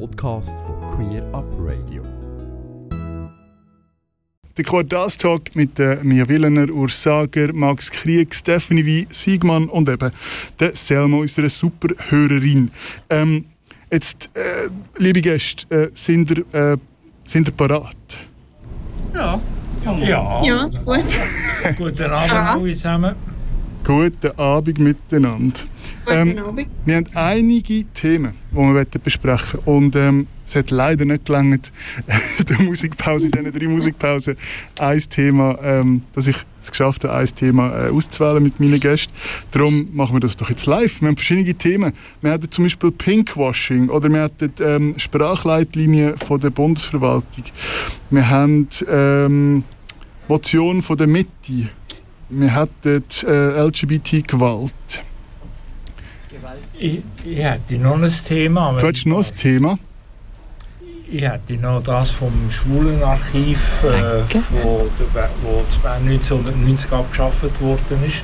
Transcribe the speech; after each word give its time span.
Podcast 0.00 0.58
von 0.60 0.76
Queer 0.96 1.22
Up 1.32 1.44
Radio. 1.60 2.02
Der 4.56 4.64
Quartalstalk 4.64 5.54
mit 5.54 5.78
Mia 6.02 6.28
Willener, 6.28 6.68
Urs 6.70 7.00
Sager, 7.02 7.52
Max 7.52 7.90
Krieg, 7.90 8.34
Stephanie 8.34 8.84
Wie, 8.84 9.06
Siegmann 9.10 9.68
und 9.68 9.88
eben 9.88 10.10
der 10.58 10.74
Selma, 10.74 11.18
unserer 11.18 11.48
Superhörerin. 11.48 12.70
Ähm, 13.10 13.44
jetzt, 13.92 14.30
äh, 14.34 14.68
liebe 14.96 15.20
Gäste, 15.20 15.66
äh, 15.70 15.90
sind 15.94 16.30
ihr, 16.30 16.44
äh, 16.72 16.76
sind 17.26 17.48
ihr 17.48 17.52
parat? 17.52 17.96
Ja. 19.14 19.40
Ja, 19.84 20.42
Ja, 20.42 20.64
gut. 20.84 21.04
guten 21.78 22.04
Abend 22.10 22.30
Ja. 22.32 22.52
alle 22.54 22.72
zusammen. 22.72 23.14
Guten 23.84 24.38
Abend 24.38 24.78
miteinander. 24.78 25.60
Ähm. 26.06 26.66
Wir 26.84 26.96
haben 26.96 27.06
einige 27.14 27.84
Themen, 27.94 28.34
die 28.50 28.56
wir 28.56 28.74
wollen 28.74 28.86
besprechen 29.02 29.60
Und 29.64 29.96
ähm, 29.96 30.26
es 30.46 30.54
hat 30.54 30.70
leider 30.70 31.04
nicht 31.04 31.26
gelangt, 31.26 31.72
der 32.48 32.60
Musikpause, 32.60 33.26
in 33.26 33.32
diesen 33.32 33.52
drei 33.52 33.66
Musikpausen, 33.66 34.36
ein 34.78 35.00
Thema, 35.00 35.58
ähm, 35.62 36.02
dass 36.14 36.26
ich 36.26 36.36
es 36.60 36.70
geschafft 36.70 37.04
habe, 37.04 37.14
ein 37.14 37.26
Thema 37.26 37.86
äh, 37.86 37.90
auszuwählen 37.90 38.42
mit 38.42 38.60
meinen 38.60 38.78
Gästen. 38.78 39.12
Darum 39.52 39.88
machen 39.92 40.16
wir 40.16 40.20
das 40.20 40.36
doch 40.36 40.50
jetzt 40.50 40.66
live. 40.66 41.00
Wir 41.00 41.08
haben 41.08 41.16
verschiedene 41.16 41.54
Themen. 41.54 41.92
Wir 42.20 42.32
hatten 42.32 42.50
zum 42.50 42.64
Beispiel 42.64 42.90
Pinkwashing 42.90 43.88
oder 43.88 44.08
wir 44.08 44.22
hatten 44.22 44.52
ähm, 44.60 44.94
Sprachleitlinien 44.98 46.18
von 46.18 46.40
der 46.40 46.50
Bundesverwaltung. 46.50 47.44
Wir 48.10 48.28
haben 48.28 48.68
ähm, 48.88 49.64
Motion 50.28 50.82
von 50.82 50.96
der 50.96 51.06
Mitte. 51.06 51.30
Wir 52.28 52.54
hatten 52.54 53.04
äh, 53.26 53.66
LGBT-Gewalt. 53.66 54.72
Hätte 57.24 57.74
noch 57.74 58.00
ein 58.00 58.12
Thema. 58.26 58.76
Du 58.78 58.86
hast 58.86 59.06
noch 59.06 59.18
ein 59.18 59.36
Thema. 59.36 59.78
Ich 61.10 61.22
hätte 61.22 61.54
noch 61.54 61.82
das 61.82 62.10
vom 62.10 62.32
Schwulenarchiv, 62.50 63.58
äh, 63.84 64.22
wo, 64.62 64.88
der, 65.14 65.30
wo 65.42 65.62
das 65.66 65.76
Bern 65.78 66.08
1990 66.08 66.90
abgeschafft 66.90 67.60
worden 67.60 68.04
ist. 68.06 68.22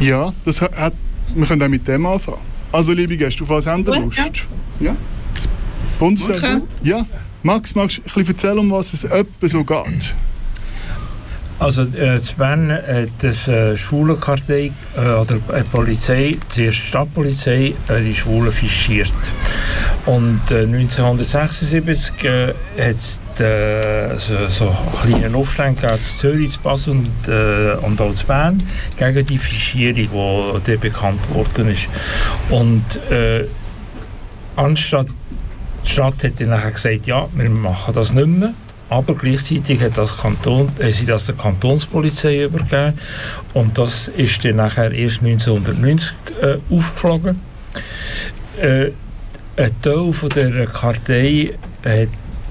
Ja, 0.00 0.32
das 0.44 0.60
hat, 0.60 0.76
hat, 0.76 0.92
wir 1.34 1.46
können 1.46 1.62
auch 1.62 1.68
mit 1.68 1.88
dem 1.88 2.06
anfangen. 2.06 2.38
Also, 2.70 2.92
liebe 2.92 3.16
Gäste, 3.16 3.42
auf 3.42 3.48
was 3.48 3.66
haben 3.66 3.84
Gut, 3.84 3.96
Lust? 3.96 4.18
ja. 4.18 4.90
Ja? 4.90 4.96
Das 5.34 5.48
Bundesrat? 5.98 6.62
Ja. 6.82 7.06
Max, 7.42 7.74
magst 7.74 7.98
du 7.98 8.00
ein 8.02 8.04
bisschen 8.04 8.26
erzählen, 8.28 8.58
um 8.58 8.70
was 8.70 8.92
es 8.92 9.04
etwa 9.04 9.48
so 9.48 9.64
geht? 9.64 10.14
Also 11.58 11.82
äh, 11.82 12.20
zu 12.22 12.36
Bern 12.36 12.70
hat 12.70 13.08
das 13.20 13.48
äh, 13.48 13.76
Schwulenkartei 13.76 14.70
äh, 14.96 15.00
oder 15.00 15.36
äh, 15.52 15.64
Polizei, 15.64 16.36
zuerst 16.50 16.78
Stadtpolizei, 16.78 17.74
äh, 17.88 18.00
die 18.00 18.14
Schwulen 18.14 18.52
fischiert. 18.52 19.12
Und 20.06 20.40
äh, 20.52 20.62
1976 20.62 22.24
äh, 22.24 22.46
hat 22.48 22.94
es 22.94 23.20
äh, 23.40 24.16
so, 24.18 24.46
so 24.46 24.76
einen 25.02 25.14
kleinen 25.14 25.34
Aufstand 25.34 25.80
gegeben 25.80 25.96
in 25.96 26.02
Zürich, 26.02 26.54
in 26.54 26.62
Basel 26.62 26.92
und, 26.92 27.28
äh, 27.28 27.74
und 27.84 28.00
auch 28.00 28.10
in 28.10 28.26
Bern 28.26 28.62
gegen 28.96 29.26
die 29.26 29.38
Fischierung, 29.38 30.62
die 30.64 30.76
bekannt 30.76 31.34
worden 31.34 31.70
ist. 31.70 31.88
Und 32.50 32.84
äh, 33.10 33.46
anstatt 34.54 35.08
die 35.84 35.90
Stadt 35.90 36.22
hat 36.22 36.40
dann 36.40 36.72
gesagt, 36.72 37.06
ja, 37.06 37.26
wir 37.34 37.50
machen 37.50 37.94
das 37.94 38.12
nicht 38.12 38.26
mehr. 38.28 38.54
Aber 38.88 39.14
gleichzeitig 39.14 39.80
hat 39.80 39.98
das 39.98 40.16
Kanton, 40.16 40.68
äh, 40.78 40.90
sie 40.90 41.06
das 41.06 41.26
der 41.26 41.34
Kantonspolizei 41.34 42.44
übergeben. 42.44 42.98
Und 43.54 43.76
das 43.76 44.08
ist 44.08 44.44
dann 44.44 44.56
nachher 44.56 44.92
erst 44.92 45.22
1990 45.22 46.12
äh, 46.40 46.56
aufgeflogen. 46.72 47.40
Äh, 48.60 48.90
ein 49.56 49.82
Teil 49.82 50.12
von 50.12 50.28
der 50.30 50.66
Kartei 50.66 51.54
hat 51.84 52.08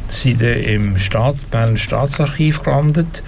sie 0.10 0.36
dann 0.36 0.54
im 0.54 0.98
Staat, 0.98 1.50
Berner 1.52 1.78
Staatsarchiv 1.78 2.64
gelandet 2.64 3.24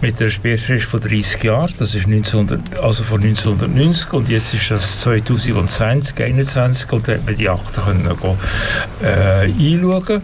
mit 0.00 0.20
einer 0.20 0.30
Sperrfrist 0.30 0.84
von 0.86 1.00
30 1.00 1.42
Jahren. 1.42 1.72
Das 1.78 1.94
ist 1.94 2.06
1900, 2.06 2.78
also 2.80 3.02
von 3.02 3.22
1990 3.22 4.12
und 4.12 4.28
jetzt 4.28 4.54
ist 4.54 4.70
das 4.70 5.00
2020, 5.00 6.14
2021 6.16 6.92
und 6.92 7.08
da 7.08 7.12
hat 7.12 7.26
man 7.26 7.36
die 7.36 7.48
Akten 7.48 7.82
können 7.82 8.16
äh, 9.02 9.44
einschauen. 9.44 10.22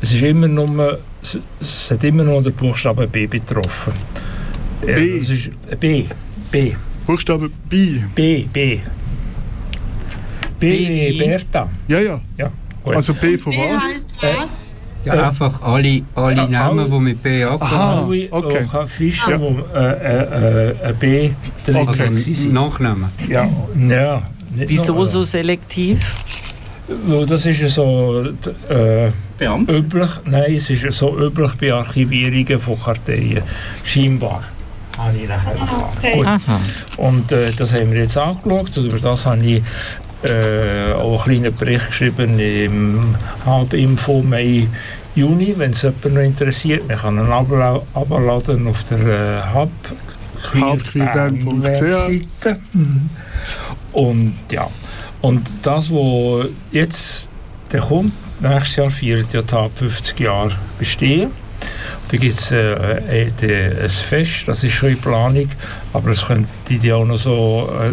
Es 0.00 0.12
ist 0.12 0.22
immer 0.22 0.48
nur, 0.48 0.98
es, 1.34 1.38
es 1.60 1.90
hat 1.90 2.04
immer 2.04 2.24
nur 2.24 2.42
der 2.42 2.50
Buchstabe 2.50 3.06
B 3.06 3.26
betroffen. 3.26 3.92
B? 4.80 4.90
Äh, 4.90 5.20
das 5.20 5.28
ist, 5.30 5.50
äh, 5.68 5.76
B, 5.76 6.04
B, 6.50 6.72
Buchstabe 7.06 7.50
B. 7.68 8.00
B, 8.14 8.46
B. 8.52 8.80
B, 10.58 10.88
B. 10.88 11.18
Bertha. 11.18 11.68
Ja, 11.88 12.00
ja. 12.00 12.20
Ja, 12.38 12.50
gut. 12.82 12.96
Also 12.96 13.14
B 13.14 13.36
von 13.36 13.52
B 13.52 13.58
was? 13.58 13.82
heißt 13.82 14.16
was? 14.20 14.72
Ja, 15.04 15.28
einfach 15.28 15.62
alle, 15.62 16.02
alle 16.16 16.36
Ja, 16.36 16.48
Namen, 16.48 16.90
die 16.90 16.98
mit 16.98 17.22
B 17.22 17.44
anfangen. 17.44 17.72
Alle 17.72 18.28
okay. 18.32 18.66
okay. 18.72 18.86
Fische, 18.88 19.30
Ja. 19.30 19.40
wo 19.40 19.56
äh, 19.72 19.92
äh, 19.92 20.70
äh, 20.70 20.84
ein 20.84 20.96
B 20.96 21.30
drin 21.64 21.76
Okay. 21.76 22.08
Also 22.08 22.48
Nachnamen. 22.48 23.08
Ja, 23.28 23.48
ja. 23.88 24.22
nicht 24.54 24.68
Wieso 24.68 24.94
nur, 24.94 25.06
so 25.06 25.22
selektiv? 25.22 25.98
Das 27.28 27.46
ist 27.46 27.60
ja 27.60 27.68
so 27.68 28.24
äh, 28.68 29.10
üblich, 29.40 30.10
nein, 30.24 30.54
es 30.54 30.70
ist 30.70 30.82
ja 30.82 30.90
so 30.90 31.16
üblich 31.18 31.52
bei 31.60 31.72
Archivierungen 31.72 32.58
von 32.58 32.80
Karteien. 32.80 33.42
Scheinbar. 33.84 34.42
Habe 34.98 35.18
ich 35.18 35.28
nachher 35.28 35.52
erfahren. 35.52 35.90
Okay. 36.02 36.24
Und 36.96 37.30
äh, 37.32 37.52
das 37.52 37.72
haben 37.72 37.92
wir 37.92 38.00
jetzt 38.00 38.16
angeschaut 38.16 38.78
und 38.78 38.84
über 38.84 38.98
das 38.98 39.26
habe 39.26 39.44
ich 39.44 39.62
äh, 40.22 40.92
auch 40.94 41.26
einen 41.26 41.42
kleinen 41.42 41.54
Bericht 41.54 41.86
geschrieben 41.88 42.38
im 42.38 43.14
Halbinfo 43.44 44.22
Mai, 44.22 44.66
Juni, 45.14 45.52
wenn 45.56 45.72
es 45.72 45.82
jemand 45.82 46.14
noch 46.14 46.22
interessiert. 46.22 46.88
Man 46.88 46.96
kann 46.96 47.18
ihn 47.18 47.30
abla- 47.30 47.82
abladen 47.94 48.66
auf 48.68 48.82
der 48.84 49.00
äh, 49.00 49.42
Hub. 49.54 49.70
Webseite. 50.52 52.60
Und 53.92 54.34
ja, 54.50 54.68
und 55.20 55.48
das, 55.62 55.90
was 55.90 56.46
jetzt 56.70 57.30
der 57.72 57.80
kommt, 57.80 58.12
nächstes 58.40 58.76
Jahr 58.76 58.90
feiert 58.90 59.32
ja 59.32 59.42
Tag 59.42 59.70
50 59.76 60.20
Jahre 60.20 60.52
bestehen. 60.78 61.30
Da 62.08 62.16
gibt 62.16 62.34
es 62.34 62.52
äh, 62.52 62.72
äh, 62.72 63.32
äh, 63.42 63.82
ein 63.82 63.90
Fest, 63.90 64.44
das 64.46 64.62
ist 64.62 64.72
schon 64.74 64.90
in 64.90 64.98
Planung, 64.98 65.48
aber 65.92 66.10
es 66.10 66.24
könnte 66.24 66.48
ja 66.80 66.96
auch 66.96 67.04
noch 67.04 67.18
so 67.18 67.68
äh, 67.80 67.92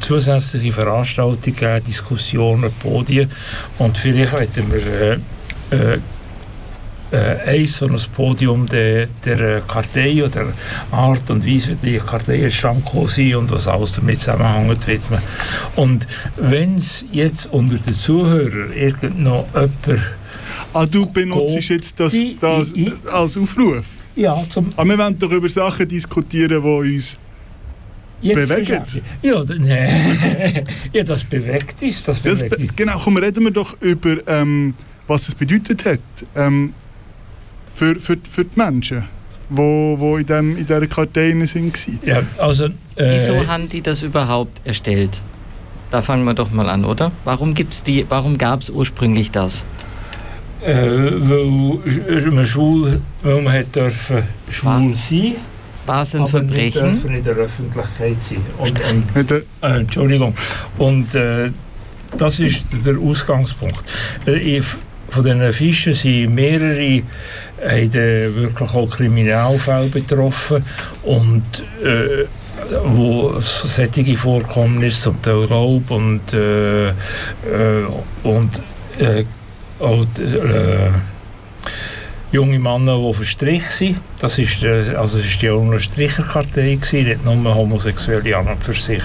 zusätzliche 0.00 0.72
Veranstaltungen 0.72 1.56
geben, 1.56 1.84
Diskussionen, 1.84 2.70
Podien 2.80 3.30
und 3.78 3.98
vielleicht 3.98 4.38
hätten 4.38 4.72
wir 4.72 5.18
äh, 7.10 7.16
ein 7.46 7.66
so 7.66 7.86
ein 7.86 7.96
Podium 8.14 8.66
der, 8.66 9.06
der 9.24 9.40
äh, 9.58 9.60
Kartei 9.66 10.22
oder 10.24 10.46
Art 10.90 11.30
und 11.30 11.46
Weise, 11.46 11.76
wie 11.82 11.92
die 11.92 11.96
Kartei 11.98 12.42
entstanden 12.44 13.06
sind 13.08 13.34
und 13.36 13.50
was 13.50 13.66
alles 13.66 13.92
damit 13.92 14.18
zusammenhängt, 14.18 14.86
widmen. 14.86 15.20
Und 15.76 16.06
wenn 16.36 16.74
es 16.74 17.04
jetzt 17.12 17.46
unter 17.52 17.76
den 17.76 17.94
Zuhörern 17.94 18.72
irgend 18.74 19.18
noch 19.20 19.46
jemand 19.54 20.00
Ah, 20.74 20.84
du 20.84 21.06
benutzt 21.06 21.68
jetzt 21.70 21.98
das, 21.98 22.14
das 22.40 22.74
I- 22.74 22.88
I- 22.88 22.92
als 23.10 23.38
Aufruf. 23.38 23.84
ja, 24.14 24.44
zum 24.50 24.70
Aber 24.76 24.88
wir 24.90 24.98
wollen 24.98 25.18
doch 25.18 25.30
über 25.30 25.48
Sachen 25.48 25.88
diskutieren, 25.88 26.62
die 26.62 26.68
uns 26.68 27.16
jetzt 28.20 28.48
Bewegt? 28.48 29.00
Ja, 29.22 29.42
nee. 29.58 30.64
ja, 30.92 31.04
das 31.04 31.24
bewegt 31.24 31.82
ist. 31.82 32.06
Das 32.06 32.20
Das, 32.22 32.40
bewegt 32.40 32.56
be- 32.56 32.64
ist. 32.64 32.76
genau, 32.76 33.00
komm, 33.02 33.16
reden 33.16 33.44
wir 33.44 33.50
doch 33.50 33.80
über, 33.80 34.16
ähm, 34.26 34.74
was 35.06 35.26
es 35.28 35.34
bedeutet 35.34 35.84
hat 35.86 36.00
ähm, 36.36 36.74
für, 37.78 37.96
für, 38.00 38.16
für 38.30 38.44
die 38.44 38.58
Menschen, 38.58 39.04
die 39.50 39.56
wo, 39.56 39.94
wo 39.98 40.16
in, 40.18 40.26
dem, 40.26 40.56
in 40.58 40.66
dieser 40.66 40.86
Kartei 40.86 41.32
waren. 41.32 41.72
Ja, 42.04 42.22
also, 42.38 42.66
äh, 42.96 43.14
Wieso 43.14 43.46
haben 43.46 43.68
die 43.68 43.80
das 43.80 44.02
überhaupt 44.02 44.60
erstellt? 44.66 45.18
Da 45.90 46.02
fangen 46.02 46.24
wir 46.24 46.34
doch 46.34 46.50
mal 46.50 46.68
an, 46.68 46.84
oder? 46.84 47.12
Warum 47.24 47.54
gibt's 47.54 47.82
die? 47.82 48.04
Warum 48.08 48.36
gab 48.36 48.60
es 48.60 48.68
ursprünglich 48.68 49.30
das? 49.30 49.64
äh, 50.66 50.74
weil 50.74 52.30
man 52.32 52.44
schwul, 52.44 53.00
weil 53.22 53.42
man 53.42 53.52
hat 53.54 53.74
dürfen 53.74 54.22
schwul 54.50 54.92
sein, 54.92 55.36
War 55.86 56.02
es 56.02 56.14
ein 56.14 56.22
aber 56.22 56.42
nicht 56.42 56.76
Verbrechen? 56.76 57.14
in 57.14 57.24
der 57.24 57.34
Öffentlichkeit 57.36 58.22
sein. 58.22 58.38
Und, 58.58 58.80
und 59.14 59.30
der, 59.30 59.38
Äh, 59.62 59.80
Entschuldigung. 59.80 60.34
Und 60.76 61.14
äh, 61.14 61.50
das 62.18 62.40
ist 62.40 62.64
der 62.84 62.98
Ausgangspunkt. 62.98 63.82
Äh, 64.26 64.36
ich- 64.58 64.64
von 65.10 65.24
diesen 65.24 65.52
Fischen 65.54 65.94
sind 65.94 66.34
mehrere 66.34 67.02
haben 67.62 67.92
wirklich 67.92 68.70
auch 68.70 68.90
Kriminalfälle 68.90 69.88
betroffen 69.88 70.64
und 71.02 71.62
äh, 71.82 72.26
wo 72.84 73.34
solche 73.40 74.16
Vorkommnisse, 74.16 75.02
zum 75.02 75.22
Teil 75.22 75.44
Raub 75.44 75.90
und, 75.90 76.32
äh, 76.32 76.88
äh, 76.88 76.94
und 78.22 78.62
äh, 78.98 79.24
auch 79.80 80.02
äh, 80.18 80.90
junge 82.32 82.58
Männer, 82.58 82.98
die 82.98 83.14
verstrichen 83.14 83.72
sind. 83.72 84.00
Das 84.20 84.38
ist, 84.38 84.62
äh, 84.62 84.94
also 84.96 85.18
es 85.18 85.26
ist 85.26 85.40
die 85.42 85.50
auch 85.50 85.78
Stricherkartei, 85.78 86.78
nicht 86.92 87.24
nur 87.24 87.54
Homosexuelle 87.54 88.36
an 88.36 88.48
und 88.48 88.64
für 88.64 88.74
sich. 88.74 89.02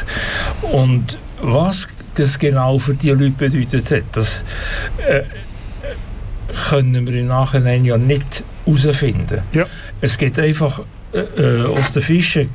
Und 0.72 1.18
was 1.42 1.88
das 2.16 2.38
genau 2.38 2.78
für 2.78 2.94
die 2.94 3.10
Leute 3.10 3.32
bedeutet 3.32 3.92
hat. 3.92 4.04
Das 4.14 4.44
äh, 5.08 5.24
können 6.70 7.06
wir 7.08 7.16
im 7.16 7.28
Nachhinein 7.28 7.86
ja 7.86 7.98
nicht 7.98 8.44
herausfinden. 8.66 9.42
Ja. 9.54 9.66
Es 10.02 10.18
gibt 10.18 10.40
einfach 10.40 10.82
äh, 11.14 11.20
äh, 11.20 11.66
aus 11.66 11.94
den 11.94 12.02
Fischen 12.02 12.50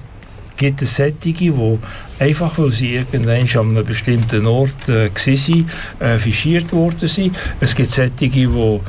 gibt 0.58 0.82
es 0.82 0.96
Sättige, 0.96 1.52
die 1.52 1.78
einfach, 2.18 2.58
weil 2.58 2.72
sie 2.72 2.94
irgendwann 2.96 3.48
an 3.48 3.76
einem 3.76 3.86
bestimmten 3.86 4.44
Ort 4.46 4.88
äh, 4.88 5.08
waren, 5.08 5.70
äh, 6.00 6.18
fischiert 6.18 6.72
worden 6.72 7.08
sind. 7.08 7.36
Es 7.60 7.74
gibt 7.74 7.90
Sättige, 7.90 8.48
die 8.48 8.80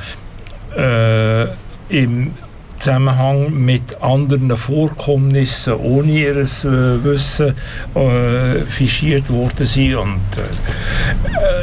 äh, 0.77 1.47
im 1.89 2.33
Zusammenhang 2.79 3.53
mit 3.53 4.01
anderen 4.01 4.55
Vorkommnissen 4.55 5.73
ohne 5.73 6.11
ihr 6.11 6.37
äh, 6.37 7.03
Wissen 7.03 7.53
äh, 7.95 8.59
fischiert 8.61 9.29
worden 9.29 9.65
sind 9.65 9.95
und 9.95 10.19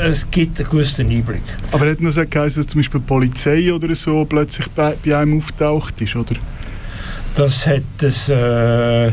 äh, 0.03 0.09
es 0.09 0.31
gibt 0.31 0.61
einen 0.61 0.69
gewissen 0.71 1.09
Einblick. 1.11 1.43
Aber 1.73 1.89
hat 1.91 1.99
so 2.01 2.23
geheißen, 2.29 2.63
dass 2.63 2.71
zum 2.71 2.81
Beispiel 2.81 3.01
die 3.01 3.07
Polizei 3.07 3.73
oder 3.73 3.95
so 3.95 4.25
plötzlich 4.27 4.69
bei, 4.69 4.95
bei 5.05 5.17
einem 5.17 5.39
auftaucht 5.39 6.01
ist, 6.03 6.15
oder? 6.17 6.37
Das, 7.35 7.67
hat 7.67 7.83
das, 7.99 8.29
äh, 8.31 9.11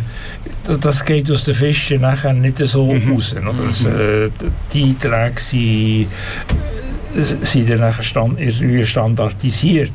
das 0.82 1.04
geht 1.04 1.30
aus 1.30 1.44
den 1.44 1.56
Fischen 1.56 2.02
nachher 2.02 2.34
nicht 2.34 2.58
so 2.60 2.94
Mhm. 2.94 3.14
raus. 3.14 3.36
Oder? 3.36 3.54
Das, 3.54 3.86
äh, 3.86 4.30
die 4.72 4.84
Einträge 4.84 5.40
sind, 5.42 6.08
äh, 7.16 7.46
sind 7.46 7.70
dann 7.70 7.80
nachher 7.80 8.04
stand, 8.04 8.40
irgendwie 8.40 8.86
standardisiert. 8.86 9.92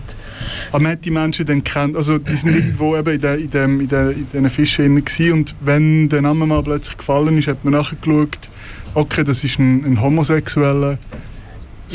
Aber 0.70 0.82
man 0.82 0.92
hat 0.92 1.04
die 1.04 1.10
Menschen 1.10 1.46
dann 1.46 1.62
kennt, 1.64 1.96
also 1.96 2.18
die 2.18 2.34
sind 2.34 2.54
irgendwo 2.54 2.96
eben 2.96 3.14
in, 3.14 3.20
der, 3.20 3.38
in, 3.38 3.50
dem, 3.50 3.80
in, 3.80 3.88
der, 3.88 4.10
in 4.10 4.26
diesen 4.32 4.50
Fischen 4.50 5.04
gewesen 5.04 5.32
und 5.32 5.54
wenn 5.60 6.08
der 6.08 6.22
Name 6.22 6.46
mal 6.46 6.62
plötzlich 6.62 6.96
gefallen 6.96 7.38
ist, 7.38 7.48
hat 7.48 7.64
man 7.64 7.74
nachgeschaut, 7.74 8.38
okay, 8.94 9.24
das 9.24 9.44
ist 9.44 9.58
ein, 9.58 9.84
ein 9.84 10.00
Homosexueller 10.00 10.98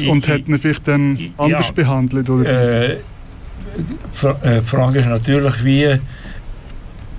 und 0.08 0.28
hat 0.28 0.48
ihn 0.48 0.58
vielleicht 0.60 0.88
dann 0.88 1.18
anders 1.38 1.68
ja. 1.68 1.72
behandelt, 1.74 2.30
oder? 2.30 2.90
Äh, 2.92 2.98
Fra- 4.12 4.38
äh, 4.44 4.60
die 4.60 4.66
Frage 4.68 5.00
ist 5.00 5.08
natürlich, 5.08 5.64
wie, 5.64 5.98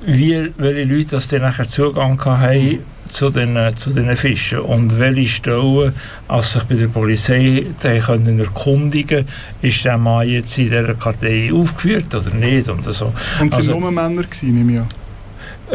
wie 0.06 0.50
welche 0.56 0.84
Leute 0.84 1.10
das 1.10 1.28
dann 1.28 1.42
nachher 1.42 1.68
Zugang 1.68 2.22
haben 2.24 2.78
zu 3.14 3.30
den, 3.30 3.56
äh, 3.56 3.72
zu 3.76 3.90
den 3.90 4.14
Fischen 4.16 4.58
und 4.58 4.98
welche 4.98 5.28
Stellen, 5.28 5.92
als 6.26 6.52
sich 6.52 6.64
bei 6.64 6.74
der 6.74 6.88
Polizei 6.88 7.64
können 7.80 8.40
erkundigen 8.40 9.26
ist 9.62 9.84
der 9.84 9.96
Mann 9.98 10.28
jetzt 10.28 10.58
in 10.58 10.64
dieser 10.64 10.94
Kartei 10.94 11.50
aufgeführt 11.52 12.12
oder 12.14 12.30
nicht 12.34 12.68
und 12.68 12.84
so. 12.92 13.06
und 13.40 13.52
es 13.52 13.56
also- 13.58 13.72
sind 13.72 13.80
nur 13.80 13.92
Männer 13.92 14.22
gewesen, 14.24 14.54
nehme 14.54 14.72
ich 14.72 14.80
an. 14.80 14.88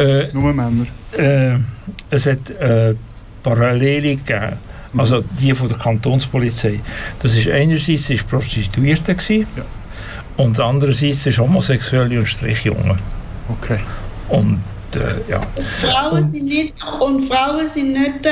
Äh, 0.06 0.28
Nur 0.34 0.52
Männer. 0.52 0.86
äh, 1.16 1.56
es 2.10 2.26
hat 2.26 2.50
äh, 2.50 2.94
Parallele 3.42 4.16
gegeben. 4.16 4.58
Also 4.96 5.22
die 5.40 5.54
von 5.54 5.68
der 5.68 5.78
Kantonspolizei. 5.78 6.80
Das 7.22 7.34
ist 7.36 7.48
einerseits 7.48 8.10
ist 8.10 8.28
Prostituierte 8.28 9.14
gewesen, 9.14 9.46
Ja. 9.56 9.64
und 10.36 10.58
andererseits 10.60 11.26
ist 11.26 11.38
Homosexuelle 11.38 12.18
und 12.18 12.26
Strichjunge. 12.26 12.96
Okay. 13.48 13.78
Und 14.28 14.60
äh, 14.96 15.14
ja, 15.28 15.40
Frauen 15.72 16.22
sind 16.22 16.46
nicht, 16.46 16.74
und 17.00 17.20
Frauen 17.22 17.66
sind 17.66 17.92
nicht, 17.92 18.26
äh, 18.26 18.30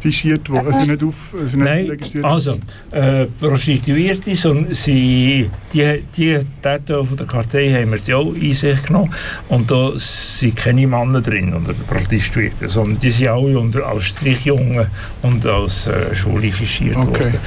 Fischiert 0.00 0.50
worden, 0.50 0.66
also 0.66 0.84
nicht, 0.90 1.02
auf, 1.02 1.14
also 1.32 1.56
nicht 1.56 1.64
Nein, 1.64 1.86
registriert. 1.86 2.24
also 2.26 2.58
äh, 2.92 3.24
Prostituierte, 3.40 4.36
so, 4.36 4.54
sie, 4.72 5.48
die, 5.72 6.02
die 6.14 6.40
Täter 6.60 7.02
von 7.02 7.16
der 7.16 7.26
Kartei 7.26 7.70
haben 7.70 7.90
wir 7.92 7.98
die 7.98 8.12
auch 8.12 8.34
in 8.34 8.52
sich 8.52 8.82
genommen 8.82 9.14
und 9.48 9.70
da 9.70 9.92
sind 9.96 10.56
keine 10.56 10.86
Männer 10.86 11.22
drin 11.22 11.54
unter 11.54 11.72
den 11.72 11.86
Prostituierten, 11.86 12.68
sondern 12.68 12.98
die 12.98 13.10
sind 13.10 13.28
alle 13.28 13.58
unter, 13.58 13.86
als 13.86 14.04
Strichjungen 14.04 14.86
und 15.22 15.46
als 15.46 15.86
äh, 15.86 16.14
Schwule 16.14 16.52
fischiert 16.52 16.96
Okay. 16.96 17.32
worden. 17.32 17.38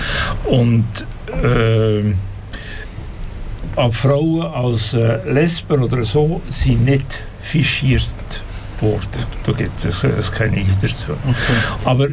Und 0.45 1.05
äh, 1.43 2.15
auch 3.77 3.93
Frauen 3.93 4.41
als 4.41 4.93
äh, 4.93 5.19
Lesben 5.31 5.83
oder 5.83 6.03
so 6.03 6.41
sind 6.49 6.85
nicht 6.85 7.23
fischiert 7.41 8.05
worden. 8.81 9.25
Da 9.45 9.51
gibt 9.51 9.85
es 9.85 10.03
äh, 10.03 10.11
keine 10.35 10.65
dazu. 10.81 11.11
Okay. 11.11 11.85
Aber 11.85 12.07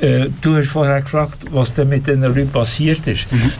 äh, 0.00 0.28
du 0.40 0.56
hast 0.56 0.68
vorher 0.68 1.00
gefragt, 1.02 1.38
was 1.50 1.72
denn 1.72 1.88
mit 1.88 2.06
den 2.06 2.22
Leuten 2.22 2.48
passiert 2.48 3.06
ist. 3.06 3.30
Mhm. 3.32 3.52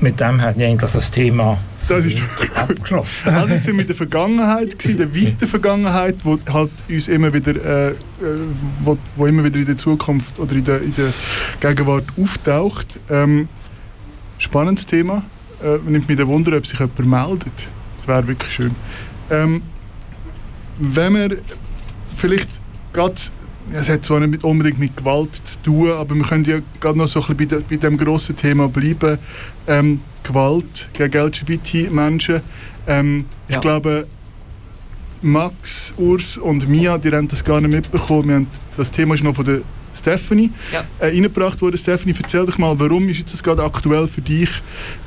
mit 0.00 0.20
dem 0.20 0.40
hat 0.40 0.56
ich 0.58 0.64
eigentlich 0.66 0.90
das 0.90 1.10
Thema 1.10 1.58
Das 1.88 2.04
ist 2.04 2.20
abgeschlossen. 2.54 3.28
Also 3.28 3.54
jetzt 3.54 3.64
sind 3.64 3.76
wir 3.76 3.82
in 3.82 3.86
der 3.86 3.96
Vergangenheit, 3.96 4.78
gewesen, 4.78 4.98
der 4.98 5.14
weiten 5.14 5.46
Vergangenheit, 5.46 6.16
wo 6.24 6.38
halt 6.52 6.70
uns 6.88 7.08
immer 7.08 7.32
wieder, 7.32 7.54
äh, 7.54 7.90
äh, 7.90 7.94
wo, 8.80 8.98
wo 9.14 9.26
immer 9.26 9.44
wieder 9.44 9.58
in 9.58 9.66
der 9.66 9.76
Zukunft 9.76 10.38
oder 10.38 10.52
in 10.52 10.64
der, 10.64 10.82
in 10.82 10.94
der 10.94 11.12
Gegenwart 11.60 12.04
auftaucht. 12.20 12.98
Ähm, 13.08 13.48
spannendes 14.38 14.86
Thema. 14.86 15.22
Äh, 15.62 15.78
nimmt 15.88 16.08
mich 16.08 16.16
der 16.16 16.26
Wunder, 16.26 16.56
ob 16.56 16.66
sich 16.66 16.78
jemand 16.78 16.98
meldet. 16.98 17.68
Das 17.98 18.08
wäre 18.08 18.26
wirklich 18.26 18.52
schön. 18.52 18.74
Ähm, 19.30 19.62
wenn 20.78 21.14
wir 21.14 21.38
vielleicht 22.16 22.48
gerade, 22.92 23.14
es 23.72 23.88
hat 23.88 24.04
zwar 24.04 24.20
nicht 24.20 24.44
unbedingt 24.44 24.78
mit 24.78 24.96
Gewalt 24.96 25.34
zu 25.34 25.62
tun, 25.62 25.90
aber 25.90 26.14
wir 26.14 26.24
können 26.24 26.44
ja 26.44 26.58
gerade 26.80 26.98
noch 26.98 27.08
so 27.08 27.20
ein 27.20 27.36
bisschen 27.36 27.48
bei, 27.48 27.56
de, 27.56 27.64
bei 27.68 27.76
dem 27.76 27.96
grossen 27.96 28.36
Thema 28.36 28.68
bleiben. 28.68 29.18
Ähm, 29.66 30.00
Gewalt 30.26 30.88
gegen 30.92 31.12
LGBT-Menschen. 31.18 32.40
Ähm, 32.86 33.24
Ich 33.48 33.54
Ja. 33.54 33.60
glaube, 33.60 34.06
Max, 35.22 35.94
Urs 35.96 36.36
und 36.36 36.68
Mia, 36.68 36.98
die 36.98 37.10
haben 37.10 37.28
das 37.28 37.42
gar 37.44 37.60
nicht 37.60 37.72
mitbekommen. 37.74 38.30
Haben, 38.34 38.46
das 38.76 38.90
Thema 38.90 39.14
ist 39.14 39.24
noch 39.24 39.34
von 39.34 39.44
der 39.44 39.60
Stephanie 39.98 40.50
Ja. 40.72 40.84
äh, 41.00 41.06
reingebracht 41.06 41.62
worden. 41.62 41.78
Stephanie, 41.78 42.14
erzähl 42.20 42.44
doch 42.44 42.58
mal, 42.58 42.78
warum 42.78 43.08
ist 43.08 43.18
jetzt 43.18 43.32
das 43.32 43.42
gerade 43.42 43.64
aktuell 43.64 44.06
für 44.06 44.20
dich? 44.20 44.50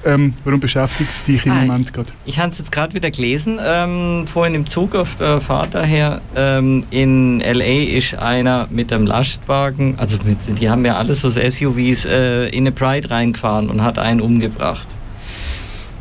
Ähm, 0.04 0.34
warum 0.44 0.60
beschäftigt 0.60 1.12
es 1.12 1.24
dich 1.24 1.46
im 1.46 1.52
Ah, 1.52 1.62
Moment 1.62 1.94
gerade? 1.94 2.10
Ich 2.26 2.40
habe 2.40 2.50
es 2.50 2.58
jetzt 2.58 2.72
gerade 2.72 2.96
wieder 2.96 3.12
gelesen, 3.12 3.60
ähm, 3.64 4.26
vorhin 4.26 4.56
im 4.56 4.66
Zug 4.66 4.96
auf 4.96 5.16
der 5.18 5.42
Fahrt 5.42 5.76
daher. 5.76 6.22
Ähm, 6.36 6.84
in 6.90 7.40
L.A. 7.42 7.98
ist 7.98 8.16
einer 8.16 8.68
mit 8.72 8.92
einem 8.92 9.06
Lastwagen, 9.06 9.94
also 10.00 10.18
mit, 10.26 10.40
die 10.60 10.70
haben 10.72 10.84
ja 10.84 10.96
alles 10.98 11.20
so 11.20 11.30
SUVs, 11.30 12.06
äh, 12.06 12.48
in 12.50 12.64
eine 12.64 12.72
Pride 12.72 13.12
reingefahren 13.12 13.70
und 13.70 13.84
hat 13.84 14.00
einen 14.00 14.22
umgebracht. 14.22 14.88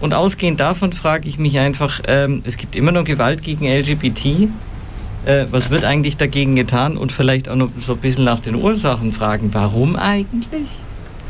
Und 0.00 0.14
ausgehend 0.14 0.60
davon 0.60 0.92
frage 0.92 1.28
ich 1.28 1.38
mich 1.38 1.58
einfach, 1.58 2.00
ähm, 2.06 2.42
es 2.44 2.56
gibt 2.56 2.76
immer 2.76 2.92
noch 2.92 3.04
Gewalt 3.04 3.42
gegen 3.42 3.66
LGBT. 3.66 4.48
Äh, 5.26 5.46
was 5.50 5.70
wird 5.70 5.84
eigentlich 5.84 6.16
dagegen 6.16 6.54
getan? 6.54 6.96
Und 6.96 7.10
vielleicht 7.12 7.48
auch 7.48 7.56
noch 7.56 7.68
so 7.80 7.94
ein 7.94 7.98
bisschen 7.98 8.24
nach 8.24 8.40
den 8.40 8.54
Ursachen 8.54 9.12
fragen, 9.12 9.50
warum 9.52 9.96
eigentlich? 9.96 10.68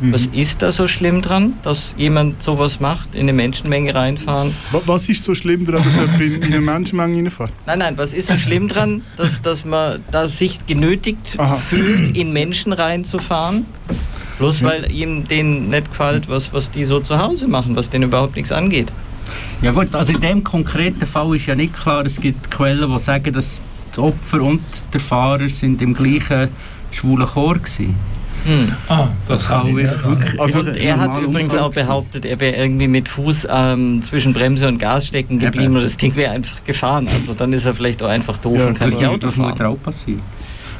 Mhm. 0.00 0.12
Was 0.12 0.26
ist 0.26 0.62
da 0.62 0.70
so 0.70 0.87
schlimm 0.87 1.22
dran, 1.22 1.54
dass 1.64 1.94
jemand 1.96 2.40
sowas 2.42 2.78
macht, 2.78 3.14
in 3.14 3.22
eine 3.22 3.32
Menschenmenge 3.32 3.94
reinfahren? 3.94 4.54
Wa- 4.70 4.82
Was 4.87 5.08
ist 5.08 5.25
so 5.25 5.34
schlimm 5.34 5.64
daran, 5.66 5.82
dass 5.82 5.96
jemand 5.96 6.20
in, 6.20 6.34
in 6.34 6.44
eine 6.44 6.60
Menschenmenge 6.60 7.16
reinfährt? 7.25 7.50
Nein, 7.66 7.78
nein, 7.80 7.94
was 7.96 8.12
ist 8.12 8.28
so 8.28 8.37
schlimm 8.37 8.68
dran, 8.68 9.02
dass, 9.16 9.42
dass 9.42 9.64
man 9.64 9.96
da 10.12 10.26
sich 10.26 10.64
genötigt 10.66 11.34
Aha. 11.38 11.56
fühlt, 11.56 12.16
in 12.16 12.32
Menschen 12.32 12.72
reinzufahren? 12.75 13.64
Bloß 14.38 14.61
Ja. 14.61 14.68
weil 14.68 14.90
ihm 14.92 15.26
denen 15.28 15.68
nicht 15.68 15.90
gefällt, 15.90 16.28
was, 16.28 16.52
was 16.52 16.71
die 16.71 16.85
so 16.85 17.00
zu 17.00 17.18
Hause 17.18 17.49
machen, 17.49 17.75
was 17.76 17.90
denen 17.90 18.04
überhaupt 18.04 18.37
nichts 18.37 18.52
angeht. 18.52 18.92
Ja 19.61 19.73
gut, 19.73 19.95
also 19.95 20.12
in 20.12 20.21
dem 20.21 20.45
konkreten 20.45 21.07
Fall 21.07 21.35
ist 21.37 21.47
ja 21.47 21.54
nicht 21.54 21.75
klar, 21.75 22.04
es 22.07 22.21
gibt 22.21 22.50
Quellen, 22.50 22.90
die 22.90 22.99
sagen, 23.00 23.33
dass 23.33 23.61
das 23.90 23.99
Opfer 23.99 24.40
und 24.42 24.61
der 24.92 25.00
Fahrer 25.00 25.49
sind 25.49 25.83
im 25.83 25.95
gleichen 25.95 26.49
schwulen 26.92 27.26
Chor 27.26 27.57
waren. 27.57 27.95
Hm. 28.47 28.73
Ah, 28.87 29.09
das, 29.26 29.40
Das 29.40 29.49
kann 29.49 29.66
ich 29.68 29.75
wirklich- 29.76 30.40
Also, 30.40 30.61
Und 30.61 30.76
er 30.76 30.99
hat 31.00 31.21
übrigens 31.21 31.57
auch 31.57 31.73
behauptet, 31.73 32.25
er 32.25 32.38
wäre 32.38 32.54
irgendwie 32.57 32.87
mit 32.87 33.09
Fuß 33.09 33.49
ähm, 33.50 34.00
zwischen 34.04 34.33
Bremse 34.33 34.68
und 34.68 34.80
Gas 34.80 35.09
stecken 35.09 35.40
geblieben 35.40 35.64
Eben. 35.73 35.76
und 35.76 35.83
das 35.83 35.97
Ding 35.97 36.14
wäre 36.14 36.30
einfach 36.33 36.64
gefahren. 36.64 37.09
Also 37.12 37.35
dann 37.35 37.52
ist 37.52 37.64
er 37.64 37.75
vielleicht 37.75 38.00
auch 38.02 38.09
einfach 38.09 38.38
doof 38.38 38.57
Ja, 38.59 38.66
und 38.68 38.78
kann 38.78 38.90
Das 38.92 39.00
nicht 39.00 39.09
Auto 39.09 39.26
das 39.26 39.35
fahren. 39.35 39.50
Mutter 39.50 39.68
auch 39.68 39.83
passiert. 39.83 40.21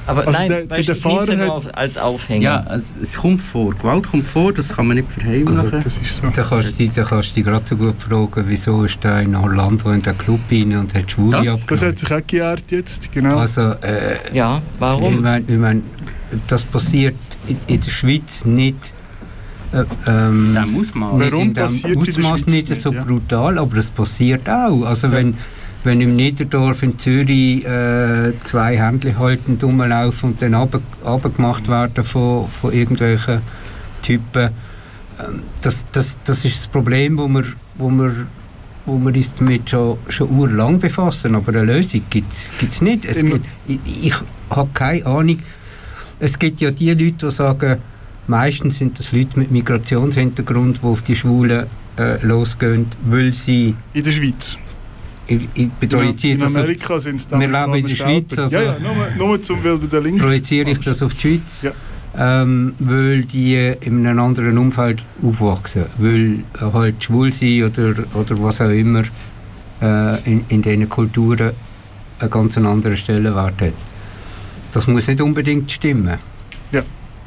Aber 0.09 0.27
Also 0.27 0.33
nein, 0.39 0.49
der- 0.49 0.61
der- 0.63 0.71
weißt, 0.79 0.89
der 0.89 0.97
ich 0.97 1.03
ja 1.05 1.11
Fahrer 1.11 1.39
hat- 1.39 1.51
auf, 1.51 1.65
als 1.77 1.97
Aufhänger. 1.99 2.43
Ja, 2.43 2.67
es, 2.75 2.97
es 3.01 3.17
kommt 3.17 3.41
vor. 3.43 3.75
Gewalt 3.75 4.11
kommt 4.11 4.27
vor, 4.27 4.53
das 4.53 4.69
kann 4.71 4.87
man 4.89 4.97
nicht 4.97 5.13
verheimlichen. 5.13 5.59
Also, 5.59 5.71
das 5.71 5.87
ist 5.99 6.17
so. 6.21 6.27
Da 6.35 6.43
kannst 6.43 6.71
du 6.71 6.73
dich- 6.73 6.93
da 6.93 7.03
kannst 7.05 7.31
du 7.31 7.35
dich 7.35 7.45
gerade 7.45 7.65
so 7.67 7.77
gut 7.77 8.01
fragen, 8.01 8.45
wieso 8.47 8.85
ist 8.85 8.99
da 9.03 9.21
in 9.21 9.35
Orlando 9.37 9.91
in 9.93 10.01
den 10.03 10.17
Club 10.17 10.41
rein 10.51 10.77
und 10.77 10.95
hat 10.95 11.11
Schwule 11.13 11.33
Das- 11.33 11.45
Das 11.45 11.55
abgenommen. 11.61 11.89
hat 11.93 11.99
sich 11.99 12.13
auch 12.13 12.27
geehrt 12.27 12.65
jetzt, 12.71 13.13
genau. 13.13 13.37
Also, 13.39 13.61
äh, 13.83 14.17
Ja, 14.33 14.57
ich 14.59 14.81
warum? 14.81 15.21
meine, 15.23 15.45
ich 15.47 15.59
mein, 15.59 15.83
das 16.47 16.65
passiert 16.65 17.17
in, 17.47 17.57
in 17.67 17.81
der 17.81 17.91
Schweiz 17.91 18.45
nicht 18.45 18.93
äh, 19.75 19.85
ähm, 20.11 20.55
Der. 20.55 20.65
Warum 20.95 21.53
dem 21.53 21.53
passiert's 21.53 21.85
in 21.85 21.93
der 21.93 21.99
Ausmaß 21.99 22.41
Schweiz 22.41 22.47
nicht 22.47 22.69
nicht, 22.71 22.81
so 22.81 22.91
ja? 22.91 23.05
brutal, 23.05 23.59
aber 23.59 23.77
es 23.77 23.91
passiert 23.91 24.49
auch. 24.49 24.85
Also 24.87 25.09
Ja. 25.09 25.13
wenn, 25.13 25.35
wenn 25.85 26.01
im 26.01 26.17
Niederdorf 26.17 26.83
in 26.83 26.99
Zürich 26.99 27.65
äh, 27.65 28.33
zwei 28.45 28.79
Händchen 28.79 29.19
halten, 29.19 29.59
rumlaufen 29.63 30.31
und 30.31 30.43
dann 30.43 30.55
runtergemacht 30.55 31.69
werden 31.69 32.05
von, 32.05 32.49
von 32.49 32.73
irgendwelchen 32.73 33.41
Typen, 34.03 34.51
ähm, 35.21 35.43
das, 35.63 35.87
das, 35.93 36.19
das 36.25 36.45
ist 36.45 36.57
das 36.57 36.67
Problem, 36.67 37.19
wo 37.19 37.29
wir, 37.29 37.45
wo 37.77 37.91
wir, 37.91 38.27
wo 38.87 38.99
wir 38.99 39.15
uns 39.15 39.35
damit 39.35 39.71
schon, 39.71 39.99
schon 40.09 40.31
urlang 40.37 40.79
befassen, 40.81 41.35
aber 41.35 41.53
eine 41.53 41.65
Lösung 41.65 42.03
gibt 42.11 42.33
es 42.33 42.81
nicht. 42.81 43.05
Es 43.05 43.19
gibt, 43.19 43.47
ich 43.67 43.79
ich 44.03 44.15
habe 44.51 44.69
keine 44.75 45.07
Ahnung. 45.07 45.39
Es 46.21 46.39
gibt 46.39 46.61
ja 46.61 46.71
die 46.71 46.93
Leute, 46.93 47.27
die 47.27 47.31
sagen, 47.31 47.79
meistens 48.27 48.79
sind 48.79 48.99
das 48.99 49.13
Leute 49.13 49.39
mit 49.39 49.51
Migrationshintergrund, 49.51 50.81
die 50.83 50.87
auf 50.87 51.03
die 51.03 51.15
Schwulen 51.15 51.67
äh, 51.97 52.25
losgehen, 52.25 52.87
weil 53.05 53.33
sie, 53.33 53.75
In 53.93 54.03
der 54.03 54.13
Schweiz. 54.13 54.59
Ich, 55.29 55.89
projiziere 55.89 56.35
in 56.35 56.41
das 56.41 56.57
auf, 56.57 56.63
Amerika 56.63 56.99
sind 57.01 57.17
es 57.21 57.31
Wir 57.31 57.39
leben 57.39 57.75
in 57.75 57.87
der 57.87 57.95
Schweiz, 57.95 58.39
also- 58.39 58.57
Ja, 58.57 58.63
ja, 58.63 58.77
nur, 58.79 59.27
nur 59.27 59.43
zum 59.43 59.63
Weil 59.63 59.79
du 59.79 59.87
der 59.87 60.01
Link 60.01 60.21
projiziere 60.21 60.71
ich 60.71 60.81
das 60.81 61.03
auf 61.03 61.15
die 61.15 61.21
Schweiz, 61.21 61.63
Ja. 61.63 61.73
ähm, 62.43 62.75
weil 62.79 63.25
die 63.25 63.55
in 63.81 64.07
einem 64.07 64.19
anderen 64.21 64.57
Umfeld 64.59 65.03
aufwachsen, 65.23 65.85
weil 65.99 66.41
halt 66.73 67.05
schwul 67.05 67.33
sein 67.33 67.65
oder, 67.65 67.95
oder 68.15 68.43
was 68.43 68.61
auch 68.61 68.71
immer 68.71 69.03
äh, 69.83 70.21
in, 70.31 70.45
in 70.49 70.63
diesen 70.63 70.89
Kulturen 70.89 71.53
einen 72.21 72.31
ganz 72.31 72.57
anderen 72.59 72.97
Stellenwert 72.97 73.61
hat. 73.61 73.73
Das 74.73 74.87
muss 74.87 75.07
nicht 75.07 75.21
unbedingt 75.21 75.71
stimmen. 75.71 76.19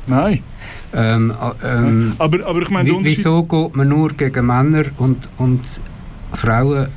Nein. 0.08 0.42
Ähm, 0.94 1.32
äh, 1.64 1.68
ähm, 1.78 2.14
Aber, 2.18 2.46
aber 2.46 2.62
ich 2.64 2.70
meine, 2.70 2.92
wieso 3.04 3.44
geht 3.44 3.76
man 3.76 3.88
nur 3.88 4.10
gegen 4.14 4.48
Männer 4.48 4.86
und, 4.98 5.30
und 5.38 5.62
Frauen 6.34 6.88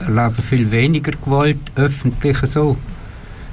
erleben 0.00 0.42
viel 0.42 0.70
weniger 0.70 1.12
Gewalt 1.12 1.58
öffentlich 1.76 2.38
so? 2.44 2.76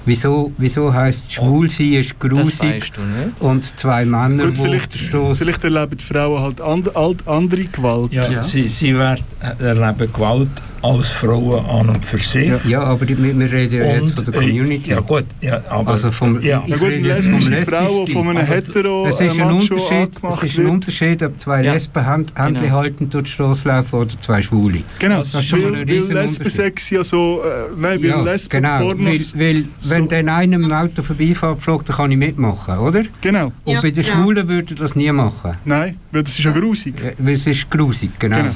Wieso, 0.04 0.52
wieso 0.58 0.92
heisst 0.92 1.32
schwul 1.32 1.70
sein 1.70 1.94
ist 1.94 2.20
grusig 2.20 2.82
weißt 2.82 2.94
du, 2.98 3.46
und 3.46 3.80
zwei 3.80 4.04
Männer, 4.04 4.46
Gut, 4.48 4.58
vielleicht, 4.58 4.94
vielleicht 4.96 5.64
erleben 5.64 5.96
die 5.96 6.04
Frauen 6.04 6.42
halt 6.42 6.60
and, 6.60 6.96
alt, 6.96 7.28
andere 7.28 7.66
Gewalt. 7.66 8.12
Ja, 8.12 8.30
Ja. 8.30 8.42
Sie, 8.44 8.68
sie 8.68 8.98
werden, 8.98 9.24
erleben 9.60 10.12
Gewalt 10.12 10.50
als 10.84 11.10
Frauen 11.10 11.66
an 11.66 11.90
und 11.90 12.06
für 12.06 12.18
sich. 12.18 12.48
Ja. 12.48 12.60
Ja, 12.68 12.84
aber 12.84 13.06
die, 13.06 13.18
wir, 13.22 13.52
reden 13.52 13.76
ja 13.76 13.96
jetzt 13.96 14.16
von 14.16 14.26
der 14.26 14.34
äh, 14.34 14.38
Community. 14.38 14.92
Ja 14.92 15.00
gut, 15.00 15.26
ja, 15.42 15.62
aber 15.70 15.92
Also 15.92 16.12
vom, 16.12 16.42
ja. 16.42 16.64
ich 16.66 16.72
Na 16.72 16.78
gut, 16.78 16.90
rede 16.90 17.08
jetzt 17.08 17.28
vom 17.28 17.42
Frau, 17.42 18.06
von 18.08 18.28
einem 18.30 18.46
hetero 18.48 19.06
Es 19.08 19.20
äh, 19.20 19.28
ist 19.28 19.40
ein 19.40 19.48
Macho 19.52 19.56
Unterschied, 19.76 20.10
es 20.30 20.44
ist 20.44 20.60
ein. 20.60 20.66
Unterschied, 20.68 21.24
ob 21.24 21.40
zwei 21.40 21.64
Ja. 21.64 21.74
Lesben 21.74 22.06
Hand, 22.06 22.34
Händchen 22.36 22.64
Genau. 22.64 22.76
halten 22.76 23.10
durch 23.10 23.26
die 23.26 23.32
Straße 23.32 23.68
laufen 23.68 23.96
oder 24.00 24.20
zwei 24.20 24.42
Schwule. 24.42 24.82
Genau, 25.00 25.20
Das 25.20 25.34
ist 25.36 25.46
schon 25.46 25.62
mal 25.62 25.72
weil, 25.74 25.82
ein 25.82 25.88
weil 25.88 25.96
riesen 25.96 26.16
Lesbensex 26.16 26.90
ja 26.90 27.04
so... 27.04 27.42
Äh, 27.44 27.76
nein, 27.78 28.02
weil 28.02 28.10
Ja, 28.10 28.22
Lesben 28.22 28.50
genau. 28.50 28.70
Weil, 28.80 28.96
Pornos... 28.96 29.34
weil 29.38 29.66
so- 29.80 29.90
wenn 29.96 30.08
dann 30.08 30.30
einer 30.30 30.56
im 30.56 30.72
Auto 30.72 31.02
vorbeifährt, 31.04 31.62
fragt, 31.62 31.90
dann 31.90 31.96
kann 31.98 32.12
ich 32.12 32.18
mitmachen, 32.18 32.78
oder? 32.80 33.04
Genau. 33.22 33.52
Und 33.66 33.74
Ja, 33.74 33.82
bei 33.82 33.92
den 33.92 34.04
ja. 34.04 34.12
Schwulen 34.14 34.48
würde 34.48 34.76
das 34.76 34.96
nie 34.96 35.12
machen. 35.12 35.52
Nein, 35.66 35.98
weil 36.12 36.24
das 36.24 36.32
ist 36.38 36.44
ja 36.44 36.52
grusig. 36.52 36.96
Äh, 37.04 37.14
Weil 37.20 37.34
es 37.36 37.46
ist 37.48 37.70
grusig, 37.70 38.12
genau. 38.20 38.38
Genau. 38.38 38.52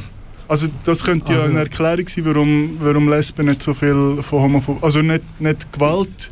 Also 0.47 0.67
das 0.83 1.03
könnte 1.03 1.31
ja 1.31 1.39
Also- 1.39 1.49
eine 1.49 1.59
Erklärung 1.59 2.07
sein, 2.07 2.25
warum, 2.25 2.77
warum 2.79 3.09
Lesben 3.09 3.47
nicht 3.47 3.63
so 3.63 3.73
viel 3.73 4.19
von 4.21 4.41
Homophob... 4.43 4.83
Also 4.83 5.01
nicht, 5.01 5.23
nicht 5.41 5.71
Gewalt 5.73 6.31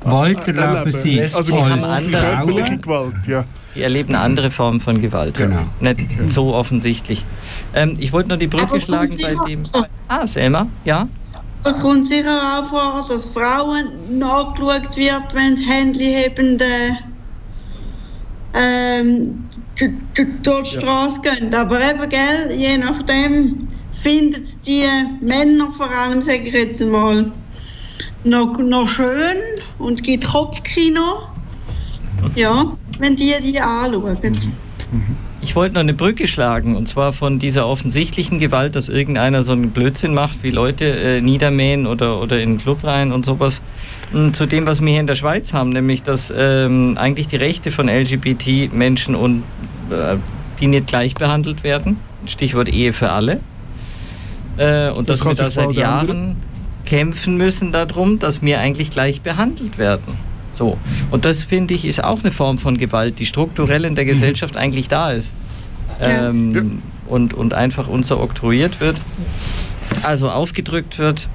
Gewalt 0.00 0.48
äh, 0.48 0.52
erleben 0.52 0.90
sie 0.92 1.22
Also 1.22 1.62
haben 1.64 1.72
als 1.72 1.84
andere 1.84 2.20
körperliche 2.20 2.64
Frauen. 2.66 2.80
Gewalt, 2.80 3.14
ja. 3.28 3.44
Die 3.74 3.82
erleben 3.82 4.14
eine 4.14 4.24
andere 4.24 4.50
Formen 4.50 4.80
von 4.80 5.00
Gewalt. 5.00 5.36
Genau. 5.36 5.60
Nicht 5.80 6.00
so 6.28 6.54
offensichtlich. 6.54 7.24
Ähm, 7.74 7.96
ich 7.98 8.12
wollte 8.12 8.30
nur 8.30 8.36
die 8.38 8.46
Brücke 8.48 8.64
Aber 8.64 8.78
schlagen 8.78 9.16
bei 9.22 9.34
dem. 9.48 9.62
Ah, 10.08 10.26
Selma, 10.26 10.66
ja? 10.84 11.08
Es 11.64 11.80
kommt 11.80 12.06
sicher 12.06 12.58
auch 12.60 12.66
vor, 12.68 13.06
dass 13.08 13.26
Frauen 13.30 14.18
nachgeschaut 14.18 14.96
wird, 14.96 15.34
wenn 15.34 15.54
sie 15.56 15.64
Handyhebende 15.64 16.64
ähm, 18.54 19.14
d- 19.14 19.56
d- 19.56 19.61
durch 20.42 20.70
die 20.70 20.78
Straße 20.78 21.20
gehen. 21.22 21.54
Aber 21.54 21.80
eben, 21.80 22.08
gell, 22.08 22.52
je 22.56 22.78
nachdem 22.78 23.68
findet 23.92 24.44
es 24.44 24.60
die 24.60 24.86
Männer 25.20 25.70
vor 25.72 25.90
allem, 25.90 26.20
sage 26.20 26.48
ich 26.48 26.54
jetzt 26.54 26.84
mal, 26.84 27.30
noch, 28.24 28.58
noch 28.58 28.88
schön 28.88 29.36
und 29.78 30.02
gibt 30.02 30.26
Kopfkino. 30.26 31.22
Ja, 32.34 32.76
wenn 32.98 33.16
die 33.16 33.34
die 33.42 33.60
anschauen. 33.60 34.18
Ich 35.40 35.56
wollte 35.56 35.74
noch 35.74 35.80
eine 35.80 35.94
Brücke 35.94 36.28
schlagen 36.28 36.76
und 36.76 36.86
zwar 36.86 37.12
von 37.12 37.40
dieser 37.40 37.66
offensichtlichen 37.66 38.38
Gewalt, 38.38 38.76
dass 38.76 38.88
irgendeiner 38.88 39.42
so 39.42 39.52
einen 39.52 39.70
Blödsinn 39.70 40.14
macht, 40.14 40.44
wie 40.44 40.50
Leute 40.50 40.84
äh, 40.84 41.20
niedermähen 41.20 41.86
oder, 41.86 42.20
oder 42.20 42.40
in 42.40 42.50
den 42.50 42.58
Club 42.58 42.84
rein 42.84 43.10
und 43.10 43.24
sowas, 43.24 43.60
zu 44.32 44.46
dem, 44.46 44.66
was 44.66 44.80
wir 44.80 44.88
hier 44.90 45.00
in 45.00 45.06
der 45.06 45.14
Schweiz 45.16 45.52
haben, 45.52 45.70
nämlich 45.70 46.02
dass 46.02 46.32
ähm, 46.36 46.96
eigentlich 46.98 47.28
die 47.28 47.36
Rechte 47.36 47.70
von 47.70 47.88
LGBT-Menschen 47.88 49.14
und 49.14 49.42
äh, 49.90 50.16
die 50.60 50.66
nicht 50.66 50.86
gleich 50.86 51.14
behandelt 51.14 51.64
werden. 51.64 51.96
Stichwort 52.26 52.68
Ehe 52.68 52.92
für 52.92 53.10
alle. 53.10 53.40
Äh, 54.58 54.90
und 54.90 55.08
Das 55.08 55.20
dass 55.20 55.26
wir 55.38 55.44
da 55.44 55.50
seit 55.50 55.72
Jahren 55.72 56.08
ändern. 56.08 56.36
kämpfen 56.84 57.36
müssen 57.36 57.72
darum, 57.72 58.18
dass 58.18 58.42
wir 58.42 58.60
eigentlich 58.60 58.90
gleich 58.90 59.22
behandelt 59.22 59.78
werden. 59.78 60.14
So. 60.52 60.76
Und 61.10 61.24
das 61.24 61.42
finde 61.42 61.72
ich 61.74 61.84
ist 61.86 62.04
auch 62.04 62.20
eine 62.22 62.30
Form 62.30 62.58
von 62.58 62.76
Gewalt, 62.76 63.18
die 63.18 63.26
strukturell 63.26 63.84
in 63.86 63.94
der 63.94 64.04
Gesellschaft 64.04 64.56
eigentlich 64.56 64.88
da 64.88 65.10
ist. 65.12 65.32
Ähm, 66.00 66.52
Ja. 66.54 66.62
und, 67.08 67.32
und 67.34 67.54
einfach 67.54 67.88
unser 67.88 68.20
oktroyiert 68.20 68.80
wird, 68.80 69.00
also 70.02 70.30
aufgedrückt 70.30 70.98
wird. 70.98 71.28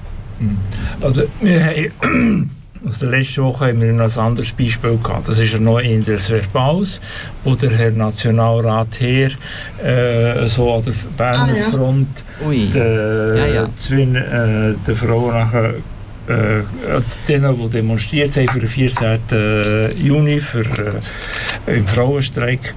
Also, 1.01 1.23
wir 1.41 1.65
haben, 1.65 2.49
also 2.85 3.05
letzte 3.05 3.43
Woche 3.43 3.67
haben 3.67 3.81
wir 3.81 3.91
noch 3.93 4.11
ein 4.17 4.19
anderes 4.23 4.51
Beispiel 4.51 4.97
gehabt. 5.01 5.27
Das 5.27 5.39
ist 5.39 5.53
ja 5.53 5.59
noch 5.59 5.79
in 5.79 6.03
der 6.05 6.19
Verbals, 6.19 6.99
wo 7.43 7.55
der 7.55 7.71
Herr 7.71 7.91
Nationalrat 7.91 8.99
Heer 8.99 9.31
äh, 9.83 10.47
so 10.47 10.73
an 10.75 10.83
der 10.83 10.93
Berner 11.17 11.53
Ah, 11.53 11.57
ja. 11.57 11.69
Front 11.69 12.07
Ui. 12.45 12.67
der, 12.73 13.35
Ja, 13.37 13.45
ja. 13.47 13.67
Zwischen, 13.75 14.15
äh, 14.15 14.73
der 14.85 14.95
Frauen 14.95 15.33
nachher 15.33 15.73
äh, 16.27 16.61
denen, 17.27 17.57
die 17.57 17.69
demonstriert 17.69 18.35
haben 18.35 18.49
für 18.49 18.59
den 18.59 18.67
14. 18.69 19.19
Juni 19.97 20.41
für, 20.41 20.59
äh, 21.67 21.77
im 21.77 21.87
Frauenstreik, 21.87 22.73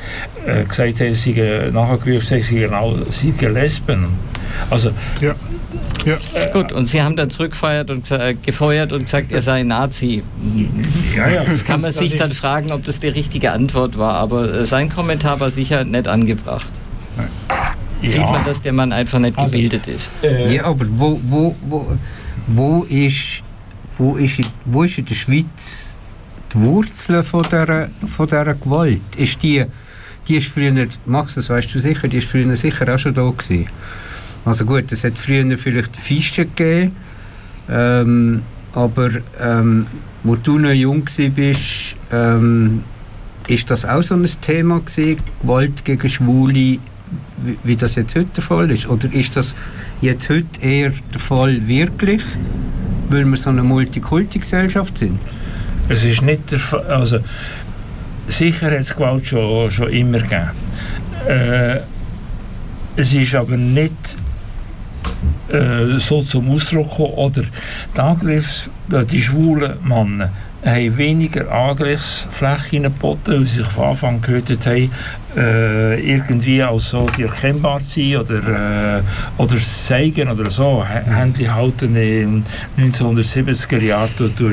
äh, 0.46 0.64
gesagt 0.64 1.00
haben, 1.00 1.14
sie 1.14 1.34
seien 1.34 1.72
nachgerufen 1.74 2.40
sie 2.40 2.60
seien 3.40 3.54
Lesben. 3.54 4.06
Also, 4.70 4.90
Ja. 5.20 5.34
Ja. 6.06 6.16
Gut, 6.52 6.72
und 6.72 6.86
Sie 6.86 7.02
haben 7.02 7.16
dann 7.16 7.28
zurückgefeuert 7.30 7.90
und, 7.90 8.10
äh, 8.10 8.34
gefeuert 8.34 8.92
und 8.92 9.04
gesagt, 9.04 9.32
er 9.32 9.42
sei 9.42 9.62
Nazi. 9.62 10.22
ja, 11.14 11.28
ja. 11.28 11.44
Das 11.44 11.64
kann 11.64 11.80
man 11.80 11.90
das 11.90 11.98
sich 11.98 12.16
dann 12.16 12.32
fragen, 12.32 12.72
ob 12.72 12.84
das 12.84 13.00
die 13.00 13.08
richtige 13.08 13.52
Antwort 13.52 13.98
war, 13.98 14.14
aber 14.14 14.52
äh, 14.60 14.64
sein 14.66 14.88
Kommentar 14.88 15.40
war 15.40 15.50
sicher 15.50 15.84
nicht 15.84 16.08
angebracht. 16.08 16.70
Sieht 18.02 18.14
ja. 18.14 18.30
man, 18.30 18.42
dass 18.46 18.62
der 18.62 18.72
Mann 18.72 18.92
einfach 18.92 19.18
nicht 19.18 19.36
Also- 19.38 19.52
gebildet 19.52 19.86
ist. 19.88 20.08
Äh, 20.22 20.54
Ja, 20.56 20.64
aber 20.64 20.86
wo, 20.88 21.20
wo, 21.22 21.54
wo, 21.68 21.96
wo, 22.46 22.82
ist, 22.88 23.42
wo, 23.98 24.16
ist, 24.16 24.38
in- 24.38 24.46
wo 24.64 24.84
ist 24.84 24.96
in 24.96 25.04
der 25.04 25.14
Schweiz 25.14 25.94
die 26.54 26.58
Wurzel 26.60 27.22
von 27.22 27.42
dieser, 27.42 27.88
von 28.06 28.26
dieser 28.26 28.54
Gewalt? 28.54 29.02
Ist 29.18 29.42
die, 29.42 29.66
die 30.26 30.36
ist 30.38 30.46
früher, 30.48 30.72
Max, 31.04 31.34
das 31.34 31.50
weißt 31.50 31.74
du 31.74 31.78
sicher, 31.78 32.08
die 32.08 32.18
ist 32.18 32.28
früher 32.28 32.56
sicher 32.56 32.92
auch 32.94 32.98
schon 32.98 33.12
da 33.14 33.28
gewesen. 33.28 33.66
Also 34.44 34.64
gut, 34.64 34.90
es 34.90 35.04
hat 35.04 35.18
früher 35.18 35.58
vielleicht 35.58 35.96
Fische 35.96 36.46
gegeben, 36.46 36.96
ähm, 37.68 38.42
aber 38.72 39.10
ähm, 39.38 39.86
wo 40.22 40.36
du 40.36 40.58
noch 40.58 40.72
jung 40.72 41.04
warst, 41.06 41.96
ähm, 42.10 42.82
ist 43.48 43.70
das 43.70 43.84
auch 43.84 44.02
so 44.02 44.14
ein 44.14 44.28
Thema 44.40 44.80
gewesen, 44.80 45.16
Gewalt 45.42 45.84
gegen 45.84 46.08
Schwule, 46.08 46.78
wie, 47.64 47.76
das 47.76 47.96
jetzt 47.96 48.14
heute 48.14 48.30
der 48.30 48.44
Fall 48.44 48.70
ist? 48.70 48.88
Oder 48.88 49.12
ist 49.12 49.36
das 49.36 49.54
jetzt 50.00 50.28
heute 50.30 50.60
eher 50.60 50.92
der 51.12 51.20
Fall 51.20 51.66
wirklich, 51.66 52.22
weil 53.08 53.24
wir 53.24 53.36
so 53.36 53.50
eine 53.50 53.62
Multikulti-Gesellschaft 53.62 54.98
sind? 54.98 55.18
Es 55.88 56.04
ist 56.04 56.22
nicht 56.22 56.50
der 56.52 56.60
Fall, 56.60 56.86
also 56.86 57.18
sicher 58.28 58.66
hat 58.66 58.80
es 58.80 58.94
Gewalt 58.94 59.26
schon, 59.26 59.70
schon 59.70 59.90
immer 59.90 60.20
gegeben. 60.20 60.50
Äh, 61.26 61.80
es 62.96 63.12
ist 63.12 63.34
aber 63.34 63.56
nicht 63.56 64.16
so 65.98 66.22
zum 66.22 66.50
Ausdruck 66.50 66.90
gekommen, 66.90 67.14
oder 67.14 67.42
die, 67.96 68.00
Angriffs, 68.00 68.70
die 69.10 69.22
schwulen 69.22 69.74
Männer 69.84 70.30
haben 70.62 70.96
weniger 70.98 71.50
Angriffsflächen 71.50 72.82
geboten, 72.82 73.32
weil 73.32 73.46
sie 73.46 73.56
sich 73.56 73.66
von 73.66 73.86
Anfang 73.86 74.16
an 74.16 74.20
gehört 74.20 74.50
haben, 74.66 74.90
äh, 75.36 76.00
irgendwie 76.12 76.62
als 76.62 76.90
so 76.90 77.06
die 77.16 77.22
erkennbar 77.22 77.80
sein 77.80 78.16
oder, 78.16 78.98
äh, 78.98 79.02
oder 79.38 79.56
zeigen 79.56 80.28
oder 80.28 80.50
so. 80.50 80.84
H- 80.86 81.10
Haben 81.10 81.32
die 81.32 81.48
halt 81.48 81.80
in 81.80 81.94
den 81.94 82.44
1970er 82.78 83.78
Jahren, 83.80 84.10
du, 84.18 84.28
du, 84.28 84.52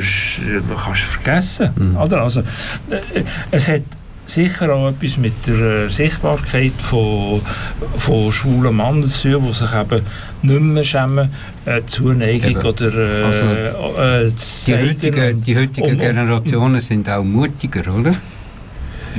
kannst 0.81 1.01
vergessen. 1.01 1.71
Oder? 2.01 2.21
Also, 2.21 2.39
äh, 2.89 3.23
es 3.51 3.67
hat 3.67 3.81
sicher 4.27 4.73
auch 4.73 4.89
etwas 4.89 5.17
mit 5.17 5.33
der 5.47 5.85
äh, 5.85 5.89
Sichtbarkeit 5.89 6.73
von, 6.79 7.41
von 7.97 8.31
schwulen 8.31 8.75
Männern 8.75 9.03
zu 9.03 9.31
tun, 9.31 9.45
die 9.47 9.53
sich 9.53 9.73
eben 9.73 10.01
nicht 10.43 10.61
mehr 10.61 10.83
schämen, 10.83 11.29
äh, 11.65 11.81
Zuneigung 11.85 12.51
Eben. 12.51 12.65
oder 12.65 12.93
äh, 12.93 13.23
Also, 13.23 14.01
äh, 14.01 14.35
zu 14.35 14.65
Die 14.65 14.77
heutigen, 14.77 15.43
die 15.43 15.57
heutigen 15.57 15.91
und- 15.91 15.99
Generationen 15.99 16.81
sind 16.81 17.09
auch 17.09 17.23
mutiger, 17.23 17.93
oder? 17.95 18.13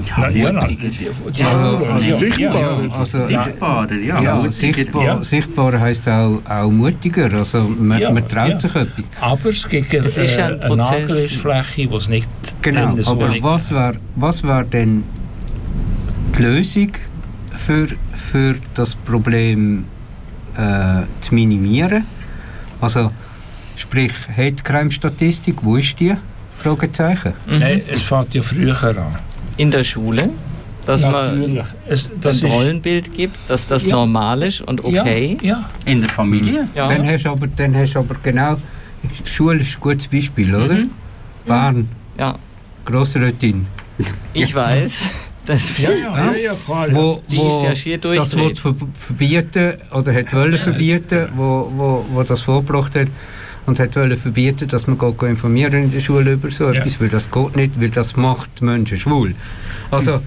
Ja, 0.05 0.28
die 0.31 0.47
Also, 1.35 2.11
ja, 2.11 2.17
sichtbarer. 2.17 2.83
ja, 2.85 2.90
Also, 2.93 3.19
Sichtbarer, 3.19 3.93
ja. 3.95 4.21
Ja, 4.23 4.35
mutiger. 4.37 4.52
sichtbar, 4.52 5.05
ja. 5.05 5.25
sichtbar 5.25 5.81
heisst 5.81 6.09
auch, 6.09 6.40
auch 6.49 6.71
mutiger. 6.71 7.33
Also 7.35 7.62
man, 7.69 8.00
Ja, 8.00 8.11
man 8.11 8.26
traut 8.28 8.50
ja. 8.50 8.61
sich 8.61 8.75
etwas. 8.75 9.05
Aber 9.21 9.49
es 9.49 9.69
gibt 9.69 9.93
äh, 9.95 9.99
Es 9.99 10.17
ist 10.17 10.38
ein 10.38 10.61
eine. 10.61 10.83
Angriffsfläche, 10.88 11.87
die 11.88 11.95
es 11.95 12.09
nicht 12.09 12.28
Genau, 12.62 12.97
so 13.00 13.11
aber 13.12 13.28
liegt. 13.28 13.43
was 13.45 13.71
wäre 13.71 13.95
was 14.17 14.43
wär 14.43 14.64
denn 14.64 15.05
die 16.37 16.43
Lösung 16.43 16.93
für, 17.57 17.87
für 18.31 18.55
das 18.75 18.95
Problem 18.95 19.85
äh, 20.57 21.02
zu 21.21 21.35
minimieren? 21.35 22.05
Also 22.81 23.11
sprich, 23.76 24.12
Hate-Crime-Statistik, 24.37 25.57
wo 25.62 25.76
ist 25.76 25.99
die? 26.00 26.14
Fragezeichen. 26.57 27.35
Nein, 27.47 27.83
es 27.93 28.02
fängt 28.02 28.35
ja 28.35 28.43
früher 28.43 28.75
an. 28.83 28.97
In 29.59 29.71
der 29.71 29.85
Schule, 29.85 30.31
dass 30.87 31.03
man 31.03 31.38
Natürlich. 31.38 31.65
Es, 31.88 32.09
das 32.21 32.43
ein 32.43 32.50
Rollenbild 32.50 33.12
gibt, 33.12 33.37
dass 33.49 33.67
das 33.67 33.85
Ja. 33.85 33.97
normal 33.97 34.43
ist 34.45 34.62
und 34.62 34.83
okay. 34.83 35.37
Ja, 35.43 35.49
ja. 35.49 35.71
In 35.85 36.00
der 36.00 36.09
Familie? 36.11 36.67
Ja. 36.75 36.88
Dann, 36.88 37.07
hast 37.07 37.25
du 37.25 37.29
aber, 37.31 37.47
dann 37.49 37.77
hast 37.77 37.93
du 37.95 37.99
aber 37.99 38.15
genau, 38.23 38.57
Schule 39.25 39.61
ist 39.61 39.77
ein 39.77 39.81
gutes 39.81 40.07
Beispiel, 40.07 40.55
oder? 40.55 40.75
Mhm. 40.75 40.91
Bern, 41.47 41.88
Ja, 42.19 42.37
Grossrätin. 42.87 43.67
ich 44.33 44.55
weiß. 44.55 44.93
Das 45.47 45.79
Ja, 45.83 45.91
ja, 45.91 45.97
ja, 45.97 46.37
ja, 46.37 46.55
klar. 46.65 46.88
Wo, 46.93 47.23
wo 47.27 47.67
das 48.15 48.35
ver- 48.35 48.75
verbieten 48.95 49.73
oder 49.93 50.12
hat 50.15 50.35
wollen 50.35 50.59
verbieten, 50.59 51.29
wo, 51.37 51.73
wo, 51.75 52.05
wo 52.12 52.23
das 52.23 52.43
vorgebracht 52.43 52.95
hat 52.95 53.09
und 53.69 53.79
hat 53.79 53.95
wollen 53.97 54.17
verbieten, 54.17 54.67
dass 54.67 54.87
man 54.87 54.99
geht 54.99 55.23
informieren 55.23 55.75
in 55.85 55.93
der 55.93 56.01
Schule 56.01 56.33
über 56.33 56.51
so 56.51 56.65
Ja. 56.65 56.73
etwas, 56.81 56.99
weil 57.01 57.11
das 57.11 57.31
geht 57.31 57.55
nicht, 57.57 57.79
weil 57.81 57.91
das 57.91 58.17
macht 58.17 58.63
Menschen 58.63 58.99
schwul. 58.99 59.35
Also, 59.91 60.21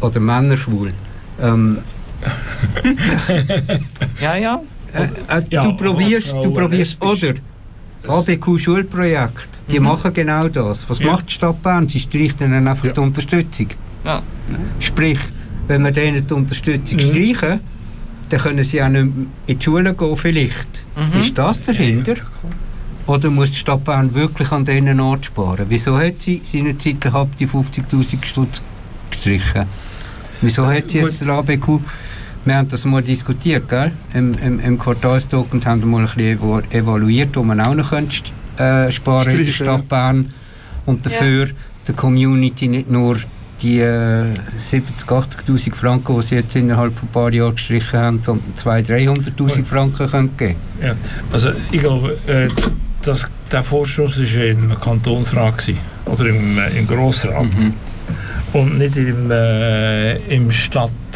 oder 0.00 0.18
Männer 0.20 0.56
schwul. 0.56 0.92
Ähm, 1.40 1.78
Ja, 4.20 4.34
ja. 4.36 4.60
äh, 4.92 5.04
äh, 5.38 5.42
Ja, 5.50 5.62
du 5.64 5.76
probierst, 5.76 6.32
du 6.32 6.50
probierst, 6.52 7.00
oder? 7.02 7.34
ABQ-Schulprojekt, 8.08 9.48
die 9.70 9.78
machen 9.80 10.12
genau 10.12 10.48
das. 10.48 10.88
Was 10.90 10.98
Ja. 10.98 11.12
macht 11.12 11.28
die 11.28 11.34
Stadt 11.34 11.62
Bern? 11.62 11.88
Sie 11.88 12.00
streicht 12.00 12.40
ihnen 12.40 12.66
einfach 12.66 12.84
Ja. 12.86 12.92
die 12.92 13.00
Unterstützung. 13.00 13.68
Ja. 14.04 14.22
Sprich, 14.80 15.18
wenn 15.68 15.84
wir 15.84 15.92
denen 15.92 16.26
die 16.26 16.34
Unterstützung 16.34 16.98
Mhm. 16.98 17.02
streichen, 17.34 17.60
dann 18.28 18.40
können 18.40 18.64
sie 18.64 18.82
auch 18.82 18.88
nicht 18.88 19.04
mehr 19.04 19.26
in 19.46 19.58
die 19.58 19.64
Schule 19.64 19.94
gehen 19.94 20.16
vielleicht. 20.16 20.84
Mhm. 20.96 21.20
Ist 21.20 21.36
das 21.38 21.62
dahinter? 21.62 22.14
Oder 23.06 23.30
muss 23.30 23.50
die 23.50 23.56
Stadt 23.56 23.84
Bern 23.84 24.12
wirklich 24.14 24.50
an 24.50 24.64
diesen 24.64 24.98
Ort 24.98 25.26
sparen? 25.26 25.66
Wieso 25.68 25.96
hat 25.98 26.20
sie 26.22 26.40
seinerzeit 26.42 27.00
gehabt 27.00 27.38
die 27.38 27.46
50'000 27.46 28.24
Stutz 28.24 28.60
gestrichen? 29.10 29.64
Wieso 30.40 30.66
hat 30.66 30.90
sie 30.90 30.98
jetzt 30.98 31.20
der 31.20 31.28
ABQ... 31.30 31.80
Wir 32.44 32.56
haben 32.56 32.68
das 32.68 32.84
mal 32.84 33.02
diskutiert, 33.02 33.68
gell? 33.68 33.90
Im, 34.14 34.34
im, 34.34 34.60
im 34.60 34.78
Quartalstalk 34.78 35.52
und 35.52 35.66
haben 35.66 35.88
mal 35.90 36.02
ein 36.02 36.06
bisschen 36.06 36.38
evalu- 36.38 36.70
evaluiert, 36.72 37.34
wo 37.36 37.42
man 37.42 37.60
auch 37.60 37.74
noch 37.74 37.90
könnte, 37.90 38.16
äh, 38.56 38.90
sparen 38.92 39.30
in 39.32 39.44
der. 39.44 39.52
Stadt 39.52 39.88
Bern 39.88 40.32
und 40.84 41.04
dafür 41.04 41.48
der 41.88 41.94
Community 41.96 42.68
nicht 42.68 42.88
nur 42.88 43.16
die 43.62 43.80
äh, 43.80 44.32
70.000, 44.58 45.46
80'000 45.46 45.74
Franken, 45.74 46.16
die 46.16 46.22
sie 46.22 46.34
jetzt 46.36 46.56
innerhalb 46.56 46.94
von 46.94 47.08
ein 47.08 47.12
paar 47.12 47.32
Jahren 47.32 47.54
gestrichen 47.54 47.98
haben, 47.98 48.18
sondern 48.18 48.52
200'000, 48.56 49.34
300'000 49.36 49.64
Franken 49.64 50.10
können 50.10 50.36
geben. 50.36 50.56
Ja, 50.82 50.94
also 51.32 51.50
ich 51.70 51.80
glaube, 51.80 52.18
äh, 52.26 52.48
das, 53.02 53.28
der 53.50 53.62
Vorschuss 53.62 54.18
war 54.18 54.44
im 54.44 54.78
Kantonsrat 54.80 55.58
gewesen, 55.58 55.78
oder 56.06 56.26
im, 56.26 56.58
äh, 56.58 56.78
im 56.78 56.86
Grossrat. 56.86 57.44
Mhm. 57.44 57.74
und 58.52 58.78
nicht 58.78 58.96
im, 58.96 59.30
äh, 59.30 60.16
im 60.34 60.50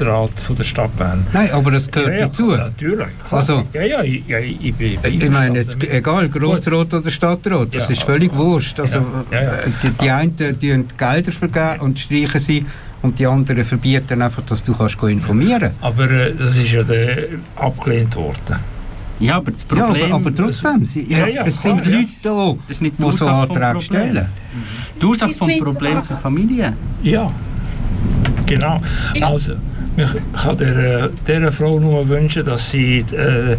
Stadtrat 0.01 0.41
von 0.41 0.57
der 0.57 0.65
Stadt 0.65 0.97
Bern. 0.97 1.27
Nein, 1.33 1.51
aber 1.53 1.71
das 1.71 1.91
gehört 1.91 2.13
ja, 2.13 2.19
ja, 2.21 2.27
dazu. 2.27 2.51
Natürlich. 2.51 3.07
Klar. 3.29 3.41
Also- 3.41 3.65
ja, 3.73 3.83
ja, 3.83 4.03
ich, 4.03 4.27
ja, 4.27 4.39
ich, 4.39 4.59
ich 4.81 4.99
Ich 5.05 5.31
meine, 5.31 5.59
jetzt, 5.59 5.83
egal, 5.85 6.29
Grossrat 6.29 6.95
oder 6.95 7.11
Stadtrat, 7.11 7.75
das 7.75 7.89
Ja, 7.89 7.93
ist 7.95 8.03
völlig 8.03 8.35
wurscht. 8.35 8.81
Also, 8.81 9.05
Ja, 9.31 9.39
ja, 9.43 9.43
ja. 9.43 9.53
Die, 9.83 9.91
die 9.91 10.11
einen 10.11 10.37
die 10.37 10.85
Gelder 10.97 11.33
vergeben 11.33 11.81
und 11.81 11.99
streichen 11.99 12.41
sie 12.41 12.65
und 13.03 13.19
die 13.19 13.27
anderen 13.27 13.65
verbieten 13.65 14.23
einfach, 14.23 14.43
dass 14.45 14.63
du 14.63 14.73
kannst 14.75 15.03
informieren 15.03 15.61
mit. 15.63 15.73
Aber 15.81 16.11
äh, 16.11 16.35
das 16.35 16.57
ist 16.57 16.73
ja 16.73 16.83
abgelehnt 17.57 18.17
worden. 18.17 18.57
Ja, 19.19 19.37
aber 19.37 19.51
das 19.51 19.67
Ja, 19.71 19.85
Problem... 19.85 20.05
aber, 20.13 20.15
aber 20.15 20.35
trotzdem, 20.35 20.83
sie, 20.85 21.05
Ja, 21.11 21.19
ja, 21.19 21.27
ja, 21.29 21.43
es 21.47 21.61
klar, 21.61 21.75
sind 21.83 21.87
ja. 21.93 21.99
Leute 21.99 22.09
da, 22.23 22.55
Das 22.67 22.77
ist 22.77 22.81
nicht 22.83 22.99
die 22.99 23.03
die 23.05 23.13
so 23.13 23.27
Anträge 23.29 23.61
Problem. 23.61 23.81
stellen. 23.83 24.27
Die 25.01 25.05
Ursache 25.05 25.31
Ich 25.31 25.37
vom 25.37 25.51
Problem 25.59 25.97
auch- 25.99 26.03
zur 26.03 26.17
Familie. 26.17 26.73
Ja, 27.03 27.31
genau. 28.47 28.81
Also, 29.21 29.53
ich 30.03 30.43
kann 30.43 30.57
der, 30.57 31.05
äh, 31.05 31.09
dieser 31.27 31.53
Frau 31.53 31.79
nur 31.79 32.09
wünschen, 32.09 32.45
dass 32.45 32.71
sie 32.71 33.05
äh, 33.13 33.53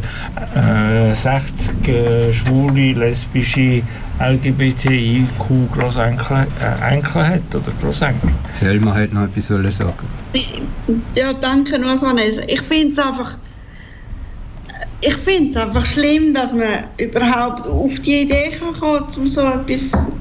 äh, 0.56 1.14
60 1.14 1.88
äh, 1.88 2.34
schwule, 2.34 2.94
lesbische, 2.94 3.84
LGBTIQ 4.20 5.72
Grossenkel 5.72 6.48
äh, 6.62 6.94
Enkel 6.94 7.28
hat 7.28 7.56
oder 7.56 7.72
Grossenkel. 7.82 8.30
Selma 8.54 8.94
hat 8.94 9.14
noch 9.14 9.24
etwas 9.24 9.50
wollen 9.50 9.72
sagen. 9.72 9.94
Ja, 11.16 11.34
danke, 11.34 11.80
nur 11.80 12.02
Vanessa. 12.02 12.42
Ich 12.48 12.62
finde 12.62 12.90
es 12.90 13.00
einfach. 13.00 13.38
Ich 15.04 15.16
finde 15.16 15.50
es 15.50 15.58
einfach 15.58 15.86
schlimm, 15.86 16.34
dass 16.34 16.54
man 16.54 16.84
überhaupt 16.98 17.66
auf 17.66 18.00
die 18.02 18.22
Idee 18.22 18.52
kann 18.52 18.74
kommen 18.74 19.08
um 19.18 19.28
so 19.28 19.42
etwas 19.42 20.12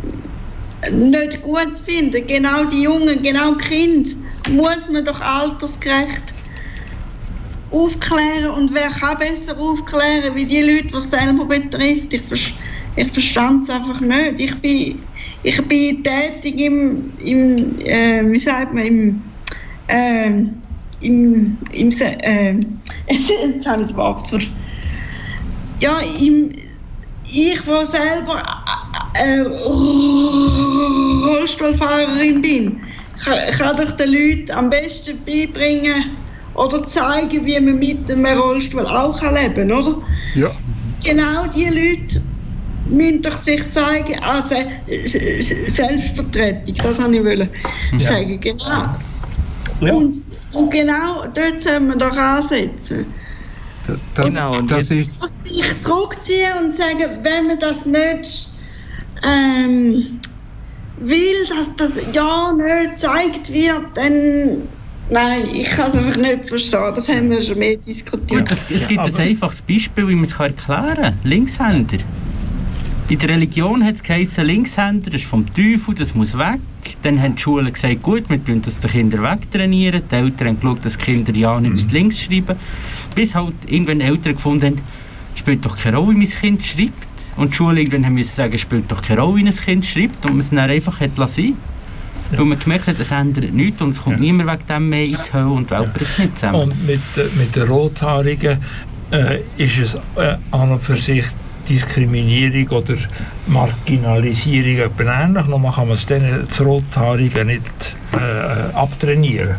nicht 0.93 1.43
gut 1.43 1.79
finden. 1.85 2.27
Genau 2.27 2.65
die 2.65 2.83
Jungen, 2.83 3.23
genau 3.23 3.55
die 3.55 3.65
Kinder 3.65 4.11
muss 4.51 4.89
man 4.89 5.05
doch 5.05 5.21
altersgerecht 5.21 6.35
aufklären. 7.71 8.51
Und 8.57 8.75
wer 8.75 8.91
kann 8.91 9.19
besser 9.19 9.59
aufklären, 9.59 10.35
wie 10.35 10.47
die 10.47 10.63
Leute, 10.63 10.89
die 10.89 10.97
es 10.97 11.11
selber 11.11 11.45
betrifft? 11.45 12.15
Ich, 12.15 12.55
ich 12.97 13.13
verstand 13.13 13.65
es 13.65 13.71
einfach 13.71 14.01
nicht. 14.01 14.41
Ich 14.41 14.59
bin, 14.61 15.03
ich 15.43 15.69
bin 15.69 16.03
tätig 16.03 16.59
im, 16.59 17.13
im 17.25 17.79
äh, 17.81 18.23
wie 18.31 18.39
sagt 18.39 18.75
man, 18.75 18.85
im 18.85 19.23
ähm, 19.89 20.61
im, 21.01 21.57
im 21.73 21.91
ähm, 22.01 22.61
jetzt 23.09 23.67
habe 23.67 23.83
ich 23.83 23.89
das 23.89 23.97
Wort 23.97 24.31
ja, 25.81 25.99
im, 26.21 26.51
ich, 27.25 27.67
wo 27.67 27.83
selber 27.85 28.43
äh, 29.15 29.41
Rollstuhlfahrerin 31.27 32.41
bin, 32.41 32.81
kann, 33.25 33.39
kann 33.59 33.77
doch 33.77 33.91
den 33.93 34.11
Leuten 34.13 34.53
am 34.53 34.71
besten 34.71 35.19
beibringen 35.25 36.05
oder 36.55 36.85
zeigen, 36.87 37.45
wie 37.45 37.61
man 37.61 37.79
mit 37.79 38.11
einem 38.11 38.27
Rollstuhl 38.39 38.87
auch 38.87 39.21
leben 39.23 39.55
kann, 39.69 39.73
oder? 39.73 39.97
Ja. 40.35 40.51
Genau 41.05 41.47
die 41.47 41.65
Leute 41.67 42.21
müssen 42.89 43.23
doch 43.23 43.37
sich 43.37 43.69
zeigen, 43.71 44.19
also 44.21 44.57
Selbstvertretung, 45.05 46.75
das 46.83 46.99
wollte 47.01 47.17
ich 47.17 47.25
wollen 47.25 47.49
sagen, 47.99 48.41
genau. 48.41 48.65
Ja. 49.81 49.93
Und, 49.95 50.25
und 50.53 50.71
genau 50.71 51.25
dort 51.35 51.61
sollen 51.61 51.89
wir 51.89 51.97
doch 51.97 52.17
ansetzen. 52.17 53.07
Da- 53.87 53.97
Das, 54.15 54.27
Genau, 54.27 54.59
und 54.59 54.71
das 54.71 54.89
jetzt- 54.91 55.01
ist, 55.01 55.23
Und 55.23 55.33
sich 55.33 55.79
zurückziehen 55.79 56.53
und 56.65 56.75
sagen, 56.75 57.19
wenn 57.23 57.47
man 57.47 57.59
das 57.59 57.87
nicht 57.87 58.50
ähm, 59.25 60.19
will, 61.01 61.47
dass 61.49 61.75
das 61.77 61.93
ja 62.13 62.53
nicht 62.53 62.91
gezeigt 62.93 63.53
wird, 63.53 63.87
dann. 63.95 64.63
Nein, 65.13 65.49
ich 65.53 65.69
kann 65.71 65.89
es 65.89 65.97
einfach 65.97 66.17
nicht 66.17 66.45
verstehen. 66.45 66.93
Das 66.95 67.09
haben 67.09 67.31
wir 67.31 67.43
schon 67.43 67.59
mehr 67.59 67.77
diskutiert. 67.77 68.49
Gut, 68.49 68.53
es, 68.53 68.65
es 68.73 68.87
gibt 68.87 69.01
aber- 69.01 69.09
ein 69.09 69.29
einfaches 69.29 69.61
Beispiel, 69.63 70.07
wie 70.07 70.15
man 70.15 70.23
es 70.25 70.33
erklären 70.33 70.95
kann. 70.97 71.19
Linkshänder. 71.25 71.99
In 73.09 73.19
der 73.19 73.29
Religion 73.29 73.85
hat 73.85 73.97
es 73.97 74.05
geheißen, 74.05 74.47
Linkshänder, 74.47 75.11
das 75.11 75.23
ist 75.23 75.29
vom 75.29 75.45
Teufel, 75.53 75.97
das 75.97 76.15
muss 76.15 76.39
weg. 76.39 76.61
Dann 77.03 77.21
haben 77.21 77.35
die 77.35 77.43
Schulen 77.43 77.73
gesagt, 77.73 78.03
gut, 78.03 78.31
wir 78.31 78.45
tun 78.45 78.63
das 78.63 78.79
den 78.79 78.89
Kindern 78.89 79.25
wegtrainieren. 79.25 80.03
Die 80.09 80.15
Eltern 80.15 80.47
haben 80.47 80.61
geschaut, 80.61 80.87
dass 80.87 80.97
die 80.97 81.05
Kinder 81.07 81.33
ja 81.35 81.61
nicht 81.61 81.73
mit 81.73 81.93
links 81.93 82.21
schreiben. 82.21 82.55
Bis 83.17 83.35
halt 83.35 83.55
irgendwann 83.67 84.01
Eltern 84.01 84.35
gefunden 84.37 84.65
haben, 84.65 84.81
spielt 85.35 85.65
doch 85.67 85.77
keine 85.77 85.97
Rolle, 85.97 86.13
wie 86.15 86.19
mein 86.19 86.29
Kind 86.29 86.65
schreibt. 86.65 87.10
Und 87.41 87.55
die 87.55 87.57
Schule 87.57 87.81
irgendwann 87.81 88.05
haben 88.05 88.15
müssen 88.15 88.37
sagen, 88.37 88.59
spielt 88.59 88.93
doch 88.93 89.01
keine 89.01 89.23
Rolle, 89.23 89.37
wie 89.37 89.49
ein 89.49 89.57
Kind 89.57 89.87
schreibt. 89.87 90.27
Und 90.27 90.33
man 90.33 90.41
es 90.41 90.51
dann 90.51 90.59
einfach 90.59 91.01
hat 91.01 91.17
lassen. 91.17 91.57
Weil 92.33 92.45
man 92.45 92.59
gemerkt 92.59 92.87
hat, 92.87 93.01
es 93.01 93.11
ändert 93.11 93.55
nichts 93.55 93.81
und 93.81 93.91
es 93.91 94.03
kommt 94.03 94.21
niemand 94.21 94.51
wegen 94.51 94.67
dem 94.69 94.89
mehr 94.91 95.05
in 95.05 95.17
die 95.17 95.33
Höhe 95.33 95.49
und 95.49 95.71
die 95.71 95.75
Welt 95.75 95.95
bricht 95.95 96.19
nicht 96.19 96.39
zusammen. 96.39 96.61
Und 96.61 96.87
mit, 96.87 97.01
äh, 97.17 97.25
mit 97.39 97.57
den 97.57 97.63
Rothaarigen 97.63 98.59
äh, 99.11 99.39
ist 99.57 99.79
es 99.79 99.95
äh, 100.17 100.37
an 100.51 100.73
und 100.73 100.83
für 100.83 100.97
sich 100.97 101.25
Diskriminierung 101.67 102.69
oder 102.77 102.97
Marginalisierung 103.47 104.77
etwas 104.77 105.07
ähnlich. 105.07 105.47
Nur 105.47 105.73
kann 105.73 105.89
man 105.89 105.97
es 105.97 106.05
dann 106.05 106.45
das 106.47 106.61
Rothaarige 106.61 107.47
nicht 107.47 107.97
äh, 108.13 108.77
abtrainieren. 108.77 109.57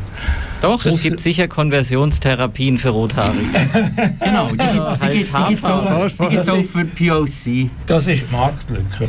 Doch, 0.62 0.86
es 0.86 1.02
gibt 1.02 1.21
sicher 1.21 1.47
Konversionstherapien 1.47 2.78
für 2.78 2.89
Rothaarige. 2.89 3.39
Genau, 4.24 4.50
die, 4.52 4.58
Ja, 4.60 4.95
die, 4.95 5.02
halt 5.02 5.13
die, 5.13 5.24
die 5.24 5.47
gibt 5.50 5.63
es 5.63 6.50
auch, 6.50 6.63
für 6.63 6.86
POC. 6.86 7.69
Das 7.88 8.08
ist 8.08 8.32
Marktlücke. 8.32 9.08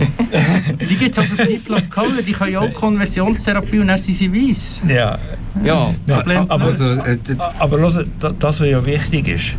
Die 0.88 0.96
gibt 0.96 1.16
es 1.16 1.22
auch 1.22 1.28
für 1.28 1.36
People 1.36 1.76
of 1.76 1.90
Color, 1.90 2.22
die 2.26 2.32
können 2.32 2.52
ja 2.52 2.60
auch 2.60 2.72
Konversionstherapie 2.72 3.78
und 3.80 3.88
dann 3.88 3.98
sind 3.98 4.14
sie 4.14 4.32
weiss. 4.32 4.80
ja. 4.88 5.18
Ja, 5.62 5.94
Ja, 6.06 6.16
Problem- 6.16 6.46
aber, 6.48 6.64
Also, 6.64 6.84
äh, 6.94 7.18
aber 7.58 7.78
da- 8.18 8.30
das, 8.38 8.58
was 8.60 8.66
ja 8.68 8.84
wichtig 8.86 9.28
ist, 9.28 9.54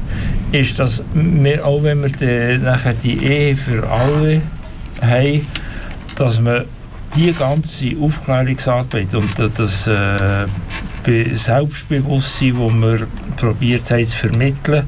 ist, 0.51 0.79
dass 0.79 1.03
wir, 1.13 1.65
auch 1.65 1.84
wenn 1.84 2.01
wir 2.01 2.10
die, 2.10 2.58
nachher 2.63 2.93
die 2.95 3.23
Ehe 3.23 3.56
für 3.56 3.88
alle 3.88 4.41
haben, 5.01 5.47
dass 6.15 6.39
man 6.41 6.63
die 7.15 7.32
ganze 7.32 7.91
Aufklärungsarbeit 8.01 9.13
und 9.13 9.27
das- 9.38 9.86
äh, 9.86 10.47
Selbstbewusstsein, 11.05 12.53
das 12.53 12.73
wir 12.73 13.07
probiert 13.37 13.89
haben 13.91 14.05
zu 14.05 14.17
vermitteln, 14.17 14.87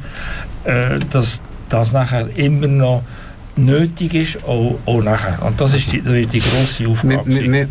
äh, 0.63 0.97
dass 1.11 1.41
das 1.69 1.93
nachher 1.93 2.27
immer 2.37 2.67
noch 2.67 3.03
nötig 3.55 4.13
ist, 4.13 4.43
auch, 4.43 4.77
auch 4.85 5.01
nachher. 5.01 5.41
Und 5.45 5.59
das 5.59 5.73
ist 5.73 5.91
die, 5.91 6.01
die, 6.01 6.39
grosse 6.39 6.87
Aufgabe. 6.87 7.23
wir, 7.25 7.35
sein. 7.35 7.51
wir, 7.51 7.67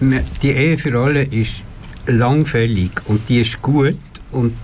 wir, 0.00 0.20
die 0.42 0.50
Ehe 0.50 0.78
für 0.78 0.98
alle 0.98 1.22
ist 1.24 1.62
langfällig 2.06 2.90
und 3.06 3.28
die 3.28 3.40
ist 3.40 3.60
gut 3.62 3.98
und 4.30 4.54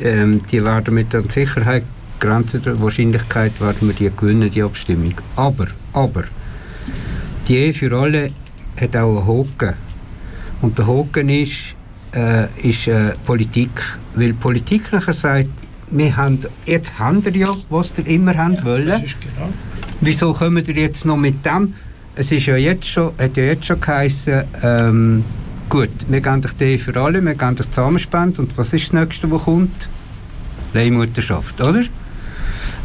ähm, 0.00 0.42
die 0.50 0.64
werden 0.64 0.94
mit 0.94 1.12
der 1.12 1.22
Sicherheit 1.22 1.84
Grenzen 2.20 2.62
der 2.62 2.80
Wahrscheinlichkeit 2.82 3.60
werden 3.60 3.88
wir 3.88 3.94
die 3.94 4.10
gewinnen, 4.14 4.50
die 4.50 4.62
Abstimmung. 4.62 5.14
Aber, 5.36 5.68
aber, 5.92 6.24
die 7.46 7.56
Ehe 7.56 7.74
für 7.74 7.96
alle 7.96 8.32
hat 8.80 8.96
auch 8.96 9.18
einen 9.18 9.26
Haken. 9.26 9.74
Und 10.60 10.78
der 10.78 10.86
Haken 10.86 11.28
ist, 11.28 11.76
äh, 12.14 12.46
ist 12.68 12.86
äh, 12.88 13.12
Politik. 13.24 13.70
Weil 14.14 14.32
Politik 14.34 14.92
nachher 14.92 15.14
sagt, 15.14 15.48
wir 15.90 16.16
haben, 16.16 16.38
jetzt 16.66 16.98
haben 16.98 17.24
wir 17.24 17.34
ja, 17.36 17.48
was 17.70 17.98
ihr 17.98 18.06
immer 18.06 18.36
habt 18.36 18.64
wollen. 18.64 18.88
Das 18.88 19.02
ist 19.02 19.16
genau. 19.20 19.48
Wieso 20.00 20.32
kommen 20.32 20.66
wir 20.66 20.74
jetzt 20.74 21.04
noch 21.04 21.16
mit 21.16 21.44
dem? 21.46 21.74
Es 22.14 22.30
ist 22.32 22.46
ja 22.46 22.56
jetzt 22.56 22.86
schon, 22.86 23.12
hat 23.18 23.36
ja 23.36 23.44
jetzt 23.44 23.66
schon 23.66 23.80
geheißen, 23.80 24.42
ähm, 24.62 25.24
gut, 25.68 25.88
wir 26.08 26.20
geben 26.20 26.42
dich 26.42 26.52
die 26.60 26.78
für 26.78 26.94
alle, 27.00 27.24
wir 27.24 27.34
geben 27.34 27.56
dich 27.56 27.70
Zusammenspende 27.70 28.42
und 28.42 28.56
was 28.58 28.72
ist 28.72 28.86
das 28.86 28.92
nächste, 28.92 29.30
was 29.30 29.42
kommt? 29.44 29.88
Leihmutterschaft, 30.74 31.60
oder? 31.60 31.82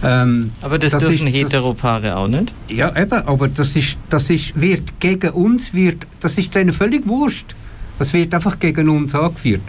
Ähm, 0.03 0.51
aber 0.61 0.77
das, 0.79 0.91
Das 0.93 1.03
dürfen 1.05 1.27
ist- 1.27 1.35
das- 1.35 1.53
Heteropaare 1.53 2.15
auch 2.17 2.27
nicht. 2.27 2.51
ja, 2.67 2.95
eben, 2.95 3.11
aber 3.25 3.47
das 3.47 3.75
ist, 3.75 3.97
das 4.09 4.29
ist, 4.29 4.59
wird 4.59 4.99
gegen 4.99 5.29
uns, 5.31 5.73
wird, 5.73 6.05
das 6.19 6.37
ist 6.37 6.53
denen 6.53 6.73
völlig 6.73 7.07
wurscht. 7.07 7.55
Das 7.99 8.13
wird 8.13 8.33
einfach 8.33 8.59
gegen 8.59 8.89
uns 8.89 9.13
angeführt. 9.15 9.61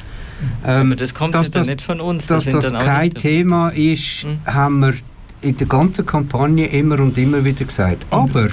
Ähm, 0.67 0.89
aber 0.93 0.97
das 0.97 1.15
kommt 1.15 1.35
dass 1.35 1.47
ja 1.47 1.53
dann 1.53 1.61
das- 1.63 1.69
nicht 1.69 1.81
von 1.83 2.01
uns. 2.01 2.27
dass 2.27 2.45
sind 2.45 2.55
das 2.55 2.67
dann 2.73 2.77
auch 2.77 2.85
kein 2.85 3.05
nicht- 3.09 3.19
Thema 3.19 3.69
ist, 3.71 4.25
Mhm. 4.25 4.53
haben 4.53 4.81
wir 4.81 4.95
in 5.43 5.57
der 5.57 5.67
ganzen 5.67 6.07
Kampagne 6.07 6.67
immer 6.67 6.99
und 7.01 7.17
immer 7.19 7.45
wieder 7.45 7.65
gesagt. 7.67 8.05
Aber 8.11 8.49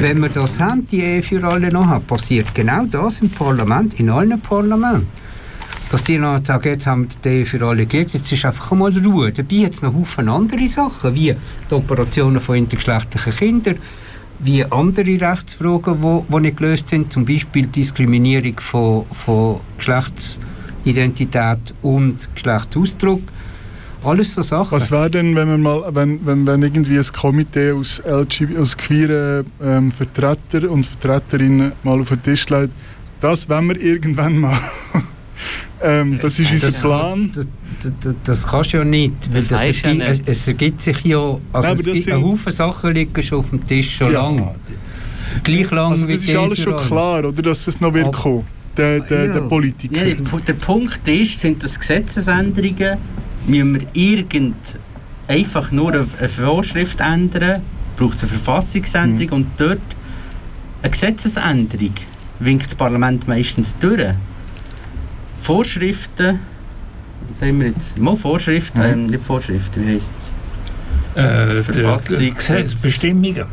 wenn 0.00 0.20
wir 0.20 0.28
das 0.28 0.60
haben, 0.60 0.86
die 0.90 1.00
Ehe 1.00 1.22
für 1.22 1.42
alle 1.44 1.68
noch 1.68 1.86
haben, 1.86 2.04
passiert 2.04 2.54
genau 2.54 2.84
das 2.84 3.20
im 3.20 3.30
Parlament, 3.30 3.98
in 3.98 4.10
allen 4.10 4.38
Parlamenten. 4.40 5.08
Dass 5.90 6.02
die 6.02 6.18
noch 6.18 6.44
sagen, 6.44 6.68
jetzt 6.68 6.86
haben 6.86 7.02
wir 7.04 7.08
die 7.24 7.28
Ehe 7.38 7.46
für 7.46 7.64
alle 7.66 7.86
gekriegt, 7.86 8.12
jetzt 8.14 8.30
ist 8.32 8.44
einfach 8.44 8.70
mal 8.72 8.92
Ruhe. 8.98 9.32
Dabei 9.32 9.64
hat 9.64 9.74
es 9.74 9.82
noch 9.82 9.94
Haufen 9.94 10.28
andere 10.28 10.68
Sachen, 10.68 11.14
wie 11.14 11.34
die 11.70 11.74
Operationen 11.74 12.40
von 12.40 12.56
intergeschlechtlichen 12.56 13.32
Kindern, 13.36 13.76
wie 14.38 14.64
andere 14.64 15.20
Rechtsfragen, 15.20 16.24
die 16.28 16.40
nicht 16.40 16.56
gelöst 16.56 16.88
sind, 16.88 17.12
zum 17.12 17.24
Beispiel 17.24 17.66
Diskriminierung 17.66 18.60
von, 18.60 19.06
von 19.12 19.60
Geschlechtsidentität 19.78 21.74
und 21.82 22.28
Geschlechtsausdruck. 22.34 23.22
Alles 24.04 24.34
so 24.34 24.42
Sachen. 24.42 24.72
Was 24.72 24.90
wäre 24.90 25.10
denn, 25.10 25.34
wenn, 25.34 25.48
wir 25.48 25.58
mal, 25.58 25.82
wenn, 25.94 26.24
wenn, 26.24 26.46
wenn 26.46 26.62
irgendwie 26.62 26.98
ein 26.98 27.12
Komitee 27.12 27.72
aus, 27.72 28.00
aus 28.00 28.76
queeren 28.76 29.46
ähm, 29.60 29.90
Vertreter 29.90 30.70
und 30.70 30.86
Vertreterinnen 30.86 31.72
mal 31.82 32.00
auf 32.00 32.10
den 32.10 32.22
Tisch 32.22 32.48
legt? 32.48 32.72
Das 33.20 33.48
wollen 33.48 33.68
wir 33.68 33.80
irgendwann 33.80 34.38
mal. 34.38 34.58
ähm, 35.82 36.18
das 36.20 36.38
ist 36.38 36.50
unser 36.50 36.66
Das, 36.68 36.80
Plan. 36.80 37.30
das, 37.34 37.48
das, 38.00 38.14
das 38.24 38.46
kannst 38.46 38.72
du 38.72 38.78
ja 38.78 38.84
nicht, 38.84 39.12
weil 39.32 39.40
Das 39.40 39.48
das 39.48 39.62
weisst 39.62 39.84
ja 39.84 39.94
nicht. 39.94 40.22
es, 40.28 40.38
es 40.40 40.48
ergibt 40.48 40.80
sich 40.82 41.04
ja, 41.04 41.18
also 41.52 41.68
Nein, 41.68 41.78
es 41.78 41.84
gibt 41.84 42.08
ein 42.12 42.22
Haufen 42.22 42.52
Sachen 42.52 42.92
liegen 42.94 43.22
schon 43.22 43.38
auf 43.40 43.50
dem 43.50 43.66
Tisch 43.66 43.96
schon 43.96 44.12
Ja. 44.12 44.22
lange. 44.22 44.54
Gleich 45.42 45.70
lang 45.70 45.92
Also 45.92 46.08
wie 46.08 46.14
das 46.16 46.24
ist 46.24 46.36
alles 46.36 46.58
schon 46.60 46.74
alle. 46.74 46.86
klar, 46.86 47.24
oder? 47.24 47.42
Dass 47.42 47.64
das 47.64 47.80
noch 47.80 47.92
wird 47.92 48.06
Aber- 48.06 48.16
kommen. 48.18 48.44
Der, 48.76 49.00
der, 49.00 49.26
Ja. 49.26 49.32
der 49.32 49.40
Politiker. 49.40 49.96
Ja, 49.96 50.04
der, 50.04 50.18
Pu- 50.18 50.44
der 50.44 50.52
Punkt 50.52 51.08
ist, 51.08 51.40
sind 51.40 51.62
das 51.64 51.78
Gesetzesänderungen, 51.80 52.98
müssen 53.46 53.74
wir 53.74 53.86
irgend 53.94 54.56
einfach 55.28 55.70
nur 55.72 55.92
eine, 55.92 56.06
eine 56.18 56.28
Vorschrift 56.28 57.00
ändern, 57.00 57.62
braucht 57.96 58.16
es 58.16 58.22
eine 58.24 58.32
Verfassungsänderung 58.32 59.32
und 59.32 59.46
dort 59.56 59.78
eine 60.82 60.90
Gesetzesänderung 60.90 61.92
winkt 62.38 62.66
das 62.66 62.74
Parlament 62.74 63.26
meistens 63.26 63.74
durch. 63.80 64.12
Vorschriften, 65.46 66.40
was 67.28 67.40
haben 67.40 67.60
wir 67.60 67.68
jetzt? 67.68 68.00
Mal 68.00 68.16
Vorschriften, 68.16 68.80
Mhm. 68.80 68.84
ähm, 68.84 69.06
nicht 69.06 69.24
Vorschriften, 69.24 69.86
wie 69.86 69.94
heisst 69.94 70.12
es? 71.14 71.22
Äh, 71.22 71.62
Verfassung, 71.62 72.34
Gesetz, 72.34 72.82
Bestimmungen. 72.82 73.44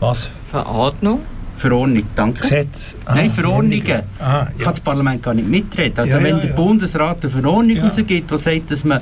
Was? 0.00 0.30
Verordnung? 0.50 1.20
Verordnung, 1.58 2.04
danke. 2.16 2.40
Gesetz? 2.40 2.94
Ah, 3.04 3.16
Nein, 3.16 3.30
Verordnungen. 3.30 4.02
Ah, 4.18 4.44
kann 4.46 4.52
ja. 4.58 4.64
das 4.64 4.80
Parlament 4.80 5.22
gar 5.22 5.34
nicht 5.34 5.46
mitreden. 5.46 5.98
Also 5.98 6.16
Ja, 6.16 6.22
wenn 6.22 6.36
ja, 6.36 6.40
der 6.40 6.50
ja. 6.50 6.56
Bundesrat 6.56 7.20
eine 7.22 7.30
Verordnung 7.30 7.76
Ja. 7.76 7.84
rausgibt, 7.84 8.30
die 8.30 8.38
sagt, 8.38 8.70
dass 8.70 8.82
man 8.84 8.98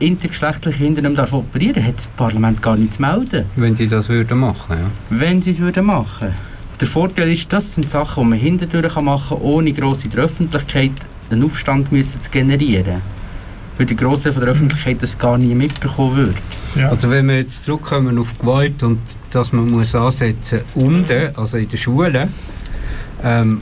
intergeschlechtliche 0.00 0.84
Kinder 0.84 1.00
nicht 1.00 1.10
mehr 1.12 1.16
darf 1.16 1.32
operieren 1.32 1.76
darf, 1.76 1.84
hat 1.86 1.96
das 1.96 2.06
Parlament 2.08 2.60
gar 2.60 2.76
nichts 2.76 2.96
zu 2.96 3.02
melden, 3.02 3.46
Wenn 3.56 3.74
sie 3.74 3.88
das 3.88 4.06
würden 4.10 4.38
machen, 4.38 4.76
ja. 4.78 4.90
wenn 5.18 5.40
sie 5.40 5.52
es 5.52 5.58
würden 5.60 5.86
machen 5.86 6.28
Der 6.80 6.88
Vorteil 6.88 7.30
ist, 7.30 7.52
das 7.52 7.74
sind 7.74 7.90
Sachen, 7.90 8.24
die 8.24 8.30
man 8.30 8.38
hinterdurch 8.38 8.98
machen 9.02 9.36
kann, 9.36 9.46
ohne 9.46 9.72
gross 9.72 10.04
in 10.04 10.10
der 10.10 10.24
Öffentlichkeit 10.24 10.92
einen 11.28 11.44
Aufstand 11.44 11.92
müssen 11.92 12.20
zu 12.22 12.30
generieren. 12.30 13.02
Weil 13.76 13.86
der 13.86 13.96
Großteil 13.96 14.32
von 14.32 14.42
der 14.42 14.52
Öffentlichkeit 14.52 15.02
das 15.02 15.18
gar 15.18 15.36
nie 15.36 15.54
mitbekommen 15.54 16.16
würde. 16.16 16.34
Ja. 16.76 16.88
Also 16.88 17.10
wenn 17.10 17.28
wir 17.28 17.36
jetzt 17.36 17.64
zurückkommen 17.64 18.18
auf 18.18 18.38
Gewalt 18.38 18.82
und 18.82 18.98
dass 19.30 19.52
man 19.52 19.66
muss 19.66 19.94
ansetzen 19.94 20.60
unten, 20.74 21.36
also 21.36 21.58
in 21.58 21.68
den 21.68 21.78
Schulen, 21.78 22.32
ähm, 23.22 23.60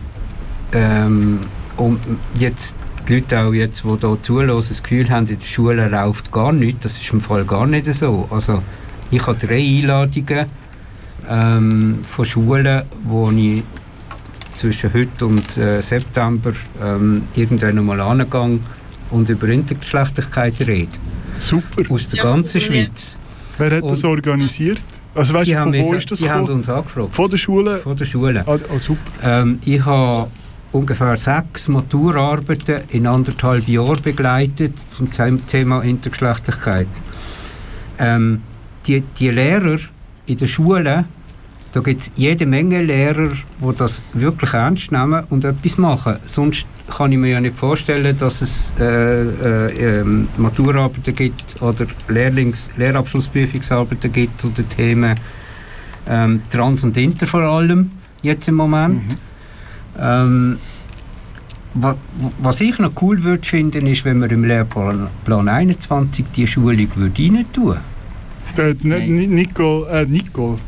ähm, 0.73 1.41
und 1.77 2.01
jetzt 2.37 2.77
die 3.09 3.15
Leute 3.15 3.41
auch 3.41 3.53
jetzt, 3.53 3.83
die 3.85 3.89
hier 3.89 4.23
zulassen, 4.23 4.69
das 4.69 4.83
Gefühl 4.83 5.09
haben, 5.11 5.27
in 5.27 5.39
den 5.39 5.41
Schulen 5.41 5.91
läuft 5.91 6.31
gar 6.31 6.53
nichts, 6.53 6.83
das 6.85 7.01
ist 7.01 7.13
im 7.13 7.21
Fall 7.21 7.45
gar 7.45 7.67
nicht 7.67 7.93
so. 7.93 8.29
Also 8.31 8.63
ich 9.11 9.27
habe 9.27 9.39
drei 9.39 9.59
Einladungen 9.59 10.47
ähm, 11.29 11.99
von 12.03 12.25
Schulen, 12.25 12.83
wo 13.05 13.31
ich 13.31 13.63
zwischen 14.57 14.93
heute 14.93 15.27
und 15.27 15.57
äh, 15.57 15.81
September 15.83 16.53
ähm, 16.85 17.23
irgendwann 17.37 17.85
mal 17.85 18.01
angegangen 18.01 18.61
und 19.11 19.29
über 19.29 19.49
Intergeschlechtlichkeit 19.49 20.55
rede. 20.67 20.89
Super. 21.39 21.83
Aus 21.91 22.09
der 22.09 22.19
Ja, 22.19 22.25
ganzen 22.25 22.61
ja. 22.61 22.67
Schweiz. 22.67 23.17
Wer 23.59 23.77
hat 23.77 23.85
das 23.85 24.03
Und- 24.05 24.11
organisiert? 24.11 24.79
Also 25.15 25.35
weißt 25.35 25.49
Die 25.49 25.53
du, 25.53 25.59
haben, 25.59 25.73
wo 25.75 25.89
uns- 25.89 25.99
ist 25.99 26.11
das 26.11 26.19
die 26.21 26.31
haben 26.31 26.47
uns 26.49 26.69
angefragt. 26.69 27.09
Von 27.15 27.31
der 27.31 27.39
Schule? 27.39 27.79
Von 27.79 27.97
der 27.97 28.05
Schule. 28.05 28.45
Ah, 28.47 28.57
oh, 28.69 28.79
super. 28.79 29.01
Ähm, 29.23 29.59
ich 29.65 29.85
habe 29.85 30.29
ungefähr 30.73 31.17
sechs 31.17 31.67
Maturarbeiten 31.69 32.83
in 32.91 33.07
anderthalb 33.07 33.67
Jahren 33.67 34.01
begleitet 34.03 34.75
zum 34.91 35.09
The- 35.11 35.39
Thema 35.49 35.83
Intergeschlechtlichkeit. 35.83 36.87
Ähm, 37.99 38.43
die, 38.87 39.01
die 39.19 39.31
Lehrer 39.31 39.79
in 40.27 40.37
den 40.37 40.47
Schulen, 40.47 41.07
da 41.73 41.81
gibt 41.81 42.01
es 42.01 42.11
jede 42.17 42.47
Menge 42.47 42.83
Lehrer, 42.83 43.29
die 43.29 43.77
das 43.77 44.03
wirklich 44.15 44.55
ernst 44.55 44.91
nehmen 44.91 45.25
und 45.31 45.45
etwas 45.45 45.77
machen. 45.79 46.17
Sonst 46.25 46.67
kann 46.89 47.13
ich 47.13 47.19
mir 47.19 47.33
ja 47.33 47.41
nicht 47.41 47.57
vorstellen, 47.57 48.17
dass 48.19 48.41
es 48.41 48.73
äh, 48.81 49.23
äh, 49.23 50.01
ähm, 50.01 50.29
Maturarbeiten 50.39 51.15
gibt 51.15 51.61
oder 51.61 51.87
Lehrlings 52.09 52.71
Lehrabschlussprüfungsarbeiten 52.77 54.13
gibt 54.13 54.41
zu 54.41 54.49
den 54.49 54.69
Themen 54.69 55.19
ähm, 56.09 56.43
Trans 56.51 56.85
und 56.85 56.97
Inter 56.97 57.27
vor 57.27 57.43
allem, 57.43 57.91
jetzt 58.23 58.49
im 58.49 58.55
Moment. 58.55 59.19
Ähm, 59.99 60.59
wa, 61.75 61.97
was 62.41 62.61
ich 62.63 62.79
noch 62.79 62.93
cool 63.03 63.23
würde 63.23 63.47
finden, 63.47 63.87
ist, 63.87 64.07
wenn 64.07 64.21
wir 64.21 64.31
im 64.31 64.45
Lehrplan 64.45 65.09
Plan 65.25 65.49
21 65.49 66.25
die 66.35 66.47
Schulung 66.47 66.89
würde 66.97 67.23
rein 67.23 67.45
tun 67.53 67.77
nicht, 68.57 68.85
nicht 68.85 69.31
Nicole, 69.31 69.89
äh, 69.91 70.07
Nicole. 70.07 70.59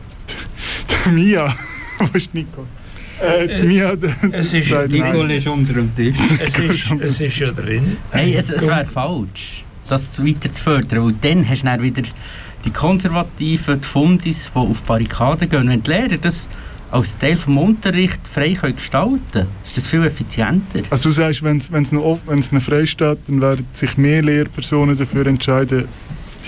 Der 1.05 1.12
Mia. 1.12 1.55
Wo 1.99 2.07
ist 2.16 2.35
Nicole? 2.35 2.66
Äh, 3.23 3.57
die 3.61 3.62
Mia, 3.66 3.92
Es 4.33 4.53
ist- 4.55 4.70
nein. 4.73 4.88
Nicole 4.90 5.37
ist 5.37 5.46
unter 5.46 5.73
dem 5.75 5.94
Tisch. 5.94 6.16
Es 6.44 6.59
ist, 6.59 6.90
es 7.01 7.20
ist 7.20 7.38
ja 7.38 7.51
drin. 7.53 7.96
Hey, 8.12 8.35
es, 8.35 8.51
es 8.51 8.66
wäre 8.66 8.87
falsch, 8.87 9.64
das 9.88 10.25
weiter 10.25 10.51
zu 10.51 10.62
fördern, 10.62 11.05
weil 11.05 11.14
dann 11.20 11.49
hast 11.49 11.62
du 11.62 11.66
dann 11.66 11.83
wieder 11.83 12.03
die 12.64 12.70
Konservativen, 12.70 13.81
die 13.81 13.87
Fundis, 13.87 14.51
die 14.55 14.59
auf 14.59 14.83
Barrikaden 14.85 15.49
gehen. 15.49 15.68
Wenn 15.68 15.83
die 15.83 15.90
Lehrer 15.90 16.16
das 16.16 16.49
als 16.90 17.16
Teil 17.18 17.37
des 17.37 17.46
Unterrichts 17.46 18.29
frei 18.31 18.55
können 18.55 18.75
gestalten 18.77 19.20
können, 19.33 19.46
ist 19.66 19.77
das 19.77 19.87
viel 19.87 20.05
effizienter. 20.05 20.81
Also 20.90 21.11
du 21.11 21.14
sagst, 21.14 21.42
wenn 21.42 21.59
es 21.59 21.92
noch, 21.92 22.18
wenn's 22.27 22.51
noch 22.53 22.62
frei 22.62 22.85
steht, 22.87 23.18
dann 23.29 23.40
werden 23.40 23.64
sich 23.75 23.96
mehr 23.96 24.23
Lehrpersonen 24.23 24.99
dafür 24.99 25.27
entscheiden, 25.27 25.85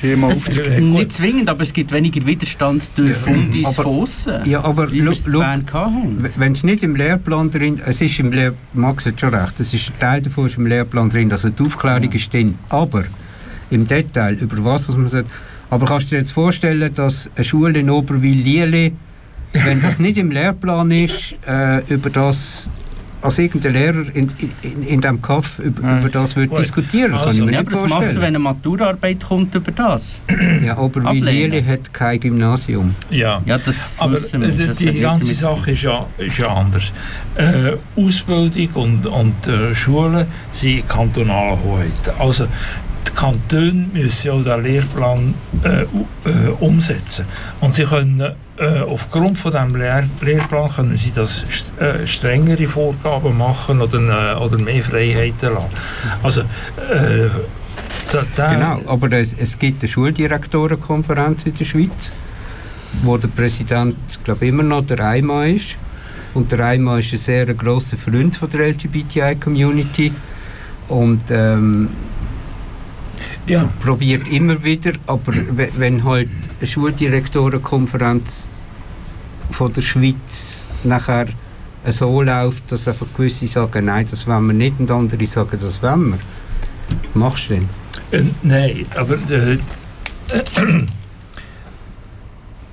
Thema 0.03 0.29
Es 0.31 0.39
ist 0.39 0.49
aufzugreifen. 0.49 0.93
nicht 0.93 1.13
zwingend, 1.13 1.49
aber 1.49 1.63
es 1.63 1.73
gibt 1.73 1.93
weniger 1.93 2.27
Widerstand 2.27 2.91
durch 2.97 3.17
Fundis 3.17 3.67
aber- 3.67 3.75
von 3.85 3.87
aussen, 3.87 4.35
Ja, 4.45 4.63
aber. 4.65 4.91
Wenn 4.91 6.53
es 6.53 6.65
nicht 6.65 6.83
im 6.83 6.97
Lehrplan 6.97 7.51
drin 7.51 7.81
es 7.87 8.01
ist 8.01 8.19
im 8.19 8.33
Lehr 8.33 8.53
Max 8.75 9.07
hat 9.07 9.21
schon 9.21 9.33
recht, 9.35 9.61
es 9.61 9.73
ist 9.73 9.89
ein 9.91 9.99
Teil 10.01 10.21
davon 10.23 10.47
ist 10.47 10.59
im 10.59 10.67
Lehrplan 10.67 11.09
drin, 11.09 11.31
also 11.33 11.49
die 11.49 11.63
Aufklärung 11.65 12.11
ist 12.13 12.33
drin, 12.33 12.59
aber 12.69 13.05
im 13.71 13.87
Detail, 13.87 14.35
über 14.35 14.63
was, 14.65 14.89
was 14.89 14.97
man 14.97 15.09
sagt, 15.09 15.31
aber 15.71 15.87
kannst 15.87 16.07
du 16.07 16.11
dir 16.17 16.19
jetzt 16.19 16.33
vorstellen, 16.33 16.93
dass 16.95 17.31
eine 17.37 17.45
Schule 17.45 17.79
in 17.79 17.89
Oberwil-Liele, 17.89 18.93
wenn 19.53 19.81
das 19.81 19.99
nicht 20.01 20.19
im 20.19 20.31
Lehrplan 20.33 20.91
ist, 20.91 21.35
äh, 21.47 21.81
über 21.95 22.11
das 22.11 22.69
als 23.23 23.39
irgendein 23.39 23.73
Lehrer 23.73 24.05
in, 24.15 24.31
in, 24.63 24.83
in 24.83 25.01
diesem 25.01 25.23
Kaff 25.23 25.59
über, 25.59 25.99
über 25.99 26.09
das 26.09 26.37
würde 26.37 26.57
diskutieren, 26.57 27.13
kann 27.13 27.21
Also, 27.21 27.39
ich 27.41 27.45
mir 27.47 27.53
Ja, 27.53 27.61
nicht 27.63 27.71
aber 27.73 27.81
das 27.81 27.81
macht 27.81 27.91
er, 27.91 27.97
vorstellen. 27.99 28.17
wenn 28.21 28.27
eine 28.27 28.39
Maturarbeit 28.41 29.21
kommt 29.25 29.55
über 29.55 29.73
das. 29.73 30.17
ja, 30.65 30.77
Oberwil-Liele 30.79 31.59
Ablehnen. 31.59 31.67
hat 31.67 31.95
kein 31.95 32.21
Gymnasium. 32.21 32.95
Ja. 33.11 33.41
Ja, 33.47 33.59
das 33.59 33.95
Aber 33.99 34.13
wissen 34.13 34.41
wir. 34.43 34.49
äh, 34.49 34.53
die, 34.53 34.67
Das 34.67 34.77
die 34.79 34.89
hat 34.89 35.01
ganze 35.01 35.35
Sache 35.35 35.71
ist 35.71 35.83
ja, 35.83 36.07
ist 36.19 36.39
ja 36.39 36.49
anders. 36.49 36.93
Äh, 37.37 37.73
Ausbildung 37.97 38.69
und, 38.75 39.07
und 39.07 39.49
äh, 39.49 39.75
Schulen 39.75 40.27
sind 40.51 40.89
kantonale 40.89 41.59
Hoheit. 41.63 42.13
Also 42.19 42.47
die 43.07 43.13
Kantone 43.13 43.89
müssen 43.93 44.27
ja 44.27 44.57
den 44.57 44.63
Lehrplan 44.65 45.35
äh, 45.65 45.83
äh, 45.83 46.49
umsetzen. 46.61 47.25
Und 47.61 47.75
sie 47.75 47.85
können 47.85 48.21
äh, 48.59 48.81
aufgrund 48.81 49.39
von 49.39 49.53
Lehr 49.75 50.09
Lehrplan 50.21 50.71
können 50.71 50.97
sie 50.97 51.13
das 51.13 51.45
st 51.49 51.73
äh, 51.81 52.07
strengere 52.07 52.67
Vorgaben 52.67 53.37
machen 53.37 53.81
oder, 53.81 54.35
äh, 54.35 54.37
oder 54.37 54.63
mehr 54.63 54.83
Freiheiten 54.83 55.55
lassen. 55.55 55.71
Also 56.23 56.41
äh, 56.41 57.29
da, 58.11 58.23
da, 58.37 58.53
Genau, 58.53 58.81
aber 58.87 59.13
es, 59.13 59.35
es 59.35 59.59
gibt 59.59 59.83
eine 59.83 59.89
Schuldirektorenkonferenz 59.89 61.47
in 61.47 61.55
der 61.55 61.65
Schweiz, 61.65 62.13
wo 63.03 63.17
der 63.17 63.29
Präsident, 63.29 63.97
glaube 64.25 64.47
immer 64.47 64.63
noch 64.63 64.87
der 64.87 65.01
Eimann 65.01 65.57
ist. 65.57 65.77
Und 66.35 66.51
der 66.53 66.61
Eimann 66.61 67.01
ist 67.01 67.13
ein 67.13 67.19
sehr 67.19 67.47
grosser 67.55 67.97
Freund 67.97 68.37
von 68.37 68.49
der 68.51 68.69
LGBTI-Community 68.69 70.13
und 70.89 71.23
ähm, 71.31 71.89
ja. 73.47 73.69
probiert 73.81 74.29
immer 74.29 74.63
wieder, 74.63 74.93
aber 75.07 75.33
we- 75.35 75.69
wenn 75.77 76.05
halt 76.05 76.29
eine 76.61 76.67
Schuldirektorenkonferenz 76.69 78.47
von 79.51 79.73
der 79.73 79.83
Schweiz 79.83 80.69
nachher 80.85 81.27
so 81.87 82.23
läuft, 82.23 82.71
dass 82.71 82.87
einfach 82.89 83.07
gewisse 83.17 83.47
sagen, 83.49 83.87
nein, 83.87 84.07
das 84.11 84.27
wollen 84.27 84.47
wir 84.47 84.55
nicht 84.55 84.79
und 84.79 84.91
andere 84.91 85.27
sagen, 85.27 85.59
das 85.61 85.83
wollen 85.83 86.11
wir. 86.13 86.19
Machst 87.15 87.51
du 87.51 87.55
denn? 87.55 87.69
Äh, 88.13 88.23
nein, 88.43 88.87
aber 88.97 89.15
äh, 89.31 89.59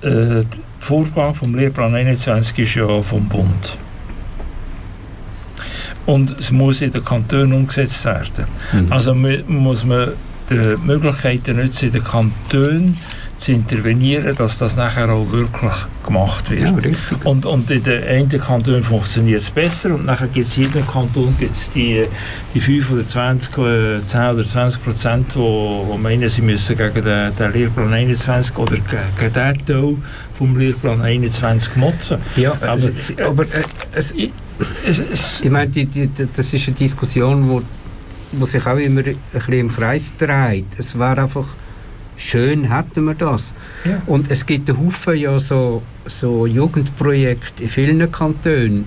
äh, 0.02 0.44
die 0.44 0.60
Vorgabe 0.78 1.34
vom 1.34 1.54
Lehrplan 1.54 1.94
21 1.94 2.58
ist 2.58 2.74
ja 2.74 3.02
vom 3.02 3.28
Bund. 3.28 3.76
Und 6.06 6.38
es 6.40 6.50
muss 6.50 6.80
in 6.82 6.90
den 6.90 7.04
Kantonen 7.04 7.52
umgesetzt 7.52 8.04
werden. 8.04 8.46
Mhm. 8.72 8.92
Also 8.92 9.14
mu- 9.14 9.42
muss 9.46 9.84
man 9.84 10.12
die 10.50 10.76
Möglichkeiten 10.84 11.56
nutzen, 11.56 11.86
in 11.86 11.92
den 11.92 12.04
Kantonen 12.04 12.98
zu 13.36 13.52
intervenieren, 13.52 14.36
dass 14.36 14.58
das 14.58 14.76
nachher 14.76 15.08
auch 15.08 15.32
wirklich 15.32 15.72
gemacht 16.04 16.50
wird. 16.50 16.84
Ja. 16.84 16.92
Und, 17.24 17.46
und 17.46 17.70
in 17.70 17.82
den 17.82 18.04
einen 18.04 18.28
Kantonen 18.28 18.84
funktioniert 18.84 19.40
es 19.40 19.48
besser 19.50 19.94
und 19.94 20.04
nachher 20.04 20.26
gibt 20.26 20.44
es 20.44 20.58
in 20.58 20.64
jedem 20.64 20.86
Kanton 20.86 21.34
gibt's 21.38 21.70
die, 21.70 22.04
die 22.52 22.60
5 22.60 22.90
oder 22.90 23.02
20, 23.04 23.56
äh, 23.56 23.98
10 23.98 24.20
oder 24.34 24.44
20 24.44 24.84
Prozent, 24.84 25.26
wo, 25.36 25.86
wo 25.88 25.96
meinen, 25.96 26.28
sie 26.28 26.42
müssen 26.42 26.76
gegen 26.76 27.02
den, 27.02 27.34
den 27.34 27.52
Lehrplan 27.54 27.92
21 27.94 28.58
oder 28.58 28.76
ge- 28.76 28.82
gegen 29.18 29.32
den 29.32 29.64
Teil 29.66 29.96
vom 30.36 30.58
Lehrplan 30.58 31.00
21 31.00 31.76
motzen. 31.76 32.18
Ja, 32.36 32.52
Aber- 32.60 32.68
aber, 32.72 32.76
es, 32.98 33.14
aber 33.18 33.42
äh, 33.44 33.46
es, 33.92 34.10
Ich, 34.12 34.32
es, 34.86 34.98
es, 34.98 35.40
ich 35.40 35.50
meine, 35.50 35.70
die, 35.70 35.86
die, 35.86 36.08
die- 36.08 36.28
das 36.36 36.52
ist 36.52 36.66
eine 36.68 36.76
Diskussion, 36.76 37.48
wo, 37.48 37.62
wo 38.32 38.46
sich 38.46 38.66
auch 38.66 38.76
immer 38.76 39.00
ein 39.00 39.16
bisschen 39.32 39.52
im 39.54 39.72
Kreis 39.72 40.12
dreht. 40.16 40.66
Es 40.78 40.98
wäre 40.98 41.22
einfach 41.22 41.46
schön, 42.16 42.72
hätten 42.72 43.04
wir 43.04 43.14
das. 43.14 43.54
Ja. 43.84 44.00
Und 44.06 44.30
es 44.30 44.44
gibt 44.46 44.68
einen 44.68 44.78
Haufen 44.78 45.16
ja 45.16 45.38
so, 45.40 45.82
so 46.06 46.46
Jugendprojekte 46.46 47.64
in 47.64 47.68
vielen 47.68 48.12
Kantonen, 48.12 48.86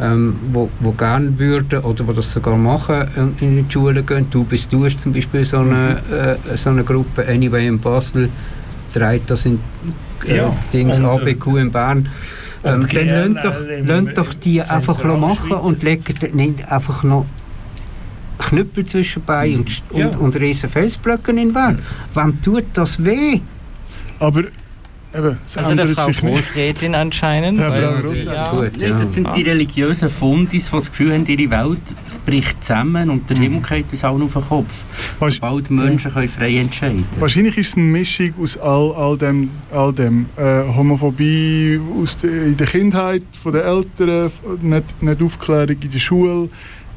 ähm, 0.00 0.36
wo, 0.52 0.70
wo 0.80 0.92
gerne 0.92 1.38
würden 1.38 1.80
oder 1.80 2.06
wo 2.06 2.12
das 2.12 2.32
sogar 2.32 2.56
machen, 2.56 3.08
ähm, 3.16 3.34
in 3.40 3.66
die 3.68 3.72
Schulen 3.72 4.04
gehen. 4.04 4.26
Du 4.30 4.44
bist 4.44 4.72
du 4.72 4.84
hast 4.84 5.00
zum 5.00 5.12
Beispiel 5.12 5.44
so 5.44 5.58
eine, 5.58 6.38
äh, 6.52 6.56
so 6.56 6.70
eine 6.70 6.84
Gruppe, 6.84 7.26
Anyway 7.26 7.66
in 7.66 7.78
Basel, 7.78 8.28
dreht 8.92 9.22
das 9.28 9.46
in 9.46 9.60
äh, 10.26 10.38
Ja, 10.38 10.56
Dings 10.72 10.98
und, 10.98 11.04
äh, 11.04 11.08
ABQ 11.08 11.46
in 11.58 11.70
Bern. 11.70 12.08
Ähm, 12.62 12.86
dann 12.92 13.34
lasst 13.34 14.16
doch, 14.16 14.24
doch 14.24 14.34
die 14.34 14.60
einfach 14.60 15.02
machen 15.02 15.52
und 15.52 15.82
legt 15.82 16.34
nicht 16.34 16.70
einfach 16.70 17.02
noch 17.04 17.24
Knüppel 18.40 18.84
zwischen 18.84 19.22
Beinen 19.24 19.58
und, 19.60 19.68
st- 19.70 19.82
Ja. 19.94 20.06
und, 20.06 20.16
und 20.16 20.36
riesen 20.36 20.68
Felsblöcke 20.68 21.30
in 21.30 21.36
den 21.36 21.54
Weg. 21.54 21.76
Wem 22.14 22.40
tut 22.42 22.64
das 22.74 23.02
weh? 23.04 23.40
Aber 24.18 24.40
eben, 24.40 25.38
es 25.48 25.56
Also 25.56 25.74
der 25.74 25.88
Frau. 25.88 26.08
Großrätin 26.10 26.94
anscheinend. 26.94 27.58
Ja, 27.58 27.70
weil 27.70 27.92
Frau 27.94 28.12
ja, 28.12 28.50
Gut, 28.50 28.76
ja. 28.80 28.90
das 28.90 29.14
sind 29.14 29.28
die 29.34 29.42
religiösen 29.42 30.08
Fundis, 30.10 30.66
die 30.66 30.76
das 30.76 30.90
Gefühl 30.90 31.12
haben, 31.14 31.26
ihre 31.26 31.50
Welt 31.50 31.80
bricht 32.26 32.62
zusammen 32.62 33.08
und 33.10 33.28
der 33.30 33.36
Himmel 33.38 33.62
geht 33.62 33.86
uns 33.90 34.04
allen 34.04 34.22
auf 34.22 34.34
den 34.34 34.42
Kopf. 34.42 34.74
Weißt- 35.20 35.34
Sobald 35.36 35.70
Menschen 35.70 36.12
können 36.12 36.28
frei 36.28 36.56
entscheiden 36.58 37.04
Wahrscheinlich 37.18 37.56
ist 37.56 37.68
es 37.70 37.76
eine 37.76 37.86
Mischung 37.86 38.34
aus 38.40 38.58
all, 38.58 38.92
all 38.94 39.16
dem. 39.16 39.50
All 39.72 39.92
dem. 39.92 40.26
Äh, 40.36 40.62
Homophobie 40.76 41.80
aus 42.00 42.16
de, 42.18 42.48
in 42.48 42.56
der 42.56 42.66
Kindheit 42.66 43.22
von 43.42 43.52
den 43.52 43.62
Eltern, 43.62 44.30
nicht, 44.60 45.02
nicht 45.02 45.22
Aufklärung 45.22 45.76
in 45.80 45.90
der 45.90 45.98
Schule, 45.98 46.48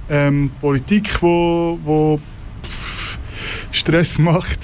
ähm, 0.09 0.51
Politik, 0.61 1.21
wo, 1.21 1.79
wo 1.83 2.19
Stress 3.71 4.17
macht. 4.17 4.59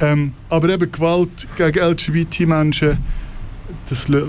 Ähm, 0.00 0.32
aber 0.48 0.70
eben 0.70 0.90
Gewalt 0.90 1.46
gegen 1.56 1.78
LGBT-Menschen, 1.78 2.98
das 3.88 4.08
lässt 4.08 4.28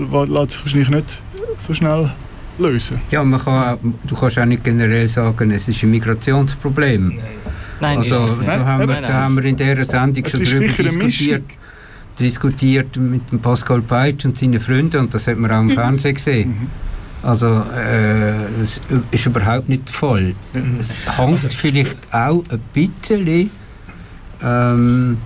sich 0.52 0.62
wahrscheinlich 0.64 0.90
nicht 0.90 1.18
so 1.58 1.72
schnell 1.74 2.10
lösen. 2.58 3.00
Ja, 3.10 3.24
man 3.24 3.40
kann, 3.40 3.94
du 4.04 4.14
kannst 4.14 4.38
auch 4.38 4.44
nicht 4.44 4.64
generell 4.64 5.08
sagen, 5.08 5.50
es 5.50 5.68
ist 5.68 5.82
ein 5.82 5.90
Migrationsproblem. 5.90 7.18
Nein, 7.80 7.98
Also 7.98 8.24
ist 8.24 8.40
da, 8.44 8.64
haben 8.64 8.88
wir, 8.88 9.00
da 9.00 9.22
haben 9.22 9.36
wir 9.36 9.44
in 9.44 9.56
dieser 9.56 9.84
Sendung 9.84 10.28
schon 10.28 10.40
eine 10.40 10.68
diskutiert, 10.68 11.44
diskutiert 12.18 12.96
mit 12.96 13.32
dem 13.32 13.40
Pascal 13.40 13.80
Peitsch 13.80 14.24
und 14.24 14.36
seinen 14.36 14.60
Freunden 14.60 15.00
und 15.00 15.14
das 15.14 15.26
hat 15.26 15.38
man 15.38 15.50
auch 15.50 15.60
im 15.60 15.70
Fernsehen 15.80 16.14
gesehen. 16.14 16.48
Mhm. 16.50 16.91
Also 17.22 17.46
äh, 17.76 18.34
das 18.58 18.80
ist 19.12 19.26
überhaupt 19.26 19.68
nicht 19.68 19.88
der 19.88 19.94
Fall. 19.94 20.34
Es 20.80 20.92
hängt 21.16 21.52
vielleicht 21.52 21.96
auch 22.12 22.42
ein 22.50 22.60
bisschen 22.74 23.50
ähm, 24.42 25.18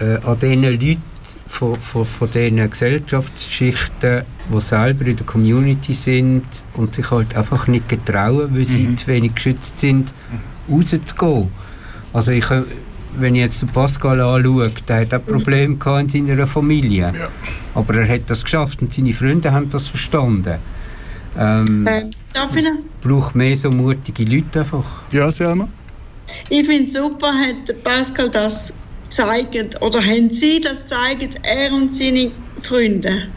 äh, 0.00 0.16
an 0.24 0.38
diesen 0.40 0.62
Leuten 0.62 1.02
von, 1.46 1.76
von, 1.76 2.06
von 2.06 2.30
diesen 2.32 2.70
Gesellschaftsschichten, 2.70 4.22
die 4.52 4.60
selber 4.60 5.04
in 5.06 5.16
der 5.16 5.26
Community 5.26 5.92
sind 5.92 6.44
und 6.74 6.94
sich 6.94 7.10
halt 7.10 7.36
einfach 7.36 7.66
nicht 7.66 7.88
getrauen, 7.88 8.48
weil 8.54 8.64
sie 8.64 8.84
Mhm. 8.86 8.96
zu 8.96 9.06
wenig 9.08 9.34
geschützt 9.34 9.78
sind, 9.78 10.14
rauszugehen. 10.70 11.48
Also 12.12 12.32
ich, 12.32 12.46
wenn 13.18 13.34
ich 13.34 13.42
jetzt 13.42 13.62
den 13.62 13.68
Pascal 13.68 14.20
anschaue, 14.20 14.70
der 14.88 15.00
hat 15.00 15.14
auch 15.14 15.24
Probleme 15.24 15.76
gehabt 15.76 16.14
in 16.14 16.26
seiner 16.26 16.46
Familie. 16.46 17.12
Aber 17.74 17.94
er 17.94 18.08
hat 18.08 18.22
das 18.28 18.42
geschafft 18.42 18.82
und 18.82 18.92
seine 18.92 19.12
Freunde 19.12 19.52
haben 19.52 19.68
das 19.70 19.88
verstanden. 19.88 20.58
Ähm, 21.38 21.86
Ähm, 21.88 22.10
darf 22.32 22.54
ich 22.56 22.64
noch? 22.64 22.72
braucht 23.00 23.34
mehr 23.34 23.56
so 23.56 23.70
mutige 23.70 24.24
Leute 24.24 24.60
einfach. 24.60 24.84
Ja, 25.12 25.30
Selma? 25.30 25.68
Ich 26.48 26.66
finde 26.66 26.84
es 26.84 26.92
super, 26.92 27.32
hat 27.32 27.82
Pascal 27.82 28.28
das 28.30 28.74
gezeigt. 29.04 29.80
Oder 29.80 30.00
haben 30.04 30.30
Sie 30.30 30.60
das 30.60 30.80
gezeigt, 30.80 31.38
er 31.42 31.72
und 31.72 31.94
seine 31.94 32.30
Freunde? 32.62 33.28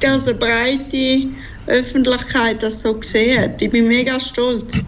dass 0.00 0.26
eine 0.26 0.36
breite 0.36 1.28
Öffentlichkeit 1.66 2.62
das 2.62 2.82
so 2.82 2.94
gesehen 2.94 3.40
hat. 3.40 3.62
Ich 3.62 3.70
bin 3.70 3.86
mega 3.86 4.18
stolz 4.18 4.82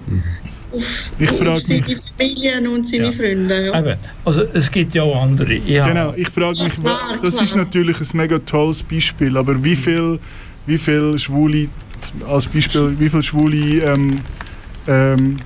auf, 0.76 1.10
Ich 1.18 1.30
frage 1.30 1.50
auf 1.52 1.60
seine 1.60 1.80
mich- 1.82 1.98
Familien 2.16 2.66
und 2.68 2.88
seine 2.88 3.04
Ja. 3.04 3.12
Freunde. 3.12 3.66
Ja. 3.66 3.78
Eben, 3.80 3.96
also 4.24 4.42
es 4.52 4.70
gibt 4.70 4.94
ja 4.94 5.02
auch 5.02 5.22
andere. 5.22 5.54
Ich 5.54 5.78
habe- 5.80 5.90
Genau, 5.92 6.14
ich 6.16 6.28
frage 6.28 6.62
mich, 6.64 6.74
Ja, 6.76 6.82
klar, 6.82 7.18
das 7.22 7.34
klar. 7.34 7.44
ist 7.46 7.56
natürlich 7.56 8.00
ein 8.00 8.08
mega 8.12 8.38
tolles 8.38 8.82
Beispiel, 8.82 9.36
aber 9.36 9.62
wie 9.62 9.76
viel, 9.76 10.18
wie 10.66 10.78
viel 10.78 11.18
Schwule, 11.18 11.68
als 12.28 12.46
Beispiel, 12.46 12.94
wie 12.98 13.08
viele 13.08 13.22
Schwule 13.22 13.56
ähm, 13.84 14.10
ähm, 14.88 15.36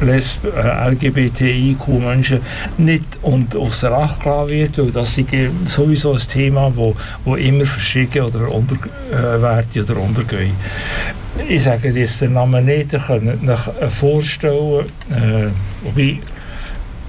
Lesb 0.00 0.44
äh, 0.44 0.90
LGBTIQ-Menschen 0.90 2.40
nicht 2.78 3.04
und 3.22 3.56
außer 3.56 3.92
Acht 3.92 4.22
gelassen 4.22 4.48
wird, 4.48 4.78
weil 4.78 4.90
das 4.90 5.18
ist 5.18 5.28
sowieso 5.66 6.12
ein 6.12 6.18
Thema, 6.18 6.72
wo, 6.74 6.94
wo 7.24 7.36
immer 7.36 7.66
verschieden 7.66 8.22
oder 8.22 8.50
unter, 8.52 8.76
äh, 9.10 9.80
oder 9.80 9.96
untergehen. 10.00 10.54
Ich 11.48 11.62
sage 11.62 11.90
jetzt 11.90 12.20
den 12.20 12.32
Namen 12.34 12.64
nicht, 12.64 12.92
ihr 12.92 13.00
könnt 13.00 13.48
euch 13.48 13.68
äh, 13.80 13.88
vorstellen, 13.88 14.86
äh, 15.10 15.48
wobei 15.82 16.20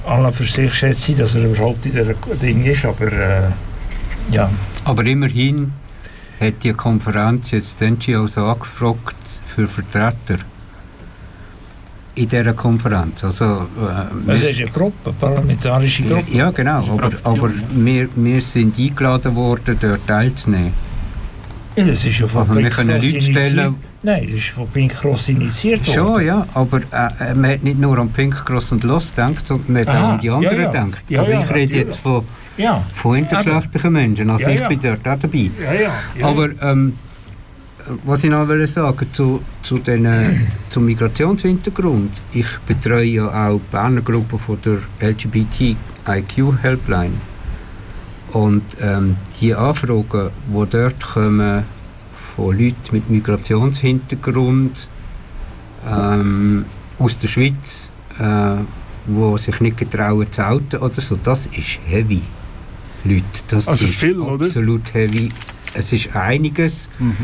alle 0.05 0.31
für 0.31 0.45
sich 0.45 0.73
schätze, 0.73 1.13
dass 1.13 1.35
er 1.35 1.45
überhaupt 1.45 1.85
in 1.85 1.91
diesem 1.93 2.15
Ding 2.41 2.63
ist, 2.63 2.85
aber 2.85 3.11
äh, 3.11 3.49
ja. 4.31 4.49
Aber 4.85 5.05
immerhin 5.05 5.73
hat 6.39 6.63
die 6.63 6.73
Konferenz 6.73 7.51
jetzt 7.51 7.81
die 7.81 7.91
NGOs 7.91 8.37
angefragt 8.37 9.15
für 9.47 9.67
Vertreter 9.67 10.39
in 12.15 12.27
dieser 12.27 12.53
Konferenz. 12.53 13.23
Also, 13.23 13.45
äh, 14.25 14.31
Es 14.33 14.41
wir- 14.41 14.49
ist 14.49 14.61
eine 14.61 14.71
Gruppe, 14.71 15.13
parlamentarische 15.19 16.03
Gruppe. 16.03 16.31
ja, 16.31 16.51
genau. 16.51 16.83
Aber, 16.91 17.11
aber 17.23 17.51
wir, 17.75 18.09
wir 18.15 18.41
sind 18.41 18.77
eingeladen 18.77 19.35
worden, 19.35 19.77
dort 19.79 20.05
teilzunehmen. 20.07 20.73
Ja, 21.75 21.85
das 21.85 22.03
ist 22.03 22.19
ja 22.19 22.27
von 22.27 22.41
Also 22.41 22.53
Pink 22.55 22.71
Cross 22.71 22.87
initiiert. 23.05 23.73
Nein, 24.01 24.23
das 24.25 24.33
ist 24.35 24.47
von 24.49 24.67
Pink 24.67 24.93
Cross 24.93 25.29
initiiert 25.29 25.85
worden. 25.87 25.93
Schon, 26.07 26.25
ja, 26.25 26.47
aber 26.53 26.77
äh, 26.79 27.31
äh, 27.31 27.35
man 27.35 27.51
hat 27.51 27.63
nicht 27.63 27.79
nur 27.79 27.97
an 27.99 28.09
Pink 28.09 28.45
Cross 28.45 28.71
und 28.71 28.83
Los 28.83 29.09
gedacht, 29.11 29.45
sondern 29.47 29.71
man 29.73 29.81
hat 29.85 29.89
Aha, 29.95 30.05
auch 30.07 30.09
an 30.13 30.19
die 30.19 30.29
anderen 30.29 30.57
ja, 30.57 30.63
ja. 30.63 30.83
gedacht. 30.85 31.03
Also 31.17 31.31
ich 31.33 31.53
rede 31.55 31.75
jetzt 31.77 31.97
von, 31.99 32.23
von 32.95 33.15
intergeschlechtlichen 33.17 33.93
Menschen, 33.93 34.29
also 34.29 34.49
ich 34.49 34.67
bin 34.67 34.79
dort 34.81 35.07
auch 35.07 35.19
dabei. 35.19 35.51
Aber 36.21 36.49
ähm, 36.61 36.93
was 38.05 38.23
ich 38.23 38.29
noch 38.29 38.47
will 38.47 38.65
sagen 38.67 39.07
zu, 39.11 39.41
zu 39.63 39.79
den, 39.79 40.05
äh, 40.05 40.35
zum 40.69 40.85
Migrationshintergrund. 40.85 42.11
Ich 42.33 42.47
betreue 42.67 43.05
ja 43.05 43.27
auch 43.49 43.55
die 43.59 43.71
Berner 43.71 44.01
Gruppe 44.01 44.37
von 44.37 44.57
der 44.63 44.79
LGBTIQ 45.09 46.61
Helpline. 46.61 47.13
Und 48.31 48.63
ähm, 48.79 49.15
die 49.41 49.55
Anfragen, 49.55 50.29
die 50.47 50.69
dort 50.69 51.03
kommen 51.13 51.63
von 52.35 52.57
Leuten 52.57 52.75
mit 52.91 53.09
Migrationshintergrund 53.09 54.87
ähm, 55.89 56.65
aus 56.99 57.17
der 57.17 57.27
Schweiz, 57.27 57.89
äh, 58.19 58.55
die 59.07 59.37
sich 59.39 59.59
nicht 59.61 59.77
getrauen 59.77 60.27
zu 60.31 60.45
outen 60.45 60.79
oder 60.79 61.01
so, 61.01 61.17
das 61.23 61.47
ist 61.47 61.79
heavy. 61.85 62.21
Leute, 63.03 63.23
das 63.47 63.67
Also 63.67 63.85
ist 63.85 63.95
viel, 63.95 64.19
oder? 64.19 64.45
absolut 64.45 64.93
heavy. 64.93 65.29
Es 65.73 65.91
ist 65.93 66.15
einiges. 66.15 66.87
Mhm. 66.99 67.15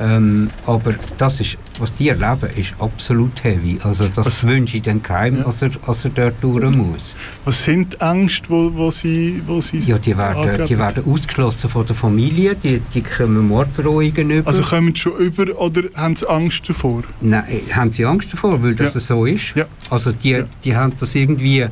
Ähm, 0.00 0.50
aber 0.64 0.94
das 1.16 1.40
ist, 1.40 1.58
was 1.80 1.92
die 1.92 2.08
erleben, 2.08 2.48
ist 2.56 2.72
absolut 2.78 3.42
heavy. 3.42 3.78
Also 3.82 4.06
das 4.06 4.26
Was- 4.26 4.46
wünsche 4.46 4.76
ich 4.76 4.84
dann 4.84 5.02
keinem, 5.02 5.38
Ja. 5.40 5.46
als, 5.46 5.60
er, 5.62 5.70
als 5.86 6.04
er 6.04 6.10
dort 6.12 6.34
durch 6.40 6.70
muss. 6.70 7.14
Was 7.44 7.64
sind 7.64 7.94
die 7.94 8.00
Ängste, 8.00 8.48
wo, 8.48 8.70
wo 8.74 8.90
sie, 8.92 9.42
wo 9.46 9.60
sie 9.60 9.78
Ja, 9.78 9.98
die 9.98 10.16
werden, 10.16 10.66
die 10.66 10.78
werden 10.78 11.02
ausgeschlossen 11.04 11.68
von 11.68 11.84
der 11.84 11.96
Familie, 11.96 12.54
die, 12.54 12.80
die 12.94 13.02
kommen 13.02 13.48
Morddrohungen 13.48 14.30
über. 14.30 14.46
Also 14.46 14.62
kommen 14.62 14.94
sie 14.94 15.00
schon 15.02 15.16
über 15.16 15.58
oder 15.60 15.82
haben 15.96 16.14
sie 16.14 16.28
Angst 16.28 16.68
davor? 16.68 17.02
Nein, 17.20 17.44
äh, 17.48 17.72
haben 17.72 17.90
sie 17.90 18.04
Angst 18.06 18.32
davor, 18.32 18.62
weil 18.62 18.76
das 18.76 18.94
Ja. 18.94 19.00
so 19.00 19.26
ist? 19.26 19.54
Ja. 19.56 19.64
Also 19.90 20.12
die, 20.12 20.44
die 20.64 20.76
haben 20.76 20.92
das 21.00 21.14
irgendwie 21.16 21.66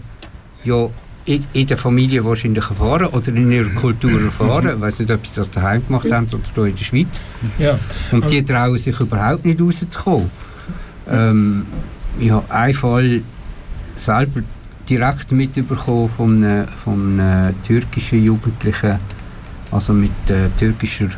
ja, 0.65 0.89
in, 1.27 1.45
in 1.53 1.67
der 1.67 1.77
Familie 1.77 2.25
wahrscheinlich 2.25 2.65
erfahren 2.65 3.07
oder 3.07 3.29
in 3.29 3.51
ihrer 3.51 3.69
Kultur 3.71 4.21
erfahren. 4.23 4.71
Ich 4.77 4.81
weiß 4.81 4.99
nicht, 5.01 5.11
ob 5.11 5.27
sie 5.27 5.33
das 5.37 5.51
daheim 5.51 5.85
gemacht 5.87 6.11
haben 6.11 6.27
oder 6.33 6.39
hier 6.55 6.67
in 6.67 6.77
der 6.77 6.85
Schweiz. 6.85 7.09
ja. 7.59 7.79
Und 8.13 8.31
die 8.31 8.45
trauen 8.45 8.79
sich 8.79 8.99
überhaupt 9.01 9.45
nicht 9.45 9.61
rauszukommen. 9.61 10.31
Ähm, 11.09 11.67
ich 12.19 12.31
habe 12.31 12.51
einen 12.51 12.75
Fall 12.75 13.21
selber 13.97 14.41
direkt 14.89 15.33
mitbekommen 15.33 16.09
von 16.09 16.37
einem, 16.45 16.69
von 16.69 17.19
einem 17.21 17.63
türkischen 17.63 18.25
Jugendlichen, 18.25 18.99
also 19.73 19.93
mit 19.93 20.11
äh, 20.29 20.49
türkischer 20.59 21.09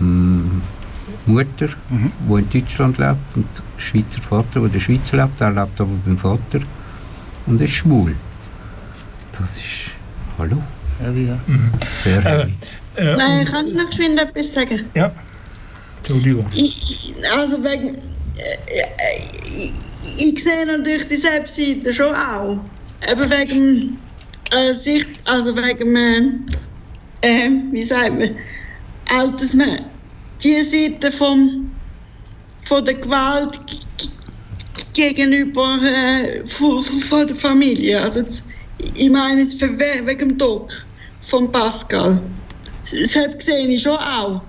ähm, 0.00 0.60
Mutter, 1.26 1.68
Mhm. 1.90 2.10
die 2.28 2.34
in 2.38 2.50
Deutschland 2.50 2.98
lebt, 2.98 3.16
und 3.36 3.46
Schweizer 3.78 4.20
Vater, 4.20 4.60
der 4.60 4.64
in 4.64 4.72
der 4.72 4.80
Schweiz 4.80 5.12
lebt, 5.12 5.40
der 5.40 5.50
lebt 5.50 5.80
aber 5.80 5.90
beim 6.04 6.18
Vater 6.18 6.60
und 7.46 7.60
ist 7.60 7.72
schwul. 7.72 8.14
Das 9.38 9.56
ist, 9.56 9.90
hallo, 10.38 10.62
Heavy, 11.00 11.26
ja. 11.28 11.38
sehr 11.94 12.18
Äh, 12.18 12.22
heavy. 12.22 12.54
äh, 12.96 13.16
Nein, 13.16 13.44
kann 13.46 13.66
ich 13.66 13.74
noch 13.74 13.86
geschwind 13.86 14.20
etwas 14.20 14.52
sagen? 14.52 14.84
ja. 14.94 15.12
Entschuldigung. 15.98 16.46
Ich, 16.54 17.14
also 17.32 17.62
wegen. 17.62 17.94
Äh, 17.94 18.00
äh, 18.66 19.18
ich, 19.46 19.72
ich 20.34 20.42
sehe 20.42 20.66
natürlich 20.66 21.06
die 21.06 21.16
Selbstseite 21.16 21.92
schon 21.92 22.12
auch. 22.14 22.58
Eben 23.10 23.30
wegen. 23.30 23.98
Äh, 24.50 24.72
sich, 24.74 25.06
also 25.24 25.56
wegen. 25.56 25.96
Äh, 25.96 26.26
äh, 27.22 27.50
wie 27.70 27.82
sagt 27.84 28.18
man? 28.18 28.30
Auch, 29.16 29.36
dass 29.36 29.54
man 29.54 29.80
die 30.42 30.60
Seite 30.62 31.12
vom, 31.12 31.70
von 32.64 32.84
der 32.84 32.94
Gewalt 32.94 33.60
gegenüber 34.94 35.78
äh, 35.82 36.44
von, 36.46 36.82
von 36.82 37.26
der 37.28 37.36
Familie. 37.36 38.00
Also 38.02 38.20
jetzt, 38.20 38.48
ich 38.94 39.10
meine 39.10 39.42
jetzt 39.42 39.60
wegen 39.60 40.18
dem 40.18 40.38
Doc 40.38 40.72
von 41.26 41.50
Pascal. 41.50 42.20
Das 42.90 43.16
habe 43.16 43.36
gesehen 43.36 43.70
ich 43.70 43.82
schon 43.82 43.96
auch. 43.96 44.42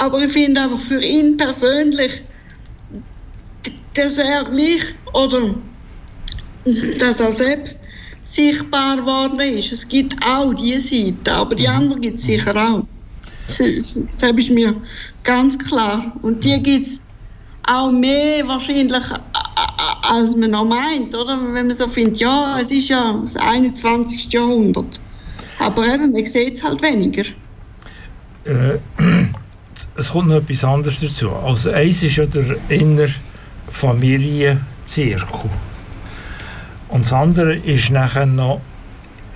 Aber 0.00 0.24
ich 0.24 0.32
finde 0.32 0.62
einfach 0.62 0.80
für 0.80 1.02
ihn 1.02 1.36
persönlich, 1.36 2.22
dass 3.94 4.18
er 4.18 4.44
gleich 4.44 4.94
oder 5.12 5.54
dass 6.98 7.20
er 7.20 7.32
selbst 7.32 7.76
sichtbar 8.24 8.96
geworden 8.96 9.38
ist. 9.40 9.72
Es 9.72 9.86
gibt 9.86 10.14
auch 10.24 10.54
diese 10.54 10.80
Seite, 10.80 11.32
aber 11.32 11.54
die 11.54 11.68
andere 11.68 12.00
gibt 12.00 12.16
es 12.16 12.22
sicher 12.22 12.56
auch. 12.56 12.84
Das, 13.46 13.58
das 13.58 13.98
das 14.16 14.32
ist 14.32 14.50
mir 14.50 14.74
ganz 15.24 15.58
klar. 15.58 16.12
Und 16.22 16.44
die 16.44 16.58
gibt 16.62 16.86
es 16.86 17.02
auch 17.64 17.90
mehr 17.90 18.46
wahrscheinlich 18.46 19.02
als 20.02 20.36
man 20.36 20.50
noch 20.50 20.64
meint, 20.64 21.14
oder? 21.14 21.38
Wenn 21.40 21.66
man 21.66 21.72
so 21.72 21.86
findet, 21.88 22.18
ja, 22.20 22.58
es 22.60 22.70
ist 22.70 22.88
ja 22.88 23.18
das 23.22 23.36
21. 23.36 24.32
Jahrhundert. 24.32 25.00
Aber 25.58 25.86
eben, 25.86 26.12
man 26.12 26.26
sieht 26.26 26.54
es 26.54 26.62
halt 26.64 26.82
weniger. 26.82 27.22
Äh, 28.44 28.78
es 29.96 30.08
kommt 30.10 30.28
noch 30.28 30.36
etwas 30.36 30.64
anderes 30.64 31.00
dazu. 31.00 31.30
Also 31.30 31.70
eins 31.70 32.02
ist 32.02 32.16
ja 32.16 32.26
der 32.26 32.56
innere 32.68 33.10
Familienzirkel. 33.70 35.50
Und 36.88 37.04
das 37.04 37.12
andere 37.12 37.54
ist 37.56 37.90
nachher 37.90 38.26
noch 38.26 38.60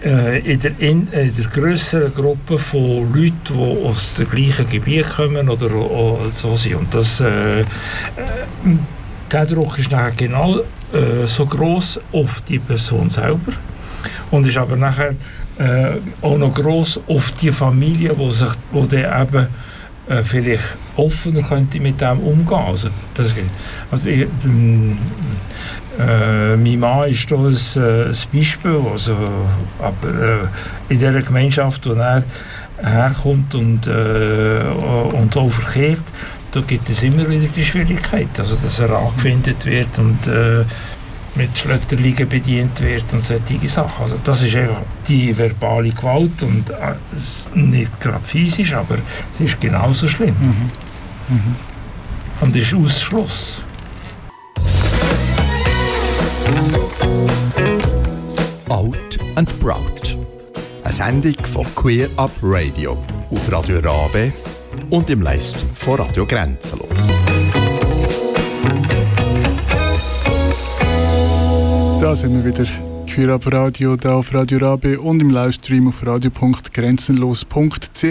äh, 0.05 0.41
in, 0.41 0.61
der, 0.61 0.73
in, 0.79 1.09
in 1.13 1.35
der 1.35 1.47
grösseren 1.53 2.13
Gruppe 2.15 2.59
von 2.59 3.13
Leuten, 3.15 3.35
die 3.49 3.85
aus 3.85 4.17
dem 4.17 4.29
gleichen 4.31 4.69
Gebiet 4.69 5.09
kommen 5.09 5.49
oder 5.49 5.75
o- 5.75 6.19
so 6.33 6.57
sind. 6.57 6.75
Und 6.75 6.95
das, 6.95 7.21
äh, 7.21 7.61
äh, 7.61 7.65
der 9.33 9.47
Druck 9.47 9.79
ist 9.79 9.91
nachher 9.91 10.13
genau 10.13 10.59
äh, 10.59 11.27
so 11.27 11.47
groß 11.47 12.01
auf 12.13 12.43
die 12.43 12.59
Person 12.59 13.09
selber 13.09 13.53
und 14.31 14.47
ist 14.47 14.57
aber 14.57 14.77
nachher 14.77 15.15
äh, 15.59 15.99
auch 16.23 16.37
noch 16.37 16.55
groß 16.55 17.01
auf 17.09 17.31
die 17.33 17.51
Familie, 17.51 18.17
wo 18.17 18.31
sich, 18.31 18.51
wo 18.73 18.85
dann 18.85 19.23
eben 19.23 19.49
äh, 20.09 20.23
vielleicht 20.23 20.65
offener 20.97 21.43
könnte 21.43 21.81
mit 21.81 22.01
dem 22.01 22.21
umgehen. 22.21 22.59
Also, 22.59 22.89
das, 23.15 23.35
also 23.91 24.09
ich, 24.09 24.27
ähm, 24.45 24.99
äh, 25.99 26.57
mein 26.57 26.79
Mann 26.79 27.09
ist 27.11 27.31
da 27.31 27.37
ein, 27.37 27.57
äh, 27.77 28.05
ein 28.05 28.17
Beispiel, 28.33 28.81
also, 28.93 29.17
aber 29.79 30.09
äh, 30.09 30.93
in 30.93 30.99
dieser 30.99 31.23
Gemeinschaft, 31.23 31.87
wo 31.87 31.93
er 31.93 32.23
herkommt 32.83 33.55
und, 33.55 33.87
äh, 33.87 34.61
und 35.13 35.37
auch 35.37 35.51
verkehrt, 35.51 36.05
da 36.57 36.63
gibt 36.63 36.89
es 36.89 37.03
immer 37.03 37.29
wieder 37.29 37.47
die 37.55 37.65
Schwierigkeit, 37.65 38.29
also 38.39 38.57
dass 38.57 38.79
er 38.79 38.91
angefindet 38.91 39.67
wird 39.67 39.99
und 39.99 40.27
äh, 40.27 40.65
mit 41.35 41.57
Schlötterligen 41.59 42.27
bedient 42.27 42.81
wird 42.81 43.05
und 43.13 43.23
solche 43.23 43.69
Sachen. 43.69 44.05
Also 44.05 44.17
das 44.25 44.43
ist 44.43 44.57
einfach 44.57 44.81
die 45.07 45.37
verbale 45.37 45.91
Gewalt 45.91 46.43
und 46.43 46.71
äh, 46.71 46.95
nicht 47.55 48.01
gerade 48.01 48.25
physisch, 48.25 48.73
aber 48.73 48.97
es 49.35 49.53
ist 49.53 49.61
genauso 49.61 50.09
schlimm. 50.09 50.35
Und 52.41 52.57
ist 52.57 52.73
Ausschluss. 52.73 53.61
Out 58.71 59.19
and 59.35 59.61
Proud. 59.61 60.19
Eine 60.85 60.93
Sendung 60.93 61.35
von 61.53 61.67
Queer 61.75 62.09
Up 62.17 62.31
Radio 62.43 62.97
auf 63.31 63.53
Radio 63.53 63.81
Rabe 63.81 64.33
und 64.91 65.11
im 65.11 65.23
Livestream 65.23 65.69
von 65.75 66.01
Radio 66.01 66.27
Grenzenlos. 66.27 66.89
Da 72.01 72.15
sind 72.15 72.45
wir 72.45 72.45
wieder. 72.45 72.67
Up 73.19 73.51
Radio, 73.51 73.97
da 73.97 74.17
auf 74.17 74.35
Radio 74.35 74.59
Rabe 74.59 75.01
und 75.01 75.23
im 75.23 75.31
Livestream 75.31 75.89
auf 75.89 76.07
radio.grenzenlos.ch. 76.07 78.03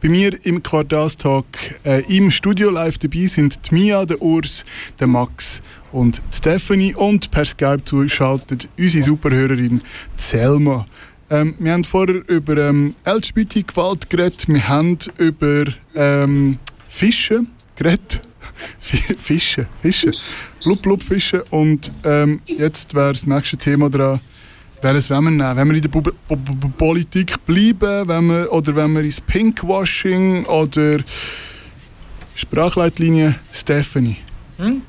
Bei 0.00 0.08
mir 0.08 0.44
im 0.44 0.60
Quartalstag 0.60 1.44
äh, 1.84 2.02
im 2.08 2.32
Studio 2.32 2.70
live 2.70 2.98
dabei 2.98 3.26
sind 3.26 3.60
die 3.70 3.74
Mia, 3.74 4.04
der 4.04 4.20
Urs, 4.20 4.64
der 4.98 5.06
Max 5.06 5.62
und 5.92 6.20
Stephanie 6.32 6.92
und 6.92 7.30
per 7.30 7.44
Skype 7.44 7.84
zugeschaltet 7.84 8.68
unsere 8.76 9.04
Superhörerin 9.04 9.80
Selma. 10.16 10.86
Ähm, 11.32 11.54
wir 11.58 11.72
haben 11.72 11.82
vorher 11.84 12.28
über 12.28 12.56
ähm, 12.58 12.94
LGBT-Gewalt 13.06 14.10
geredet, 14.10 14.46
wir 14.48 14.68
haben 14.68 14.98
über 15.16 15.64
ähm, 15.94 16.58
Fische 16.88 17.46
geredet. 17.76 18.20
Fi- 18.80 19.14
Fische, 19.16 19.66
Fische, 19.80 20.10
blub 20.62 20.82
blub 20.82 21.02
Fische 21.02 21.42
und 21.50 21.90
ähm, 22.04 22.40
jetzt 22.44 22.94
wäre 22.94 23.12
das 23.12 23.26
nächste 23.26 23.56
Thema 23.56 23.88
dran. 23.88 24.20
Welches 24.82 25.08
wollen 25.10 25.24
wir 25.24 25.30
nehmen? 25.30 25.56
Wenn 25.56 25.68
wir 25.68 25.76
in 25.76 25.82
der 25.82 25.88
Bu- 25.88 26.02
Bu- 26.02 26.12
Bu- 26.36 26.68
Politik 26.76 27.44
bleiben, 27.46 28.06
wenn 28.08 28.26
wir, 28.26 28.52
oder 28.52 28.76
wenn 28.76 28.92
wir 28.92 29.02
ins 29.02 29.20
Pinkwashing 29.20 30.44
oder 30.46 30.98
Sprachleitlinie 32.36 33.34
Stephanie. 33.52 34.16
Hm? 34.58 34.82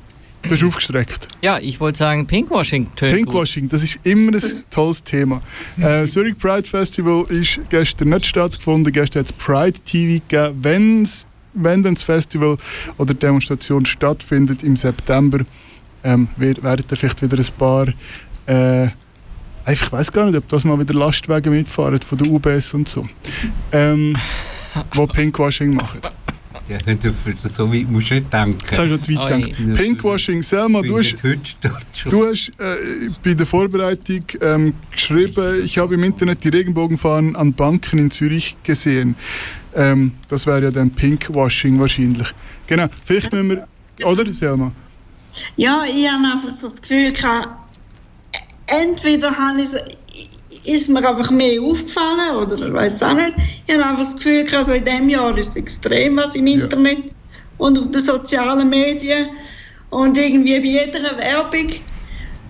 Du 0.44 0.50
hast 0.50 0.62
aufgestreckt. 0.62 1.28
Ja, 1.42 1.58
ich 1.58 1.80
wollte 1.80 1.98
sagen, 1.98 2.26
Pinkwashing 2.26 2.86
tönt 2.96 3.12
gut. 3.16 3.24
Pinkwashing, 3.24 3.68
das 3.68 3.82
ist 3.82 3.98
immer 4.04 4.32
ein 4.36 4.42
tolles 4.70 5.02
Thema. 5.02 5.40
Äh, 5.80 6.04
Zurich 6.06 6.38
Pride 6.38 6.68
Festival 6.68 7.24
ist 7.30 7.60
gestern 7.70 8.10
nicht 8.10 8.26
stattgefunden. 8.26 8.92
Gestern 8.92 9.20
hat 9.20 9.30
es 9.30 9.32
Pride 9.32 9.78
TV 9.80 10.22
gegeben. 10.28 10.58
Wenn's, 10.62 11.26
wenn 11.54 11.82
dann 11.82 11.94
das 11.94 12.02
Festival 12.02 12.56
oder 12.98 13.14
die 13.14 13.20
Demonstration 13.20 13.86
stattfindet 13.86 14.62
im 14.62 14.76
September, 14.76 15.40
ähm, 16.02 16.28
wer- 16.36 16.62
werden 16.62 16.84
da 16.88 16.96
vielleicht 16.96 17.22
wieder 17.22 17.38
ein 17.38 17.46
paar. 17.58 17.88
Äh, 18.46 18.90
ich 19.72 19.90
weiß 19.90 20.12
gar 20.12 20.26
nicht, 20.26 20.36
ob 20.36 20.46
das 20.50 20.64
mal 20.64 20.78
wieder 20.78 20.92
Lastwagen 20.92 21.54
mitfahren 21.54 21.98
von 22.02 22.18
der 22.18 22.30
UBS 22.30 22.74
und 22.74 22.86
so. 22.86 23.08
Ähm, 23.72 24.14
wo 24.92 25.06
Pinkwashing 25.06 25.72
machen. 25.74 26.00
Ja, 26.66 26.78
so 27.42 27.72
weit 27.72 27.90
musst 27.90 28.10
du 28.10 28.14
nicht 28.14 28.32
denken. 28.32 28.58
Das 28.58 28.78
hast 28.78 28.88
du 28.88 28.96
noch 28.96 29.00
zu 29.02 29.14
weit 29.14 29.56
gedacht. 29.56 29.76
Pinkwashing, 29.76 30.42
Selma, 30.42 30.80
du 30.80 30.98
hast. 30.98 31.16
Du 32.08 32.26
hast 32.26 32.52
äh, 32.58 33.10
bei 33.22 33.34
der 33.34 33.44
Vorbereitung 33.44 34.24
ähm, 34.40 34.74
geschrieben, 34.90 35.62
ich 35.62 35.76
habe 35.76 35.94
im 35.94 36.04
Internet 36.04 36.42
die 36.42 36.48
Regenbogenfahnen 36.48 37.36
an 37.36 37.52
Banken 37.52 37.98
in 37.98 38.10
Zürich 38.10 38.56
gesehen. 38.62 39.14
Ähm, 39.74 40.12
das 40.28 40.46
wäre 40.46 40.62
ja 40.62 40.70
dann 40.70 40.90
Pinkwashing 40.90 41.78
wahrscheinlich. 41.78 42.32
Genau, 42.66 42.88
vielleicht 43.04 43.30
müssen 43.32 43.50
wir... 43.50 44.06
Oder, 44.06 44.32
Selma? 44.32 44.72
Ja, 45.56 45.84
ich 45.84 46.08
habe 46.08 46.24
einfach 46.24 46.50
so 46.50 46.70
das 46.70 46.80
Gefühl 46.80 47.12
gehabt, 47.12 47.48
entweder 48.66 49.36
habe 49.36 49.62
ich, 49.62 49.68
ist 50.64 50.88
mir 50.88 51.06
einfach 51.06 51.30
mehr 51.30 51.60
aufgefallen 51.60 52.36
oder 52.36 52.54
ich 52.66 52.72
weiß 52.72 53.02
auch 53.02 53.14
nicht. 53.14 53.34
Ich 53.66 53.74
habe 53.74 53.84
einfach 53.84 54.00
das 54.00 54.16
Gefühl 54.16 54.44
gehabt, 54.44 54.66
so 54.66 54.72
in 54.72 54.84
diesem 54.84 55.08
Jahr 55.08 55.36
ist 55.36 55.48
es 55.48 55.56
extrem 55.56 56.16
was 56.16 56.34
im 56.34 56.46
Ja. 56.46 56.64
Internet 56.64 57.04
und 57.58 57.78
auf 57.78 57.90
den 57.90 58.00
sozialen 58.00 58.68
Medien 58.68 59.28
und 59.90 60.16
irgendwie 60.18 60.58
bei 60.58 60.66
jeder 60.66 61.16
Werbung 61.18 61.72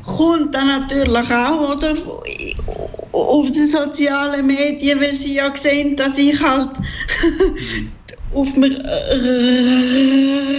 kommt 0.04 0.54
dann 0.54 0.66
natürlich 0.68 1.30
auch 1.32 1.76
oder, 1.76 1.94
auf 3.12 3.50
den 3.50 3.66
sozialen 3.66 4.46
Medien, 4.46 5.00
weil 5.00 5.14
sie 5.14 5.34
ja 5.34 5.54
sehen, 5.54 5.96
dass 5.96 6.18
ich 6.18 6.40
halt 6.40 6.70
auf 8.34 8.52
dem 8.52 8.64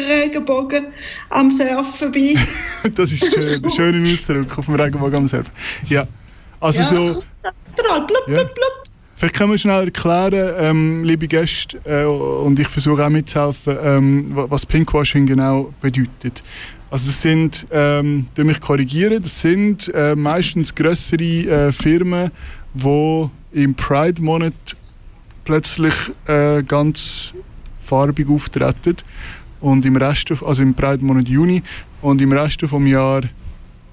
Regenbogen 0.09 0.87
am 1.29 1.51
Surfen 1.51 2.11
bin. 2.11 2.39
Das 2.95 3.11
ist 3.11 3.33
schön, 3.33 3.69
schöner 3.69 4.13
Ausdruck 4.13 4.57
auf 4.57 4.65
dem 4.65 4.75
Regenbogen 4.75 5.15
am 5.15 5.27
Surfen. 5.27 5.51
Ja, 5.89 6.07
also 6.59 6.81
ja, 6.81 6.87
so... 6.87 7.23
überall. 7.77 8.05
Blub, 8.05 8.23
Ja. 8.27 8.35
blub, 8.35 8.53
blub. 8.55 8.83
Vielleicht 9.17 9.35
können 9.35 9.51
wir 9.51 9.57
schnell 9.57 9.85
erklären, 9.85 10.53
ähm, 10.59 11.03
liebe 11.05 11.27
Gäste, 11.27 11.79
äh, 11.85 12.03
und 12.05 12.59
ich 12.59 12.67
versuche 12.67 13.05
auch 13.05 13.09
mitzuhelfen, 13.09 13.77
ähm, 13.81 14.35
wa- 14.35 14.45
was 14.49 14.65
Pinkwashing 14.65 15.25
genau 15.25 15.73
bedeutet. 15.81 16.43
Also 16.91 17.07
das 17.07 17.21
sind, 17.21 17.65
ähm, 17.71 18.27
ich 18.37 18.43
mich 18.43 18.59
korrigieren, 18.59 19.21
das 19.23 19.39
sind 19.41 19.87
äh, 19.93 20.15
meistens 20.15 20.75
größere 20.75 21.23
äh, 21.23 21.71
Firmen, 21.71 22.29
die 22.73 23.29
im 23.53 23.73
Pride-Monat 23.73 24.53
plötzlich 25.45 25.93
äh, 26.27 26.61
ganz 26.63 27.33
farbig 27.85 28.29
auftreten 28.29 28.97
und 29.61 29.85
im 29.85 29.95
Rest, 29.95 30.29
also 30.43 30.61
im 30.61 30.73
Pride-Monat 30.73 31.27
Juni 31.29 31.63
und 32.01 32.19
im 32.21 32.31
Rest 32.33 32.61
vom 32.67 32.85
Jahr 32.85 33.21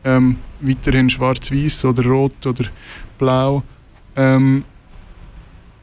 ähm, 0.05 0.37
weiterhin 0.61 1.11
schwarz-weiß 1.11 1.85
oder 1.87 2.05
rot 2.05 2.47
oder 2.47 2.65
blau. 3.19 3.63
Ähm, 4.17 4.65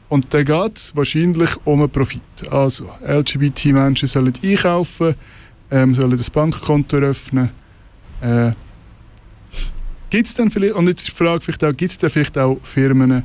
und 0.08 0.34
dann 0.34 0.44
geht 0.44 0.76
es 0.76 0.94
wahrscheinlich 0.96 1.50
um 1.64 1.80
einen 1.80 1.90
Profit. 1.90 2.22
Also, 2.50 2.90
LGBT-Menschen 3.06 4.08
sollen 4.08 4.32
einkaufen, 4.42 5.14
ähm, 5.70 5.94
sollen 5.94 6.16
das 6.16 6.28
Bankkonto 6.28 6.96
eröffnen. 6.96 7.50
Äh, 8.20 8.50
gibt 10.10 10.26
es 10.26 10.34
dann 10.34 10.50
vielleicht, 10.50 10.74
und 10.74 10.88
jetzt 10.88 11.02
ist 11.02 11.08
die 11.08 11.24
Frage 11.24 11.40
vielleicht 11.40 11.64
auch, 11.64 11.76
gibt 11.76 11.92
es 11.92 11.98
dann 11.98 12.10
vielleicht 12.10 12.36
auch 12.36 12.58
Firmen, 12.64 13.22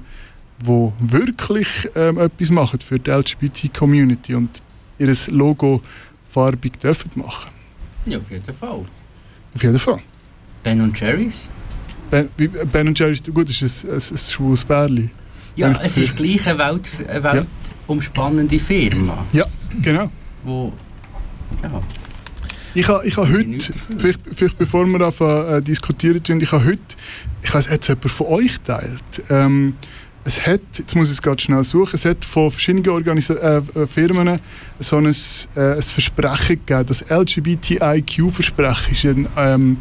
die 0.59 0.91
wirklich 0.99 1.67
ähm, 1.95 2.19
etwas 2.19 2.49
machen 2.51 2.79
für 2.79 2.99
die 2.99 3.09
LGBT-Community 3.09 4.35
und 4.35 4.61
ihr 4.99 5.13
Logo 5.31 5.81
farbig 6.29 6.79
dürfen 6.79 7.09
machen? 7.15 7.51
Ja, 8.05 8.19
auf 8.19 8.29
jeden 8.29 8.53
Fall. 8.53 8.85
Auf 9.55 9.63
jeden 9.63 9.79
Fall. 9.79 9.99
Ben 10.65 10.81
und 10.81 10.99
Jerry's? 10.99 11.47
Ben, 12.09 12.27
Ben 12.71 12.93
Jerry's, 12.95 13.21
gut, 13.23 13.47
ist 13.49 13.61
ein, 13.61 13.91
ein, 13.91 13.95
ein 13.97 14.17
schwules 14.17 14.65
Bärli. 14.65 15.11
Ja, 15.55 15.69
Ja, 15.69 15.79
es 15.81 15.95
ist 15.95 16.15
gleich 16.15 16.45
eine, 16.47 16.57
Welt, 16.57 16.89
eine 17.07 17.45
weltumspannende 17.87 18.59
Firma, 18.59 19.25
Ja, 19.31 19.45
genau. 19.81 20.09
wo... 20.43 20.73
Ja, 21.61 21.79
Ich 22.73 22.87
habe 22.89 23.07
ich 23.07 23.15
ha 23.15 23.21
Eine 23.21 23.37
heute, 23.37 23.73
vielleicht, 23.97 24.21
vielleicht 24.33 24.57
bevor 24.57 24.85
wir 24.87 25.01
anfangen 25.01 25.53
äh, 25.53 25.61
diskutieren, 25.61 26.21
tun, 26.23 26.41
ich 26.41 26.51
habe 26.51 26.65
heute, 26.65 26.79
ich 27.43 27.53
weiß, 27.53 27.69
hat 27.69 27.81
es 27.81 27.87
jemand 27.87 28.11
von 28.11 28.27
euch 28.27 28.53
geteilt? 28.55 29.23
Ähm, 29.29 29.75
es 30.23 30.47
hat, 30.47 30.61
jetzt 30.79 30.95
muss 30.95 31.09
ich 31.09 31.13
es 31.13 31.21
gerade 31.21 31.39
schnell 31.39 31.63
suchen, 31.63 31.91
es 31.93 32.05
hat 32.05 32.25
von 32.25 32.49
verschiedenen 32.49 32.89
Organisa 32.89 33.35
äh, 33.35 33.61
äh, 33.75 33.85
Firmen 33.85 34.39
so 34.79 34.97
ein, 34.97 35.05
äh, 35.05 35.75
ein 35.75 35.81
Versprechen 35.83 36.59
gegeben, 36.65 36.85
das 36.87 37.05
LGBTIQ-Versprechen 37.07 38.93
ist 38.93 39.05
ein, 39.05 39.27
ähm, 39.37 39.77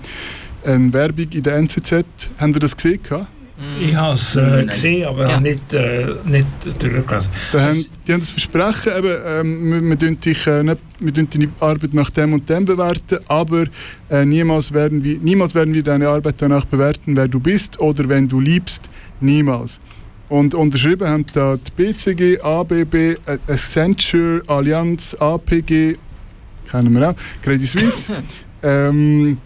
eine 0.64 0.92
Werbung 0.92 1.26
in 1.32 1.42
der 1.42 1.56
NZZ. 1.56 1.92
Habt 2.38 2.54
ihr 2.54 2.60
das 2.60 2.76
gesehen? 2.76 3.00
Ich 3.80 3.94
habe 3.94 4.14
es 4.14 4.34
äh, 4.34 4.64
gesehen, 4.66 5.06
aber 5.06 5.30
Ja. 5.30 5.38
nicht, 5.40 5.72
äh, 5.72 6.06
nicht 6.24 6.46
durchgelesen. 6.64 7.30
Da 7.52 7.60
haben, 7.60 7.86
die 8.06 8.12
haben 8.12 8.20
das 8.20 8.30
Versprechen, 8.30 8.92
eben, 8.98 9.16
ähm, 9.26 9.72
wir, 9.72 9.82
wir, 9.90 9.98
tun 9.98 10.18
dich, 10.20 10.46
äh, 10.48 10.62
nicht, 10.64 10.80
wir 10.98 11.14
tun 11.14 11.28
deine 11.30 11.48
Arbeit 11.60 11.94
nach 11.94 12.10
dem 12.10 12.32
und 12.32 12.48
dem 12.50 12.64
bewerten, 12.64 13.18
aber 13.28 13.66
äh, 14.10 14.24
niemals, 14.24 14.72
werden 14.72 15.04
wir, 15.04 15.18
niemals 15.20 15.54
werden 15.54 15.72
wir 15.72 15.84
deine 15.84 16.08
Arbeit 16.08 16.34
danach 16.38 16.64
bewerten, 16.64 17.16
wer 17.16 17.28
du 17.28 17.38
bist 17.38 17.78
oder 17.78 18.08
wenn 18.08 18.28
du 18.28 18.40
liebst. 18.40 18.82
Niemals. 19.20 19.78
Und 20.28 20.54
unterschrieben 20.54 21.08
haben 21.08 21.24
da 21.32 21.56
die 21.56 21.70
BCG, 21.76 22.40
ABB, 22.40 22.94
äh, 22.94 23.16
Accenture, 23.46 24.42
Allianz, 24.48 25.14
APG, 25.20 25.94
kennen 26.70 26.92
wir 26.92 27.10
auch, 27.10 27.14
Credit 27.40 27.68
Suisse, 27.68 28.16
ähm, 28.64 29.38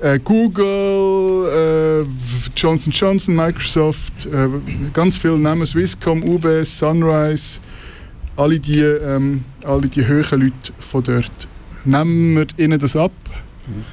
äh, 0.00 0.18
Google, 0.18 2.04
äh, 2.04 2.06
Johnson 2.56 2.92
Johnson, 2.92 3.36
Microsoft, 3.36 4.26
äh, 4.26 4.48
ganz 4.92 5.16
viele 5.16 5.38
Namen, 5.38 5.66
Swisscom, 5.66 6.22
UBS, 6.22 6.78
Sunrise, 6.78 7.60
alle 8.36 8.58
die, 8.58 8.80
ähm, 8.80 9.44
alle 9.64 9.88
die 9.88 10.06
hohen 10.06 10.40
Leute 10.40 10.72
von 10.78 11.02
dort. 11.04 11.30
Nehmen 11.84 12.36
wir 12.36 12.46
ihnen 12.64 12.78
das 12.78 12.96
ab? 12.96 13.12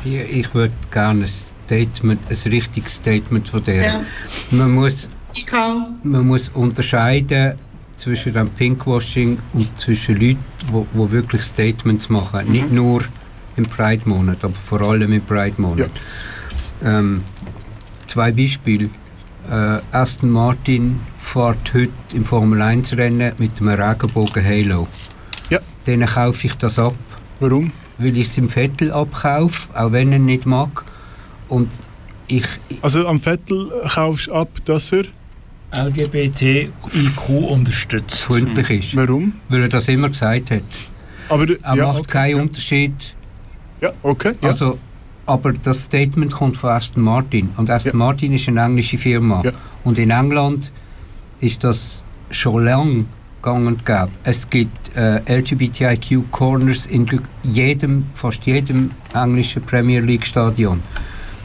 Ich, 0.04 0.14
ich 0.14 0.54
würde 0.54 0.74
gerne 0.92 1.24
ein 1.26 1.28
Statement, 1.28 2.20
ein 2.30 2.52
richtiges 2.52 2.96
Statement 2.96 3.50
von 3.50 3.64
der. 3.64 3.84
Ja, 3.84 4.06
Man, 4.52 4.72
muss, 4.72 5.10
ich 5.34 5.52
auch. 5.54 5.88
man 6.04 6.28
muss 6.28 6.50
unterscheiden 6.50 7.54
zwischen 7.96 8.34
dem 8.34 8.50
Pinkwashing 8.50 9.38
und 9.54 9.80
zwischen 9.80 10.16
Leuten, 10.20 10.38
die 10.94 11.12
wirklich 11.12 11.44
Statements 11.44 12.10
machen. 12.10 12.52
Nicht 12.52 12.72
nur 12.72 13.04
im 13.56 13.66
Pride-Monat, 13.66 14.44
aber 14.44 14.54
vor 14.56 14.82
allem 14.82 15.12
im 15.14 15.22
Pride-Monat. 15.22 15.90
Ähm, 16.84 17.22
zwei 18.08 18.32
Beispiele. 18.32 18.90
Äh, 19.50 19.80
Aston 19.92 20.30
Martin 20.30 21.00
fährt 21.18 21.74
heute 21.74 21.90
im 22.14 22.24
Formel 22.26 22.62
1-Rennen 22.62 23.34
mit 23.38 23.52
einem 23.60 23.70
Regenbogen 23.70 24.44
Halo. 24.44 24.88
Ja. 25.50 25.60
Denen 25.86 26.08
kaufe 26.08 26.48
ich 26.48 26.56
das 26.58 26.80
ab 26.80 26.96
Warum? 27.40 27.72
weil 27.98 28.18
ich 28.18 28.28
es 28.28 28.38
im 28.38 28.50
Vettel 28.50 28.92
abkaufe, 28.92 29.70
auch 29.78 29.92
wenn 29.92 30.12
er 30.14 30.20
nicht 30.20 30.46
mag. 30.46 30.84
Und 31.50 31.70
ich, 32.28 32.46
Also 32.82 33.06
am 33.08 33.20
Vettel 33.20 33.70
kaufst 33.94 34.28
du 34.28 34.34
ab, 34.34 34.50
dass 34.66 34.92
er. 34.94 35.04
LGBTIQ 35.76 37.30
unterstützt. 37.50 38.22
freundlich 38.22 38.70
ist. 38.70 38.96
Warum? 38.96 39.34
Weil 39.50 39.64
er 39.64 39.70
das 39.70 39.88
immer 39.88 40.10
gesagt 40.10 40.52
hat. 40.52 40.64
Aber 41.30 41.48
Er 41.50 41.76
ja, 41.76 41.88
macht 41.88 42.00
okay, 42.02 42.08
keinen 42.12 42.38
ja. 42.38 42.42
Unterschied. 42.44 42.94
Ja, 43.84 43.92
okay. 44.02 44.34
Ja. 44.42 44.50
Also, 44.50 44.80
aber 45.26 45.52
das 45.52 45.84
Statement 45.84 46.32
kommt 46.34 46.56
von 46.56 46.70
Aston 46.70 47.04
Martin. 47.04 47.50
Und 47.58 47.70
Aston 47.70 47.92
Ja. 47.92 47.98
Martin 47.98 48.34
ist 48.34 48.48
eine 48.48 48.62
englische 48.62 48.98
Firma. 48.98 49.42
Ja. 49.44 49.52
Und 49.84 50.00
in 50.00 50.10
England 50.10 50.72
ist 51.42 51.64
das 51.66 52.02
schon 52.30 52.64
lange 52.64 53.06
gang 53.42 53.68
und 53.68 53.86
gäbe. 53.86 54.08
Es 54.24 54.50
gibt 54.50 54.96
äh, 54.96 55.20
LGBTIQ 55.28 56.32
Corners 56.32 56.86
in 56.86 57.06
jedem, 57.44 58.06
fast 58.14 58.46
jedem 58.46 58.90
englischen 59.14 59.62
Premier 59.64 60.00
League 60.00 60.26
Stadion, 60.26 60.82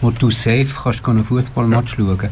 wo 0.01 0.13
du 0.13 0.31
safe 0.31 0.69
kannst 0.81 1.09
einen 1.09 1.25
Fußballmatch 1.25 1.97
schauen. 1.97 2.29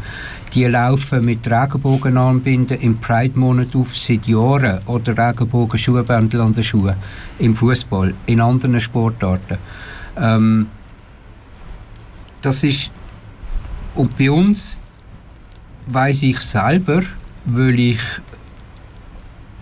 Die 0.54 0.64
laufen 0.66 1.24
mit 1.24 1.50
Regenbogenarmbinden 1.50 2.80
im 2.80 2.96
Pride-Monat 2.98 3.74
auf 3.74 3.96
seit 3.96 4.28
Jahren 4.28 4.78
oder 4.86 5.18
Regenbogen-Schuhbändel 5.18 6.40
an 6.40 6.52
den 6.52 6.62
Schuhen 6.62 6.94
im 7.40 7.56
Fußball, 7.56 8.14
in 8.26 8.40
anderen 8.40 8.80
Sportarten. 8.80 9.58
Ähm, 10.16 10.68
das 12.42 12.64
ist 12.64 12.90
und 13.94 14.16
bei 14.18 14.30
uns 14.30 14.78
weiß 15.86 16.22
ich 16.22 16.40
selber, 16.40 17.02
weil 17.46 17.78
ich 17.78 18.00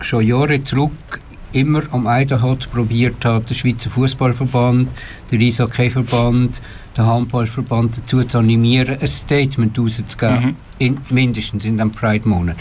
schon 0.01 0.25
Jahre 0.25 0.61
zurück 0.63 1.19
immer 1.53 1.83
am 1.91 2.05
Eidenholz 2.05 2.67
probiert 2.67 3.23
habe, 3.23 3.45
den 3.45 3.55
Schweizer 3.55 3.89
Fußballverband, 3.89 4.91
den 5.31 5.41
Eishockeyverband, 5.41 6.61
den 6.97 7.05
Handballverband 7.05 7.97
dazu 7.97 8.23
zu 8.23 8.39
animieren, 8.39 8.97
ein 8.99 9.07
Statement 9.07 9.77
rauszugeben, 9.79 10.57
in, 10.79 10.99
mindestens 11.09 11.63
in 11.63 11.77
dem 11.77 11.91
Pride-Monat. 11.91 12.57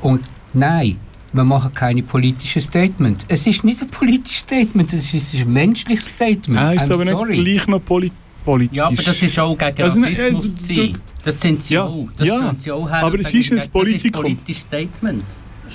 Und 0.00 0.22
nein, 0.54 0.96
wir 1.32 1.44
machen 1.44 1.72
keine 1.72 2.02
politischen 2.02 2.60
Statements. 2.60 3.24
Es 3.28 3.46
ist 3.46 3.64
nicht 3.64 3.80
ein 3.82 3.88
politisches 3.88 4.40
Statement, 4.40 4.92
es 4.92 5.14
ist 5.14 5.34
ein 5.34 5.52
menschliches 5.52 6.10
Statement. 6.12 6.48
Nein, 6.60 6.76
ist 6.76 6.90
I'm 6.90 6.94
aber 6.94 7.04
sorry. 7.06 7.30
nicht 7.36 7.44
gleich 7.44 7.66
noch 7.68 7.84
poli 7.84 8.10
politisch. 8.44 8.76
Ja, 8.76 8.86
aber 8.86 8.96
das 9.02 9.22
ist 9.22 9.38
auch 9.38 9.56
gegen 9.56 9.82
Also, 9.82 10.00
Rassismus 10.00 10.46
äh, 10.54 10.58
zu 10.58 10.74
du- 10.74 10.80
sein. 10.82 10.98
Das 11.24 11.40
sind 11.40 11.62
sie 11.62 11.74
Ja, 11.74 11.84
auch. 11.84 12.08
Das 12.16 12.26
ja, 12.26 12.54
sie 12.58 12.72
auch 12.72 12.88
her 12.90 13.02
aber 13.04 13.18
es 13.20 13.32
ist 13.32 13.50
ein 13.52 13.56
Das 13.56 13.64
ist 13.64 13.64
ein 13.66 13.70
Politikum. 13.72 14.22
politisches 14.22 14.62
Statement. 14.64 15.24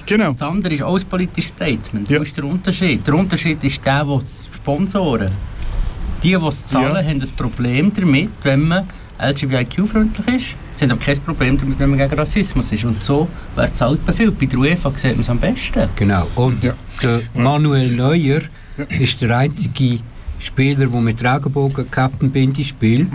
Genau. 0.06 0.32
Das 0.34 0.42
andere 0.44 0.74
ist 0.74 0.84
auch 0.84 0.98
ein 1.00 1.06
politisches 1.08 1.52
Statement. 1.52 2.10
Ja. 2.10 2.20
Wo 2.20 2.24
ist 2.24 2.36
der 2.38 2.44
Unterschied? 2.44 3.06
Der 3.08 3.14
Unterschied 3.16 3.64
ist 3.64 3.86
der, 3.86 4.04
der 4.06 4.16
es 4.24 4.48
sponsoren. 4.54 5.32
Die, 6.24 6.30
die 6.30 6.34
es 6.34 6.66
zahlen, 6.68 6.96
Ja. 6.96 7.04
haben 7.04 7.22
ein 7.22 7.30
Problem 7.36 7.92
damit, 7.94 8.30
wenn 8.44 8.68
man 8.68 8.86
LGBTIQ-freundlich 9.20 10.36
ist. 10.36 10.56
Sie 10.80 10.84
haben 10.86 10.92
aber 10.92 11.02
kein 11.02 11.20
Problem 11.22 11.58
damit, 11.58 11.80
wenn 11.80 11.90
man 11.90 12.00
gegen 12.00 12.14
Rassismus 12.14 12.72
ist. 12.72 12.86
Und 12.86 13.02
so 13.04 13.28
wird 13.56 13.72
es 13.74 13.82
halt 13.82 14.06
befühlt. 14.06 14.38
Bei 14.40 14.46
der 14.46 14.60
UEFA 14.60 14.92
sieht 14.96 15.12
man 15.12 15.22
es 15.22 15.30
am 15.30 15.40
besten. 15.40 15.90
Genau. 15.96 16.28
Und 16.36 16.64
Ja. 16.64 16.74
der 17.02 17.22
Manuel 17.34 17.92
Neuer 17.96 18.42
ist 19.00 19.22
der 19.22 19.38
einzige 19.38 20.00
Spieler, 20.40 20.86
der 20.88 21.02
mit 21.02 21.24
Regenbogen-Kappenbinde 21.24 22.64
spielt. 22.64 23.10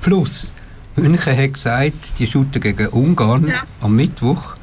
Plus, 0.00 0.54
München 0.96 1.36
hat 1.36 1.52
gesagt, 1.54 2.18
die 2.18 2.26
shooten 2.26 2.60
gegen 2.60 2.86
Ungarn 2.88 3.48
Ja. 3.48 3.62
am 3.80 3.96
Mittwoch. 3.96 4.56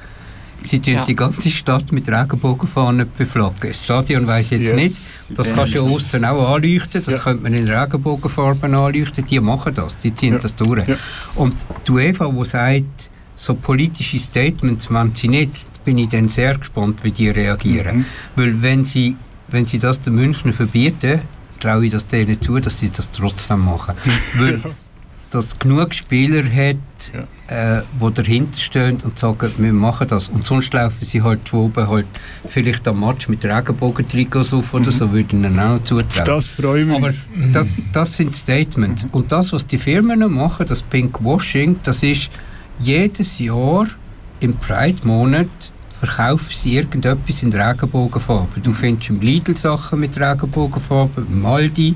Sie 0.63 0.79
tun 0.79 0.93
Ja. 0.93 1.05
die 1.05 1.15
ganze 1.15 1.49
Stadt 1.49 1.91
mit 1.91 2.07
Regenbogenfahnen 2.09 3.07
beflaggen. 3.17 3.69
Das 3.69 3.83
Stadion 3.83 4.27
weiss 4.27 4.49
jetzt 4.49 4.61
Yes. 4.61 4.75
nicht. 4.75 4.97
Das 5.37 5.53
kannst 5.55 5.73
du 5.73 5.77
ja 5.77 5.83
außen 5.83 6.25
auch 6.25 6.55
anleuchten. 6.55 7.01
Das 7.03 7.15
Ja. 7.15 7.19
könnte 7.21 7.43
man 7.43 7.53
in 7.53 7.67
Regenbogenfarben 7.69 8.75
anleuchten. 8.75 9.25
Die 9.25 9.39
machen 9.39 9.73
das. 9.73 9.97
Die 9.99 10.13
ziehen 10.13 10.33
Ja. 10.33 10.39
das 10.39 10.55
durch. 10.55 10.87
Ja. 10.87 10.97
Und 11.35 11.55
die 11.87 11.91
UEFA, 11.91 12.27
die 12.29 12.45
sagt, 12.45 13.09
so 13.35 13.55
politische 13.55 14.19
Statements 14.19 14.89
wollen 14.91 15.15
sie 15.15 15.29
nicht, 15.29 15.65
bin 15.85 15.97
ich 15.97 16.09
dann 16.09 16.27
sehr 16.27 16.57
gespannt, 16.57 17.03
wie 17.03 17.11
die 17.11 17.29
reagieren. 17.29 17.99
Mhm. 17.99 18.05
Weil 18.35 18.61
wenn 18.61 18.83
sie, 18.83 19.15
wenn 19.47 19.65
sie 19.65 19.79
das 19.79 20.01
den 20.01 20.15
München 20.15 20.51
verbieten, 20.51 21.21
traue 21.61 21.85
ich 21.85 21.91
das 21.91 22.05
denen 22.07 22.41
zu, 22.41 22.59
dass 22.59 22.79
sie 22.79 22.89
das 22.89 23.09
trotzdem 23.11 23.63
machen. 23.65 23.95
Weil 24.37 24.61
dass 25.31 25.59
genug 25.59 25.93
Spieler 25.93 26.43
hat, 26.43 26.77
äh, 27.47 27.81
die 27.99 28.13
dahinter 28.13 28.59
stehen 28.59 28.99
und 29.03 29.17
sagen, 29.17 29.51
wir 29.57 29.73
machen 29.73 30.07
das. 30.07 30.29
Und 30.29 30.45
sonst 30.45 30.73
laufen 30.73 31.03
sie 31.05 31.21
halt 31.21 31.53
oben 31.53 31.87
halt 31.87 32.07
vielleicht 32.47 32.87
am 32.87 32.99
Match 32.99 33.29
mit 33.29 33.45
Regenbogentrikots 33.45 34.53
auf 34.53 34.73
oder 34.73 34.91
so, 34.91 35.11
würde 35.11 35.35
ihnen 35.35 35.59
auch 35.59 35.75
noch 35.75 35.83
zutrauen. 35.83 36.25
Das 36.25 36.49
freue 36.49 36.81
ich 36.81 36.87
mich. 36.87 36.97
Aber 36.97 37.13
das, 37.53 37.67
das 37.93 38.15
sind 38.15 38.35
Statements. 38.35 39.05
Und 39.11 39.31
das, 39.31 39.53
was 39.53 39.67
die 39.67 39.77
Firmen 39.77 40.19
machen, 40.33 40.65
das 40.67 40.81
Pinkwashing, 40.81 41.79
das 41.83 42.03
ist 42.03 42.29
jedes 42.79 43.39
Jahr 43.39 43.87
im 44.39 44.55
Pride-Monat 44.55 45.47
verkaufen 45.99 46.51
sie 46.51 46.75
irgendetwas 46.75 47.43
in 47.43 47.51
Regenbogenfarben. 47.51 48.63
Du 48.63 48.73
findest 48.73 49.09
im 49.09 49.19
Lidl 49.19 49.57
Sachen 49.57 49.99
mit 49.99 50.17
Regenbogenfarben, 50.17 51.27
im 51.27 51.45
Aldi, 51.45 51.95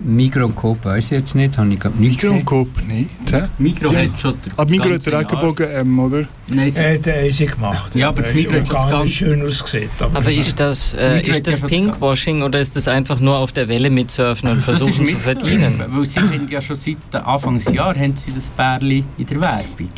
Migros 0.00 0.44
und 0.46 0.56
Coop 0.56 0.84
weiß 0.84 1.04
ich 1.06 1.10
jetzt 1.12 1.34
nicht, 1.34 1.56
habe 1.56 1.72
ich 1.72 1.78
glaube 1.80 1.96
nicht 1.98 2.20
Migros 2.22 2.38
und. 2.38 2.44
Coop 2.44 2.68
nicht. 2.86 3.10
hä? 3.32 3.42
Migros 3.58 3.92
Ja. 3.92 3.98
hat 4.00 4.20
schon 4.20 4.32
den 4.40 4.52
Aber 4.56 4.70
Migros 4.70 4.86
hat 4.86 4.90
ganzen 4.92 5.04
den 5.04 5.12
Jahr- 5.12 5.20
Regenbogen 5.30 5.68
M, 5.70 5.98
oder? 6.00 6.26
Nein, 6.48 6.70
sie 6.70 6.80
Äh, 6.82 7.28
ist 7.28 7.36
sie 7.38 7.46
gemacht. 7.46 7.94
Ja, 7.94 8.08
aber 8.08 8.22
das 8.22 8.32
Der 8.32 8.42
Migros 8.42 8.70
hat 8.70 8.90
schon 8.90 9.02
nicht 9.04 9.16
schön 9.16 9.42
ausgesehen. 9.42 9.90
Aber, 10.00 10.18
Aber 10.18 10.32
ist 10.32 10.58
das, 10.60 10.94
äh, 10.94 11.20
ist 11.20 11.36
hat 11.36 11.46
das 11.46 11.60
Pinkwashing 11.60 12.42
oder 12.42 12.60
ist 12.60 12.74
das 12.76 12.88
einfach 12.88 13.20
nur 13.20 13.36
auf 13.38 13.52
der 13.52 13.68
Welle 13.68 13.88
mitsurfen 13.88 14.48
und 14.50 14.60
versuchen 14.62 15.06
zu 15.06 15.16
verdienen? 15.16 15.80
Weil 15.88 16.06
sie 16.06 16.20
haben 16.20 16.46
ja 16.50 16.60
schon 16.60 16.76
seit 16.76 16.96
Anfangsjahr 17.14 17.94
haben 17.94 18.16
sie 18.16 18.32
das 18.32 18.50
Bärli 18.50 19.04
in 19.16 19.26
der 19.26 19.40
Werbung. 19.40 19.90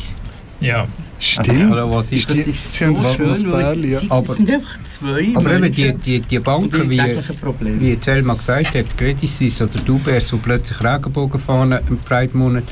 ja. 0.59 0.85
Stimmt. 1.19 1.71
Oder 1.71 1.89
was 1.89 2.11
ist 2.11 2.29
Das 2.29 2.37
ist 2.37 2.73
sie 2.73 2.85
haben 2.85 2.95
so 2.95 3.01
das 3.01 3.15
schön, 3.39 3.51
Bärli, 3.51 3.91
ja. 3.91 3.99
Aber- 4.09 4.33
sind 4.33 4.51
einfach 4.51 4.83
zwei 4.83 5.33
Aber 5.35 5.55
eben 5.55 5.71
die, 5.71 5.93
die, 5.93 6.19
die 6.19 6.39
Banken, 6.39 6.89
die 6.89 6.99
wie, 6.99 7.81
wie 7.81 7.89
jetzt 7.89 8.07
Elma 8.07 8.35
gesagt 8.35 8.75
hat, 8.75 8.97
Credit 8.97 9.29
Suisse 9.29 9.63
oder 9.63 9.79
die 9.79 9.91
UBS, 9.91 10.29
die 10.29 10.37
plötzlich 10.37 10.83
Regenbogenfahnen 10.83 11.79
im 11.89 11.97
Pride-Monat, 11.97 12.63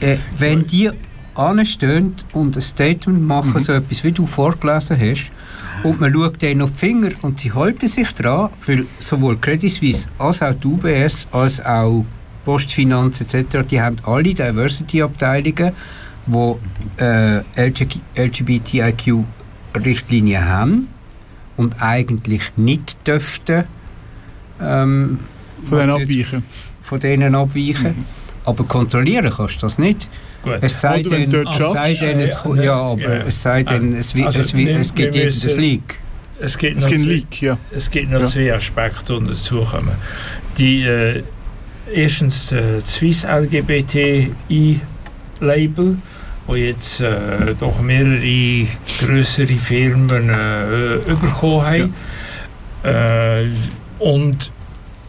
äh, 0.00 0.16
wenn 0.38 0.66
die 0.66 0.90
anstehen 1.34 2.14
und 2.32 2.56
ein 2.56 2.62
Statement 2.62 3.22
machen, 3.22 3.58
so 3.60 3.72
etwas 3.72 4.04
wie 4.04 4.12
du 4.12 4.26
vorgelesen 4.26 4.98
hast, 5.00 5.30
und 5.82 6.00
man 6.00 6.12
schaut 6.12 6.40
denen 6.40 6.62
auf 6.62 6.72
die 6.72 6.78
Finger 6.78 7.10
und 7.22 7.40
sie 7.40 7.52
halten 7.52 7.88
sich 7.88 8.08
dran, 8.12 8.50
weil 8.66 8.86
sowohl 8.98 9.36
Credit 9.38 9.70
Suisse 9.72 10.08
als 10.18 10.40
auch 10.42 10.54
die 10.54 10.66
UBS, 10.66 11.26
als 11.32 11.64
auch 11.64 12.04
Postfinanz 12.44 13.20
etc., 13.20 13.58
die 13.68 13.80
haben 13.80 13.96
alle 14.04 14.34
Diversity-Abteilungen, 14.34 15.72
die 16.26 17.02
äh, 17.02 17.42
LGBTIQ-Richtlinien 18.16 20.44
haben 20.48 20.88
und 21.56 21.80
eigentlich 21.80 22.52
nicht 22.56 22.96
dürften 23.06 23.64
ähm, 24.60 25.18
Von 25.68 25.78
denen 25.78 25.90
abweichen. 25.90 26.42
von 26.80 27.00
denen 27.00 27.34
abweichen. 27.34 28.04
Aber 28.44 28.64
kontrollieren 28.64 29.32
kannst 29.34 29.56
du 29.56 29.60
das 29.60 29.78
nicht. 29.78 30.08
Gut. 30.42 30.58
Es 30.60 30.80
sei 30.80 31.00
Oder 31.00 31.10
denn, 31.20 31.46
es 31.46 31.58
sei 31.72 31.94
denn, 31.94 32.20
es, 32.20 32.38
Ja, 32.44 32.62
ja, 32.62 32.74
aber 32.76 33.00
ja. 33.00 33.24
es 33.26 33.40
sei 33.40 33.62
denn, 33.62 33.94
es, 33.94 34.14
Also, 34.14 34.40
es, 34.40 34.52
es 34.52 34.94
gibt 34.94 35.14
irgendein 35.16 35.56
Leak. 35.58 35.98
Es 36.40 36.58
gibt 36.58 36.76
Es 36.76 36.84
noch 36.84 36.90
gibt 36.90 37.02
zwei- 37.02 37.08
Leak, 37.08 37.42
ja. 37.42 37.58
Es 37.70 37.90
gibt 37.90 38.10
noch 38.10 38.20
Ja. 38.20 38.26
zwei 38.28 38.52
Aspekte, 38.54 39.18
die 39.18 39.26
dazukommen. 39.26 39.94
Die, 40.58 40.82
äh, 40.82 41.22
erstens 41.92 42.52
äh, 42.52 42.74
das 42.74 42.92
Swiss 42.94 43.24
LGBTI-Label, 45.40 45.96
wo 46.46 46.54
jetzt 46.54 47.00
äh, 47.00 47.54
doch 47.58 47.80
mehrere 47.80 48.66
größere 49.00 49.54
Firmen 49.54 50.30
äh, 50.30 50.98
bekommen 51.06 51.64
haben. 51.64 51.94
Äh, 52.82 53.48
und 53.98 54.50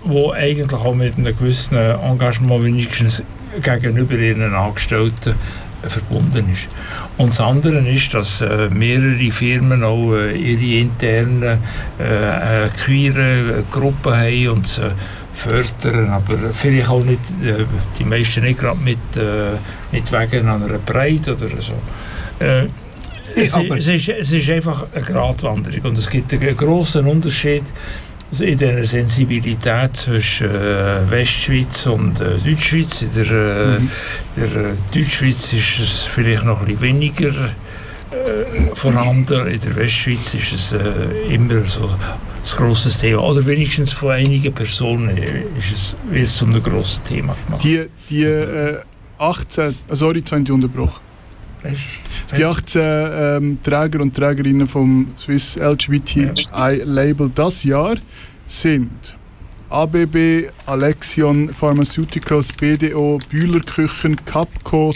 wo 0.03 0.31
eigentlich 0.31 0.79
auch 0.79 0.95
mit 0.95 1.17
einem 1.17 1.35
gewissen 1.35 1.75
Engagement 1.77 2.63
wenigstens 2.63 3.23
gegenüber 3.61 4.13
ihren 4.15 4.53
Angestellten 4.53 5.35
äh, 5.83 5.89
verbunden 5.89 6.51
ist. 6.51 6.67
Und 7.17 7.29
das 7.29 7.39
andere 7.39 7.79
ist, 7.89 8.13
dass 8.13 8.41
äh, 8.41 8.69
mehrere 8.69 9.31
Firmen 9.31 9.83
auch 9.83 10.13
äh, 10.13 10.35
ihre 10.35 10.81
internen 10.81 11.59
äh, 11.99 12.65
äh, 12.65 12.69
queeren 12.69 13.63
Gruppen 13.71 14.13
haben 14.13 14.49
und 14.49 14.67
sie 14.67 14.81
fördern, 15.35 16.09
aber 16.09 16.37
vielleicht 16.53 16.89
auch 16.89 17.03
nicht, 17.03 17.19
äh, 17.43 17.65
die 17.99 18.03
meisten 18.03 18.43
nicht 18.43 18.59
gerade 18.59 18.79
mit, 18.79 18.97
mit 19.91 20.11
wegen 20.11 20.47
einer 20.47 20.79
Breite 20.85 21.33
oder 21.35 21.61
so. 21.61 21.73
Äh, 22.39 22.67
es, 23.35 23.53
es, 23.53 23.87
ist, 23.87 24.09
es 24.09 24.31
ist 24.31 24.49
einfach 24.49 24.85
eine 24.93 25.03
Gratwanderung 25.03 25.91
und 25.91 25.97
es 25.97 26.09
gibt 26.09 26.33
einen 26.33 26.55
grossen 26.55 27.05
Unterschied 27.05 27.63
in 28.39 28.57
der 28.57 28.85
Sensibilität 28.85 29.95
zwischen 29.95 30.49
äh, 30.49 31.09
Westschweiz 31.09 31.85
und 31.85 32.19
äh, 32.19 32.37
Deutschschweiz. 32.43 33.01
In 33.01 33.13
der, 33.13 33.31
äh, 33.31 33.79
Mhm. 33.79 33.91
der 34.37 34.73
Deutschschweiz 34.93 35.53
ist 35.53 35.79
es 35.79 36.03
vielleicht 36.05 36.43
noch 36.43 36.61
ein 36.61 36.67
bisschen 36.67 36.81
weniger 36.81 37.33
äh, 38.11 38.75
vorhanden. 38.75 39.47
In 39.47 39.59
der 39.59 39.75
Westschweiz 39.75 40.33
ist 40.33 40.51
es 40.53 40.71
äh, 40.71 41.33
immer 41.33 41.63
so 41.63 41.87
ein 41.87 42.57
grosses 42.57 42.97
Thema. 42.97 43.23
Oder 43.23 43.45
wenigstens 43.45 43.91
von 43.91 44.11
einigen 44.11 44.53
Personen 44.53 45.17
äh, 45.17 45.41
ist 45.57 45.71
es, 45.71 45.95
wird 46.09 46.25
es 46.25 46.37
zu 46.37 46.45
einem 46.45 46.61
grossen 46.61 47.03
Thema 47.03 47.35
gemacht. 47.45 47.63
Die, 47.63 47.87
die 48.09 48.23
äh, 48.23 48.79
18, 49.17 49.63
äh, 49.63 49.73
sorry, 49.95 50.19
jetzt 50.19 50.31
habe 50.31 50.41
ich 50.43 50.51
unterbrochen. 50.51 51.01
Die 52.37 52.45
18 52.45 52.81
ähm, 52.83 53.57
Träger 53.63 54.01
und 54.01 54.15
Trägerinnen 54.15 54.67
vom 54.67 55.07
Swiss 55.17 55.55
LGBTI-Label 55.55 57.31
das 57.33 57.63
Jahr 57.63 57.95
sind 58.45 59.15
ABB, 59.69 60.49
Alexion 60.67 61.49
Pharmaceuticals, 61.49 62.49
BDO, 62.53 63.17
Bühler 63.29 63.61
Küchen, 63.61 64.15
Capco, 64.25 64.93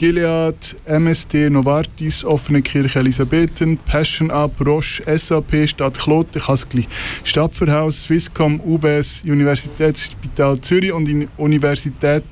Gilead, 0.00 0.76
MSD, 0.86 1.50
Novartis, 1.50 2.24
Offene 2.24 2.62
Kirche 2.62 3.00
Elisabethen, 3.00 3.76
Passion 3.76 4.30
Up, 4.30 4.58
Roche, 4.64 5.02
SAP, 5.18 5.68
Stadt 5.68 5.98
Kloten, 5.98 6.40
es 6.48 6.66
gleich, 6.66 6.88
Stadtverhaus, 7.22 8.04
Swisscom, 8.04 8.62
UBS, 8.62 9.20
Universitätsspital 9.26 10.58
Zürich 10.62 10.90
und 10.90 11.04
die 11.04 11.28
Universität 11.36 12.24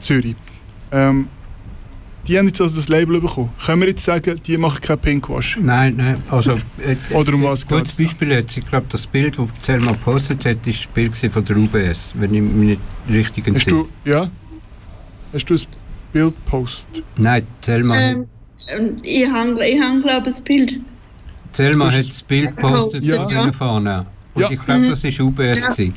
Zürich. 0.00 0.34
Ähm, 0.90 1.28
die 2.26 2.36
haben 2.36 2.48
jetzt 2.48 2.60
also 2.60 2.74
das 2.74 2.88
Label 2.88 3.20
bekommen. 3.20 3.50
Können 3.64 3.82
wir 3.82 3.88
jetzt 3.88 4.04
sagen, 4.04 4.34
die 4.44 4.56
machen 4.56 4.80
kein 4.80 4.98
Pinkwash? 4.98 5.58
Nein, 5.62 5.94
nein, 5.96 6.20
also... 6.28 6.54
Äh, 6.54 7.14
Oder 7.14 7.34
um 7.34 7.44
was 7.44 7.62
Ein 7.62 7.68
gutes? 7.68 7.96
Beispiel 7.96 8.32
jetzt, 8.32 8.56
ich 8.56 8.66
glaube, 8.66 8.86
das 8.88 9.06
Bild, 9.06 9.38
das 9.38 9.46
Selma 9.62 9.92
gepostet 9.92 10.44
hat, 10.44 10.66
ist 10.66 10.80
das 10.80 10.86
Bild 10.88 11.16
von 11.16 11.44
der 11.44 11.56
UBS, 11.56 12.10
wenn 12.14 12.34
ich 12.34 12.42
mich 12.42 12.52
nicht 12.52 12.80
richtig 13.08 13.46
Hast 13.46 13.54
entsinne. 13.54 13.84
du, 14.04 14.10
ja? 14.10 14.28
Hast 15.32 15.48
du 15.48 15.54
ein 15.54 15.60
Bild 16.16 16.34
gepostet? 16.44 17.04
Nein, 17.18 17.46
Selma, 17.60 17.96
Ähm, 17.96 18.26
ähm, 18.68 18.96
ich 19.02 19.26
habe, 19.28 19.66
ich 19.66 19.80
habe 19.80 20.00
glaube 20.00 20.30
ich, 20.30 20.36
ein 20.36 20.44
Bild. 20.44 20.80
Selma 21.52 21.90
hat 21.92 22.08
das 22.08 22.22
Bild 22.22 22.56
gepostet 22.56 23.04
Ja. 23.04 23.20
mit 23.22 23.30
diesen 23.30 23.52
Fahnen. 23.52 24.06
Und 24.34 24.42
Ja. 24.42 24.50
ich 24.50 24.60
glaube, 24.64 24.88
das 24.88 25.04
war 25.04 25.26
UBS. 25.26 25.60
Ja. 25.62 25.70
gewesen. 25.70 25.94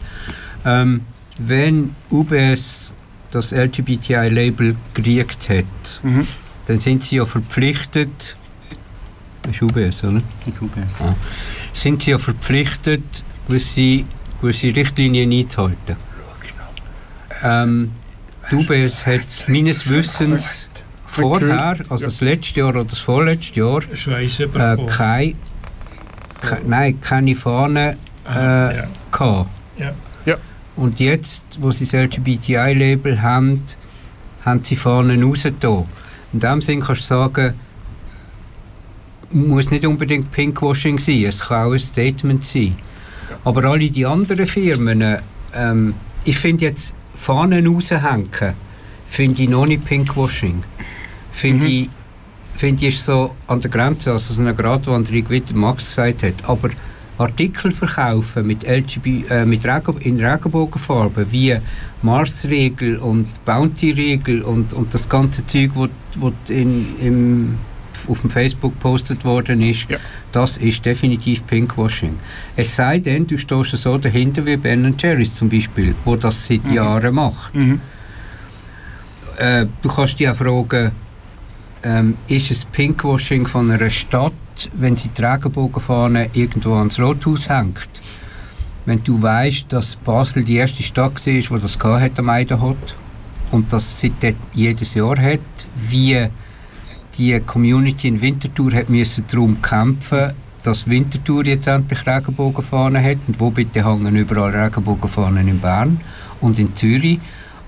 Ähm, 0.66 1.02
wenn 1.40 1.96
UBS 2.12 2.92
das 3.32 3.52
LGBTI-Label 3.54 4.76
gekriegt 4.94 5.50
hat, 5.50 6.00
Mhm. 6.04 6.28
dann 6.68 6.78
sind 6.78 7.04
sie 7.04 7.16
ja 7.18 7.26
verpflichtet, 7.26 8.36
das 9.44 9.52
ist 9.56 9.62
UBS, 9.62 10.04
oder? 10.04 10.22
UBS. 10.62 10.94
Sind 11.74 12.04
sie 12.04 12.12
ja 12.12 12.20
verpflichtet, 12.20 13.04
gewisse, 13.48 14.04
gewisse 14.42 14.76
Richtlinien 14.76 15.32
einzuhalten. 15.32 15.96
Ähm, 17.42 17.92
die 18.52 18.56
UBS 18.56 19.06
hat 19.06 19.48
meines 19.48 19.90
Wissens 19.90 20.70
vorher, 21.06 21.78
also 21.90 22.06
das 22.06 22.22
letzte 22.22 22.60
Jahr 22.60 22.70
oder 22.70 22.86
das 22.86 23.00
vorletzte 23.00 23.60
Jahr, 23.60 23.82
äh, 23.84 24.78
keine, 24.88 25.34
ke, 26.42 26.62
nein, 26.66 27.02
keine 27.02 27.36
Fahne 27.36 27.98
äh, 28.28 28.34
ja. 28.34 28.88
gehabt. 29.12 29.50
Ja. 29.78 29.92
Ja. 30.26 30.38
Und 30.76 31.00
jetzt, 31.00 31.58
wo 31.60 31.72
sie 31.72 31.86
das 31.86 31.94
LGBTI-Label 31.94 33.22
haben, 33.22 33.64
haben 34.46 34.64
sie 34.64 34.76
Fahnen 34.76 35.24
rausgetan. 35.24 35.86
In 36.34 36.40
dem 36.40 36.62
Sinn 36.62 36.82
kannst 36.82 37.02
du 37.02 37.06
sagen, 37.06 37.54
muss 39.32 39.72
nicht 39.72 39.86
unbedingt 39.86 40.32
Pinkwashing 40.32 41.00
sein, 41.00 41.26
es 41.26 41.42
kann 41.42 41.68
auch 41.68 41.74
ein 41.74 41.80
Statement 41.80 42.46
sein. 42.46 42.76
Aber 43.44 43.64
alle 43.66 43.90
die 43.90 44.06
anderen 44.06 44.48
Firmen, 44.48 45.18
ähm, 45.54 45.94
ich 46.26 46.38
finde 46.38 46.66
jetzt 46.66 46.94
Fahnen 47.20 47.68
raushängen, 47.68 48.30
finde 49.08 49.44
ich 49.44 49.50
noch 49.50 49.66
nicht 49.66 49.84
Pinkwashing. 49.84 50.64
Finde 51.32 51.66
Mhm. 51.66 51.72
ich, 51.72 51.90
finde 52.56 52.86
ich 52.88 52.96
ist 52.96 53.06
so 53.06 53.36
an 53.48 53.60
der 53.62 53.70
Grenze, 53.70 54.12
also 54.12 54.34
so 54.34 54.42
eine 54.42 54.56
Gratwanderung, 54.56 55.30
wie 55.30 55.44
Max 55.54 55.88
gesagt 55.88 56.24
hat. 56.24 56.34
Aber 56.44 56.70
Artikel 57.18 57.72
verkaufen 57.74 58.48
mit, 58.48 58.64
LGB, 58.64 59.26
äh, 59.30 59.46
mit 59.46 59.66
Regen, 59.66 59.98
in 60.00 60.24
Regenbogenfarben 60.24 61.30
wie 61.32 61.58
Mars-Regel 62.02 62.98
und 62.98 63.28
Bounty-Regel 63.44 64.42
und, 64.42 64.74
und 64.74 64.94
das 64.94 65.08
ganze 65.10 65.46
Zeug, 65.46 65.72
das 65.76 66.50
in, 66.50 66.98
im, 67.02 67.58
auf 68.10 68.22
dem 68.22 68.30
Facebook 68.30 68.74
gepostet 68.74 69.24
worden 69.24 69.62
ist, 69.62 69.90
Ja. 69.90 69.98
das 70.32 70.58
ist 70.58 70.86
definitiv 70.86 71.46
Pinkwashing. 71.48 72.18
Es 72.56 72.76
sei 72.76 73.00
denn, 73.00 73.28
du 73.28 73.38
stehst 73.38 73.72
so 73.78 73.98
dahinter 73.98 74.46
wie 74.46 74.58
Ben 74.58 74.96
Jerry's 74.98 75.34
zum 75.36 75.50
Beispiel, 75.50 75.96
wo 76.06 76.16
das 76.16 76.46
seit 76.48 76.66
Jahren 76.72 77.16
macht. 77.16 77.54
Mhm. 77.56 77.80
Äh, 79.38 79.68
du 79.82 79.90
kannst 79.90 80.20
dich 80.20 80.28
auch 80.30 80.36
fragen, 80.36 80.92
ähm, 81.84 82.18
ist 82.28 82.52
es 82.52 82.66
Pinkwashing 82.66 83.48
von 83.48 83.72
einer 83.72 83.90
Stadt, 83.90 84.34
wenn 84.74 84.98
sie 84.98 85.10
die 85.10 85.22
Regenbogenfahne 85.24 86.30
irgendwo 86.34 86.76
ans 86.76 87.00
Rothaus 87.00 87.48
hängt? 87.48 87.88
Wenn 88.86 89.04
du 89.04 89.22
weißt, 89.22 89.72
dass 89.72 89.96
Basel 89.96 90.44
die 90.44 90.56
erste 90.56 90.84
Stadt 90.84 91.26
war, 91.26 91.34
die 91.34 91.62
das 91.62 91.78
hat 91.80 92.20
am 92.20 92.30
Eidenhot 92.30 92.96
und 93.52 93.72
das 93.72 94.00
seitdem 94.02 94.36
jedes 94.54 94.94
Jahr 94.96 95.18
hat, 95.18 95.40
wie 95.76 96.28
die 97.20 97.40
Community 97.42 98.08
in 98.08 98.22
Winterthur 98.22 98.72
hat 98.74 98.90
müssen 98.90 99.26
darum 99.30 99.62
kämpfen, 99.62 100.32
dass 100.64 100.90
Winterthur 100.90 101.46
jetzt 101.46 101.68
endlich 101.68 102.06
Regenbogenfahnen 102.06 103.04
hat 103.04 103.18
und 103.28 103.40
wo 103.40 103.50
bitte 103.52 103.86
hängen 103.86 104.16
überall 104.16 104.50
Regenbogenfahnen 104.56 105.48
in 105.48 105.60
Bern 105.60 106.00
und 106.42 106.58
in 106.60 106.76
Zürich 106.76 107.20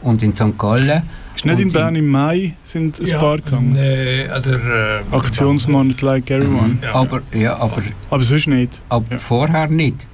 und 0.01 0.23
in 0.23 0.33
St. 0.35 0.57
Gallen. 0.57 1.03
Ist 1.35 1.45
nicht 1.45 1.59
in 1.59 1.69
die- 1.69 1.73
Bern 1.73 1.95
im 1.95 2.07
Mai 2.07 2.51
sind 2.63 2.99
ein 2.99 3.19
paar 3.19 3.37
gegangen? 3.37 3.75
Äh, 3.75 4.27
an 4.29 4.41
der, 4.43 5.01
äh, 5.11 5.15
Aktionsmonat 5.15 6.01
like 6.01 6.29
everyone. 6.31 6.77
Ja. 6.81 6.95
Aber, 6.95 7.21
ja, 7.33 7.55
aber, 7.57 7.81
Aber 8.09 8.23
sonst 8.23 8.47
nicht. 8.47 8.79
aber 8.89 9.11
Ja. 9.11 9.17
vorher 9.17 9.67
nicht. 9.67 10.07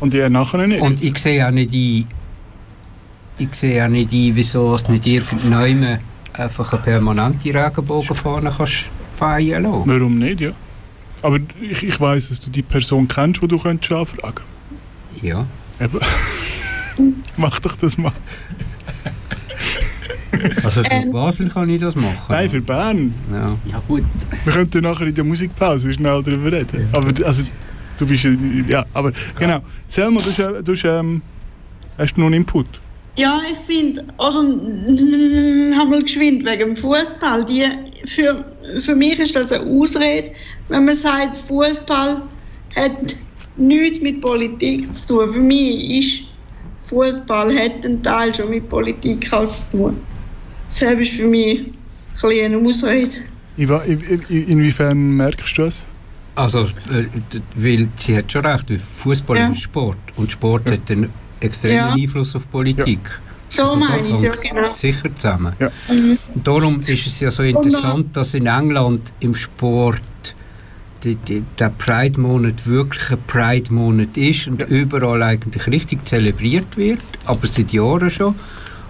Und 0.00 0.12
die 0.14 0.28
nachher 0.28 0.66
nicht. 0.66 0.80
Und 0.80 1.02
ich 1.02 1.18
sehe 1.18 1.44
auch 1.46 1.50
nicht 1.50 1.72
ein, 1.74 2.06
ich 3.38 3.48
sehe 3.54 3.84
auch 3.84 3.88
nicht 3.88 4.12
ein, 4.12 4.36
wieso 4.36 4.74
es 4.76 4.88
nicht 4.88 5.06
irgendjemand 5.06 6.00
einfach 6.38 6.72
eine 6.72 6.82
permanente 6.82 7.52
Regenbogenfahne 7.52 8.52
kannst 8.56 8.84
feiern 9.14 9.64
lassen. 9.64 9.82
Warum 9.86 10.18
nicht, 10.18 10.40
ja? 10.40 10.50
Aber 11.22 11.38
ich, 11.60 11.82
ich 11.82 12.00
weiss, 12.00 12.28
dass 12.28 12.40
du 12.40 12.50
die 12.50 12.62
Person 12.62 13.08
kennst, 13.08 13.42
die 13.42 13.48
du 13.48 13.58
könntest 13.58 13.92
anfragen 13.92 14.44
Ja. 15.20 15.44
Eben. 15.80 15.98
Mach 17.36 17.58
doch 17.60 17.74
das 17.76 17.96
mal. 17.98 18.12
Also 20.62 20.82
für 20.84 20.90
Ähm. 20.90 21.10
Basel 21.12 21.48
kann 21.48 21.68
ich 21.70 21.80
das 21.80 21.94
machen. 21.96 22.16
Nein, 22.28 22.48
für 22.50 22.60
Bern. 22.60 23.14
ja. 23.32 23.56
Ja 23.66 23.82
gut. 23.88 24.04
Wir 24.44 24.52
könnten 24.52 24.82
nachher 24.82 25.06
in 25.08 25.14
der 25.14 25.24
Musikpause 25.24 25.92
schnell 25.92 26.22
darüber 26.22 26.52
reden. 26.52 26.88
Aber 26.92 27.12
also, 27.26 27.44
du 27.98 28.06
bist 28.06 28.22
ja- 28.24 28.30
ja, 28.68 28.86
aber 28.94 29.12
genau. 29.38 29.58
Selma, 29.88 30.20
du, 30.20 30.30
hast, 30.30 30.38
du 30.68 30.72
hast, 30.72 30.84
ähm, 30.84 31.22
hast 31.96 32.14
du 32.16 32.20
noch 32.20 32.26
einen 32.26 32.36
Input? 32.36 32.66
Ja, 33.18 33.40
ich 33.50 33.58
finde, 33.66 34.04
also 34.16 34.38
haben 34.38 35.90
wir 35.90 36.02
geschwind 36.02 36.46
wegen 36.46 36.58
dem 36.60 36.76
Fußball. 36.76 37.44
Die 37.46 37.64
für, 38.06 38.44
für 38.80 38.94
mich 38.94 39.18
ist 39.18 39.34
das 39.34 39.50
eine 39.50 39.68
Ausrede, 39.68 40.30
wenn 40.68 40.84
man 40.84 40.94
sagt, 40.94 41.36
Fußball 41.36 42.22
hat 42.76 43.16
nichts 43.56 44.00
mit 44.00 44.20
Politik 44.20 44.94
zu 44.94 45.08
tun. 45.08 45.32
Für 45.32 45.40
mich 45.40 45.98
ist 45.98 46.28
Fußball 46.82 47.52
hat 47.58 47.84
einen 47.84 48.00
Teil 48.04 48.32
schon 48.32 48.50
mit 48.50 48.68
Politik 48.68 49.32
auch 49.32 49.50
zu 49.50 49.76
tun. 49.76 49.96
das 50.68 50.80
ist 50.80 51.10
für 51.10 51.26
mich 51.26 51.62
ein 52.22 52.52
eine 52.54 52.58
Ausrede. 52.58 53.16
In, 53.56 53.68
inwiefern 54.28 55.16
merkst 55.16 55.58
du 55.58 55.62
das? 55.62 55.84
Also, 56.36 56.66
äh, 56.92 57.06
weil 57.56 57.88
sie 57.96 58.16
hat 58.16 58.30
schon 58.30 58.46
recht, 58.46 58.70
Fußball 58.70 59.36
Ja. 59.36 59.48
ist 59.48 59.62
Sport 59.62 59.98
und 60.14 60.30
Sport 60.30 60.70
hat 60.70 60.88
einen 60.88 61.10
extremen 61.40 61.74
Ja. 61.76 61.92
Einfluss 61.92 62.34
auf 62.36 62.50
Politik. 62.50 63.00
So 63.48 63.62
Also 63.62 63.76
meine 63.76 63.94
das 63.94 64.06
ich 64.06 64.12
es, 64.14 64.22
ja 64.22 64.32
genau. 64.34 64.72
Sicher 64.72 65.14
zusammen. 65.14 65.52
Ja. 65.58 65.70
Und 65.88 66.46
Darum 66.46 66.80
ist 66.80 67.06
es 67.06 67.18
ja 67.20 67.30
so 67.30 67.42
interessant, 67.42 68.14
dass 68.16 68.34
in 68.34 68.46
England 68.46 69.12
im 69.20 69.34
Sport 69.34 70.00
die, 71.04 71.14
die, 71.14 71.42
der 71.58 71.70
Pride-Monat 71.70 72.66
wirklich 72.66 73.10
ein 73.10 73.18
Pride-Monat 73.26 74.16
ist 74.16 74.48
und 74.48 74.60
Ja. 74.60 74.66
überall 74.66 75.22
eigentlich 75.22 75.66
richtig 75.68 76.04
zelebriert 76.06 76.76
wird, 76.76 77.02
aber 77.24 77.46
seit 77.46 77.72
Jahren 77.72 78.10
schon. 78.10 78.34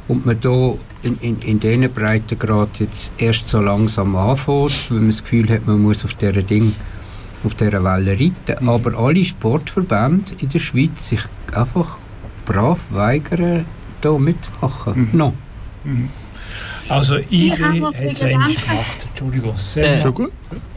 Und 0.08 0.24
man 0.24 0.40
da 0.40 0.72
in, 1.02 1.18
in, 1.20 1.38
in 1.40 1.60
diesen 1.60 1.92
Breitengrad 1.92 2.80
jetzt 2.80 3.12
erst 3.18 3.46
so 3.48 3.60
langsam 3.60 4.16
anfängt, 4.16 4.90
weil 4.90 4.98
man 5.00 5.10
das 5.10 5.22
Gefühl 5.22 5.48
hat, 5.50 5.66
man 5.66 5.82
muss 5.82 6.04
auf 6.04 6.14
dieser 6.14 6.42
Ding 6.42 6.74
auf 7.44 7.54
dieser 7.54 7.84
Welle 7.84 8.12
reiten. 8.12 8.64
Mhm. 8.64 8.68
Aber 8.68 8.98
alle 8.98 9.24
Sportverbände 9.24 10.32
in 10.40 10.48
der 10.48 10.58
Schweiz 10.58 11.08
sich 11.08 11.20
einfach 11.54 11.98
brav 12.48 12.80
weigern, 12.90 13.64
da 14.00 14.12
mitzumachen. 14.18 15.10
Mhm. 15.12 15.18
No. 15.18 15.32
Also 16.88 17.16
Ich 17.30 17.52
habe 17.60 17.92
es 18.02 18.22
eigentlich 18.22 18.56
gemacht. 18.66 19.06
Entschuldigung. 19.10 19.56
Selma. 19.56 20.02
Schon 20.02 20.14
gut. 20.14 20.32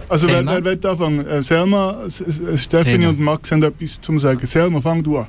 Also 0.10 0.28
wer, 0.28 0.36
Selma? 0.36 0.52
wer 0.56 0.66
will 0.66 0.86
anfangen? 0.88 1.26
Äh, 1.28 1.42
Selma, 1.42 2.04
S- 2.06 2.24
Stephanie 2.58 2.90
Selma. 2.92 3.10
und 3.10 3.20
Max 3.20 3.52
haben 3.52 3.64
etwas 3.64 4.02
zum 4.02 4.20
sagen. 4.20 4.46
Selma, 4.46 4.82
fang 4.82 5.02
du 5.02 5.20
an. 5.20 5.28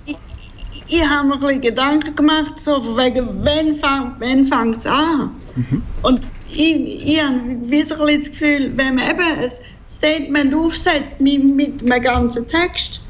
Ich 0.88 1.06
habe 1.08 1.28
mir 1.28 1.34
ein 1.34 1.40
bisschen 1.40 1.60
Gedanken 1.60 2.14
gemacht, 2.16 2.58
so 2.58 2.82
von 2.82 2.96
wegen, 2.96 3.26
wann, 3.44 3.76
fang, 3.76 4.16
wann 4.18 4.44
fängt 4.46 4.78
es 4.78 4.86
an? 4.86 5.30
Und 6.02 6.20
ich, 6.50 7.06
ich 7.14 7.22
habe 7.22 7.40
wie 7.66 7.82
so 7.82 7.94
ein 7.94 8.00
bisschen 8.06 8.20
das 8.20 8.30
Gefühl, 8.30 8.72
wenn 8.76 8.96
man 8.96 9.10
eben 9.10 9.20
ein 9.20 9.50
Statement 9.88 10.54
aufsetzt 10.54 11.20
mit, 11.20 11.44
mit 11.44 11.90
einem 11.90 12.02
ganzen 12.02 12.46
Text, 12.48 13.06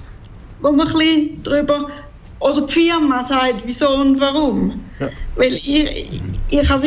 wo 0.61 0.71
man 0.73 0.87
ein 0.89 0.93
bisschen 0.93 1.43
drüber, 1.43 1.89
oder 2.43 2.63
die 2.63 2.73
Firma 2.73 3.23
sagt, 3.23 3.63
wieso 3.65 3.89
und 3.89 4.21
warum. 4.21 4.81
Ja. 4.99 5.11
Weil 5.37 5.55
ich, 5.55 6.09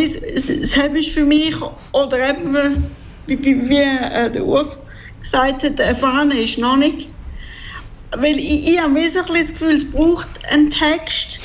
es, 0.04 0.50
es 0.50 0.50
ist 0.50 1.10
für 1.10 1.24
mich, 1.24 1.56
oder 1.94 2.30
eben, 2.30 2.86
wie, 3.28 3.44
wie, 3.44 3.70
wie 3.70 3.78
äh, 3.78 4.30
der 4.32 4.46
Urs 4.46 4.82
gesagt 5.20 5.64
hat, 5.64 5.80
Fahne 5.96 6.42
ist 6.42 6.58
noch 6.58 6.78
nicht. 6.78 7.10
Weil 8.18 8.38
ich, 8.38 8.70
ich 8.70 8.82
habe 8.82 8.94
bisschen 9.34 9.48
das 9.48 9.52
Gefühl, 9.54 9.76
es 9.76 9.92
braucht 9.92 10.30
einen 10.50 10.70
Text 10.70 11.40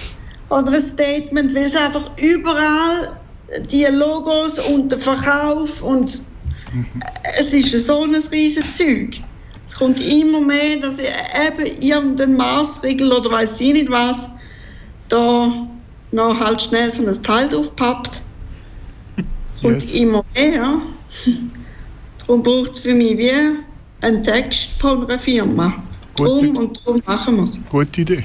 oder 0.50 0.72
ein 0.72 0.80
Statement, 0.80 1.54
weil 1.54 1.64
es 1.64 1.76
einfach 1.76 2.10
überall 2.16 3.16
die 3.70 3.84
Logos 3.84 4.58
und 4.58 4.90
der 4.92 4.98
Verkauf 4.98 5.82
und 5.82 6.18
es 7.38 7.52
ist 7.52 7.86
so 7.86 8.04
ein 8.04 8.14
riesen 8.14 8.72
Zeug. 8.72 9.20
Es 9.70 9.76
kommt 9.76 10.00
immer 10.00 10.40
mehr, 10.40 10.78
dass 10.80 10.98
ich 10.98 11.06
eben 11.06 11.80
irgendein 11.80 12.36
Maßregel 12.36 13.12
oder 13.12 13.30
weiß 13.30 13.60
ich 13.60 13.72
nicht 13.72 13.88
was, 13.88 14.30
da 15.08 15.48
noch 16.10 16.40
halt 16.40 16.60
schnell 16.60 16.90
so 16.90 17.06
ein 17.06 17.22
Teil 17.22 17.48
draufpappt. 17.48 18.20
Es 19.54 19.62
kommt 19.62 19.74
Yes. 19.82 19.94
immer 19.94 20.24
mehr. 20.34 20.54
Ja. 20.54 20.82
Darum 22.18 22.42
braucht 22.42 22.72
es 22.72 22.78
für 22.80 22.94
mich 22.94 23.16
wie 23.16 23.30
einen 24.00 24.22
Text 24.24 24.70
von 24.80 25.04
einer 25.06 25.20
Firma. 25.20 25.72
Gute- 26.16 26.46
Drum 26.46 26.56
und 26.56 26.80
darum 26.84 27.00
machen 27.06 27.36
wir 27.36 27.44
es. 27.44 27.64
Gute 27.70 28.00
Idee. 28.00 28.24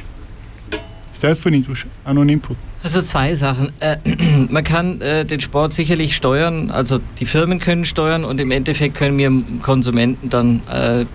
Stephanie, 1.16 1.62
du 1.62 1.74
hast 1.74 1.86
auch 2.06 2.14
noch 2.14 2.22
einen 2.22 2.32
Input. 2.32 2.58
Also 2.82 3.02
zwei 3.04 3.36
Sachen. 3.36 3.72
Äh, 3.82 3.98
man 4.50 4.64
kann 4.64 5.00
äh, 5.02 5.24
den 5.24 5.40
Sport 5.42 5.74
sicherlich 5.74 6.16
steuern, 6.16 6.72
also 6.72 7.00
die 7.20 7.28
Firmen 7.28 7.60
können 7.60 7.86
steuern 7.86 8.26
und 8.26 8.40
im 8.42 8.50
Endeffekt 8.50 8.96
können 8.96 9.18
wir 9.20 9.32
Konsumenten 9.62 10.32
dann 10.32 10.62
äh, 10.72 11.06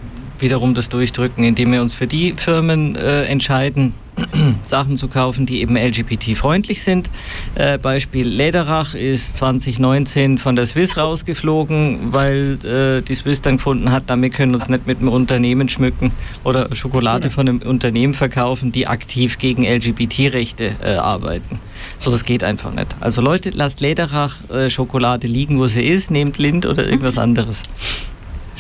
wiederum 0.41 0.75
das 0.75 0.89
durchdrücken, 0.89 1.45
indem 1.45 1.73
wir 1.73 1.83
uns 1.83 1.95
für 1.95 2.07
die 2.07 2.35
Firmen 2.37 2.97
äh, 2.97 3.25
entscheiden, 3.25 3.95
Sachen 4.65 4.97
zu 4.97 5.09
kaufen, 5.09 5.47
die 5.47 5.61
eben 5.61 5.77
LGBT-freundlich 5.77 6.83
sind. 6.83 7.11
Äh, 7.55 7.79
Beispiel 7.79 8.27
Lederach 8.27 8.95
ist 8.95 9.37
2019 9.37 10.39
von 10.39 10.57
der 10.57 10.67
Swiss 10.67 10.97
rausgeflogen, 10.97 12.13
weil 12.13 12.59
äh, 12.65 13.03
die 13.03 13.15
Swiss 13.15 13.41
dann 13.41 13.57
gefunden 13.57 13.91
hat, 13.91 14.05
damit 14.07 14.35
können 14.35 14.53
wir 14.53 14.59
uns 14.59 14.69
nicht 14.69 14.87
mit 14.87 14.99
einem 14.99 15.09
Unternehmen 15.09 15.69
schmücken 15.69 16.13
oder 16.45 16.75
Schokolade 16.75 17.31
von 17.31 17.49
einem 17.49 17.63
Unternehmen 17.63 18.15
verkaufen, 18.15 18.73
die 18.73 18.87
aktiv 18.87 19.39
gegen 19.39 19.65
LGBT-Rechte 19.65 20.77
äh, 20.83 20.95
arbeiten. 20.95 21.59
So, 21.99 22.11
das 22.11 22.25
geht 22.25 22.45
einfach 22.45 22.73
nicht. 22.73 22.97
Also 23.01 23.23
Leute, 23.23 23.51
lasst 23.51 23.81
Lederach 23.81 24.39
äh, 24.51 24.71
Schokolade 24.71 25.27
liegen, 25.27 25.59
wo 25.59 25.67
sie 25.67 25.87
ist, 25.87 26.11
nehmt 26.11 26.39
Lind 26.39 26.67
oder 26.67 26.87
irgendwas 26.87 27.19
anderes. 27.19 27.63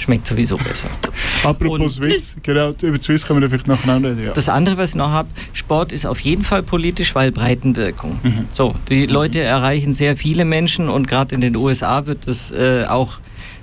Schmeckt 0.01 0.27
sowieso 0.27 0.57
besser. 0.57 0.89
Apropos 1.45 1.79
Und- 1.81 1.91
Swiss, 1.91 2.37
genau, 2.43 2.71
über 2.81 2.97
die 2.97 3.05
Swiss 3.05 3.27
können 3.27 3.43
wir 3.43 3.51
vielleicht 3.51 3.67
nachher 3.69 3.99
noch 3.99 4.09
reden. 4.09 4.25
Ja. 4.25 4.33
Das 4.33 4.49
andere, 4.49 4.79
was 4.79 4.91
ich 4.91 4.97
noch 4.97 5.11
habe, 5.11 5.29
Sport 5.53 5.93
ist 5.93 6.07
auf 6.07 6.21
jeden 6.21 6.43
Fall 6.43 6.63
politisch, 6.63 7.15
weil 7.15 7.31
Breitenwirkung. 7.33 8.19
So, 8.51 8.75
die 8.89 9.05
Leute 9.05 9.41
erreichen 9.41 9.93
sehr 9.93 10.17
viele 10.17 10.47
Menschen 10.47 10.89
und 10.89 11.07
gerade 11.07 11.35
in 11.35 11.43
den 11.43 11.55
USA 11.55 12.07
wird 12.07 12.27
es 12.27 12.51
äh, 12.51 12.87
auch 12.89 13.19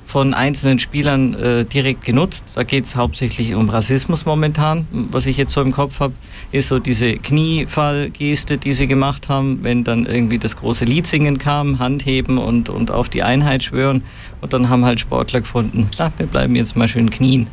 von 0.07 0.33
einzelnen 0.33 0.79
Spielern 0.79 1.33
äh, 1.33 1.65
direkt 1.65 2.05
genutzt. 2.05 2.45
Da 2.55 2.63
geht 2.63 2.85
es 2.85 2.95
hauptsächlich 2.95 3.53
um 3.53 3.69
Rassismus 3.69 4.25
momentan. 4.25 4.87
Was 5.11 5.25
ich 5.25 5.35
jetzt 5.35 5.51
so 5.51 5.61
im 5.61 5.73
Kopf 5.73 5.99
habe, 5.99 6.13
ist 6.53 6.69
so 6.69 6.79
diese 6.79 7.17
Kniefallgeste, 7.17 8.57
die 8.57 8.71
sie 8.71 8.87
gemacht 8.87 9.27
haben, 9.27 9.59
wenn 9.63 9.83
dann 9.83 10.05
irgendwie 10.05 10.39
das 10.39 10.55
große 10.55 10.85
Lied 10.85 11.07
singen 11.07 11.39
kam, 11.39 11.79
Handheben 11.79 12.37
und, 12.37 12.69
und 12.69 12.89
auf 12.89 13.09
die 13.09 13.21
Einheit 13.21 13.63
schwören. 13.63 14.01
Und 14.39 14.53
dann 14.53 14.69
haben 14.69 14.85
halt 14.85 15.01
Sportler 15.01 15.41
gefunden, 15.41 15.89
na, 15.99 16.09
wir 16.15 16.27
bleiben 16.27 16.55
jetzt 16.55 16.77
mal 16.77 16.87
schön 16.87 17.09
knien 17.09 17.49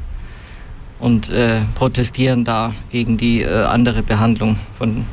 und 1.00 1.30
äh, 1.30 1.60
protestieren 1.74 2.44
da 2.44 2.72
gegen 2.92 3.16
die 3.16 3.42
äh, 3.42 3.64
andere 3.64 4.04
Behandlung 4.04 4.60
von 4.78 5.04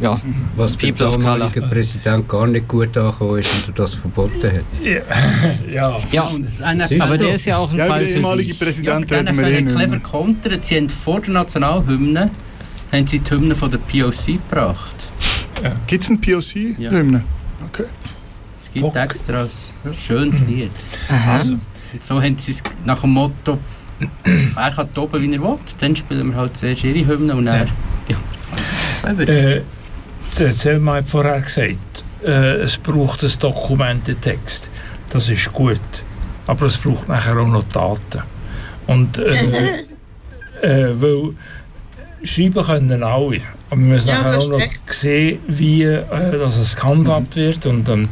ja, 0.00 0.20
Was 0.56 0.76
der 0.76 0.92
People 0.92 1.08
of 1.08 1.18
Color. 1.20 1.50
Präsident 1.70 2.28
gar 2.28 2.46
nicht 2.46 2.66
gut 2.68 2.96
angekommen 2.96 3.38
ist 3.38 3.54
und 3.54 3.68
er 3.68 3.74
das 3.74 3.94
verboten 3.94 4.52
hat. 4.52 4.64
Ja. 5.72 6.00
Ja, 6.12 6.28
Siehst 6.88 7.00
aber 7.00 7.18
der 7.18 7.34
ist 7.34 7.44
ja 7.46 7.58
auch 7.58 7.70
ein 7.72 7.78
Ja, 7.78 7.86
Fall 7.86 8.06
für 8.06 8.36
sich. 8.36 8.48
Ja, 8.48 8.64
Präsidenten 8.64 9.28
aber 9.28 9.42
eh 9.44 9.54
dann 9.54 9.64
nicht 9.64 9.76
clever 9.76 9.98
kontert. 9.98 10.64
Sie 10.64 10.76
haben 10.76 10.88
vor 10.88 11.20
der 11.20 11.34
Nationalhymne 11.34 12.30
haben 12.92 13.06
sie 13.06 13.18
die 13.18 13.30
Hymne 13.30 13.54
von 13.54 13.70
der 13.70 13.78
POC 13.78 14.26
gebracht. 14.26 14.94
Gibt 15.86 16.02
es 16.02 16.10
einen 16.10 16.20
POC-Hymne? 16.20 17.22
Okay. 17.66 17.84
Es 18.56 18.72
gibt 18.72 18.84
Bock. 18.86 18.96
extra 18.96 19.42
ein 19.42 19.94
schönes 19.94 20.40
Lied. 20.40 20.70
Also, 21.08 21.56
so 22.00 22.20
haben 22.20 22.38
sie 22.38 22.52
es 22.52 22.62
nach 22.84 23.00
dem 23.00 23.10
Motto, 23.10 23.58
wer 24.24 24.70
kann 24.70 24.92
toben, 24.94 25.22
wie 25.22 25.34
er 25.34 25.42
will, 25.42 25.58
dann 25.80 25.96
spielen 25.96 26.30
wir 26.30 26.36
halt 26.36 26.56
zuerst 26.56 26.84
ihre 26.84 27.06
Hymne 27.06 27.34
und 27.34 27.46
dann... 27.46 27.68
Ja. 28.08 28.16
Äh, 29.06 29.60
die 30.38 30.52
Selma 30.52 30.94
hat 30.96 31.04
vorher 31.08 31.40
gesagt, 31.40 32.04
äh, 32.24 32.56
es 32.56 32.76
braucht 32.76 33.22
ein 33.22 33.30
Dokumententext. 33.38 34.68
Das 35.10 35.28
ist 35.28 35.52
gut. 35.52 35.80
Aber 36.46 36.66
es 36.66 36.76
braucht 36.76 37.08
nachher 37.08 37.36
auch 37.38 37.46
noch 37.46 37.62
Daten. 37.64 38.22
Und 38.86 39.18
äh, 39.18 39.78
äh, 40.62 41.00
weil 41.00 41.34
schreiben 42.22 42.64
können 42.64 43.02
alle. 43.02 43.40
Aber 43.70 43.80
wir 43.80 43.88
müssen 43.88 44.08
Ja, 44.08 44.22
nachher 44.22 44.38
auch 44.38 44.48
noch 44.48 44.58
recht. 44.58 44.92
sehen, 44.92 45.38
wie 45.48 45.82
äh, 45.84 46.04
das 46.38 46.56
es 46.56 46.74
gehandhabt 46.76 47.36
wird. 47.36 47.66
Und 47.66 47.88
dann 47.88 48.08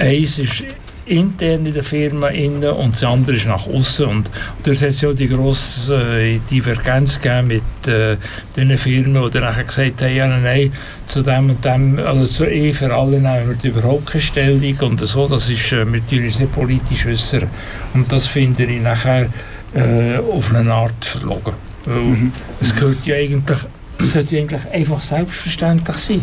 eins 0.00 0.38
ist 0.38 0.64
intern 1.06 1.64
in 1.64 1.72
der 1.72 1.82
Firma 1.82 2.28
innen 2.28 2.70
und 2.70 2.94
das 2.94 3.04
andere 3.04 3.36
ist 3.36 3.46
nach 3.46 3.66
außen. 3.66 4.06
Und 4.06 4.30
dort 4.64 4.76
hat 4.76 4.88
es 4.88 5.00
ja 5.00 5.12
die 5.12 5.28
grosse 5.28 5.94
äh, 5.94 6.40
Divergenz 6.50 7.20
gegeben 7.20 7.48
mit 7.48 7.88
äh, 7.88 8.16
den 8.56 8.76
Firmen, 8.76 9.22
die 9.24 9.30
dann 9.30 9.44
nachher 9.44 9.64
gesagt 9.64 10.02
haben, 10.02 10.14
ja, 10.14 10.26
nein, 10.26 10.72
zu 11.06 11.22
dem 11.22 11.50
und 11.50 11.64
dem, 11.64 11.98
also 11.98 12.26
zur 12.26 12.48
Ehe 12.48 12.74
für 12.74 12.92
alle 12.92 13.20
nehmen 13.20 13.56
wir 13.60 13.70
überhaupt 13.70 14.06
keine 14.06 14.22
Stellung 14.22 14.78
und 14.80 15.00
so, 15.00 15.28
das 15.28 15.48
ist, 15.48 15.72
äh, 15.72 15.82
uns 15.82 16.40
nicht 16.40 16.52
politisch 16.52 17.06
äußern. 17.06 17.48
Und 17.94 18.12
das 18.12 18.26
finde 18.26 18.64
ich 18.64 18.82
nachher 18.82 19.28
äh, 19.74 20.18
auf 20.18 20.54
eine 20.54 20.72
Art 20.72 21.04
verlogen. 21.04 21.54
Weil 21.84 22.32
es 22.60 22.74
gehört 22.74 23.06
ja 23.06 23.14
eigentlich, 23.14 23.58
es 23.98 24.12
sollte 24.12 24.34
ja 24.34 24.42
eigentlich 24.42 24.68
einfach 24.72 25.00
selbstverständlich 25.00 25.96
sein. 25.96 26.22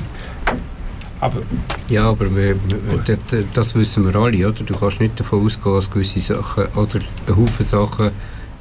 Aber 1.23 1.41
Ja, 1.89 2.09
aber 2.09 2.25
wir, 2.35 2.55
wir, 2.55 2.97
das, 3.05 3.17
das 3.53 3.75
wissen 3.75 4.03
wir 4.05 4.15
alle, 4.15 4.47
oder? 4.47 4.63
Du 4.63 4.75
kannst 4.75 4.99
nicht 4.99 5.19
davon 5.19 5.45
ausgehen, 5.45 5.75
dass 5.75 5.89
gewisse 5.89 6.19
Sachen 6.19 6.65
oder 6.75 6.99
ein 7.27 7.35
Haufen 7.37 7.65
Sachen 7.65 8.11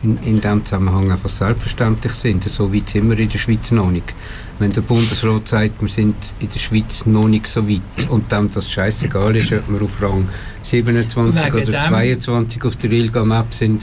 in, 0.02 0.18
in 0.24 0.40
diesem 0.40 0.64
Zusammenhang 0.64 1.10
einfach 1.12 1.28
selbstverständlich 1.28 2.12
sind. 2.14 2.44
So 2.48 2.72
weit 2.74 2.88
sind 2.90 3.08
wir 3.08 3.18
in 3.18 3.28
der 3.28 3.38
Schweiz 3.38 3.70
noch 3.70 3.90
nicht. 3.90 4.14
Wenn 4.58 4.72
der 4.72 4.80
Bundesrat 4.82 5.48
sagt, 5.48 5.80
wir 5.80 5.88
sind 5.88 6.14
in 6.40 6.48
der 6.50 6.58
Schweiz 6.58 7.06
noch 7.06 7.26
nicht 7.28 7.46
so 7.46 7.68
weit 7.68 8.08
und 8.08 8.30
dem 8.30 8.50
das 8.50 8.70
scheißegal 8.70 9.34
ist, 9.36 9.52
ob 9.52 9.68
wir 9.68 9.82
auf 9.82 10.02
Rang 10.02 10.28
27 10.62 11.44
Wegen 11.44 11.54
oder 11.54 11.62
dem- 11.80 11.80
22 11.80 12.64
auf 12.64 12.76
der 12.76 12.90
ILGA-Map 12.92 13.54
sind, 13.54 13.82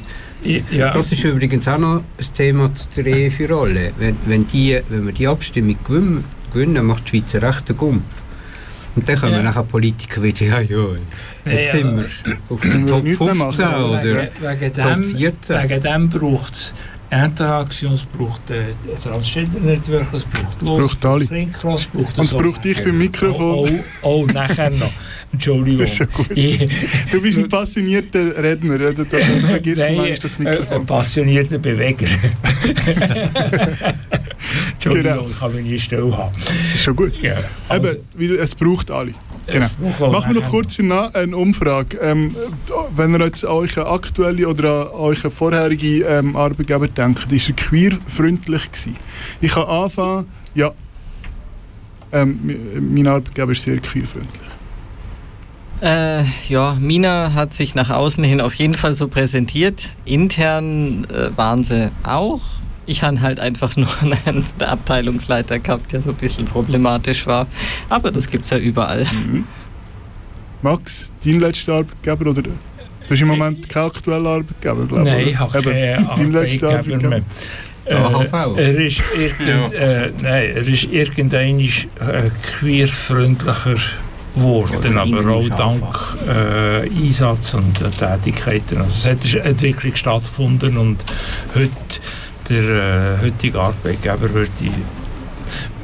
ja, 0.71 0.93
das 0.93 1.11
ist 1.11 1.23
übrigens 1.25 1.67
auch 1.67 1.77
noch 1.77 1.95
ein 1.97 2.33
Thema 2.33 2.73
zu 2.73 2.85
der 2.95 3.07
Ehe 3.07 3.29
für 3.31 3.53
alle. 3.57 3.91
Wenn, 3.97 4.15
wenn, 4.25 4.47
die, 4.47 4.79
wenn 4.87 5.05
wir 5.05 5.11
die 5.13 5.27
Abstimmung 5.27 5.75
gewinnen, 5.85 6.23
gewinnen 6.53 6.85
macht 6.85 7.05
die 7.11 7.17
Schweiz 7.19 7.35
einen 7.35 7.43
rechten 7.43 7.75
Gump. 7.75 8.03
Kommen 9.05 9.33
Ja. 9.33 9.41
nachher 9.41 9.63
Politiker 9.63 10.21
wieder, 10.23 10.45
ja, 10.45 10.59
ja, 10.61 10.77
jetzt 11.45 11.73
Ja, 11.73 11.79
sind 11.79 11.97
wir 11.97 12.05
auf 12.49 12.61
der 12.61 12.85
Top 12.85 13.03
nichts 13.03 13.19
mehr 13.19 13.35
15 13.35 13.65
machen. 13.65 13.83
oder 13.83 14.03
Wegen, 14.03 14.61
wegen 14.61 14.73
Top 14.73 14.95
dem, 14.95 15.03
14. 15.15 15.69
wegen 15.69 15.81
dem 15.81 16.09
braucht 16.09 16.53
es 16.53 16.73
Interaktion, 17.11 17.93
es 17.93 18.05
braucht 18.05 18.51
äh, 18.51 18.65
Transgender 19.01 19.59
Network, 19.61 20.13
es 20.13 20.25
braucht 20.25 20.61
Los, 20.61 20.79
braucht 20.79 21.05
alle. 21.05 21.31
Ringcross, 21.31 21.87
braucht 21.87 22.19
Und 22.19 22.25
es 22.25 22.33
braucht 22.35 22.63
dich 22.63 22.83
beim 22.83 22.99
Mikrofon. 22.99 23.51
Oh, 23.51 23.67
oh, 24.03 24.21
oh, 24.21 24.25
nachher 24.31 24.69
noch. 24.69 24.91
Entschuldigung. 25.33 25.79
Das 25.79 25.91
ist 25.93 25.99
ja 25.99 26.05
gut. 26.05 26.29
Du 27.11 27.21
bist 27.21 27.37
ein 27.39 27.49
passionierter 27.49 28.37
Redner, 28.43 28.77
da, 28.77 28.91
da 28.91 29.05
vergisst 29.17 29.81
Nein, 29.81 30.15
das 30.21 30.33
äh, 30.33 30.37
ein 30.37 30.43
Mikrofon. 30.43 30.85
passionierter 30.85 31.57
Beweger. 31.57 32.05
Entschuldigung, 34.73 35.11
Genau. 35.17 35.29
ich 35.29 35.39
kann 35.39 35.53
mich 35.53 35.63
nie 35.65 35.79
still 35.79 36.15
haben. 36.15 36.35
Ist 36.73 36.83
schon 36.83 36.95
gut. 36.95 37.13
Ja, 37.21 37.35
also, 37.67 37.89
Eben, 37.89 37.97
wie 38.15 38.27
du- 38.29 38.37
es 38.37 38.55
braucht 38.55 38.89
alle. 38.91 39.13
Genau. 39.47 40.11
Machen 40.11 40.33
wir 40.35 40.41
noch 40.41 40.49
kurz 40.49 40.79
eine, 40.79 41.35
Umfrage. 41.35 41.97
Ähm, 41.97 42.35
wenn 42.95 43.15
ihr 43.15 43.25
jetzt 43.25 43.43
an 43.43 43.51
eure 43.51 43.87
aktuelle 43.87 44.47
oder 44.47 44.91
an 44.93 44.99
eure 44.99 45.31
vorherige 45.31 46.03
ähm, 46.03 46.35
Arbeitgeber 46.35 46.87
denkt, 46.87 47.31
ist 47.31 47.49
er 47.49 47.55
queerfreundlich 47.55 48.71
gewesen? 48.71 48.95
Ich 49.41 49.51
kann 49.53 49.63
anfangen, 49.63 50.27
ja. 50.53 50.71
Ähm, 52.11 52.39
mein 52.93 53.07
Arbeitgeber 53.07 53.51
ist 53.51 53.63
sehr 53.63 53.77
queerfreundlich. 53.79 54.39
Äh, 55.81 56.23
ja, 56.49 56.75
Mina 56.79 57.33
hat 57.33 57.53
sich 57.53 57.73
nach 57.73 57.89
außen 57.89 58.23
hin 58.23 58.41
auf 58.41 58.53
jeden 58.55 58.73
Fall 58.73 58.93
so 58.93 59.07
präsentiert. 59.07 59.89
Intern 60.05 61.05
äh, 61.05 61.35
waren 61.37 61.63
sie 61.63 61.89
auch. 62.03 62.41
Ich 62.89 63.03
habe 63.03 63.21
halt 63.21 63.39
einfach 63.39 63.75
nur 63.75 63.87
einen 64.01 64.43
Abteilungsleiter 64.59 65.59
gehabt, 65.59 65.91
der 65.91 66.01
so 66.01 66.09
ein 66.09 66.15
bisschen 66.15 66.45
problematisch 66.45 67.27
war. 67.27 67.45
Aber 67.87 68.11
das 68.11 68.27
gibt's 68.27 68.49
ja 68.49 68.57
überall. 68.57 69.05
Max, 70.63 71.11
dein 71.23 71.39
letzter 71.39 71.73
Arbeitgeber 71.75 72.31
oder 72.31 72.41
du 72.41 72.49
hast 73.07 73.21
im 73.21 73.27
Moment 73.27 73.69
keinen 73.69 73.85
aktuellen 73.85 74.25
Arbeitgeber, 74.25 74.85
glaube 74.87 75.03
Nein, 75.03 75.17
oder? 75.17 75.27
ich 75.27 75.37
habe 75.37 75.59
Eben, 75.59 75.71
keinen 75.71 76.07
dein 76.15 76.31
letzter 76.31 76.79
Arbeitgeber 76.79 77.09
mehr. 77.09 77.23
AHV. 77.91 78.57
Äh, 78.57 78.63
er 78.63 78.79
ist, 78.79 79.03
irgend, 79.15 79.73
äh, 79.73 80.11
nein, 80.21 80.49
er 80.55 80.67
ist 80.67 80.83
irgendein 80.85 81.59
äh, 81.59 81.69
queerfreundlicher 82.59 83.75
geworden, 84.35 84.77
Oder 84.77 85.01
aber 85.01 85.31
auch 85.31 85.49
dank 85.49 85.83
äh, 86.27 86.89
Einsatz 86.89 87.53
und 87.53 87.81
äh, 87.81 87.89
Tätigkeiten. 87.89 88.79
Also 88.81 88.89
es 88.89 89.05
hat 89.05 89.41
eine 89.41 89.51
Entwicklung 89.51 89.95
stattgefunden 89.95 90.77
und 90.77 91.03
heute 91.55 91.71
der 92.49 92.63
äh, 92.63 93.21
heutige 93.21 93.59
Arbeitgeber 93.59 94.33
würde 94.33 94.51
ich 94.61 94.71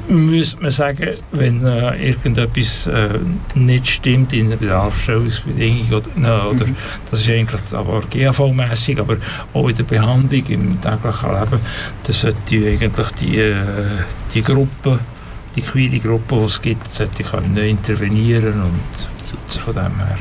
müsste 0.08 0.62
man 0.62 0.72
sagen, 0.72 1.16
wenn 1.32 1.66
äh, 1.66 2.10
irgendetwas 2.10 2.88
äh, 2.88 3.20
nicht 3.56 3.88
stimmt 3.88 4.34
in 4.34 4.50
der 4.50 4.58
Bedarfsstellungsbedingung 4.58 5.92
oder, 5.92 6.10
na, 6.16 6.46
oder 6.46 6.66
das 7.10 7.22
ist 7.22 7.30
eigentlich 7.30 7.62
aber 7.74 8.02
GAV-mässig, 8.02 9.00
aber 9.00 9.18
auch 9.54 9.68
in 9.68 9.76
der 9.76 9.84
Behandlung 9.84 10.46
im 10.48 10.82
täglichen 10.82 11.32
Leben, 11.32 11.60
dann 12.04 12.14
sollte 12.14 12.56
eigentlich 12.56 13.12
die, 13.20 13.38
äh, 13.40 13.56
die 14.34 14.44
Gruppe, 14.44 15.00
die 15.56 15.62
queere 15.62 16.00
Gruppe, 16.00 16.38
die 16.38 16.46
es 16.46 16.62
gibt, 16.62 16.94
sollte 16.94 17.24
können 17.24 17.58
intervenieren 17.58 18.62
und 18.62 19.58
von 19.60 19.74
dem 19.74 19.98
her. 19.98 20.18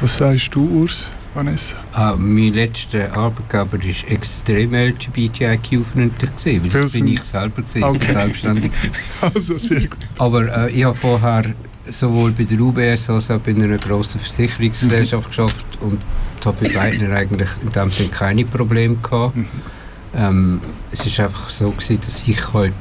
Was 0.00 0.18
sagst 0.18 0.54
du, 0.54 0.68
Urs, 0.82 1.08
Vanessa? 1.34 1.76
Ah, 1.92 2.14
mein 2.16 2.52
letzter 2.54 3.16
Arbeitgeber 3.16 3.72
war 3.72 4.10
extrem 4.10 4.74
LGBTIQ-freundlich, 4.74 6.30
weil 6.62 6.70
das 6.70 6.92
bin 6.92 7.08
ich 7.08 7.22
selber 7.22 7.62
gewesen, 7.62 7.82
Okay. 7.84 8.12
selbstständig. 8.12 8.72
Also, 9.20 9.58
sehr 9.58 9.80
gut. 9.80 9.98
Aber 10.18 10.66
äh, 10.66 10.70
ich 10.70 10.84
habe 10.84 10.94
vorher 10.94 11.44
sowohl 11.90 12.30
bei 12.32 12.44
der 12.44 12.60
UBS 12.60 13.10
als 13.10 13.30
auch 13.30 13.40
bei 13.40 13.50
einer 13.50 13.76
grossen 13.78 14.20
Versicherungsgesellschaft 14.20 15.28
geschafft 15.28 15.66
und 15.80 16.04
habe 16.44 16.66
bei 16.66 16.72
beiden 16.72 17.12
eigentlich 17.12 17.48
in 17.62 17.70
dem 17.70 17.90
Sinne 17.90 18.08
keine 18.10 18.44
Probleme 18.44 18.96
gehabt. 19.02 19.36
Mhm. 19.36 19.46
Ähm, 20.16 20.60
es 20.92 21.04
ist 21.04 21.18
einfach 21.20 21.50
so 21.50 21.70
gewesen, 21.70 21.98
dass 22.04 22.26
ich 22.28 22.52
halt 22.52 22.72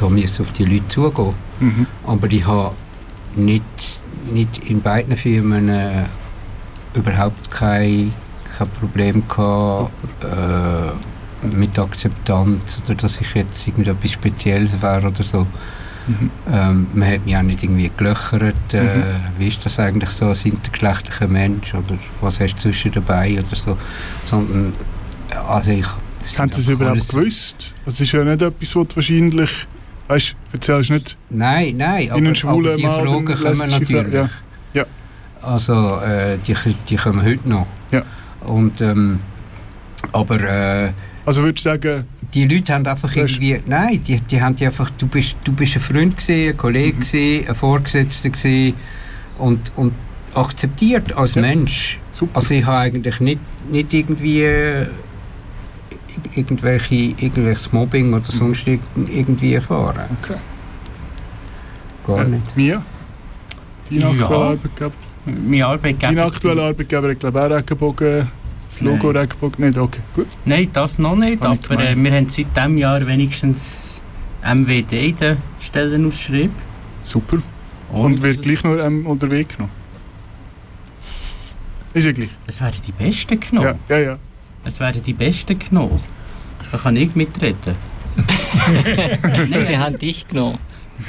musste 0.00 0.42
auf 0.42 0.52
die 0.52 0.64
Leute 0.64 0.88
zugehen. 0.88 1.34
Mhm. 1.60 1.86
Aber 2.06 2.30
ich 2.30 2.46
habe 2.46 2.74
nicht, 3.34 3.64
nicht 4.32 4.58
in 4.68 4.80
beiden 4.80 5.16
Firmen 5.16 5.68
äh, 5.68 6.04
überhaupt 6.96 7.50
kein, 7.50 8.12
kein 8.56 8.68
Problem 8.68 9.22
gehabt, 9.28 9.92
äh, 10.24 11.56
mit 11.56 11.78
Akzeptanz 11.78 12.82
oder 12.84 12.94
dass 12.94 13.20
ich 13.20 13.34
jetzt 13.34 13.66
irgendetwas 13.66 14.12
Spezielles 14.12 14.80
wäre 14.80 15.06
oder 15.06 15.22
so. 15.22 15.46
Mhm. 16.06 16.30
Ähm, 16.52 16.86
man 16.94 17.12
hat 17.12 17.26
mich 17.26 17.36
auch 17.36 17.42
nicht 17.42 17.62
irgendwie 17.62 17.90
gelöchert. 17.96 18.54
Äh, 18.72 18.82
Mhm. 18.82 19.02
Wie 19.38 19.48
ist 19.48 19.64
das 19.64 19.78
eigentlich 19.78 20.10
so 20.10 20.26
als 20.26 20.44
intergeschlechtlicher 20.44 21.28
Mensch 21.28 21.74
oder 21.74 21.98
was 22.20 22.40
hast 22.40 22.54
du 22.54 22.60
zwischen 22.60 22.92
dabei 22.92 23.32
oder 23.38 23.56
so. 23.56 23.76
Sondern, 24.24 24.72
also 25.48 25.72
ich... 25.72 25.86
das 26.20 26.38
Haben 26.38 26.52
Sie 26.52 26.60
es 26.60 26.68
überhaupt 26.68 27.08
gewusst? 27.08 27.74
Das 27.84 28.00
ist 28.00 28.12
ja 28.12 28.24
nicht 28.24 28.42
etwas, 28.42 28.76
was 28.76 28.96
wahrscheinlich. 28.96 29.50
Weißt 30.08 30.30
du, 30.30 30.56
erzählst 30.56 30.90
nicht 30.90 31.18
Nein, 31.30 31.76
nein, 31.76 32.02
in 32.02 32.10
aber, 32.10 32.50
aber 32.50 32.76
die 32.76 32.82
Fragen 32.82 33.24
kommen 33.24 33.70
natürlich. 33.70 34.12
Ja. 34.12 34.30
Ja. 34.72 34.84
Also, 35.46 36.00
äh, 36.00 36.38
die, 36.46 36.54
die 36.88 36.96
kommen 36.96 37.22
heute 37.24 37.48
noch. 37.48 37.66
Ja. 37.92 38.02
Und, 38.46 38.80
ähm, 38.80 39.20
aber 40.12 40.40
äh, 40.40 40.92
Also 41.24 41.42
würdest 41.42 41.64
du 41.64 41.70
sagen, 41.70 42.04
die 42.34 42.44
Leute 42.46 42.72
haben 42.74 42.86
einfach 42.86 43.14
irgendwie, 43.14 43.60
nein, 43.66 44.02
die, 44.02 44.20
die 44.20 44.40
haben 44.42 44.56
die 44.56 44.66
einfach, 44.66 44.90
du 44.90 45.06
bist, 45.06 45.36
du 45.44 45.52
bist 45.52 45.76
ein 45.76 45.80
Freund 45.80 46.16
gewesen, 46.16 46.50
ein 46.50 46.56
Kollege 46.56 46.96
Mhm. 46.96 47.00
gewesen, 47.00 47.48
ein 47.48 47.54
Vorgesetzter 47.54 48.30
gewesen 48.30 48.74
und, 49.38 49.72
und 49.76 49.92
akzeptiert 50.34 51.12
als 51.16 51.34
Ja. 51.36 51.42
Mensch. 51.42 51.98
super. 52.12 52.36
Also 52.36 52.54
ich 52.54 52.64
habe 52.64 52.78
eigentlich 52.78 53.20
nicht, 53.20 53.40
nicht 53.70 53.92
irgendwie 53.94 54.42
äh, 54.42 54.86
irgendwelche, 56.34 56.94
irgendwelches 56.94 57.72
Mobbing 57.72 58.14
oder 58.14 58.26
sonst 58.26 58.66
irgend- 58.66 59.08
irgendwie 59.08 59.54
erfahren. 59.54 60.04
Mhm. 60.10 60.16
Okay. 60.22 60.40
Gar 62.06 62.20
Äh, 62.20 62.28
nicht. 62.28 62.56
Mia? 62.56 62.82
Dein 63.90 64.18
Ja. 64.18 64.28
Arbeitgeber? 64.28 64.92
Mein 65.26 65.62
Arbeitgeber... 65.62 66.14
Dein 66.14 66.18
aktueller 66.26 66.62
Arbeitgeber 66.64 67.10
hat, 67.10 67.20
glaube 67.20 67.38
ich, 67.38 67.44
auch 67.44 67.56
Regenbogen. 67.56 68.28
Das 68.66 68.80
Logo 68.80 69.12
Nein. 69.12 69.16
Regenbogen 69.16 69.64
nicht. 69.66 69.78
Okay, 69.78 70.00
gut. 70.14 70.26
Nein, 70.44 70.70
das 70.72 70.98
noch 70.98 71.16
nicht, 71.16 71.42
Hab 71.42 71.54
ich 71.54 71.70
aber 71.70 71.84
äh, 71.84 71.96
wir 71.96 72.12
haben 72.12 72.28
seit 72.28 72.56
diesem 72.56 72.78
Jahr 72.78 73.06
wenigstens 73.06 74.00
MWD 74.42 74.92
in 74.92 75.16
den 75.16 75.36
Stellenausschreib. 75.60 76.50
Super. 77.02 77.38
Und 77.92 78.22
wird 78.22 78.42
gleich 78.42 78.62
noch 78.64 78.76
ähm, 78.78 79.06
unterwegs 79.06 79.54
genommen? 79.54 79.72
Ist 81.94 82.04
ja 82.04 82.12
gleich. 82.12 82.30
Es 82.46 82.60
werden 82.60 82.80
die 82.86 82.92
Besten 82.92 83.40
genommen. 83.40 83.78
Ja, 83.88 83.96
ja, 83.96 84.04
ja. 84.04 84.18
Es 84.64 84.78
werden 84.80 85.02
die 85.02 85.12
Besten 85.12 85.58
genommen. 85.58 86.00
Da 86.70 86.78
kann 86.78 86.96
ich 86.96 87.14
mitreden. 87.14 87.74
Sie 89.66 89.78
haben 89.78 89.98
dich 89.98 90.26
genommen. 90.26 90.58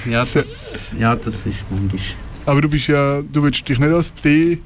Ja, 0.05 0.19
das, 0.19 0.95
ja, 0.99 1.15
das 1.15 1.45
ist 1.45 1.65
manchmal... 1.69 1.99
Aber 2.47 2.61
du 2.61 2.69
bist 2.69 2.87
ja, 2.87 3.21
du 3.21 3.43
würdest 3.43 3.67
dich 3.67 3.77
nicht 3.77 3.91
als 3.93 4.13
D 4.15 4.57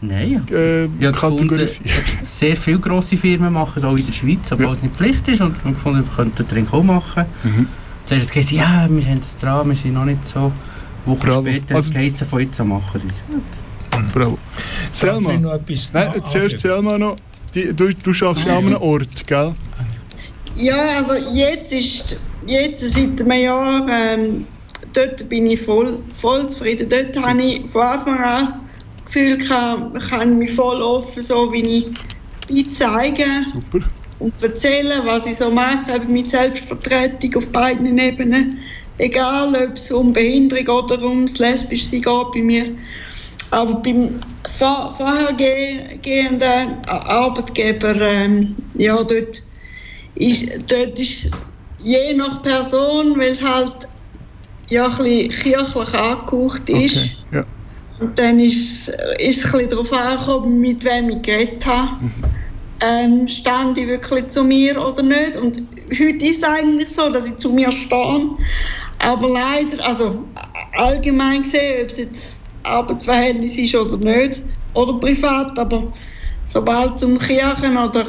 Nein, 0.00 0.44
ja. 0.50 0.56
äh, 0.56 0.84
Ich 0.84 0.90
habe 0.90 1.12
gefunden, 1.12 1.48
kategorisieren. 1.48 1.90
dass 2.20 2.38
sehr 2.38 2.56
viele 2.56 2.78
grosse 2.78 3.16
Firmen 3.16 3.52
machen 3.52 3.72
es 3.76 3.84
auch 3.84 3.96
in 3.96 4.06
der 4.06 4.12
Schweiz, 4.12 4.52
obwohl 4.52 4.66
Ja. 4.66 4.72
es 4.72 4.82
nicht 4.82 4.94
Pflicht 4.94 5.26
ist. 5.28 5.40
Und 5.40 5.56
ich 5.56 5.64
habe 5.64 5.72
gefunden, 5.74 6.04
wir 6.08 6.14
könnten 6.16 6.46
drin 6.46 6.68
auch 6.70 6.82
machen. 6.82 7.24
Mhm. 7.42 7.66
Zuerst 8.04 8.30
geheißen, 8.32 8.56
ja, 8.58 8.86
wir 8.90 9.04
haben 9.04 9.18
es 9.18 9.36
dran, 9.38 9.66
wir 9.68 9.74
sind 9.74 9.94
noch 9.94 10.04
nicht 10.04 10.24
so. 10.24 10.52
Wochen 11.06 11.18
Bravo. 11.18 11.40
später 11.48 11.74
Also- 11.76 11.92
geheißen, 11.92 12.26
von 12.26 12.40
jetzt 12.40 12.60
an 12.60 12.68
machen 12.68 13.00
sie 13.00 13.06
es. 13.08 13.22
Bravo. 14.12 14.38
Selma. 14.92 15.30
Nein, 15.32 15.42
noch 15.42 16.24
zuerst? 16.24 16.60
Selma 16.60 16.98
noch. 16.98 17.16
Die, 17.54 17.72
du, 17.72 17.88
du 17.94 18.12
schaffst 18.12 18.48
an 18.50 18.58
einem 18.66 18.76
Ort, 18.76 19.26
gell? 19.26 19.54
Ja, 20.56 20.96
also 20.98 21.14
jetzt 21.14 21.72
ist, 21.72 22.16
jetzt 22.46 22.80
seit 22.92 23.22
einem 23.22 23.40
Jahr, 23.42 23.86
ähm, 23.88 24.44
dort 24.96 25.28
bin 25.28 25.46
ich 25.46 25.60
voll, 25.60 25.98
voll 26.16 26.48
zufrieden. 26.48 26.88
Dort 26.88 27.16
habe 27.24 27.42
ich 27.42 27.70
von 27.70 27.82
Anfang 27.82 28.18
an 28.18 28.54
das 28.94 29.04
Gefühl, 29.04 29.38
ich 29.40 29.48
kann, 29.48 29.92
kann 30.08 30.38
mich 30.38 30.52
voll 30.52 30.80
offen, 30.82 31.22
so 31.22 31.52
wie 31.52 31.94
ich 32.48 32.72
zeigen 32.72 33.46
Super. 33.52 33.86
und 34.18 34.42
erzählen, 34.42 35.02
was 35.04 35.26
ich 35.26 35.36
so 35.36 35.50
mache, 35.50 35.94
eben 35.94 36.12
mit 36.12 36.26
Selbstvertretung 36.26 37.36
auf 37.36 37.48
beiden 37.48 37.98
Ebenen. 37.98 38.58
Egal, 38.98 39.54
ob 39.54 39.74
es 39.74 39.90
um 39.92 40.12
Behinderung 40.12 40.84
oder 40.84 41.02
ums 41.02 41.38
Lesbischsein 41.38 42.00
geht 42.00 42.32
bei 42.32 42.40
mir. 42.40 42.64
Aber 43.50 43.74
beim 43.74 44.20
vor, 44.58 44.94
vorhergehenden 44.94 46.86
Arbeitgeber, 46.86 47.94
ähm, 48.00 48.56
ja, 48.78 48.96
dort 48.96 49.42
ist, 50.14 50.72
dort 50.72 50.98
ist 50.98 51.30
je 51.78 52.14
nach 52.14 52.42
Person, 52.42 53.18
weil 53.18 53.32
es 53.32 53.44
halt 53.44 53.86
ja, 54.68 54.86
ein 54.86 54.96
bisschen 54.96 55.30
kirchlich 55.30 55.94
angehaucht 55.94 56.68
ist. 56.68 56.96
Okay. 56.96 57.10
Ja. 57.32 57.44
Und 57.98 58.18
dann 58.18 58.38
ist, 58.38 58.88
ist 59.18 59.38
es 59.38 59.44
ein 59.44 59.52
bisschen 59.52 59.70
darauf 59.70 59.92
angekommen, 59.92 60.60
mit 60.60 60.84
wem 60.84 61.10
ich 61.10 61.22
geredet 61.22 61.64
habe. 61.66 62.10
Ähm, 62.80 63.26
stand 63.26 63.78
ich 63.78 63.86
wirklich 63.86 64.26
zu 64.26 64.44
mir 64.44 64.78
oder 64.78 65.02
nicht? 65.02 65.36
Und 65.36 65.62
heute 65.90 66.26
ist 66.26 66.38
es 66.38 66.44
eigentlich 66.44 66.90
so, 66.90 67.08
dass 67.08 67.26
ich 67.26 67.36
zu 67.36 67.50
mir 67.50 67.72
stehe. 67.72 68.28
Aber 68.98 69.28
leider, 69.28 69.82
also 69.84 70.24
allgemein 70.72 71.42
gesehen, 71.42 71.82
ob 71.84 71.90
es 71.90 71.96
jetzt 71.96 72.32
Arbeitsverhältnis 72.64 73.56
ist 73.56 73.74
oder 73.74 73.96
nicht, 73.96 74.42
oder 74.74 74.94
privat, 74.94 75.58
aber 75.58 75.92
sobald 76.44 76.96
es 76.96 77.04
um 77.04 77.18
Kirchen 77.18 77.76
oder 77.76 78.04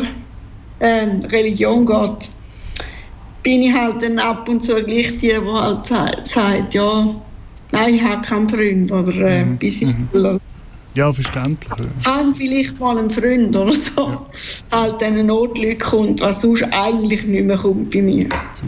äh, 0.80 1.06
Religion 1.30 1.86
geht, 1.86 2.30
bin 3.48 3.62
ich 3.62 3.74
halt 3.74 4.02
dann 4.02 4.20
ab 4.20 4.50
und 4.50 4.62
zu 4.62 4.76
gleich 4.84 5.18
die, 5.20 5.30
die 5.30 5.40
halt 5.40 5.86
sagt, 5.86 6.74
ja, 6.74 7.16
nein, 7.72 7.94
ich 7.94 8.04
habe 8.04 8.22
keinen 8.22 8.50
Freund 8.50 8.92
oder 8.92 9.14
äh, 9.26 9.46
mhm. 9.46 9.58
bis 9.58 9.82
ich 9.82 9.88
mhm. 9.88 10.42
Ja, 10.96 11.14
verständlich. 11.14 11.72
Haben 12.06 12.36
vielleicht 12.36 12.78
mal 12.78 12.98
einen 12.98 13.10
Freund 13.10 13.56
oder 13.56 13.72
so. 13.72 14.02
Ja. 14.02 14.28
Halt 14.74 15.02
eine 15.02 15.24
Notlücke 15.24 15.78
kommt, 15.78 16.20
was 16.20 16.42
sonst 16.42 16.64
eigentlich 16.74 17.24
nicht 17.26 17.46
mehr 17.46 17.56
kommt 17.56 17.90
bei 17.92 18.02
mir. 18.02 18.24
Super. 18.24 18.68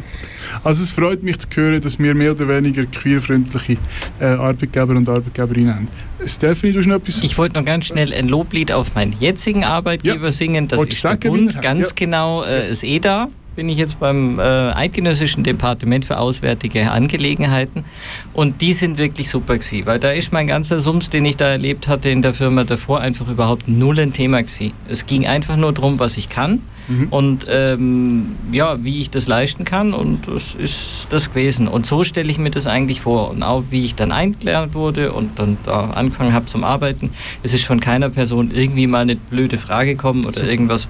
Also 0.63 0.83
es 0.83 0.91
freut 0.91 1.23
mich 1.23 1.39
zu 1.39 1.47
hören, 1.55 1.81
dass 1.81 1.99
wir 1.99 2.15
mehr 2.15 2.31
oder 2.31 2.47
weniger 2.47 2.85
queerfreundliche 2.85 3.75
äh, 4.21 4.25
Arbeitgeber 4.25 4.95
und 4.95 5.09
Arbeitgeberinnen 5.09 5.75
haben. 5.75 5.87
Stephanie, 6.25 6.71
du 6.71 6.79
hast 6.79 6.87
noch 6.87 6.95
etwas? 6.95 7.21
Ich 7.21 7.37
wollte 7.37 7.59
noch 7.59 7.65
ganz 7.65 7.87
schnell 7.87 8.13
ein 8.13 8.29
Loblied 8.29 8.71
auf 8.71 8.95
meinen 8.95 9.13
jetzigen 9.19 9.65
Arbeitgeber 9.65 10.27
ja. 10.27 10.31
singen. 10.31 10.69
Das 10.69 10.79
Wollt 10.79 10.93
ist 10.93 11.03
der 11.03 11.15
Bund, 11.15 11.61
ganz 11.61 11.89
ja. 11.89 11.93
genau 11.95 12.43
äh, 12.43 12.69
das 12.69 12.83
EDA 12.83 13.27
bin 13.59 13.67
ich 13.67 13.77
jetzt 13.77 13.99
beim 13.99 14.39
äh, 14.39 14.41
Eidgenössischen 14.71 15.43
Departement 15.43 16.05
für 16.05 16.17
Auswärtige 16.17 16.91
Angelegenheiten 16.91 17.83
und 18.31 18.61
die 18.61 18.71
sind 18.71 18.97
wirklich 18.97 19.29
super 19.29 19.57
gewesen, 19.57 19.85
weil 19.85 19.99
da 19.99 20.11
ist 20.11 20.31
mein 20.31 20.47
ganzer 20.47 20.79
Sums, 20.79 21.09
den 21.09 21.25
ich 21.25 21.35
da 21.35 21.49
erlebt 21.49 21.89
hatte 21.89 22.09
in 22.09 22.21
der 22.21 22.33
Firma 22.33 22.63
davor, 22.63 23.01
einfach 23.01 23.27
überhaupt 23.27 23.67
null 23.67 23.99
ein 23.99 24.13
Thema 24.13 24.43
gewesen. 24.43 24.71
Es 24.87 25.05
ging 25.07 25.27
einfach 25.27 25.57
nur 25.57 25.73
darum, 25.73 25.99
was 25.99 26.15
ich 26.15 26.29
kann 26.29 26.61
mhm. 26.87 27.07
und 27.09 27.47
ähm, 27.51 28.37
ja, 28.53 28.81
wie 28.81 29.01
ich 29.01 29.09
das 29.09 29.27
leisten 29.27 29.65
kann 29.65 29.93
und 29.93 30.29
das 30.29 30.55
ist 30.55 31.07
das 31.09 31.31
gewesen. 31.31 31.67
Und 31.67 31.85
so 31.85 32.05
stelle 32.05 32.31
ich 32.31 32.37
mir 32.37 32.51
das 32.51 32.65
eigentlich 32.65 33.01
vor 33.01 33.29
und 33.29 33.43
auch 33.43 33.65
wie 33.71 33.83
ich 33.83 33.93
dann 33.93 34.13
eingelernt 34.13 34.73
wurde 34.73 35.11
und 35.11 35.37
dann 35.37 35.57
da 35.65 35.81
angefangen 35.81 36.31
habe 36.31 36.45
zum 36.45 36.63
Arbeiten. 36.63 37.09
Es 37.43 37.53
ist 37.53 37.65
von 37.65 37.81
keiner 37.81 38.09
Person 38.09 38.51
irgendwie 38.53 38.87
mal 38.87 39.01
eine 39.01 39.17
blöde 39.17 39.57
Frage 39.57 39.97
gekommen 39.97 40.23
oder 40.25 40.47
irgendwas 40.47 40.87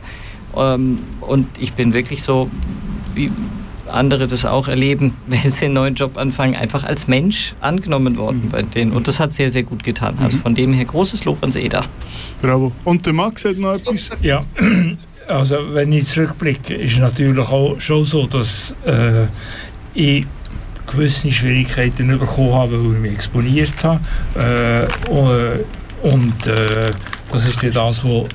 ähm, 0.55 0.99
und 1.21 1.47
ich 1.59 1.73
bin 1.73 1.93
wirklich 1.93 2.23
so, 2.23 2.49
wie 3.15 3.31
andere 3.87 4.27
das 4.27 4.45
auch 4.45 4.67
erleben, 4.67 5.13
wenn 5.27 5.49
sie 5.49 5.65
einen 5.65 5.73
neuen 5.73 5.95
Job 5.95 6.17
anfangen, 6.17 6.55
einfach 6.55 6.83
als 6.83 7.07
Mensch 7.07 7.53
angenommen 7.59 8.17
worden 8.17 8.41
mhm. 8.45 8.49
bei 8.49 8.61
denen. 8.61 8.91
Und 8.91 9.07
das 9.07 9.19
hat 9.19 9.33
sehr, 9.33 9.51
sehr 9.51 9.63
gut 9.63 9.83
getan. 9.83 10.17
Also 10.19 10.37
mhm. 10.37 10.41
von 10.41 10.55
dem 10.55 10.73
her 10.73 10.85
großes 10.85 11.25
Lob 11.25 11.43
an 11.43 11.51
Seda. 11.51 11.85
Bravo. 12.41 12.71
Und 12.85 13.05
der 13.05 13.13
Max 13.13 13.45
hat 13.45 13.57
noch 13.57 13.73
etwas? 13.73 14.09
Ja, 14.21 14.41
also 15.27 15.57
wenn 15.73 15.91
ich 15.91 16.07
zurückblicke, 16.07 16.75
ist 16.75 16.93
es 16.93 16.99
natürlich 16.99 17.47
auch 17.47 17.79
schon 17.79 18.03
so, 18.03 18.25
dass 18.27 18.75
äh, 18.85 19.25
ich 19.93 20.25
gewisse 20.87 21.29
Schwierigkeiten 21.31 22.07
bekommen 22.17 22.53
habe, 22.53 22.83
weil 22.83 22.93
ich 22.93 22.99
mich 22.99 23.11
exponiert 23.13 23.83
habe. 23.83 23.99
Äh, 24.35 24.87
und 26.01 26.47
äh, 26.47 26.89
das 27.31 27.47
ist 27.47 27.61
ja 27.61 27.69
das, 27.69 28.03
was 28.03 28.27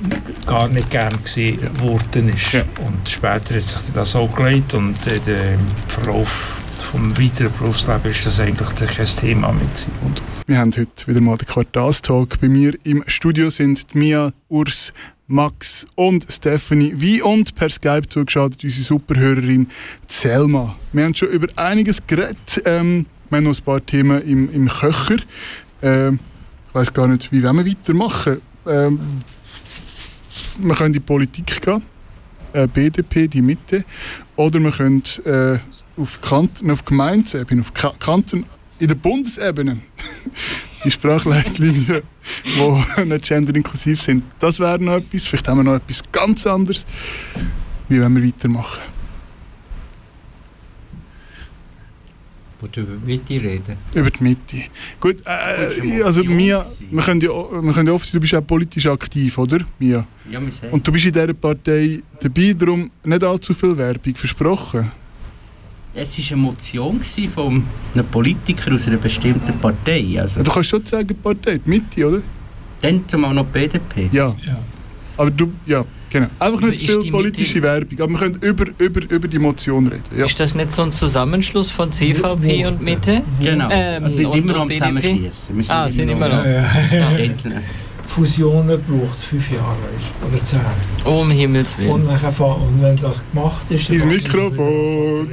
gar 0.45 0.69
nicht 0.69 0.89
gern 0.89 1.13
gesehen 1.23 1.59
worden 1.81 2.29
ist. 2.29 2.53
Ja. 2.53 2.63
Und 2.85 3.07
später 3.07 3.55
hat 3.55 3.61
sich 3.61 3.93
das 3.93 4.15
auch 4.15 4.33
gelegt 4.35 4.73
und 4.73 4.95
im 5.07 5.59
Verlauf 5.87 6.55
vom 6.91 7.17
weiteren 7.17 7.51
Berufsleben 7.57 8.11
ist 8.11 8.25
das 8.25 8.39
eigentlich 8.39 8.75
kein 8.75 9.05
Thema 9.05 9.51
mehr 9.51 9.65
gewesen. 9.65 9.91
Wir 10.47 10.57
haben 10.59 10.71
heute 10.71 11.07
wieder 11.07 11.21
mal 11.21 11.37
den 11.37 11.47
Quartalstalk. 11.47 12.39
Bei 12.39 12.47
mir 12.47 12.73
im 12.83 13.03
Studio 13.07 13.49
sind 13.49 13.93
Mia, 13.95 14.31
Urs, 14.47 14.93
Max 15.27 15.87
und 15.95 16.25
Stephanie, 16.29 16.93
wie 16.97 17.21
und 17.21 17.55
per 17.55 17.69
Skype 17.69 18.07
zugeschaltet 18.07 18.63
unsere 18.63 18.83
Superhörerin 18.83 19.67
Selma. 20.07 20.75
Wir 20.93 21.05
haben 21.05 21.15
schon 21.15 21.29
über 21.29 21.47
einiges 21.55 22.05
geredet. 22.05 22.61
Ähm, 22.65 23.07
wir 23.29 23.37
haben 23.37 23.45
noch 23.45 23.57
ein 23.57 23.63
paar 23.63 23.85
Themen 23.85 24.21
im, 24.21 24.53
im 24.53 24.69
Köcher. 24.69 25.17
Ähm, 25.81 26.19
ich 26.69 26.75
weiß 26.75 26.93
gar 26.93 27.07
nicht, 27.07 27.31
wie 27.31 27.41
wir 27.41 27.53
weitermachen 27.53 28.41
ähm, 28.67 28.99
wir 30.57 30.75
können 30.75 30.87
in 30.87 30.93
die 30.93 30.99
Politik 30.99 31.61
gehen, 31.61 31.83
äh, 32.53 32.67
BDP, 32.67 33.27
die 33.27 33.41
Mitte, 33.41 33.83
oder 34.35 34.59
wir 34.59 34.71
können 34.71 35.03
äh, 35.25 35.57
auf, 35.97 36.21
Kanten, 36.21 36.71
auf 36.71 36.85
Gemeindesebene, 36.85 37.61
auf 37.61 37.73
Kanten, 37.99 38.45
in 38.79 38.87
der 38.87 38.95
Bundesebene, 38.95 39.79
die 40.83 40.91
Sprachleitlinien, 40.91 42.01
die 42.45 43.05
nicht 43.05 43.27
genderinklusiv 43.27 44.01
sind. 44.01 44.23
Das 44.39 44.59
wäre 44.59 44.81
noch 44.83 44.95
etwas. 44.95 45.25
Vielleicht 45.25 45.47
haben 45.47 45.59
wir 45.59 45.63
noch 45.63 45.75
etwas 45.75 46.01
ganz 46.11 46.45
anderes. 46.45 46.85
Wie 47.87 48.01
wollen 48.01 48.15
wir 48.15 48.25
weitermachen? 48.25 48.94
Willst 52.65 52.77
du 52.77 52.81
über 52.81 52.95
die 52.95 53.05
Mitte 53.05 53.33
reden? 53.33 53.77
Über 53.93 54.09
die 54.09 54.23
Mitte. 54.23 54.63
Gut, 54.99 55.17
äh, 55.25 56.01
also 56.03 56.23
Mia, 56.23 56.65
wir 56.89 57.03
können, 57.03 57.21
ja, 57.21 57.29
wir 57.29 57.73
können 57.73 57.87
ja 57.87 57.93
offen 57.93 58.05
sein, 58.05 58.13
du 58.13 58.19
bist 58.21 58.33
auch 58.33 58.45
politisch 58.45 58.87
aktiv, 58.87 59.37
oder? 59.37 59.59
Mia? 59.77 60.05
Ja, 60.31 60.41
wir 60.41 60.51
sehen. 60.51 60.71
Und 60.71 60.87
du 60.87 60.91
bist 60.91 61.05
in 61.05 61.13
dieser 61.13 61.33
Partei 61.33 62.01
dabei, 62.19 62.53
darum 62.53 62.89
nicht 63.03 63.23
allzu 63.23 63.53
viel 63.53 63.77
Werbung 63.77 64.15
versprochen. 64.15 64.91
Es 65.93 66.17
war 66.17 66.25
eine 66.31 66.41
Motion 66.41 67.01
von 67.33 67.63
einem 67.93 68.05
Politiker 68.07 68.73
aus 68.73 68.87
einer 68.87 68.97
bestimmten 68.97 69.57
Partei. 69.59 70.19
Also. 70.19 70.41
Du 70.41 70.51
kannst 70.51 70.69
schon 70.69 70.85
sagen, 70.85 71.15
Partei, 71.21 71.59
die 71.59 71.69
Mitte, 71.69 72.07
oder? 72.07 72.21
Dann 72.81 73.07
zumal 73.07 73.33
noch 73.33 73.45
die 73.45 73.51
BDP. 73.51 74.09
Ja. 74.11 74.25
ja. 74.45 74.57
Aber 75.17 75.31
du, 75.31 75.53
ja. 75.65 75.85
Genau. 76.15 76.27
Einfach 76.39 76.61
nicht 76.61 76.87
zu 76.87 77.01
viel 77.01 77.11
politische 77.11 77.61
Werbung, 77.61 77.99
aber 77.99 78.11
wir 78.11 78.19
können 78.19 78.35
über, 78.39 78.65
über, 78.77 79.01
über 79.09 79.27
die 79.27 79.37
Motion 79.37 79.87
reden. 79.87 80.03
Ja. 80.17 80.23
Ist 80.23 80.39
das 80.39 80.55
nicht 80.55 80.71
so 80.71 80.83
ein 80.83 80.93
Zusammenschluss 80.93 81.69
von 81.69 81.91
CVP 81.91 82.61
ja, 82.61 82.69
und 82.69 82.81
Mitte? 82.81 83.21
Genau. 83.41 83.67
Ähm, 83.69 84.03
also 84.05 84.15
sind 84.15 84.33
immer 84.33 84.53
noch 84.53 84.61
am 84.61 84.71
Zusammenschließen. 84.71 85.65
Ah, 85.67 85.89
sind 85.89 86.07
immer 86.07 86.29
noch. 86.29 86.45
Ja. 86.45 86.71
Fusionen 88.07 88.81
braucht 88.81 89.19
fünf 89.19 89.51
Jahre 89.51 89.75
oder 90.25 90.45
zehn. 90.45 90.61
Um 91.03 91.29
Himmels 91.29 91.77
Willen. 91.77 91.91
Und, 91.91 92.07
und 92.07 92.81
wenn 92.81 92.95
das 92.95 93.21
gemacht 93.33 93.69
ist, 93.69 93.89
ins 93.89 94.05
Mikrofon. 94.05 95.29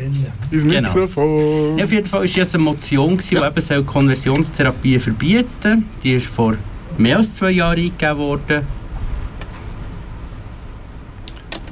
Ins 0.51 0.65
genau. 0.65 0.93
Mikrofon. 0.93 1.79
Ja, 1.79 1.85
auf 1.85 1.93
jeden 1.93 2.09
Fall 2.09 2.23
war 2.23 2.43
es 2.43 2.55
eine 2.57 2.65
Motion, 2.65 3.19
die 3.19 3.35
ja. 3.37 3.49
eben 3.49 3.87
Konversionstherapie 3.87 4.99
verbieten 4.99 5.47
soll. 5.63 5.83
Die 6.03 6.15
ist 6.15 6.27
vor 6.27 6.57
mehr 6.99 7.19
als 7.19 7.35
zwei 7.37 7.53
Jahren 7.53 7.79
eingegeben 7.79 8.19
worden. 8.19 8.82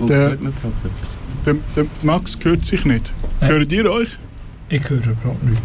Der, 0.09 0.37
der, 1.47 1.57
der, 1.77 1.87
Max 2.03 2.39
hört 2.43 2.65
sich 2.65 2.85
nicht. 2.85 3.13
Nein. 3.41 3.51
Hört 3.51 3.73
ihr 3.73 3.91
euch? 3.91 4.17
Ich 4.69 4.89
höre 4.89 4.99
überhaupt 4.99 5.43
nicht. 5.45 5.63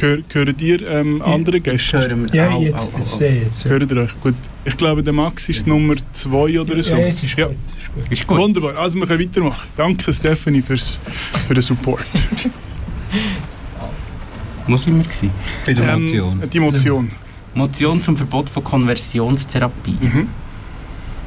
Hör, 0.00 0.18
hört 0.32 0.60
ihr 0.60 0.88
ähm, 0.88 1.22
andere 1.22 1.60
Gäste? 1.60 1.98
Hören 1.98 2.26
wir. 2.32 2.34
Ja, 2.34 2.50
au, 2.50 2.62
jetzt, 2.62 2.74
au, 2.74 2.90
au, 2.98 3.20
jetzt. 3.20 3.64
Hört 3.64 3.90
ihr 3.90 3.96
euch? 3.96 4.20
Gut. 4.20 4.34
Ich 4.64 4.76
glaube, 4.76 5.02
der 5.02 5.12
Max 5.12 5.48
ist 5.48 5.66
Nummer 5.66 5.94
2 6.12 6.60
oder 6.60 6.82
so. 6.82 6.90
Ja, 6.90 6.98
jetzt 6.98 7.24
ist, 7.24 7.36
ja. 7.36 7.46
Gut. 7.46 7.56
ist 7.78 7.94
gut. 7.94 8.12
Ist 8.12 8.26
gut. 8.26 8.38
Wunderbar. 8.38 8.76
Also 8.76 8.98
wir 8.98 9.06
können 9.06 9.20
weitermachen. 9.20 9.68
Danke 9.76 10.12
Stephanie 10.12 10.62
fürs, 10.62 10.98
für 11.46 11.54
den 11.54 11.62
Support. 11.62 12.04
Muss 14.68 14.86
ich 14.86 14.92
mit 14.92 15.12
sein? 15.12 15.30
Bei 15.66 15.72
der 15.72 15.88
ähm, 15.88 16.02
Motion. 16.02 16.42
Die 16.52 16.60
Motion. 16.60 17.08
Motion 17.54 18.02
zum 18.02 18.16
Verbot 18.16 18.50
von 18.50 18.62
Konversionstherapie. 18.62 19.96
Mhm. 20.00 20.28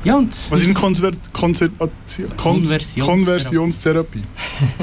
Ja, 0.04 0.16
und 0.18 0.34
Was 0.50 0.62
ist 0.62 0.66
eine 0.66 0.74
Konver 0.74 1.12
Konversionstherapie? 1.32 3.02
Konversionstherapie? 3.02 4.24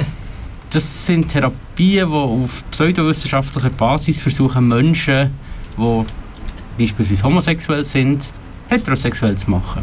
das 0.71 1.07
sind 1.07 1.29
Therapien, 1.29 1.57
die 1.77 2.03
auf 2.03 2.64
pseudowissenschaftlicher 2.71 3.71
Basis 3.71 4.21
versuchen, 4.21 4.69
Menschen, 4.69 5.31
die 5.77 6.05
beispielsweise 6.79 7.25
homosexuell 7.25 7.83
sind, 7.83 8.25
heterosexuell 8.69 9.37
zu 9.37 9.51
machen. 9.51 9.83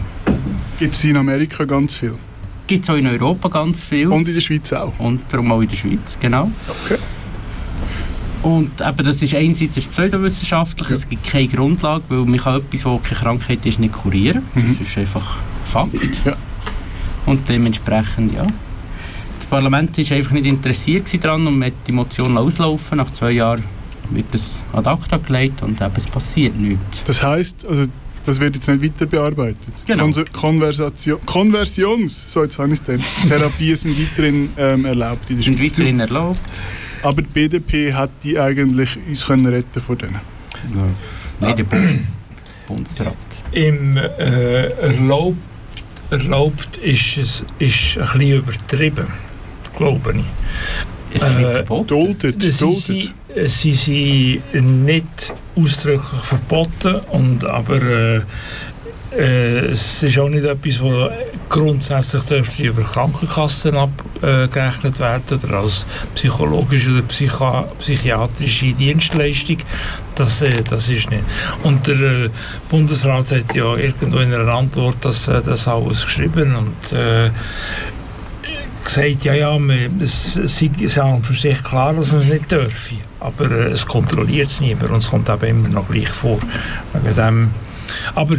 Gibt 0.79 0.95
es 0.95 1.03
in 1.03 1.17
Amerika 1.17 1.65
ganz 1.65 1.95
viel? 1.95 2.15
Gibt 2.67 2.83
es 2.83 2.89
auch 2.89 2.95
in 2.95 3.07
Europa 3.07 3.49
ganz 3.49 3.83
viel. 3.83 4.07
Und 4.07 4.27
in 4.27 4.33
der 4.33 4.41
Schweiz 4.41 4.71
auch? 4.73 4.93
Und 4.99 5.21
darum 5.29 5.51
auch 5.51 5.61
in 5.61 5.67
der 5.67 5.75
Schweiz, 5.75 6.17
genau. 6.19 6.49
Okay. 6.67 6.97
Und 8.45 8.79
eben, 8.79 9.03
das 9.03 9.23
ist 9.23 9.33
einerseits 9.33 9.75
ist 9.75 9.91
pseudowissenschaftlich, 9.91 10.89
ja. 10.89 10.93
es 10.93 11.09
gibt 11.09 11.23
keine 11.23 11.47
Grundlage, 11.47 12.03
weil 12.09 12.25
man 12.25 12.39
kann 12.39 12.61
etwas, 12.61 12.85
was 12.85 13.01
keine 13.01 13.19
Krankheit 13.19 13.65
ist, 13.65 13.79
nicht 13.79 13.95
kurieren. 13.95 14.43
Mhm. 14.53 14.77
Das 14.77 14.87
ist 14.87 14.97
einfach 14.99 15.39
Fakt. 15.71 15.95
Ja. 16.23 16.35
Und 17.25 17.49
dementsprechend, 17.49 18.33
ja. 18.33 18.45
Das 19.37 19.47
Parlament 19.47 19.97
war 19.97 20.17
einfach 20.17 20.31
nicht 20.31 20.45
interessiert 20.45 21.23
daran 21.23 21.47
und 21.47 21.63
hat 21.63 21.73
die 21.87 21.91
Motion 21.91 22.37
auslaufen. 22.37 22.99
Nach 22.99 23.09
zwei 23.09 23.31
Jahren 23.31 23.63
wird 24.11 24.31
das 24.31 24.61
ad 24.73 24.87
acta 24.87 25.17
gelegt 25.17 25.63
und 25.63 25.81
eben, 25.81 25.93
es 25.97 26.05
passiert 26.05 26.55
nichts. 26.55 27.03
Das 27.05 27.23
heisst, 27.23 27.65
also 27.65 27.85
das 28.27 28.39
wird 28.39 28.55
jetzt 28.55 28.67
nicht 28.67 28.83
weiter 28.83 29.07
bearbeitet. 29.07 29.57
Genau. 29.87 30.11
Konversation, 30.33 31.19
Konversions, 31.25 32.31
so 32.31 32.43
jetzt 32.43 32.59
habe 32.59 32.73
ich 32.73 32.79
es 32.79 32.99
Therapien 33.27 33.75
sind 33.75 33.99
weiterhin 33.99 34.49
ähm, 34.55 34.85
erlaubt. 34.85 35.31
In 35.31 35.39
sind 35.39 35.59
weiterhin 35.59 35.99
erlaubt. 35.99 36.39
Aber 37.01 37.21
die 37.21 37.29
BDP 37.29 37.93
hat 37.93 38.11
die 38.23 38.39
eigentlich 38.39 38.97
uns 39.07 39.25
können 39.25 39.47
retten 39.47 39.81
von 39.81 39.97
denen. 39.97 40.15
Ja. 40.73 40.85
Nein, 41.39 41.55
der 41.55 41.65
Bundesrat. 42.67 43.15
Im 43.51 43.97
äh, 43.97 44.69
erlaubt, 44.79 45.37
erlaubt 46.09 46.77
ist 46.77 47.17
es 47.17 47.45
ist 47.59 47.97
ein 47.97 48.19
bisschen 48.19 48.31
übertrieben, 48.31 49.07
glaube 49.77 50.15
ich. 50.17 50.25
Es 51.13 51.37
wird 51.37 51.49
äh, 51.49 51.53
verboten. 51.63 51.87
Duldet, 51.87 52.61
duldet. 52.61 53.13
sie 53.45 53.73
sind 53.73 54.85
nicht 54.85 55.33
ausdrücklich 55.55 56.21
verboten, 56.23 56.95
und, 57.11 57.45
aber 57.45 57.81
äh, 57.81 58.21
äh, 59.17 59.67
es 59.67 60.03
ist 60.03 60.17
auch 60.19 60.29
nicht 60.29 60.43
etwas, 60.43 60.79
das 60.79 61.11
grundsätzlich 61.49 62.23
dürfte 62.23 62.63
über 62.63 62.83
Krankenkassen 62.83 63.75
abgerechnet 63.75 64.99
werden 64.99 65.39
oder 65.39 65.57
als 65.57 65.85
psychologische 66.15 66.91
oder 66.91 67.01
psychi 67.03 67.45
psychiatrische 67.79 68.73
Dienstleistung. 68.73 69.57
Das, 70.15 70.41
äh, 70.41 70.63
das 70.69 70.89
ist 70.89 71.09
nicht. 71.09 71.23
Und 71.63 71.87
der 71.87 71.99
äh, 71.99 72.29
Bundesrat 72.69 73.31
hat 73.31 73.55
ja 73.55 73.75
irgendwo 73.75 74.17
in 74.17 74.33
einer 74.33 74.53
Antwort 74.53 74.97
das, 75.01 75.25
das 75.25 75.67
alles 75.67 76.03
geschrieben 76.05 76.55
und 76.55 76.97
gesagt, 78.83 79.23
ja, 79.23 79.33
ja, 79.33 79.57
es 79.99 80.33
sei 80.33 80.69
für 80.77 81.33
sich 81.33 81.63
klar, 81.63 81.93
dass 81.93 82.11
man 82.11 82.21
es 82.21 82.27
nicht 82.27 82.51
dürfe. 82.51 82.95
Aber 83.19 83.49
es 83.49 83.85
kontrolliert 83.85 84.47
es 84.47 84.61
niemand 84.61 84.91
und 84.91 84.97
es 84.97 85.09
kommt 85.09 85.29
eben 85.29 85.45
immer 85.45 85.69
noch 85.69 85.89
gleich 85.89 86.09
vor. 86.09 86.39
Wegen 86.93 87.15
dem. 87.15 87.51
Aber 88.13 88.35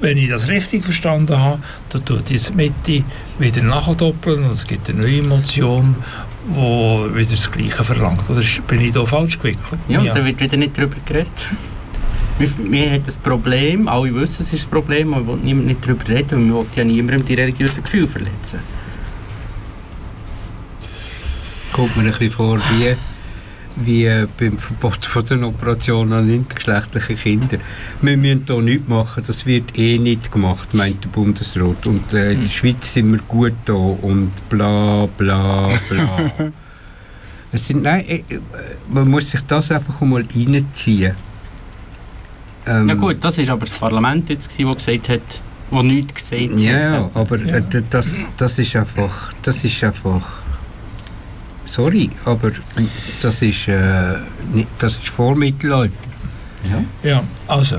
wenn 0.00 0.18
ich 0.18 0.28
das 0.28 0.48
richtig 0.48 0.84
verstanden 0.84 1.38
habe, 1.38 1.62
dann 1.90 2.04
tut 2.04 2.28
die 2.28 2.40
Mitte 2.54 3.04
wieder 3.38 3.62
nachdoppeln 3.62 4.44
und 4.44 4.50
es 4.50 4.66
gibt 4.66 4.88
eine 4.90 5.00
neue 5.00 5.22
Motion, 5.22 5.96
die 6.46 7.14
wieder 7.14 7.30
das 7.30 7.50
Gleiche 7.50 7.84
verlangt. 7.84 8.28
Oder 8.28 8.42
bin 8.66 8.80
ich 8.80 8.92
da 8.92 9.04
falsch 9.04 9.38
gewickelt? 9.38 9.80
Ja, 9.88 10.02
ja. 10.02 10.14
da 10.14 10.24
wird 10.24 10.40
wieder 10.40 10.56
nicht 10.56 10.76
darüber 10.76 10.96
geredet. 11.04 11.46
Wir, 12.36 12.48
wir 12.58 12.90
haben 12.90 13.04
das 13.04 13.16
Problem, 13.16 13.86
alle 13.86 14.12
wissen, 14.12 14.42
es 14.42 14.52
ist 14.52 14.66
ein 14.66 14.70
Problem, 14.70 15.14
aber 15.14 15.24
wir 15.40 15.44
wollen 15.44 15.66
nicht 15.66 15.86
darüber 15.86 16.08
reden, 16.08 16.40
weil 16.40 16.46
wir 16.46 16.54
wollen 16.54 16.66
ja 16.74 16.82
niemandem 16.82 17.24
die 17.24 17.34
religiösen 17.34 17.84
Gefühle 17.84 18.08
verletzen. 18.08 18.58
Kommt 21.72 21.96
mir 21.96 22.02
ein 22.02 22.08
bisschen 22.08 22.32
vor 22.32 22.58
wie 22.58 22.96
wie 23.76 24.26
beim 24.38 24.58
Verbot 24.58 25.04
von 25.04 25.26
den 25.26 25.44
Operationen 25.44 26.12
an 26.12 26.30
intergeschlechtlichen 26.30 27.16
Kindern. 27.16 27.60
Wir 28.00 28.16
müssen 28.16 28.44
hier 28.46 28.62
nichts 28.62 28.88
machen, 28.88 29.24
das 29.26 29.46
wird 29.46 29.76
eh 29.76 29.98
nicht 29.98 30.30
gemacht, 30.30 30.72
meint 30.74 31.04
der 31.04 31.08
Bundesrat. 31.08 31.86
Und 31.86 32.12
äh, 32.12 32.32
in 32.32 32.40
der 32.40 32.48
hm. 32.48 32.50
Schweiz 32.50 32.92
sind 32.92 33.12
wir 33.12 33.20
gut 33.26 33.54
da 33.64 33.74
und 33.74 34.30
bla 34.48 35.06
bla 35.16 35.70
bla. 35.88 36.20
es 37.52 37.66
sind, 37.66 37.82
nein, 37.82 38.04
äh, 38.08 38.22
man 38.88 39.08
muss 39.08 39.30
sich 39.30 39.40
das 39.42 39.70
einfach 39.72 40.00
mal 40.02 40.24
reinziehen. 40.34 41.14
Ähm, 42.66 42.88
ja 42.88 42.94
gut, 42.94 43.16
das 43.20 43.38
ist 43.38 43.50
aber 43.50 43.66
das 43.66 43.78
Parlament 43.78 44.28
jetzt, 44.30 44.46
das 44.58 44.76
gesagt 44.76 45.08
hat, 45.08 45.20
wo 45.70 45.82
nichts 45.82 46.14
gesagt 46.14 46.52
hat. 46.52 46.60
Ja, 46.60 47.10
aber 47.14 47.38
ja. 47.38 47.56
Äh, 47.56 47.82
das, 47.90 48.26
das 48.36 48.58
ist 48.58 48.76
einfach, 48.76 49.32
das 49.42 49.64
ist 49.64 49.82
einfach 49.82 50.43
sorry, 51.74 52.08
aber 52.24 52.52
das 53.20 53.42
ist, 53.42 53.68
äh, 53.68 54.14
das 54.78 54.96
ist 54.96 55.08
vor 55.08 55.34
Mittelalter. 55.34 55.92
Ja. 56.70 57.10
ja, 57.10 57.24
also, 57.48 57.78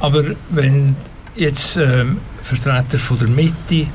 aber 0.00 0.24
wenn 0.50 0.96
jetzt 1.36 1.76
ähm, 1.76 2.18
Vertreter 2.42 2.98
von 2.98 3.18
der 3.18 3.28
Mitte 3.28 3.86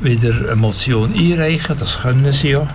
wieder 0.00 0.34
eine 0.48 0.56
Motion 0.56 1.12
einreichen, 1.12 1.76
das 1.78 2.00
können 2.00 2.32
sie 2.32 2.50
ja. 2.50 2.66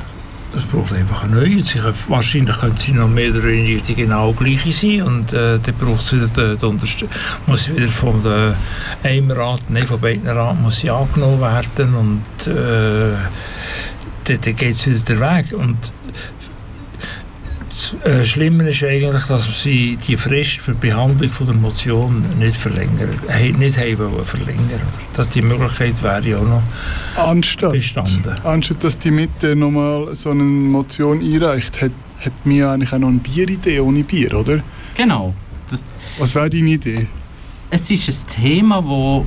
Das 0.53 0.63
braucht 0.63 0.93
einfach 0.93 1.23
eine 1.23 1.35
neue. 1.35 1.61
Sie 1.61 1.77
können, 1.77 1.93
wahrscheinlich 2.07 2.57
können 2.57 2.77
sie 2.77 2.93
noch 2.93 3.09
mehr 3.09 3.31
oder 3.31 3.43
weniger 3.43 3.81
die 3.81 3.95
genau 3.95 4.31
gleiche 4.31 4.71
sein 4.71 5.01
und 5.01 5.33
äh, 5.33 5.59
dann 5.59 5.75
braucht 5.75 6.01
es 6.01 6.13
wieder 6.13 6.27
die, 6.27 6.57
die 6.57 6.65
Unterstützung. 6.65 7.09
Muss 7.47 7.69
wieder 7.69 7.87
von 7.87 8.21
der 8.23 8.55
einem 9.03 9.31
Rat, 9.31 9.63
nein, 9.69 9.85
von 9.85 9.99
beiden 9.99 10.27
Rat 10.27 10.59
muss 10.61 10.77
sie 10.77 10.89
angenommen 10.89 11.41
werden 11.41 11.93
und 11.95 12.47
äh, 12.47 13.13
dann, 14.27 14.41
dann 14.41 14.55
geht 14.55 14.71
es 14.71 14.85
wieder 14.87 14.99
der 14.99 15.19
Weg. 15.19 15.53
Und 15.53 15.91
das 17.67 17.95
äh, 18.05 18.23
Schlimme 18.23 18.69
ist 18.69 18.83
eigentlich, 18.83 19.25
dass 19.25 19.61
sie 19.61 19.97
die 20.07 20.17
Frist 20.17 20.59
für 20.59 20.73
die 20.73 20.87
Behandlung 20.87 21.29
von 21.29 21.45
der 21.45 21.55
Motion 21.55 22.25
nicht 22.39 22.57
verlängern, 22.57 23.09
nicht 23.57 23.77
haben 23.77 24.25
verlängern. 24.25 24.81
Dass 25.13 25.29
die 25.29 25.41
Möglichkeit 25.41 26.01
wäre 26.01 26.27
ja 26.27 26.37
auch 26.37 26.47
noch 26.47 26.63
anstatt, 27.15 27.73
bestanden. 27.73 28.33
Anstatt 28.43 28.83
dass 28.83 28.97
die 28.97 29.11
Mitte 29.11 29.55
nochmal 29.55 30.15
so 30.15 30.31
eine 30.31 30.43
Motion 30.43 31.21
einreicht, 31.21 31.81
hat, 31.81 31.91
hat 32.19 32.45
mir 32.45 32.71
eigentlich 32.71 32.91
auch 32.93 32.99
noch 32.99 33.09
eine 33.09 33.19
Bieridee 33.19 33.79
ohne 33.79 34.03
Bier, 34.03 34.33
oder? 34.33 34.63
Genau. 34.95 35.33
Das, 35.69 35.85
Was 36.17 36.33
wäre 36.33 36.49
deine 36.49 36.71
Idee? 36.71 37.07
Es 37.69 37.91
ist 37.91 38.07
ein 38.09 38.41
Thema, 38.41 38.81
das 38.81 39.25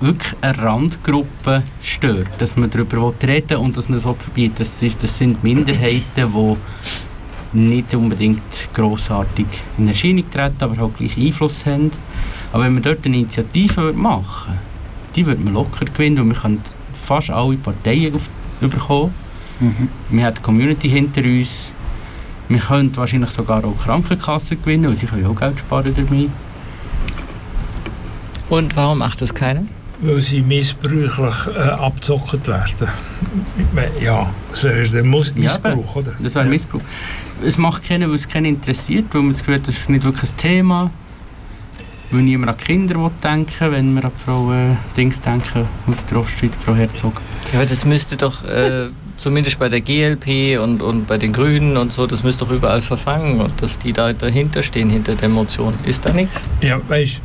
wirklich 0.00 0.34
eine 0.40 0.58
Randgruppe 0.58 1.62
stört, 1.82 2.28
dass 2.38 2.56
man 2.56 2.70
darüber 2.70 3.12
reden 3.22 3.50
will 3.50 3.56
und 3.56 3.76
dass 3.76 3.88
man 3.88 3.98
es 3.98 4.04
verbieten 4.04 4.54
das, 4.58 4.82
das 5.00 5.18
sind 5.18 5.42
Minderheiten, 5.42 6.02
die 6.16 6.56
nicht 7.52 7.94
unbedingt 7.94 8.68
grossartig 8.74 9.46
in 9.78 9.88
Erscheinung 9.88 10.28
treten, 10.30 10.62
aber 10.62 10.82
auch 10.82 10.94
gleich 10.94 11.16
Einfluss 11.16 11.64
haben. 11.66 11.90
Aber 12.52 12.64
wenn 12.64 12.74
man 12.74 12.82
dort 12.82 13.04
eine 13.06 13.16
Initiative 13.16 13.92
machen 13.92 14.52
würde, 14.52 14.60
die 15.16 15.26
würde 15.26 15.42
man 15.42 15.54
locker 15.54 15.84
gewinnen 15.86 16.20
und 16.20 16.28
wir 16.28 16.36
können 16.36 16.62
fast 16.94 17.30
alle 17.30 17.56
Parteien 17.56 18.14
auf, 18.14 18.28
bekommen. 18.60 19.14
Mhm. 19.60 19.88
Wir 20.10 20.26
haben 20.26 20.34
die 20.34 20.42
Community 20.42 20.90
hinter 20.90 21.22
uns. 21.22 21.72
Wir 22.48 22.60
können 22.60 22.96
wahrscheinlich 22.96 23.30
sogar 23.30 23.64
auch 23.64 23.78
Krankenkassen 23.78 24.60
gewinnen, 24.60 24.88
weil 24.88 24.96
sie 24.96 25.06
können 25.06 25.26
auch 25.26 25.34
Geld 25.34 25.60
sparen 25.60 25.92
damit. 25.94 26.30
Und 28.48 28.76
warum 28.76 28.98
macht 28.98 29.20
das 29.20 29.34
keiner? 29.34 29.64
Weil 30.00 30.20
sie 30.20 30.40
missbräuchlich 30.40 31.54
äh, 31.54 31.58
abgezockt 31.58 32.46
werden. 32.46 32.88
Ja, 34.00 34.32
das 34.50 34.64
ist 34.64 34.92
der 34.92 35.04
Mus 35.04 35.34
Missbrauch, 35.34 35.96
ja, 35.96 36.00
oder? 36.00 36.12
Das 36.20 36.34
wäre 36.34 36.46
Missbrauch. 36.46 36.80
Es 37.44 37.58
macht 37.58 37.84
keinen, 37.84 38.08
weil 38.08 38.16
es 38.16 38.28
keinen 38.28 38.46
interessiert, 38.46 39.06
weil 39.12 39.22
man 39.22 39.30
das 39.30 39.38
Gefühl 39.38 39.58
das 39.58 39.74
ist 39.74 39.88
nicht 39.88 40.04
wirklich 40.04 40.30
ein 40.30 40.36
Thema. 40.36 40.90
Weil 42.10 42.22
niemand 42.22 42.50
an 42.50 42.56
Kinder 42.56 43.10
denken 43.22 43.72
wenn 43.72 43.92
wir 43.92 44.04
an 44.04 44.12
Frau 44.24 44.52
äh, 44.52 44.76
Dings 44.96 45.20
denken, 45.20 45.66
aus 45.86 46.06
der 46.06 46.18
Ostschweiz, 46.18 46.56
Frau 46.64 46.74
Herzog. 46.74 47.20
Ja, 47.52 47.64
das 47.64 47.84
müsste 47.84 48.16
doch, 48.16 48.44
äh, 48.44 48.88
zumindest 49.18 49.58
bei 49.58 49.68
der 49.68 49.82
GLP 49.82 50.58
und, 50.58 50.80
und 50.80 51.06
bei 51.06 51.18
den 51.18 51.34
Grünen 51.34 51.76
und 51.76 51.92
so, 51.92 52.06
das 52.06 52.22
müsste 52.22 52.46
doch 52.46 52.52
überall 52.52 52.80
verfangen 52.80 53.40
und 53.40 53.60
dass 53.60 53.78
die 53.78 53.92
da 53.92 54.12
dahinter 54.14 54.62
stehen, 54.62 54.88
hinter 54.88 55.16
der 55.16 55.28
Motion. 55.28 55.74
Ist 55.84 56.06
da 56.06 56.12
nichts? 56.14 56.40
Ja, 56.62 56.80
weißt 56.88 57.20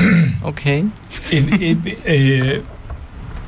äh, 0.00 0.28
Okay. 0.42 0.84
äh, 1.30 2.60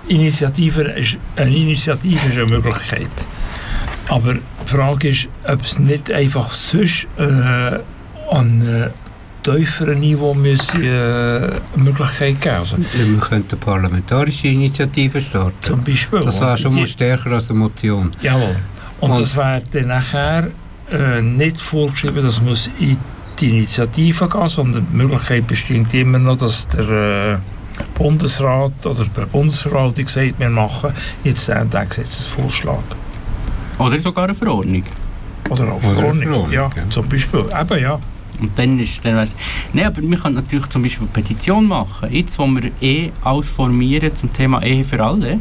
Initiative 0.08 0.82
ist, 0.82 1.18
eine 1.36 1.54
Initiative 1.54 2.28
ist 2.28 2.38
eine 2.38 2.46
Möglichkeit. 2.46 3.08
Aber 4.08 4.34
die 4.34 4.40
Frage 4.66 5.08
ist, 5.08 5.28
ob 5.44 5.60
es 5.60 5.78
nicht 5.78 6.10
einfach 6.10 6.50
sonst 6.50 7.06
äh, 7.18 7.78
an 8.30 8.90
tieferen 9.42 10.00
Niveau 10.00 10.34
müssen, 10.34 10.82
äh, 10.82 11.50
Möglichkeit 11.76 12.40
geben 12.40 12.56
also, 12.56 12.76
ja, 12.76 13.06
Wir 13.06 13.18
könnten 13.20 13.58
parlamentarische 13.58 14.48
Initiative 14.48 15.20
starten. 15.20 15.56
Zum 15.60 15.82
Beispiel. 15.84 16.20
Das 16.20 16.40
wäre 16.40 16.56
schon 16.56 16.74
mal 16.74 16.86
stärker 16.86 17.32
als 17.32 17.50
eine 17.50 17.58
Motion. 17.60 18.12
Jawohl. 18.22 18.56
Und, 19.00 19.10
Und 19.10 19.18
das 19.20 19.36
wäre 19.36 19.62
dann 19.70 19.88
nachher 19.88 20.48
äh, 20.90 21.22
nicht 21.22 21.60
vorgeschrieben, 21.60 22.24
dass 22.24 22.40
muss 22.40 22.68
in 22.78 22.96
die 23.40 23.50
Initiative 23.50 24.28
gehen, 24.28 24.48
sondern 24.48 24.86
die 24.90 24.96
Möglichkeit 24.96 25.46
besteht 25.46 25.92
immer 25.94 26.18
noch, 26.18 26.36
dass 26.36 26.68
der 26.68 26.88
äh, 26.88 27.38
Bundesrat 27.94 28.86
oder 28.86 29.04
der 29.04 29.26
Bundesverwaltung 29.26 30.08
sagt, 30.08 30.38
wir 30.38 30.50
machen 30.50 30.92
jetzt 31.24 31.50
einen 31.50 31.70
Gesetzesvorschlag. 31.70 32.82
Oder 33.78 34.00
sogar 34.00 34.24
eine 34.24 34.34
Verordnung. 34.34 34.82
Oder 35.48 35.72
auch 35.72 35.82
eine 35.82 35.94
Verordnung, 35.94 36.22
Verordnung 36.22 36.52
ja, 36.52 36.70
ja, 36.74 36.90
zum 36.90 37.08
Beispiel. 37.08 37.44
Eben, 37.58 37.82
ja. 37.82 37.98
Und 38.40 38.56
dann 38.56 38.78
ist 38.78 39.04
dann 39.04 39.16
weiss, 39.16 39.34
Nein, 39.72 39.86
aber 39.86 40.02
wir 40.02 40.18
können 40.18 40.36
natürlich 40.36 40.66
zum 40.66 40.82
Beispiel 40.82 41.06
eine 41.06 41.12
Petition 41.12 41.66
machen. 41.66 42.12
Jetzt, 42.12 42.38
wo 42.38 42.46
wir 42.46 42.70
eh 42.80 43.10
alles 43.24 43.48
formieren 43.48 44.14
zum 44.14 44.32
Thema 44.32 44.62
Ehe 44.62 44.84
für 44.84 45.02
alle, 45.02 45.40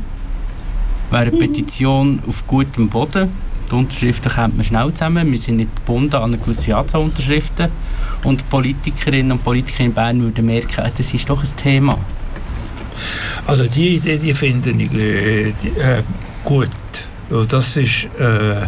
wäre 1.12 1.22
eine 1.22 1.32
Petition 1.32 2.20
auf 2.28 2.46
gutem 2.48 2.90
Boden 2.90 3.30
die 3.70 3.76
Unterschriften 3.76 4.32
kommt 4.32 4.56
man 4.56 4.66
schnell 4.66 4.92
zusammen. 4.94 5.32
Wir 5.32 5.38
sind 5.38 5.58
nicht 5.58 5.76
gebunden 5.76 6.16
an 6.16 6.24
eine 6.34 6.38
gewisse 6.38 6.76
Anzahl 6.76 7.02
Unterschriften. 7.02 7.70
Und 8.24 8.50
Politikerinnen 8.50 9.34
und 9.34 9.44
Politiker 9.44 9.84
in 9.84 9.94
Bern 9.94 10.22
würden 10.22 10.46
merken, 10.46 10.82
ah, 10.82 10.92
das 10.96 11.14
ist 11.14 11.30
doch 11.30 11.44
ein 11.44 11.56
Thema. 11.56 11.98
Also 13.46 13.66
die 13.66 13.96
Idee, 13.96 14.18
die 14.18 14.34
finde 14.34 14.72
ich 14.72 14.94
äh, 14.94 15.50
äh, 15.50 15.54
gut. 16.44 16.70
Das 17.50 17.78
ist... 17.78 18.06
Äh, 18.20 18.66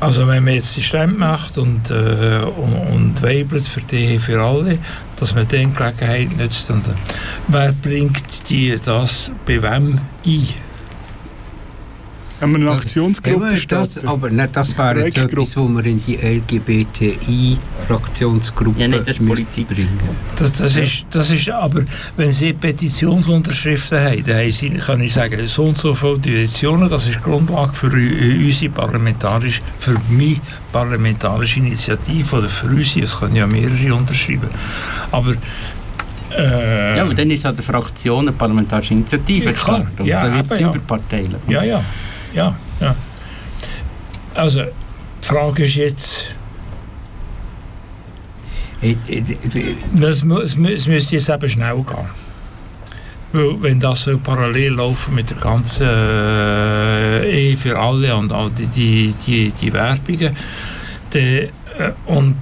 also 0.00 0.26
wenn 0.26 0.42
man 0.44 0.54
jetzt 0.54 0.72
System 0.72 1.18
macht 1.18 1.58
und, 1.58 1.90
äh, 1.90 2.40
und, 2.56 2.74
und 2.90 3.22
weibelt 3.22 3.68
für 3.68 3.82
die 3.82 4.18
für 4.18 4.42
alle, 4.42 4.78
dass 5.16 5.34
man 5.34 5.46
dann 5.46 5.74
Gelegenheit 5.74 6.36
nützt. 6.38 6.70
Und, 6.70 6.88
äh, 6.88 6.92
wer 7.48 7.72
bringt 7.82 8.48
die 8.48 8.74
das 8.82 9.30
bei 9.46 9.62
wem 9.62 10.00
ein? 10.24 10.69
Haben 12.40 12.52
wir 12.52 12.56
eine 12.58 12.66
Das- 12.66 12.76
Aktionsgruppe 12.80 13.56
starten? 13.58 14.06
aber 14.08 14.30
nicht, 14.30 14.56
das 14.56 14.76
wäre 14.78 15.04
jetzt 15.04 15.18
etwas, 15.18 15.56
wo 15.56 15.68
wir 15.68 15.84
in 15.84 16.00
die 16.04 16.16
LGBTI-Fraktionsgruppe 16.16 18.80
Ja, 18.80 18.88
nicht, 18.88 19.06
das 19.08 19.18
Politik. 19.18 19.68
bringen. 19.68 19.98
Das, 20.36 20.52
das, 20.52 20.76
ist, 20.76 21.04
das 21.10 21.28
ist 21.30 21.48
aber, 21.50 21.82
wenn 22.16 22.32
Sie 22.32 22.52
Petitionsunterschriften 22.54 24.00
haben, 24.00 24.24
dann 24.24 24.36
haben 24.38 24.50
Sie, 24.52 24.70
kann 24.70 25.00
ich 25.02 25.12
sagen, 25.12 25.46
so 25.46 25.64
und 25.64 25.76
so 25.76 25.92
viele 25.94 26.18
Petitionen, 26.18 26.88
das 26.88 27.06
ist 27.06 27.16
die 27.16 27.20
Grundlage 27.20 27.72
für 27.74 27.88
unsere 27.88 28.72
parlamentarische, 28.72 29.60
für 29.78 29.94
meine 30.10 30.40
parlamentarische 30.72 31.58
Initiative 31.60 32.36
oder 32.36 32.48
für 32.48 32.66
unsere, 32.68 33.04
es 33.04 33.18
können 33.18 33.36
ja 33.36 33.46
mehrere 33.46 33.94
unterschreiben. 33.94 34.48
Aber 35.12 35.34
äh, 36.36 36.96
Ja, 36.96 37.02
aber 37.02 37.12
dann 37.14 37.30
ist 37.30 37.44
an 37.44 37.54
der 37.54 37.64
Fraktion 37.64 38.28
eine 38.28 38.32
parlamentarische 38.36 38.94
Initiative 38.94 39.46
Ja, 39.46 39.52
klar. 39.52 39.86
Ja, 40.04 40.22
dann 40.22 40.36
wird 40.36 40.50
es 40.52 40.60
überparteilich. 40.60 41.36
Ja, 41.48 41.62
ja, 41.64 41.82
ja, 42.34 42.56
ja. 42.80 42.96
Also, 44.34 44.62
die 44.62 45.26
Frage 45.26 45.64
ist 45.64 45.74
jetzt, 45.74 46.36
Äh, 48.82 48.96
äh, 49.08 50.02
es, 50.02 50.24
müsste 50.56 51.16
jetzt 51.16 51.28
eben 51.28 51.48
schnell 51.48 51.76
gehen. 51.76 52.20
Weil, 53.32 53.62
wenn 53.62 53.80
das 53.80 54.04
so 54.04 54.18
parallel 54.18 54.72
laufen 54.74 55.14
mit 55.14 55.30
der 55.30 55.36
ganzen 55.36 55.86
äh, 55.86 57.30
Ehe 57.30 57.56
für 57.56 57.78
alle 57.78 58.16
und 58.16 58.32
all 58.32 58.50
die, 58.50 58.66
die, 58.66 59.14
die, 59.26 59.52
die 59.52 59.72
Werbungen, 59.72 60.34
dann, 61.10 61.22
äh, 61.22 61.50
und 62.06 62.36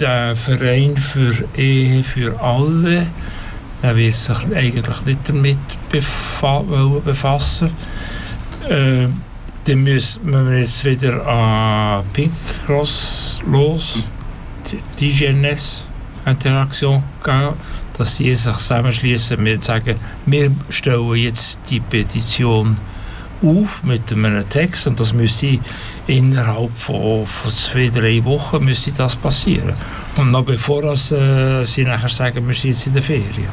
der 0.00 0.34
Verein 0.34 0.96
für 0.96 1.32
Ehe 1.56 2.02
für 2.02 2.40
alle, 2.40 3.06
der 3.82 3.96
wird 3.96 4.14
sich 4.14 4.38
eigentlich 4.54 5.04
nicht 5.04 5.28
damit 5.28 5.58
befa 5.90 6.62
befassen. 7.04 7.70
Äh, 8.68 9.08
dann 9.64 9.82
müssen 9.82 10.30
wir 10.30 10.58
jetzt 10.58 10.84
wieder 10.84 11.26
an 11.26 12.04
Pink 12.12 12.32
Cross 12.64 13.40
los, 13.50 14.04
die 14.70 14.78
die 15.00 15.10
GNS-Interaktion 15.10 17.02
gehen, 17.24 17.52
dass 17.94 18.16
die 18.16 18.34
sich 18.34 18.52
zusammenschließen 18.52 19.38
und 19.38 19.62
sagen, 19.62 19.96
wir 20.26 20.52
stellen 20.68 21.14
jetzt 21.14 21.60
die 21.68 21.80
Petition 21.80 22.76
auf 23.42 23.82
mit 23.82 24.12
einem 24.12 24.48
Text 24.48 24.86
und 24.86 24.98
das 25.00 25.12
müsste 25.12 25.58
innerhalb 26.06 26.76
von, 26.76 27.26
von 27.26 27.50
zwei, 27.50 27.88
drei 27.88 28.24
Wochen 28.24 28.64
müsste 28.64 28.92
das 28.92 29.16
passieren. 29.16 29.74
Und 30.16 30.30
noch 30.30 30.44
bevor 30.44 30.82
das, 30.82 31.12
äh, 31.12 31.64
sie 31.64 31.84
nachher 31.84 32.08
sagen, 32.08 32.46
wir 32.46 32.54
sind 32.54 32.70
jetzt 32.70 32.86
in 32.86 32.92
der 32.94 33.02
Ferien. 33.02 33.48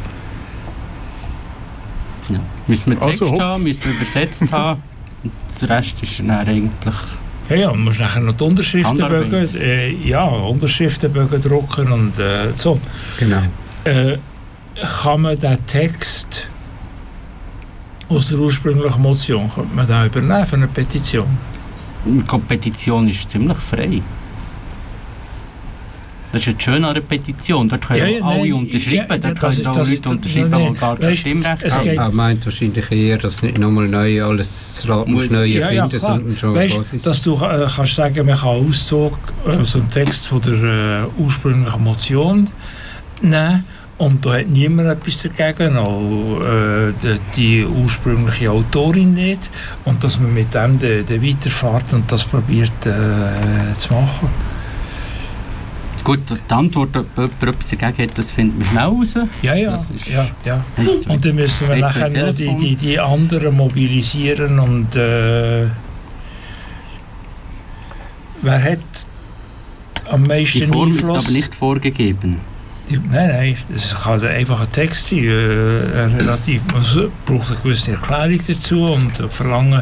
Ja. 2.29 2.39
Müssen 2.67 2.91
wir 2.91 2.99
Text 2.99 3.21
Also, 3.21 3.41
haben, 3.41 3.63
müssen 3.63 3.83
wir 3.83 3.93
übersetzt 3.93 4.51
haben. 4.51 4.81
Der 5.61 5.69
Rest 5.69 6.01
ist 6.03 6.19
dann 6.19 6.31
eigentlich... 6.31 6.95
Ja, 7.49 7.55
ja, 7.55 7.69
man 7.71 7.83
muss 7.83 7.99
nachher 7.99 8.21
noch 8.21 8.33
die 8.33 8.43
Unterschriftenbögen, 8.43 9.59
äh, 9.59 9.89
ja, 9.89 10.23
Unterschriftenbögen 10.23 11.41
drucken 11.41 11.91
und 11.91 12.17
äh, 12.17 12.53
so. 12.55 12.79
genau. 13.19 13.41
Äh, 13.83 14.17
kann 15.03 15.21
man 15.21 15.37
den 15.37 15.65
Text 15.67 16.49
aus 18.07 18.29
der 18.29 18.39
ursprünglichen 18.39 19.01
Motion 19.01 19.49
könnte 19.49 19.75
man 19.75 19.87
den 19.87 20.05
übernehmen 20.05 20.45
für 20.45 20.55
eine 20.55 20.67
Petition? 20.67 21.27
Die 22.05 22.37
Petition 22.47 23.07
ist 23.07 23.29
ziemlich 23.29 23.57
frei. 23.57 24.01
Das 26.33 26.41
ist 26.41 26.47
jetzt 26.47 26.63
schön 26.63 26.83
an 26.83 26.95
der 26.95 27.01
Petition. 27.01 27.69
Dort 27.69 27.85
können 27.87 27.99
Ja, 27.99 28.07
ja, 28.07 28.23
alle 28.25 28.39
nein, 28.39 28.53
unterschreiben. 28.53 28.95
ja, 29.07 29.17
Dort 29.19 29.43
das 29.43 29.53
ist- 29.59 29.63
können 29.63 29.77
auch 29.77 29.87
Leute 29.89 30.09
unterschreiben, 30.09 30.73
die 30.73 30.79
gar 30.79 30.97
kein 30.97 31.15
Stimmrecht 31.15 31.57
es 31.63 31.77
haben. 31.77 31.87
Er 31.89 32.11
meint 32.11 32.45
wahrscheinlich 32.45 32.91
eher, 32.91 33.17
dass 33.19 33.43
nicht 33.43 33.59
nochmal 33.59 33.87
neu 33.87 34.23
alles 34.25 34.81
das 34.81 34.89
Rad 34.89 35.07
muss 35.07 35.29
neu 35.29 35.43
Ja, 35.45 35.67
erfinden, 35.69 35.99
sondern 35.99 36.35
schon 36.37 36.55
Weißt, 36.55 36.79
dass 37.03 37.21
du 37.21 37.35
äh, 37.35 37.67
kannst 37.75 37.93
sagen, 37.95 38.25
man 38.25 38.35
kann 38.35 38.49
Auszug 38.49 39.15
aus 39.45 39.73
dem 39.73 39.89
Text 39.91 40.25
von 40.27 40.41
der 40.41 41.03
äh, 41.05 41.21
ursprünglichen 41.21 41.83
Motion 41.83 42.49
nehmen 43.21 43.63
und 43.99 44.25
da 44.25 44.33
hat 44.33 44.49
niemand 44.49 44.87
etwas 44.89 45.27
dagegen, 45.37 45.77
auch 45.77 46.41
äh, 46.41 46.91
die, 47.03 47.19
die 47.35 47.65
ursprüngliche 47.65 48.49
Autorin 48.49 49.13
nicht 49.13 49.51
und 49.85 50.03
dass 50.03 50.19
man 50.19 50.33
mit 50.33 50.51
dem 50.55 50.79
de, 50.79 51.03
de 51.03 51.21
weiterfährt 51.21 51.93
und 51.93 52.11
das 52.11 52.23
probiert 52.23 52.71
äh, 52.87 53.77
zu 53.77 53.93
machen. 53.93 54.29
Gut, 56.03 56.19
die 56.29 56.53
Antwort, 56.53 56.97
ob 56.97 57.07
jemand 57.17 57.43
etwas 57.43 57.69
dagegen 57.69 58.09
hat, 58.09 58.17
das 58.17 58.29
finden 58.31 58.59
wir 58.59 58.65
schnell 58.65 58.83
raus. 58.83 59.13
Ja, 59.41 59.53
ja, 59.55 59.71
Das 59.71 59.89
ist- 59.89 60.09
ja, 60.09 60.25
ja. 60.43 60.63
Und 61.07 61.23
dann 61.25 61.35
müssen 61.35 61.69
wir 61.69 61.77
nachher 61.77 62.09
noch 62.09 62.35
die, 62.35 62.55
die, 62.57 62.75
die 62.75 62.99
anderen 62.99 63.55
mobilisieren 63.55 64.59
und 64.59 64.95
äh, 64.97 65.67
wer 68.41 68.63
hat 68.63 68.79
am 70.09 70.23
meisten 70.23 70.59
die 70.59 70.67
Form 70.67 70.89
ist 70.89 71.03
Einfluss? 71.03 71.23
aber 71.23 71.31
nicht 71.31 71.55
vorgegeben. 71.55 72.37
Die, 72.89 72.97
nein, 72.97 73.29
nein, 73.29 73.57
es 73.73 73.95
kann 73.95 74.21
einfach 74.25 74.59
ein 74.61 74.71
Text 74.73 75.07
sein, 75.07 75.19
äh, 75.23 75.29
relativ. 75.31 76.61
Man 76.73 76.83
braucht 77.25 77.49
eine 77.51 77.59
gewisse 77.61 77.91
Erklärung 77.91 78.39
dazu 78.45 78.83
und 78.83 79.11
verlangen, 79.31 79.81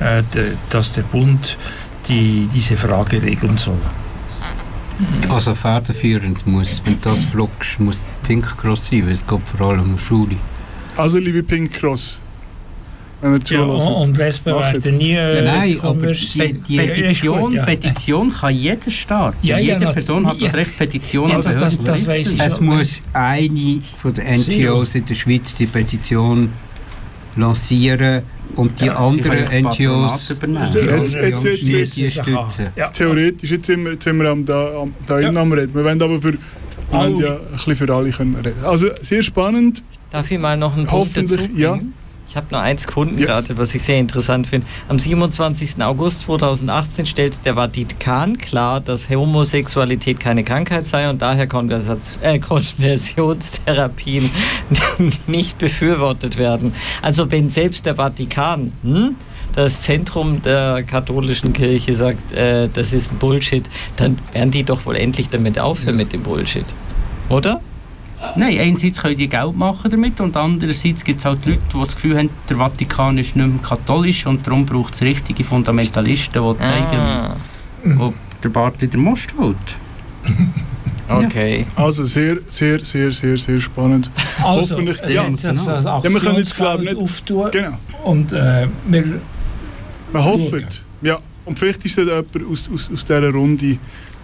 äh, 0.00 0.22
de, 0.34 0.52
dass 0.70 0.94
der 0.94 1.02
Bund 1.02 1.58
die, 2.08 2.48
diese 2.54 2.78
Frage 2.78 3.22
regeln 3.22 3.58
soll. 3.58 3.76
Also 5.28 5.54
federführend 5.54 6.46
muss, 6.46 6.82
wenn 6.84 7.00
du 7.00 7.10
das 7.10 7.24
fragst, 7.24 7.78
muss 7.78 8.02
Pink 8.26 8.56
Cross 8.58 8.86
sein, 8.88 9.04
weil 9.06 9.12
es 9.12 9.26
geht 9.26 9.48
vor 9.48 9.68
allem 9.68 9.92
um 9.92 9.98
Schule. 9.98 10.36
Also, 10.96 11.18
liebe 11.18 11.42
Pink 11.44 11.72
Cross, 11.72 12.20
wenn 13.20 13.34
ihr 13.34 13.58
Ja, 13.58 13.62
und 13.64 14.16
Lesben 14.16 14.46
werden 14.54 14.96
nie 14.98 15.12
äh, 15.12 15.44
Nein, 15.44 15.78
aber 15.82 16.12
die- 16.12 16.52
die- 16.66 16.76
Petition, 16.76 17.40
gut, 17.42 17.52
ja. 17.54 17.64
Petition 17.64 18.32
kann 18.32 18.54
jeder 18.54 18.90
starten. 18.90 19.38
Ja, 19.46 19.58
ja, 19.58 19.74
Jede 19.74 19.84
nat- 19.86 19.94
Person 19.94 20.26
hat 20.26 20.40
das 20.40 20.52
ja. 20.52 20.58
Recht, 20.58 20.76
Petitionen 20.78 21.30
Ja, 21.32 21.40
zu 21.40 21.48
das- 21.50 21.60
das- 21.60 21.84
das 21.84 22.06
weiss 22.06 22.32
ich. 22.32 22.40
Es 22.40 22.60
muss 22.60 22.98
eine 23.12 23.80
von 23.96 24.12
den 24.14 24.26
NGOs 24.26 24.94
in 24.96 25.06
der 25.06 25.14
Schweiz 25.14 25.54
die 25.54 25.66
Petition 25.66 26.52
lancieren 27.36 28.22
und 28.56 28.80
die 28.80 28.86
Ja, 28.86 28.96
anderen 28.96 29.44
NGOs 29.64 30.28
die 30.28 30.34
Jetzt- 30.80 31.16
jetzt- 31.16 31.96
die 31.96 32.10
stützen. 32.10 32.66
Ja. 32.76 32.88
Theoretisch, 32.90 33.50
jetzt 33.50 33.66
sind 33.66 33.84
wir, 33.84 33.92
jetzt 33.92 34.04
sind 34.04 34.18
wir 34.20 34.28
am, 34.30 34.44
da, 34.44 34.82
am, 34.82 34.94
da 35.06 35.18
Ja. 35.20 35.28
am 35.30 35.52
Reden. 35.52 35.74
Wir 35.74 35.84
wollen 35.84 36.02
aber 36.02 36.20
für, 36.20 36.32
wir 36.32 36.38
wollen 36.90 37.16
ja 37.16 37.34
ein 37.34 37.38
bisschen 37.52 37.76
für 37.76 37.94
alle 37.94 38.10
können 38.10 38.34
reden. 38.36 38.64
Also, 38.64 38.88
sehr 39.02 39.22
spannend. 39.22 39.82
Darf 40.10 40.30
ich 40.30 40.38
mal 40.38 40.56
noch 40.56 40.76
einen 40.76 40.86
Punkt 40.86 41.16
dazu 41.16 41.36
bringen? 41.36 41.58
ja. 41.58 41.78
Ich 42.28 42.36
habe 42.36 42.46
noch 42.50 42.60
eins 42.60 42.86
gefunden 42.86 43.16
Yes. 43.18 43.26
gerade, 43.26 43.56
was 43.56 43.74
ich 43.74 43.82
sehr 43.82 43.98
interessant 43.98 44.46
finde. 44.46 44.66
Am 44.88 44.98
27. 44.98 45.82
August 45.82 46.24
2018 46.24 47.06
stellte 47.06 47.38
der 47.42 47.54
Vatikan 47.54 48.36
klar, 48.36 48.80
dass 48.80 49.08
Homosexualität 49.08 50.20
keine 50.20 50.44
Krankheit 50.44 50.86
sei 50.86 51.08
und 51.08 51.22
daher 51.22 51.46
Konversaz 51.46 52.18
äh, 52.22 52.38
Konversionstherapien 52.38 54.30
nicht 55.26 55.56
befürwortet 55.56 56.36
werden. 56.36 56.74
Also 57.00 57.30
wenn 57.30 57.48
selbst 57.48 57.86
der 57.86 57.96
Vatikan, 57.96 58.72
hm, 58.82 59.16
das 59.54 59.80
Zentrum 59.80 60.42
der 60.42 60.82
katholischen 60.82 61.54
Kirche 61.54 61.94
sagt, 61.94 62.32
äh, 62.32 62.68
das 62.68 62.92
ist 62.92 63.10
ein 63.10 63.18
Bullshit, 63.18 63.64
dann 63.96 64.18
werden 64.34 64.50
die 64.50 64.64
doch 64.64 64.84
wohl 64.84 64.96
endlich 64.96 65.30
damit 65.30 65.58
aufhören 65.58 65.96
mit 65.96 66.12
dem 66.12 66.22
Bullshit. 66.22 66.66
Oder? 67.30 67.62
Nein, 68.36 68.58
einerseits 68.58 69.00
können 69.00 69.16
die 69.16 69.28
Geld 69.28 69.56
machen 69.56 69.90
damit 69.90 70.20
und 70.20 70.36
andererseits 70.36 71.04
gibt 71.04 71.20
es 71.20 71.24
halt 71.24 71.46
Leute, 71.46 71.60
die 71.72 71.78
das 71.80 71.94
Gefühl 71.94 72.18
haben, 72.18 72.30
der 72.48 72.56
Vatikan 72.56 73.16
ist 73.18 73.36
nicht 73.36 73.46
mehr 73.48 73.62
katholisch 73.62 74.26
und 74.26 74.46
darum 74.46 74.66
braucht 74.66 74.94
es 74.94 75.02
richtige 75.02 75.44
Fundamentalisten, 75.44 76.42
die 76.42 76.62
zeigen, 76.64 76.96
Ah, 76.98 77.36
wo 77.84 78.12
der 78.42 78.48
Bartli 78.48 78.88
der 78.88 78.98
Most 79.00 79.32
hält. 79.38 79.56
okay. 81.08 81.66
Also, 81.76 82.04
sehr, 82.04 82.38
sehr, 82.48 82.84
sehr, 82.84 83.10
sehr, 83.12 83.38
sehr 83.38 83.60
spannend. 83.60 84.10
Also, 84.42 84.74
Hoffentlich- 84.74 84.98
es 85.00 85.14
ja. 85.14 85.24
Ja, 85.26 86.02
wir 86.02 86.20
können 86.20 86.36
jetzt, 86.36 86.56
glaub 86.56 86.80
ich, 86.80 86.90
nicht- 86.90 86.96
auftun 87.00 87.50
Genau. 87.50 87.78
und 88.04 88.32
äh, 88.32 88.66
wir 88.86 89.20
Wir 90.12 90.24
hoffen. 90.24 90.66
Ja. 91.02 91.18
Und 91.44 91.58
vielleicht 91.58 91.84
ist 91.84 91.96
da 91.98 92.02
jemand 92.02 92.36
aus, 92.50 92.68
aus, 92.74 92.90
aus 92.92 93.04
dieser 93.04 93.30
Runde. 93.30 93.78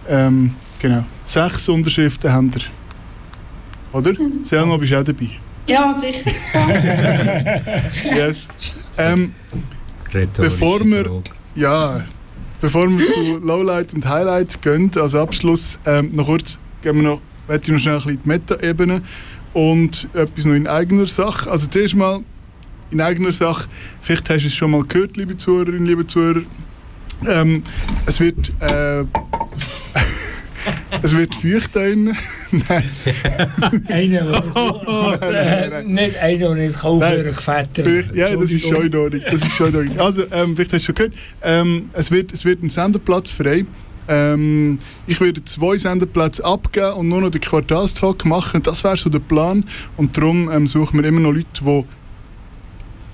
Ähm, 0.07 0.51
genau. 0.79 1.03
Sechs 1.25 1.67
Unterschriften 1.69 2.31
haben 2.31 2.53
wir. 2.53 2.61
Oder? 3.95 4.13
Selma, 4.43 4.75
bist 4.75 4.91
du 4.91 4.99
auch 4.99 5.03
dabei? 5.05 5.29
Ja, 5.67 5.93
sicher. 5.93 6.29
Yes. 8.15 8.91
Ähm, 8.97 9.33
Bevor 10.35 10.83
wir-. 10.83 11.23
Ja, 11.55 12.03
bevor 12.59 12.89
wir 12.89 12.97
zu 12.97 13.37
Lowlight 13.37 13.93
und 13.93 14.05
Highlight 14.05 14.61
gehen, 14.61 14.91
als 14.97 15.15
Abschluss, 15.15 15.79
ähm, 15.85 16.11
noch 16.13 16.25
kurz, 16.25 16.59
gehen 16.81 16.97
wir 16.97 17.03
noch, 17.03 17.21
ich 17.49 17.67
noch 17.69 17.79
schnell 17.79 17.95
ein 17.95 18.03
bisschen 18.03 18.21
die 18.23 18.29
Meta-Ebene 18.29 19.01
und 19.53 20.09
etwas 20.13 20.43
noch 20.43 20.55
in 20.55 20.67
eigener 20.67 21.07
Sache. 21.07 21.49
Also 21.49 21.67
zuerst 21.69 21.95
mal 21.95 22.19
in 22.91 22.99
eigener 22.99 23.31
Sache, 23.31 23.69
vielleicht 24.01 24.29
hast 24.29 24.43
du 24.43 24.47
es 24.47 24.53
schon 24.53 24.71
mal 24.71 24.83
gehört, 24.83 25.15
liebe 25.15 25.37
Zuhörerinnen, 25.37 25.85
liebe 25.85 26.05
Zuhörer, 26.05 26.41
ähm, 27.27 27.63
es 28.05 28.19
wird 28.19 28.51
äh, 28.61 29.05
Es 31.05 31.15
wird 31.15 31.35
feucht 31.35 31.75
da 31.75 31.81
drinnen. 31.81 32.17
Nein. 32.51 32.83
Einer, 33.89 34.41
der 35.19 35.83
nicht 35.87 36.17
einer, 36.17 36.37
der 36.37 36.55
nicht 36.55 36.79
kann 36.79 36.91
aufhören 36.93 37.35
gefettert. 37.35 38.15
Ja, 38.15 38.35
das 38.35 38.51
ist 38.51 38.67
schon 38.67 38.87
in 38.87 38.95
Ordnung. 38.95 39.21
Das 39.23 39.41
ist 39.43 39.51
schon 39.51 39.67
in 39.67 39.75
Ordnung. 39.75 39.99
Also, 39.99 40.23
ähm, 40.31 40.55
vielleicht 40.55 40.73
hast 40.73 40.81
du 40.81 40.85
schon 40.87 40.95
gehört, 40.95 41.13
ähm, 41.43 41.89
es, 41.93 42.09
wird, 42.09 42.33
es 42.33 42.43
wird 42.43 42.63
ein 42.63 42.71
Senderplatz 42.71 43.29
frei. 43.29 43.65
Ähm, 44.07 44.79
ich 45.05 45.21
werde 45.21 45.43
zwei 45.43 45.77
Senderplätze 45.77 46.43
abgeben 46.43 46.93
und 46.93 47.09
nur 47.09 47.21
noch 47.21 47.29
den 47.29 47.41
Quartalstalk 47.41 48.25
machen. 48.25 48.63
Das 48.63 48.83
wäre 48.83 48.97
so 48.97 49.11
der 49.11 49.19
Plan. 49.19 49.63
Und 49.97 50.17
darum 50.17 50.49
ähm, 50.51 50.65
suchen 50.65 50.99
wir 50.99 51.07
immer 51.07 51.19
noch 51.19 51.33
Leute, 51.33 51.45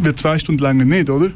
Wird 0.00 0.18
zwei 0.18 0.38
Stunden 0.38 0.62
länger 0.62 0.86
nicht, 0.86 1.10
oder? 1.10 1.30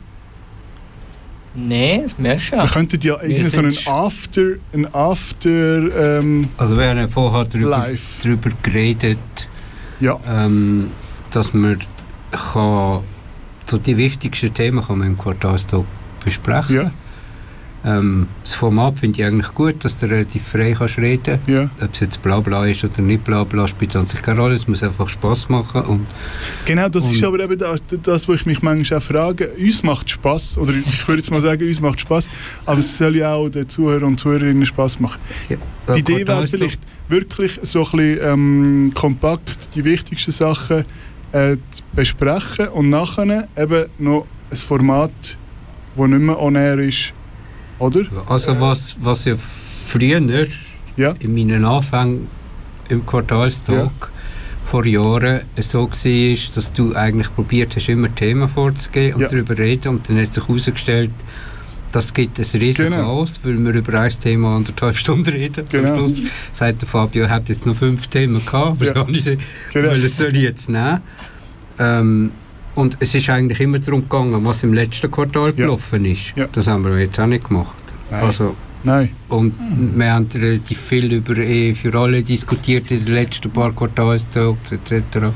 Nee, 1.54 2.00
das 2.02 2.18
merkst 2.18 2.48
du 2.48 2.52
Wir 2.52 2.58
ja. 2.64 2.66
könnten 2.66 2.98
ja 3.02 3.16
irgendwie 3.20 3.42
so 3.42 3.58
einen 3.58 3.76
After, 3.86 4.52
ein 4.72 4.94
After, 4.94 6.18
ähm, 6.18 6.48
Also 6.56 6.78
wir 6.78 6.88
haben 6.88 7.08
vorher 7.08 7.44
darüber, 7.44 7.88
darüber 8.22 8.50
geredet, 8.62 9.18
ja, 10.00 10.18
ähm, 10.26 10.90
dass 11.30 11.52
man 11.52 11.78
kann, 12.30 13.00
so 13.66 13.76
die 13.76 13.96
wichtigsten 13.98 14.54
Themen 14.54 14.82
kann 14.82 14.98
man 14.98 15.08
im 15.08 15.18
Quartalstag 15.18 15.84
besprechen. 16.24 16.76
ja, 16.76 16.92
Ähm, 17.84 18.26
das 18.42 18.54
Format 18.54 18.98
finde 18.98 19.20
ich 19.20 19.26
eigentlich 19.26 19.54
gut, 19.54 19.84
dass 19.84 20.00
du 20.00 20.06
relativ 20.06 20.42
frei 20.42 20.74
kannst 20.76 20.98
reden 20.98 21.38
ja. 21.46 21.70
Ob 21.80 21.92
es 21.92 22.00
jetzt 22.00 22.20
Blabla 22.22 22.66
ist 22.66 22.82
oder 22.84 23.00
nicht 23.00 23.22
Blabla, 23.22 23.68
spielt 23.68 23.94
an 23.94 24.06
sich 24.06 24.20
keine 24.20 24.40
Rolle. 24.40 24.54
Es 24.54 24.66
muss 24.66 24.82
einfach 24.82 25.08
Spass 25.08 25.48
machen. 25.48 25.82
Und 25.82 26.06
Genau, 26.64 26.88
das 26.88 27.10
ist 27.10 27.22
aber 27.22 27.38
eben 27.40 27.56
das, 27.56 27.80
das, 28.02 28.28
wo 28.28 28.34
ich 28.34 28.44
mich 28.46 28.62
manchmal 28.62 28.98
auch 28.98 29.02
frage. 29.02 29.50
Uns 29.50 29.82
macht 29.84 30.10
Spaß 30.10 30.58
oder 30.58 30.72
ich 30.72 31.06
würde 31.06 31.20
jetzt 31.20 31.30
mal 31.30 31.40
sagen, 31.40 31.66
uns 31.66 31.80
macht 31.80 32.00
Spaß, 32.00 32.28
aber 32.66 32.80
es 32.80 32.98
soll 32.98 33.14
ja 33.16 33.34
auch 33.34 33.48
den 33.48 33.68
Zuhörern 33.68 34.04
und 34.04 34.20
Zuhörerinnen 34.20 34.66
Spaß 34.66 34.98
machen. 34.98 35.20
ja, 35.48 35.56
Die 35.94 36.00
Idee 36.00 36.26
wäre 36.26 36.42
Quartalstag- 36.42 36.56
vielleicht 36.56 36.80
wirklich 37.08 37.60
so 37.62 37.84
ein 37.84 37.90
bisschen 37.92 38.18
ähm, 38.22 38.92
kompakt 38.94 39.70
die 39.74 39.84
wichtigsten 39.84 40.32
Sachen 40.32 40.84
äh, 41.32 41.56
zu 41.70 41.82
besprechen 41.92 42.68
und 42.68 42.90
nachher 42.90 43.46
eben 43.56 43.86
noch 43.98 44.26
ein 44.50 44.56
Format, 44.56 45.12
das 45.96 46.06
nicht 46.08 46.20
mehr 46.20 46.40
on 46.40 46.56
air 46.56 46.78
ist, 46.78 47.12
oder? 47.78 48.02
Also 48.28 48.60
was, 48.60 48.96
was 49.00 49.24
ja 49.24 49.36
früher 49.36 50.20
Ja. 50.96 51.14
in 51.20 51.34
meinen 51.34 51.64
Anfängen 51.64 52.26
im 52.88 53.04
Quartalstag 53.06 53.90
vor 54.64 54.84
Jahren 54.84 55.40
so 55.60 55.84
war, 55.84 56.36
dass 56.54 56.72
du 56.72 56.94
eigentlich 56.94 57.34
probiert 57.34 57.74
hast, 57.76 57.88
immer 57.88 58.14
Themen 58.14 58.48
vorzugeben 58.48 59.14
und 59.14 59.20
Ja. 59.22 59.28
darüber 59.28 59.56
reden 59.56 59.88
und 59.88 60.08
dann 60.08 60.18
hat 60.20 60.32
sich 60.32 60.46
herausgestellt, 60.46 61.10
das 61.92 62.12
gibt 62.12 62.38
ein 62.38 62.44
riesiges 62.44 62.76
Genau. 62.92 62.96
Chaos, 63.02 63.40
weil 63.44 63.56
wir 63.58 63.72
über 63.72 63.98
ein 63.98 64.10
Thema 64.20 64.56
anderthalb 64.56 64.94
Stunden 65.02 65.30
reden. 65.30 65.64
Genau. 65.70 65.88
Am 65.92 65.96
Schluss 66.08 66.22
sagt 66.52 66.82
der 66.82 66.88
Fabio, 66.88 67.22
er 67.24 67.30
hat 67.30 67.48
jetzt 67.48 67.64
noch 67.64 67.76
fünf 67.76 68.08
Themen 68.08 68.44
gehabt, 68.44 68.82
aber 68.82 68.84
Ja. 68.84 69.06
ich 69.08 69.24
Genau. 69.72 69.88
weil 69.88 70.02
das 70.02 70.16
soll 70.18 70.36
ich 70.36 70.42
jetzt 70.42 70.68
nehmen. 70.68 71.00
Ähm, 71.78 72.30
und 72.80 72.96
es 73.00 73.14
ist 73.14 73.28
eigentlich 73.28 73.60
immer 73.60 73.80
darum 73.80 74.02
gegangen, 74.02 74.44
was 74.44 74.62
im 74.62 74.72
letzten 74.72 75.10
Quartal 75.10 75.46
Ja. 75.50 75.56
gelaufen 75.62 76.04
ist. 76.04 76.32
Ja. 76.36 76.46
Das 76.52 76.66
haben 76.68 76.84
wir 76.84 76.96
jetzt 76.98 77.18
auch 77.18 77.26
nicht 77.26 77.48
gemacht. 77.48 77.74
Nein. 78.10 78.22
Also, 78.22 78.54
Nein. 78.84 79.08
und 79.28 79.52
wir 79.96 80.12
haben 80.12 80.28
relativ 80.32 80.78
viel 80.80 81.12
über 81.12 81.36
Ehe 81.38 81.74
für 81.74 81.92
alle 81.98 82.22
diskutiert 82.22 82.90
in 82.92 83.04
den 83.04 83.14
letzten 83.14 83.50
paar 83.50 83.72
Quartalstags 83.72 84.70
etc. 84.72 85.32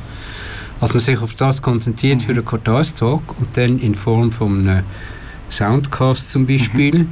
Als 0.81 0.94
man 0.94 1.01
sich 1.01 1.19
auf 1.20 1.35
das 1.35 1.60
konzentriert 1.60 2.23
für 2.23 2.35
den 2.35 2.44
Quartalstag 2.44 3.20
und 3.39 3.48
dann 3.56 3.78
in 3.81 3.94
Form 3.94 4.31
von 4.32 4.69
einem 4.69 4.85
Soundcast 5.51 6.31
zum 6.31 6.47
Beispiel 6.47 7.06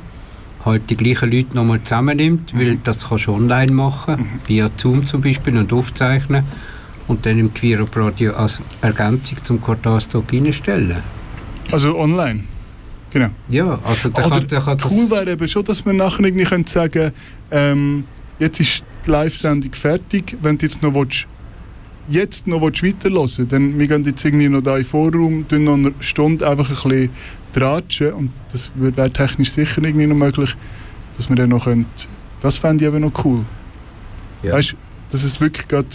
halt 0.65 0.89
die 0.91 0.97
gleichen 0.97 1.31
Leute 1.33 1.57
nochmal 1.57 1.83
zusammennimmt, 1.83 2.55
weil 2.57 2.77
das 2.85 3.09
kannst 3.09 3.27
du 3.27 3.33
online 3.35 3.73
machen, 3.73 4.27
via 4.47 4.71
Zoom 4.77 5.05
zum 5.07 5.21
Beispiel 5.23 5.57
und 5.59 5.73
aufzeichnen 5.73 6.45
und 7.11 7.27
dann 7.27 7.39
im 7.39 7.53
Queer 7.53 7.81
Up 7.81 7.97
Radio 7.97 8.33
als 8.35 8.61
Ergänzung 8.81 9.43
zum 9.43 9.61
Quartalstag 9.61 10.33
reinstellen. 10.33 11.03
Also 11.73 11.99
online. 11.99 12.45
Genau. 13.11 13.31
Ja, 13.49 13.81
also 13.83 14.09
Oder 14.11 14.23
kann, 14.23 14.47
der 14.47 14.61
kann 14.61 14.79
cool 14.89 15.11
wäre 15.11 15.33
eben 15.33 15.49
schon, 15.49 15.65
dass 15.65 15.85
wir 15.85 15.93
nachher 15.93 16.25
irgendwie 16.25 16.45
können 16.45 16.67
sagen 16.67 17.11
ähm, 17.51 18.05
jetzt 18.39 18.61
ist 18.61 18.85
die 19.05 19.11
Live-Sendung 19.11 19.73
fertig, 19.73 20.37
wenn 20.41 20.57
du 20.57 20.67
jetzt 20.67 20.83
noch 20.85 20.95
willst, 20.95 21.27
jetzt 22.09 22.47
noch 22.47 22.61
willst 22.63 22.85
weiterhören 22.85 23.49
dann 23.49 23.79
wir 23.79 23.89
gehen 23.89 24.05
jetzt 24.05 24.25
irgendwie 24.25 24.49
noch 24.49 24.63
da 24.63 24.77
in 24.77 24.85
den 24.85 24.89
Vorraum, 24.89 25.49
tun 25.49 25.65
noch 25.65 25.75
eine 25.75 25.93
Stunde 25.99 26.49
einfach 26.49 26.69
ein 26.71 26.91
bisschen 26.91 27.11
tratschen 27.53 28.13
und 28.13 28.31
das 28.53 28.71
wäre 28.77 29.11
technisch 29.11 29.51
sicher 29.51 29.83
irgendwie 29.83 30.07
noch 30.07 30.15
möglich, 30.15 30.55
dass 31.17 31.29
wir 31.29 31.35
dann 31.35 31.49
noch 31.49 31.65
können, 31.65 31.87
das 32.41 32.59
fände 32.59 32.85
ich 32.85 32.89
eben 32.89 33.01
noch 33.01 33.25
cool. 33.25 33.45
Ja. 34.45 34.53
Weißt 34.53 34.73
du, 34.73 34.77
dass 35.11 35.25
es 35.25 35.41
wirklich 35.41 35.67
gerade 35.67 35.89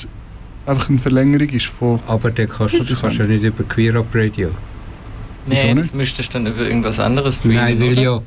einfach 0.66 0.90
eine 0.90 0.98
Verlängerung 1.00 1.50
ist 1.50 1.66
von 1.68 2.00
Aber 2.08 2.32
den 2.32 2.50
kannst 2.50 2.74
du, 2.76 2.84
das 2.84 3.02
kannst 3.02 3.20
du 3.20 3.24
nicht 3.24 3.44
über 3.44 3.64
Queer 3.64 3.96
Up 3.96 4.08
Radio. 4.14 4.50
Nicht? 5.48 5.78
das 5.78 5.94
müsstest 5.94 6.34
du 6.34 6.40
dann 6.40 6.48
über 6.54 6.64
irgendwas 6.66 7.00
anderes 7.00 7.38
streamen, 7.38 7.58
Nein, 7.58 7.80
weil 7.80 8.00
ja, 8.00 8.20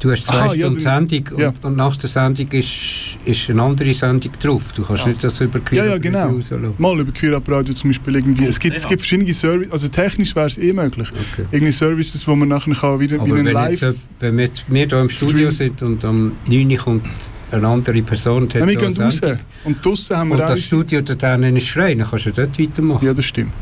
du 0.00 0.10
hast 0.10 0.24
zwei 0.24 0.36
Aha, 0.36 0.54
ja, 0.54 0.66
Stunden 0.66 0.82
dann- 0.84 1.08
Sendung 1.08 1.34
und, 1.36 1.42
ja. 1.42 1.52
und 1.62 1.76
nach 1.76 1.96
der 1.98 2.08
Sendung 2.08 2.48
ist, 2.52 3.18
ist 3.26 3.50
eine 3.50 3.62
andere 3.62 3.92
Sendung 3.92 4.32
drauf. 4.40 4.72
Du 4.74 4.82
kannst 4.82 5.02
Ja. 5.02 5.08
nicht 5.10 5.22
das 5.22 5.38
über 5.40 5.60
Queer 5.60 5.82
Ja, 5.84 5.90
ja, 5.90 5.96
Up 5.96 6.02
genau. 6.02 6.28
Radio 6.28 6.74
mal 6.78 6.98
über 6.98 7.12
Queer 7.12 7.36
Up 7.36 7.48
Radio 7.50 7.74
zum 7.74 7.90
Beispiel 7.90 8.14
irgendwie. 8.16 8.46
Es 8.46 8.58
gibt, 8.58 8.76
es 8.76 8.88
gibt 8.88 9.02
verschiedene 9.02 9.34
Services, 9.34 9.70
also 9.72 9.88
technisch 9.88 10.34
wäre 10.34 10.46
es 10.46 10.56
eh 10.56 10.72
möglich. 10.72 11.08
Okay. 11.10 11.46
Irgendwie 11.52 11.72
Services, 11.72 12.26
wo 12.26 12.34
man 12.34 12.48
nachher 12.48 12.74
kann 12.74 13.00
wieder 13.00 13.16
Aber 13.20 13.26
wie 13.26 13.44
wenn, 13.44 13.52
Live... 13.52 13.82
jetzt, 13.82 13.98
wenn 14.20 14.38
wir, 14.38 14.48
hier 14.70 14.92
im 14.92 15.10
Studio 15.10 15.50
sind 15.50 15.82
und 15.82 16.02
am 16.06 16.32
9 16.48 16.70
Uhr 16.70 16.78
kommt 16.78 17.06
eine 17.52 17.68
andere 17.68 18.02
Person 18.02 18.42
hat 18.44 18.54
Nein, 18.56 18.68
wir 18.68 18.76
gehen 18.76 18.94
eine 19.00 19.04
raus. 19.04 19.20
Und 19.64 19.84
draussen 19.84 20.16
haben 20.16 20.28
wir 20.30 20.34
und 20.40 20.48
das 20.48 20.60
Studio 20.60 21.00
dort 21.00 21.22
hinten 21.22 21.56
ist 21.56 21.68
frei, 21.70 21.94
dann 21.94 22.08
kannst 22.08 22.26
du 22.26 22.32
dort 22.32 22.58
weitermachen. 22.58 23.06
Ja, 23.06 23.14
das 23.14 23.24
stimmt. 23.24 23.52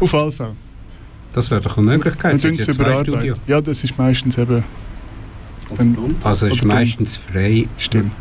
Auf 0.00 0.14
alle 0.14 0.32
Fälle. 0.32 0.56
Das 1.32 1.50
wäre 1.50 1.60
doch 1.60 1.76
eine 1.76 1.86
Möglichkeit. 1.86 2.42
Wir 2.42 2.52
Es 2.58 2.68
überarbeiten. 2.68 3.34
Ja, 3.46 3.60
das 3.60 3.84
ist 3.84 3.96
meistens 3.98 4.38
eben... 4.38 4.64
Dann, 5.76 5.96
Also 6.22 6.46
es 6.46 6.54
ist 6.54 6.64
meistens 6.64 7.16
frei. 7.16 7.66
stimmt. 7.76 8.14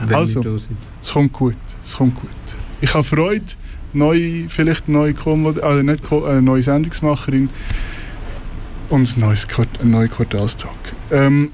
wenn 0.00 0.14
Also. 0.14 0.42
wir 0.44 0.52
da 0.52 0.58
sind. 0.58 0.76
Es 1.02 1.10
kommt 1.12 1.32
gut, 1.32 1.56
es 1.82 1.94
kommt 1.96 2.14
gut. 2.14 2.30
Ich 2.80 2.94
habe 2.94 3.02
Freude, 3.04 3.44
neue, 3.92 4.48
vielleicht 4.48 4.88
neue, 4.88 5.12
Komod 5.14 5.60
also 5.60 5.82
nicht 5.82 6.02
Ko 6.04 6.24
äh, 6.26 6.40
neue 6.40 6.62
Sendungsmacherin 6.62 7.50
und 8.88 9.16
ein 9.16 9.20
neues 9.20 9.46
Quart 9.48 9.68
ein 9.80 9.90
neuer 9.90 10.08
Quartalstag. 10.08 10.70
Ähm, 11.10 11.50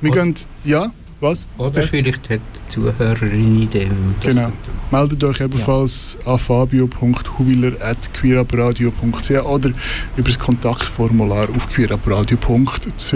wir 0.00 0.10
Und- 0.12 0.16
gehen, 0.16 0.34
ja, 0.64 0.92
was? 1.20 1.46
Oder 1.58 1.82
vielleicht 1.82 2.30
hat 2.30 2.40
die 2.40 2.68
Zuhörerin 2.68 3.30
eine 3.30 3.62
Idee, 3.64 3.86
wie 3.86 3.88
man 3.88 4.14
das 4.22 4.34
Genau. 4.34 4.52
Meldet 4.90 5.22
euch 5.24 5.40
ebenfalls 5.40 6.16
an 6.24 6.38
fabio.huwiler.queerabradio.ch 6.38 9.30
oder 9.44 9.70
über 10.16 10.28
das 10.28 10.38
Kontaktformular 10.38 11.48
auf 11.54 11.68
queerabradio.ch. 11.68 13.14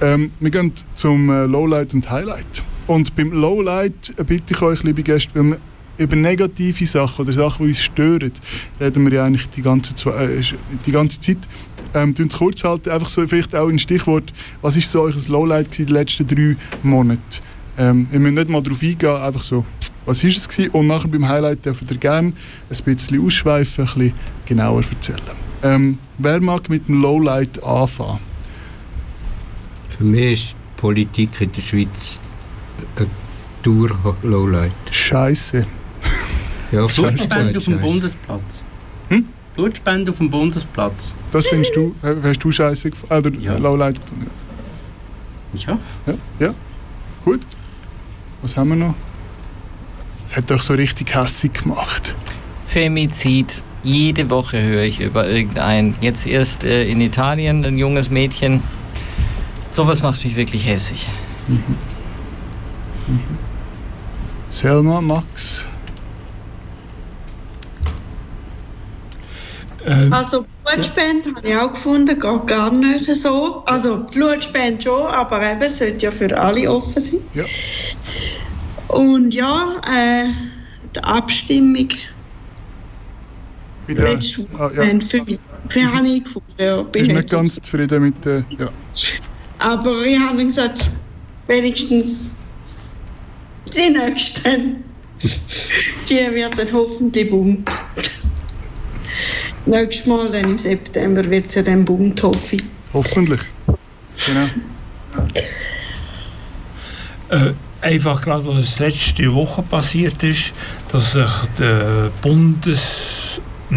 Ähm, 0.00 0.32
wir 0.40 0.50
gehen 0.50 0.72
zum 0.94 1.28
äh, 1.30 1.44
Lowlight 1.44 1.92
und 1.94 2.10
Highlight. 2.10 2.62
Und 2.88 3.14
beim 3.14 3.32
Lowlight 3.32 4.18
äh, 4.18 4.24
bitte 4.24 4.54
ich 4.54 4.62
euch, 4.62 4.82
liebe 4.82 5.02
Gäste, 5.02 5.30
wenn 5.34 5.50
wir 5.50 5.58
über 5.98 6.16
negative 6.16 6.86
Sachen 6.86 7.24
oder 7.24 7.32
Sachen, 7.32 7.66
die 7.66 7.70
uns 7.70 7.82
stören, 7.82 8.32
reden 8.80 9.04
wir 9.04 9.12
ja 9.12 9.24
eigentlich 9.24 9.48
die 9.50 9.62
ganze, 9.62 9.92
äh, 10.10 10.42
die 10.86 10.92
ganze 10.92 11.20
Zeit. 11.20 11.38
Ähm, 11.94 12.14
tun 12.14 12.28
es 12.28 12.38
kurz 12.38 12.64
halten, 12.64 12.90
einfach 12.90 13.08
so 13.08 13.26
vielleicht 13.26 13.54
auch 13.54 13.68
ein 13.68 13.78
Stichwort. 13.78 14.32
Was 14.62 14.76
ist 14.76 14.90
so 14.90 15.02
euch 15.02 15.14
ein 15.14 15.32
Lowlight 15.32 15.70
gewesen 15.70 15.86
die 15.86 15.92
letzten 15.92 16.26
drei 16.26 16.56
Monate? 16.82 17.20
Ähm, 17.78 18.06
ihr 18.12 18.20
müsst 18.20 18.34
nicht 18.34 18.50
mal 18.50 18.62
darauf 18.62 18.82
eingehen, 18.82 19.16
einfach 19.16 19.42
so, 19.42 19.64
was 20.06 20.24
ist 20.24 20.38
es 20.38 20.48
gewesen? 20.48 20.70
Und 20.70 20.86
nachher 20.86 21.08
beim 21.08 21.28
Highlight 21.28 21.64
dürft 21.64 21.90
ihr 21.90 21.96
gerne 21.96 22.32
ein 22.70 22.84
bisschen 22.84 23.24
ausschweifen, 23.24 23.84
ein 23.84 23.94
bisschen 23.94 24.12
genauer 24.46 24.82
erzählen. 24.90 25.20
Ähm, 25.62 25.98
wer 26.18 26.40
mag 26.40 26.68
mit 26.68 26.88
dem 26.88 27.00
Lowlight 27.00 27.62
anfangen? 27.62 28.18
Für 29.88 30.04
mich 30.04 30.32
ist 30.32 30.56
Politik 30.76 31.40
in 31.40 31.52
der 31.52 31.62
Schweiz 31.62 32.18
ein 32.96 33.06
Tour-Lowlight. 33.62 34.72
Scheiße. 34.90 35.66
Ja, 36.72 36.86
Blutspende 36.86 37.58
auf 37.58 37.64
dem 37.64 37.74
Scheiße. 37.74 37.86
Bundesplatz. 37.86 38.64
Blutspende 39.54 40.10
auf 40.10 40.18
dem 40.18 40.30
Bundesplatz. 40.30 41.14
Das 41.30 41.46
findest 41.46 41.76
du, 41.76 41.94
äh, 42.02 42.14
hast 42.22 42.38
du 42.40 42.50
scheiße 42.50 42.90
gefunden? 42.90 43.14
Oder 43.14 43.30
Ja. 43.38 43.56
Lowlight 43.58 44.00
gefunden? 44.00 44.30
Ja. 45.54 45.78
Ja? 46.06 46.14
ja? 46.38 46.54
Gut. 47.24 47.40
Was 48.40 48.56
haben 48.56 48.70
wir 48.70 48.76
noch? 48.76 48.94
Das 50.26 50.36
hat 50.38 50.50
doch 50.50 50.62
so 50.62 50.72
richtig 50.74 51.14
hässig 51.14 51.52
gemacht. 51.52 52.14
Femizid. 52.66 53.62
Jede 53.84 54.30
Woche 54.30 54.62
höre 54.62 54.82
ich 54.84 55.00
über 55.00 55.28
irgendein. 55.28 55.94
Jetzt 56.00 56.26
erst 56.26 56.64
äh, 56.64 56.84
in 56.88 57.00
Italien 57.00 57.64
ein 57.64 57.76
junges 57.76 58.08
Mädchen. 58.10 58.62
Sowas 59.72 60.02
macht 60.02 60.24
mich 60.24 60.36
wirklich 60.36 60.66
hässlich. 60.66 61.08
Selma, 64.50 65.00
Max. 65.00 65.66
Äh, 69.84 70.08
Also 70.10 70.46
Blutspende 70.64 71.34
habe 71.34 71.48
ich 71.48 71.56
auch 71.56 71.72
gefunden, 71.72 72.18
geht 72.18 72.46
gar 72.46 72.70
nicht 72.72 73.06
so. 73.16 73.62
Also 73.66 74.04
Blutspende 74.04 74.82
schon, 74.82 75.06
aber 75.06 75.52
eben 75.52 75.68
sollte 75.68 76.06
ja 76.06 76.10
für 76.10 76.38
alle 76.38 76.70
offen 76.70 77.00
sein. 77.00 77.20
Ja. 77.34 77.44
Und 78.88 79.34
ja, 79.34 79.80
äh, 79.86 80.28
die 80.94 81.04
Abstimmung 81.04 81.88
Wieder, 83.86 84.02
letztes 84.04 84.46
ah, 84.58 84.70
ja. 84.74 84.82
Für 85.00 85.24
mich. 85.24 85.38
Für 85.68 85.94
habe 85.94 86.08
ich 86.08 86.24
gefunden, 86.24 86.48
ja, 86.58 86.82
bin 86.82 87.02
nicht 87.02 87.14
nicht 87.14 87.30
ganz 87.30 87.54
zufrieden 87.60 88.02
mit 88.02 88.24
der. 88.24 88.44
Ja. 88.58 88.68
Aber 89.58 90.04
ich 90.04 90.18
habe 90.18 90.44
gesagt, 90.44 90.90
wenigstens 91.46 92.42
die 93.74 93.90
nächsten, 93.90 94.84
die 96.08 96.34
wird 96.34 96.58
dann 96.58 96.72
hoffentlich 96.72 97.30
bunt. 97.30 97.70
Nächstes 99.66 100.06
Mal, 100.06 100.30
dann 100.30 100.44
im 100.50 100.58
September, 100.58 101.28
wird 101.30 101.46
es 101.46 101.54
ja 101.54 101.62
dann 101.62 101.84
bunt, 101.84 102.22
hoffe 102.22 102.56
ich. 102.56 102.64
Hoffentlich. 102.92 103.40
Genau. 104.26 104.46
Äh, 107.30 107.52
einfach 107.80 108.20
gerade, 108.20 108.46
was 108.46 108.56
das 108.56 108.78
letzte 108.78 109.32
Woche 109.34 109.62
passiert 109.62 110.22
ist, 110.22 110.52
dass 110.90 111.12
sich 111.12 111.30
die 111.58 112.10
Bundes, 112.20 113.40
äh, 113.70 113.76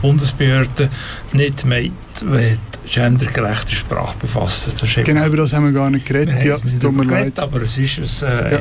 Bundesbehörde 0.00 0.90
nicht 1.32 1.64
mit, 1.64 1.92
mit 2.24 2.60
gendergerechter 2.86 3.72
Sprache 3.74 4.16
befassen. 4.20 4.72
Genau, 5.04 5.26
über 5.26 5.38
das 5.38 5.52
haben 5.52 5.64
wir 5.66 5.72
gar 5.72 5.90
nicht 5.90 6.06
geredet. 6.06 6.42
Ja, 6.44 6.54
es 6.54 6.64
es 6.64 6.72
nicht 6.74 6.82
tut 6.82 6.94
mir 6.94 7.04
leid. 7.04 7.38
aber 7.38 7.62
es 7.62 7.76
ist 7.78 7.98
es. 7.98 8.22
Äh, 8.22 8.52
Ja. 8.52 8.60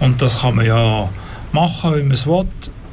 Und 0.00 0.20
das 0.20 0.40
kann 0.40 0.56
man 0.56 0.66
ja 0.66 1.08
machen, 1.52 1.92
wenn 1.94 2.08
man 2.08 2.12
es 2.12 2.26
will. 2.26 2.42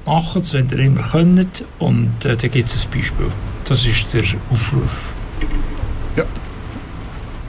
Macht 0.08 0.38
es, 0.38 0.54
wenn 0.54 0.68
ihr 0.70 0.80
immer 0.80 1.04
könnt. 1.04 1.64
Und 1.78 2.26
äh, 2.26 2.36
da 2.36 2.48
gibt 2.48 2.70
es 2.70 2.86
ein 2.86 2.92
Beispiel. 2.92 3.28
Das 3.66 3.86
ist 3.86 4.14
der 4.14 4.24
Aufruf. 4.50 5.14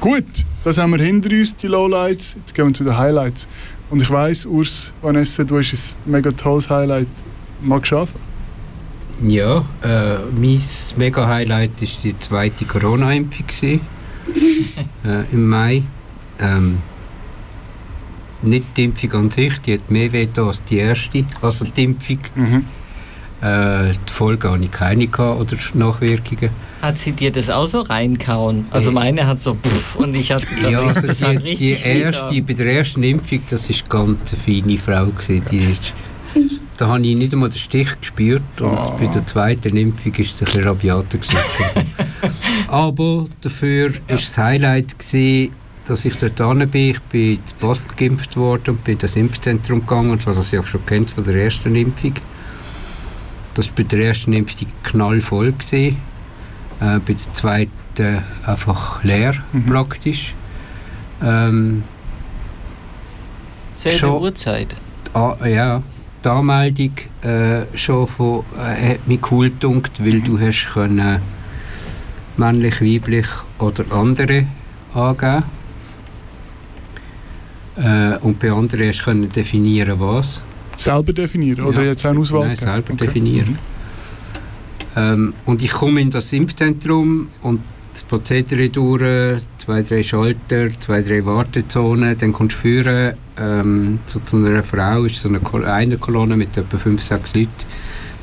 Gut, 0.00 0.24
das 0.62 0.78
haben 0.78 0.92
wir 0.92 1.04
hinter 1.04 1.30
uns, 1.30 1.56
die 1.56 1.66
Lowlights. 1.66 2.34
Jetzt 2.34 2.54
gehen 2.54 2.66
wir 2.66 2.74
zu 2.74 2.84
den 2.84 2.96
Highlights. 2.96 3.48
Und 3.90 4.02
ich 4.02 4.10
weiss, 4.10 4.46
Urs, 4.46 4.92
Vanessa, 5.02 5.42
du 5.42 5.58
hast 5.58 5.96
ein 6.06 6.12
mega 6.12 6.30
tolles 6.30 6.68
Highlight. 6.68 7.08
Magst 7.62 7.90
du 7.90 7.98
anfangen? 7.98 8.28
Ja, 9.22 9.64
äh, 9.82 10.18
mein 10.30 10.60
Mega-Highlight 10.96 11.80
war 11.80 11.88
die 12.04 12.18
zweite 12.20 12.64
Corona-Impfung 12.64 13.46
äh, 15.04 15.24
im 15.32 15.48
Mai. 15.48 15.82
Ähm, 16.38 16.78
nicht 18.42 18.64
die 18.76 18.84
Impfung 18.84 19.12
an 19.14 19.30
sich, 19.30 19.58
die 19.58 19.74
hat 19.74 19.90
mehr 19.90 20.12
weh 20.12 20.28
als 20.36 20.62
die 20.64 20.78
erste. 20.78 21.24
Also 21.42 21.64
die 21.66 21.84
Impfung, 21.84 22.18
Mhm. 22.34 22.64
äh, 23.40 23.90
die 23.92 24.12
Folge 24.12 24.50
hatte 24.50 24.64
ich 24.64 24.70
keine 24.70 25.06
gehabt, 25.08 25.40
oder 25.40 25.56
Nachwirkungen. 25.74 26.50
Hat 26.82 26.98
sie 26.98 27.12
dir 27.12 27.32
das 27.32 27.50
auch 27.50 27.66
so 27.66 27.80
reinkauen? 27.80 28.66
Also 28.70 28.90
Äh. 28.90 28.94
meine 28.94 29.26
hat 29.26 29.42
so 29.42 29.54
puff 29.56 29.96
und 29.96 30.14
ich 30.14 30.30
hatte 30.30 30.46
da 30.62 30.68
Ja, 30.70 30.80
also 30.82 31.00
das 31.06 31.20
hat 31.22 31.38
die, 31.40 31.54
die 31.56 31.72
richtig 31.72 31.84
erste, 31.84 32.30
wehgetan. 32.30 32.46
bei 32.46 32.52
der 32.54 32.72
ersten 32.72 33.02
Impfung, 33.02 33.40
das 33.50 33.68
ist 33.70 33.88
ganz 33.90 34.32
eine 34.32 34.40
feine 34.42 34.78
Frau. 34.78 35.06
Gewesen. 35.06 35.42
Die 35.50 35.56
ist, 35.58 35.92
da 36.76 36.86
habe 36.86 37.00
ich 37.04 37.16
nicht 37.16 37.32
einmal 37.32 37.48
den 37.48 37.58
Stich 37.58 37.88
gespürt. 38.00 38.42
Und 38.60 38.68
Ah. 38.68 38.96
bei 39.00 39.06
der 39.08 39.26
zweiten 39.26 39.76
Impfung 39.76 40.14
ist 40.14 40.30
es 40.34 40.40
ein 40.42 40.44
bisschen 40.44 40.62
rabiater. 40.64 41.18
Gewesen. 41.18 41.34
Aber 42.68 43.24
dafür 43.42 43.92
war 43.94 44.00
das 44.08 44.36
Highlight, 44.38 44.96
gewesen, 44.98 45.52
dass 45.88 46.04
ich 46.04 46.16
dort 46.16 46.38
hin 46.38 46.68
bin. 46.70 46.90
Ich 46.90 47.00
bin 47.02 47.32
in 47.34 47.40
Basel 47.60 47.84
geimpft 47.96 48.36
worden 48.36 48.70
und 48.70 48.84
bin 48.84 48.94
in 48.94 48.98
das 48.98 49.16
Impfzentrum 49.16 49.80
gegangen, 49.80 50.18
so 50.18 50.32
das 50.32 50.52
ich 50.52 50.58
auch 50.58 50.66
schon 50.66 50.84
kennt 50.86 51.10
von 51.10 51.24
der 51.24 51.34
ersten 51.36 51.74
Impfung. 51.74 52.14
Das 53.54 53.66
war 53.66 53.74
bei 53.76 53.82
der 53.84 54.00
ersten 54.06 54.32
Impfung 54.32 54.68
knallvoll. 54.84 55.52
Gewesen. 55.52 55.96
Äh, 56.80 56.98
bei 57.00 57.14
der 57.14 57.32
zweiten 57.32 58.24
einfach 58.46 59.02
leer 59.02 59.34
praktisch. 59.66 60.34
Ähm, 61.22 61.82
Selbe 63.76 63.98
schon- 63.98 64.22
Uhrzeit. 64.22 64.74
ah, 65.14 65.36
ja, 65.44 65.82
die 66.24 66.28
Anmeldung 66.28 66.92
äh, 67.22 67.76
schon 67.76 68.06
von, 68.06 68.44
äh, 68.56 68.94
hat 68.94 69.08
mich 69.08 69.20
cool 69.32 69.50
gedunkt, 69.50 70.04
weil 70.04 70.20
du 70.20 70.38
hast 70.38 70.68
können 70.72 71.20
männlich, 72.36 72.80
weiblich 72.80 73.26
oder 73.58 73.84
andere 73.92 74.46
angeben. 74.94 75.42
Äh, 77.78 78.16
und 78.22 78.38
bei 78.40 78.50
anderen 78.50 78.88
hast 78.88 79.06
du 79.06 79.14
definieren 79.26 79.98
was. 80.00 80.42
Selber 80.76 81.12
definieren? 81.12 81.62
Oder 81.64 81.82
Ja. 81.82 81.90
jetzt 81.90 82.04
auch 82.06 82.10
eine 82.10 82.20
Auswahl? 82.20 82.46
Nein, 82.48 82.56
selber 82.56 82.92
Okay. 82.92 83.06
definieren. 83.06 83.50
Mhm. 83.50 83.58
Ähm, 84.96 85.34
und 85.44 85.62
ich 85.62 85.70
komme 85.70 86.00
in 86.00 86.10
das 86.10 86.32
Impfzentrum 86.32 87.28
und 87.42 87.60
das 87.92 88.02
Prozedere 88.04 88.68
durch, 88.68 89.42
zwei, 89.58 89.82
drei 89.82 90.02
Schalter, 90.02 90.68
zwei, 90.80 91.02
drei 91.02 91.24
Wartezonen, 91.24 92.16
dann 92.18 92.32
kommst 92.32 92.56
du 92.56 92.60
führen 92.60 93.14
ähm, 93.38 93.98
zu, 94.04 94.20
zu 94.24 94.36
einer 94.36 94.64
Frau, 94.64 95.04
ist 95.04 95.20
so 95.20 95.28
eine, 95.28 95.40
eine 95.72 95.98
Kolonne 95.98 96.36
mit 96.36 96.56
etwa 96.56 96.78
fünf, 96.78 97.02
sechs 97.02 97.34
Leuten 97.34 97.48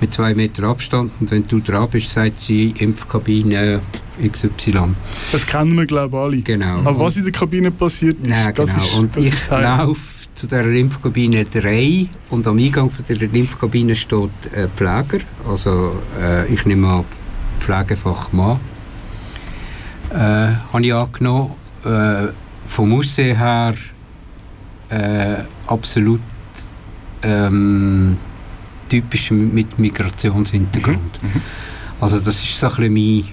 mit 0.02 0.14
zwei 0.14 0.34
Meter 0.34 0.64
Abstand 0.64 1.12
und 1.20 1.32
wenn 1.32 1.48
du 1.48 1.60
dran 1.60 1.90
bist, 1.90 2.10
sagt 2.10 2.42
sie 2.42 2.74
Impfkabine 2.78 3.82
XY. 4.22 4.96
Das 5.32 5.46
kennen 5.46 5.76
wir, 5.76 5.86
glaube 5.86 6.18
ich, 6.18 6.24
alle. 6.24 6.38
Genau. 6.42 6.80
Aber 6.80 7.00
was 7.00 7.18
in 7.18 7.24
der 7.24 7.32
Kabine 7.32 7.72
passiert 7.72 8.20
ist, 8.20 8.28
Nein, 8.28 8.54
das 8.56 8.72
genau. 8.72 8.86
ist, 8.86 8.94
und 8.96 9.16
das 9.16 9.26
ich 9.26 9.50
laufe 9.50 10.26
zu 10.34 10.48
der 10.48 10.66
Impfkabine 10.66 11.46
3 11.46 12.08
und 12.30 12.46
am 12.46 12.58
Eingang 12.58 12.92
von 12.92 13.06
der 13.08 13.22
Impfkabine 13.22 13.96
steht 13.96 14.30
ein 14.54 14.70
Pfleger. 14.76 15.24
Also 15.50 15.96
äh, 16.22 16.46
ich 16.54 16.66
nehme 16.66 16.88
an, 16.88 17.06
Pflegefach 17.60 18.32
Mann. 18.34 18.60
Äh, 20.12 20.18
habe 20.74 20.86
ich 20.86 20.94
angenommen. 20.94 21.52
Äh, 21.84 22.28
vom 22.66 22.94
Aussehen 22.94 23.38
her 23.38 23.76
äh, 24.90 25.44
absolut 25.68 26.22
ähm, 27.22 28.18
typisch 28.96 29.32
mit 29.32 29.78
Migrationshintergrund. 29.78 31.20
Also 32.00 32.20
das 32.20 32.42
ist 32.44 32.58
so 32.60 32.68
ein 32.68 32.94
mein, 32.94 33.26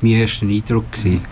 mein 0.00 0.12
erster 0.12 0.46
Eindruck 0.46 0.92
gewesen. 0.92 1.22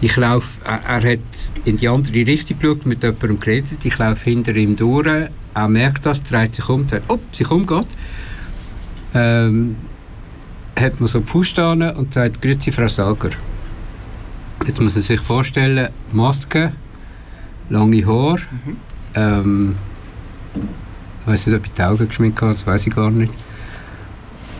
Ich 0.00 0.16
laufe, 0.16 0.60
er, 0.64 0.80
er 0.84 1.12
hat 1.12 1.20
in 1.64 1.76
die 1.76 1.88
andere 1.88 2.26
Richtung 2.26 2.58
geschaut, 2.58 2.84
mit 2.84 3.02
jemandem 3.02 3.38
geredet, 3.40 3.84
ich 3.84 3.96
laufe 3.96 4.24
hinter 4.24 4.54
ihm 4.56 4.74
durch, 4.76 5.06
er 5.06 5.68
merkt 5.68 6.04
das, 6.04 6.22
dreht 6.22 6.54
sich 6.54 6.68
um, 6.68 6.86
sagt, 6.88 7.04
oh, 7.08 7.18
sich 7.30 7.50
umgeht. 7.50 7.86
Ähm, 9.14 9.76
hat 10.78 11.00
mir 11.00 11.06
so 11.06 11.20
die 11.20 11.60
an 11.60 11.82
und 11.82 12.12
sagt, 12.12 12.42
grüezi 12.42 12.72
Frau 12.72 12.88
Sager. 12.88 13.30
Jetzt 14.66 14.80
muss 14.80 14.94
man 14.94 15.02
sich 15.02 15.20
vorstellen, 15.20 15.88
Maske, 16.12 16.72
lange 17.70 18.04
Haare, 18.04 18.40
ähm, 19.14 19.76
ich 21.24 21.32
weiß 21.32 21.46
nicht, 21.46 21.56
ob 21.56 21.64
ich 21.64 21.72
die 21.72 21.82
Augen 21.82 22.06
geschminkt 22.06 22.40
habe, 22.42 22.52
das 22.52 22.66
weiß 22.66 22.86
ich 22.86 22.94
gar 22.94 23.10
nicht. 23.10 23.32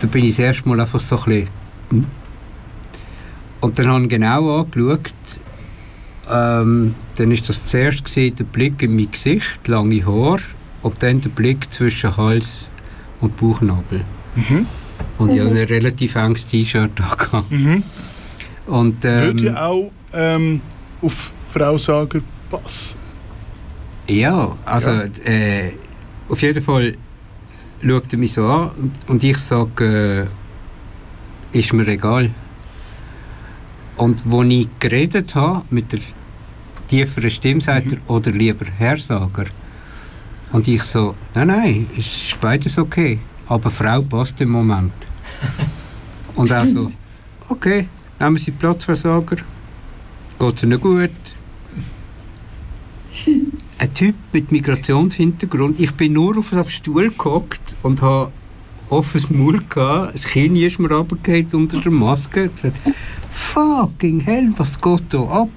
Da 0.01 0.07
bin 0.07 0.25
ich 0.25 0.31
das 0.31 0.39
erste 0.39 0.69
Mal 0.69 0.81
einfach 0.81 1.01
so 1.01 1.19
ein 1.19 1.25
bisschen... 1.25 1.49
Hm? 1.91 2.07
Und 3.61 3.79
dann 3.79 3.89
habe 3.89 4.03
ich 4.03 4.09
genau 4.11 4.61
angeschaut. 4.61 5.13
Ähm, 6.29 6.95
dann 7.17 7.31
war 7.31 7.37
das 7.37 7.67
zuerst 7.67 8.05
gesehen, 8.05 8.37
der 8.37 8.45
Blick 8.45 8.83
in 8.83 8.97
mein 8.97 9.11
Gesicht, 9.11 9.67
lange 9.67 10.05
Haare, 10.05 10.41
und 10.83 11.03
dann 11.03 11.21
der 11.21 11.31
Blick 11.31 11.73
zwischen 11.73 12.17
Hals 12.17 12.71
und 13.21 13.37
Bauchnabel. 13.39 14.05
Mhm. 14.35 14.67
Und 15.19 15.33
ich 15.33 15.41
hatte 15.41 15.51
ein 15.51 15.57
relativ 15.57 16.15
enges 16.17 16.47
T-Shirt 16.47 16.91
an. 17.33 17.45
Mhm. 17.49 17.83
Und, 18.67 19.03
Würde 19.03 19.29
ähm, 19.29 19.39
ja 19.39 19.67
auch 19.67 19.93
ähm, 20.13 20.61
auf 21.03 21.33
Frau 21.53 21.79
Sager 21.79 22.21
passen. 22.51 22.97
Ja, 24.09 24.57
also 24.65 24.91
Äh, 25.25 25.73
auf 26.29 26.43
jeden 26.43 26.63
Fall 26.63 26.97
schaut 27.83 28.13
er 28.13 28.19
mich 28.19 28.33
so 28.33 28.47
an 28.47 28.93
und, 29.07 29.25
ich 29.25 29.39
sage, 29.39 30.29
äh, 31.53 31.59
ist 31.59 31.73
mir 31.73 31.87
egal. 31.87 32.31
Und 33.97 34.23
wo 34.25 34.43
ich 34.43 34.69
geredet 34.81 35.35
habe 35.35 35.65
mit 35.71 35.93
der 35.93 36.01
tieferen 36.89 37.31
Stimme, 37.31 37.61
sagt 37.61 37.93
er, 37.93 37.99
oder 38.09 38.31
lieber 38.33 38.67
Herr 38.79 38.97
Sager. 38.97 39.47
Und 40.51 40.67
ich 40.69 40.83
so, 40.85 41.15
nein, 41.35 41.49
nein, 41.49 41.87
ist 41.97 42.41
beides 42.41 42.79
okay, 42.79 43.19
aber 43.47 43.71
Frau 43.71 44.03
passt 44.03 44.41
im 44.41 44.51
Moment. 44.51 44.95
und 46.35 46.51
er 46.51 46.67
so, 46.67 46.91
okay, 47.49 47.89
nehmen 48.19 48.39
Sie 48.39 48.51
Platz, 48.51 48.87
Herr 48.87 48.97
Sager. 48.97 49.37
Geht 50.39 50.57
es 50.57 50.63
Ihnen 50.63 50.81
gut? 50.81 51.11
ein 53.85 53.95
Typ 53.95 54.15
mit 54.33 54.51
Migrationshintergrund. 54.51 55.79
Ich 55.79 55.93
bin 55.93 56.15
nur 56.15 56.39
auf 56.39 56.51
dem 56.51 56.69
Stuhl 56.69 57.11
gehockt 57.11 57.77
und 57.83 58.01
habe 58.03 58.33
offenes 58.89 59.31
Maul 59.31 59.61
gehabt. 59.69 60.15
Das 60.15 60.25
Kinn 60.25 60.57
ist 60.57 60.79
mir 60.79 60.91
runtergefallen 60.91 61.49
unter 61.53 61.81
der 61.81 61.93
Maske. 61.93 62.49
Gesagt, 62.49 62.77
Fucking 63.31 64.21
hell, 64.21 64.49
was 64.57 64.81
geht 64.81 65.03
da 65.11 65.23
ab? 65.23 65.49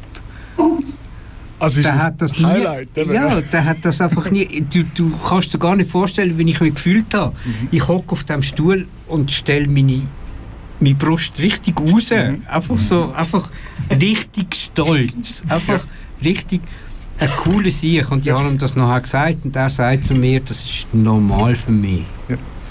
Also 1.59 1.81
Der 1.81 1.97
hat 2.03 2.21
das 2.21 2.37
nie, 2.37 2.45
Highlight, 2.45 2.89
eben. 2.95 3.13
ja, 3.13 3.41
der 3.41 3.65
hat 3.65 3.77
das 3.81 3.99
einfach 4.01 4.29
nie. 4.29 4.63
Du, 4.71 4.83
du 4.93 5.11
kannst 5.27 5.53
dir 5.53 5.57
gar 5.57 5.75
nicht 5.75 5.89
vorstellen, 5.89 6.37
wie 6.37 6.49
ich 6.51 6.59
mich 6.59 6.73
gefühlt 6.75 7.11
habe. 7.13 7.35
Mhm. 7.45 7.67
Ich 7.71 7.87
hocke 7.87 8.11
auf 8.11 8.23
dem 8.25 8.43
Stuhl 8.43 8.87
und 9.07 9.31
stelle 9.31 9.67
meine, 9.67 10.01
meine 10.79 10.95
Brust 10.95 11.39
richtig 11.39 11.79
raus. 11.79 12.11
Mhm. 12.11 12.41
Einfach 12.47 12.77
so, 12.77 13.11
einfach 13.15 13.49
richtig 13.89 14.53
stolz. 14.53 15.43
Einfach 15.49 15.87
richtig 16.23 16.61
ein 17.19 17.29
cooler 17.37 17.69
Sieg. 17.71 18.09
Und 18.11 18.25
ich 18.25 18.31
habe 18.31 18.47
ihm 18.47 18.57
das 18.57 18.75
nachher 18.75 19.01
gesagt 19.01 19.45
und 19.45 19.55
er 19.55 19.69
sagt 19.69 20.07
zu 20.07 20.13
mir, 20.13 20.39
das 20.41 20.63
ist 20.63 20.87
normal 20.93 21.55
für 21.55 21.71
mich. 21.71 22.03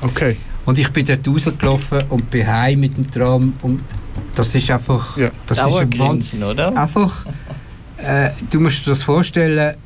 Okay. 0.02 0.36
Und 0.64 0.78
ich 0.78 0.88
bin 0.90 1.06
dort 1.06 1.26
rausgelaufen 1.26 2.02
und 2.10 2.28
bin 2.30 2.46
heim 2.46 2.80
mit 2.80 2.96
dem 2.96 3.10
Tram 3.10 3.54
und 3.62 3.82
das 4.34 4.54
ist 4.54 4.70
einfach, 4.70 5.16
Ja. 5.16 5.30
das 5.46 5.58
ist 5.58 5.64
ein 5.64 5.72
Wahnsinn. 5.72 5.98
Dauergrinsen, 5.98 6.42
oder? 6.42 6.76
Einfach, 6.76 7.24
äh, 7.98 8.30
du 8.50 8.60
musst 8.60 8.84
dir 8.86 8.90
das 8.90 9.02
vorstellen, 9.02 9.76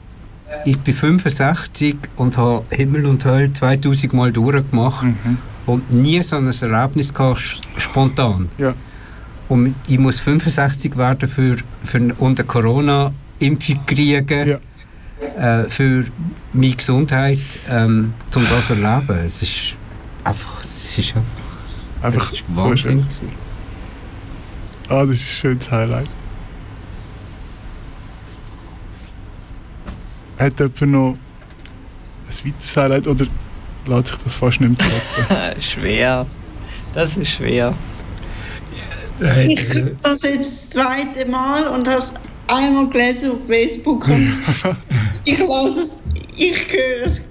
ich 0.65 0.79
bin 0.79 0.95
65 0.95 1.97
und 2.17 2.37
habe 2.37 2.65
Himmel 2.71 3.07
und 3.07 3.25
Hölle 3.25 3.53
2000 3.53 4.13
Mal 4.15 4.33
durchgemacht 4.33 5.05
Mhm. 5.05 5.39
und 5.67 5.93
nie 5.95 6.23
so 6.23 6.37
ein 6.37 6.51
Erlebnis 6.51 7.15
gehabt, 7.15 7.61
spontan. 7.77 8.49
Ja. 8.59 8.75
Und 9.49 9.75
ich 9.87 9.99
muss 9.99 10.19
65 10.19 10.97
werden 10.97 11.29
für, 11.29 11.57
für 11.85 12.15
unter 12.19 12.43
Corona-Impfung 13.41 13.87
kriegen, 13.87 14.59
äh, 15.39 15.65
für 15.69 16.05
meine 16.53 16.75
Gesundheit, 16.75 17.39
ähm, 17.69 18.13
um 18.35 18.47
das 18.49 18.67
zu 18.69 18.75
erleben. 18.75 19.19
Es 19.27 19.43
ist 19.43 19.77
einfach, 20.25 20.63
es 20.63 20.99
ist 20.99 21.17
einfach, 21.17 21.23
Einfach 22.03 22.33
es 22.33 22.41
ist 22.41 22.47
so 22.49 22.57
Wahnsinn. 22.63 23.07
schön. 23.19 23.29
Ah, 24.89 25.03
das 25.05 25.17
ist 25.17 25.21
ein 25.23 25.37
schönes 25.41 25.71
Highlight. 25.71 26.09
Hat 30.39 30.59
jemand 30.59 30.81
noch 30.83 31.09
ein 32.29 32.47
weiteres 32.47 32.77
Highlight 32.77 33.07
oder 33.07 33.27
lässt 33.87 34.07
sich 34.09 34.17
das 34.25 34.35
fast 34.35 34.61
nicht 34.61 34.79
mehr 34.79 35.55
schwer. 35.61 36.27
Das 36.95 37.17
ist 37.17 37.31
schwer. 37.31 37.75
Ich 39.45 39.69
höre 39.75 39.91
das 40.03 40.23
jetzt 40.23 40.39
das 40.39 40.71
zweite 40.71 41.27
Mal 41.27 41.69
und 41.69 41.87
es 41.87 42.15
einmal 42.53 42.89
gelesen 42.89 43.33
auf 43.33 43.39
Facebook 43.47 44.07
und 44.09 44.33
ich 45.25 45.39
lasse 45.39 45.81
es, 45.81 45.97
ich 46.37 46.57
höre 46.73 47.07
es, 47.07 47.23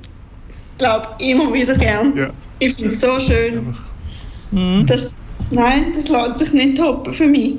glaube 0.78 1.08
immer 1.20 1.52
wieder 1.54 1.76
gern. 1.76 2.16
Ja. 2.18 2.30
Ich 2.60 2.74
finde 2.76 2.90
es 2.90 3.02
so 3.02 3.20
schön. 3.20 3.76
Hm. 4.52 4.86
Das, 4.88 5.38
nein, 5.52 5.92
das 5.94 6.08
lässt 6.10 6.38
sich 6.38 6.54
nicht 6.54 6.78
toppen 6.78 7.14
für 7.14 7.28
mich. 7.28 7.56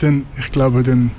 Dann, 0.00 0.24
ich 0.38 0.52
glaube, 0.52 0.82
dann... 0.82 1.10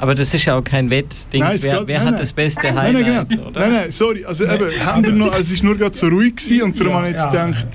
Aber 0.00 0.14
das 0.14 0.34
ist 0.34 0.44
ja 0.44 0.56
auch 0.58 0.64
kein 0.64 0.90
Wettding. 0.90 1.40
Nein, 1.40 1.56
Wer, 1.60 1.86
wer 1.86 1.98
nein, 1.98 2.06
hat 2.06 2.12
nein. 2.14 2.20
das 2.20 2.32
beste 2.32 2.66
Nein, 2.66 2.76
Highlight? 2.76 3.06
nein, 3.06 3.26
genau. 3.28 3.46
oder? 3.48 3.60
Nein, 3.60 3.72
nein, 3.72 3.92
sorry. 3.92 4.24
Also, 4.24 4.44
eben, 4.44 4.84
haben 4.84 5.04
wir 5.04 5.12
noch, 5.12 5.32
also 5.32 5.54
es 5.54 5.60
war 5.60 5.66
nur 5.66 5.78
gerade 5.78 5.96
so 5.96 6.08
ruhig 6.08 6.36
gewesen 6.36 6.62
und 6.64 6.78
darum 6.80 6.92
Ja, 6.92 6.98
habe 6.98 7.06
ich 7.08 7.12
jetzt 7.14 7.32
ja. 7.32 7.46
gedacht, 7.46 7.66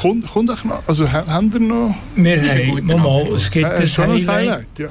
kommt, 0.00 0.30
kommt 0.30 0.50
auch 0.50 0.64
noch, 0.64 0.82
also 0.88 1.10
ha- 1.10 1.26
haben 1.26 1.52
wir 1.52 1.60
noch... 1.60 1.94
Wir 2.14 2.40
haben, 2.40 3.02
mal, 3.02 3.34
es 3.34 3.50
gibt 3.50 3.66
ein 3.66 3.86
schon 3.86 4.04
ein 4.04 4.10
Highlight, 4.10 4.28
Highlight, 4.28 4.78
ja. 4.78 4.88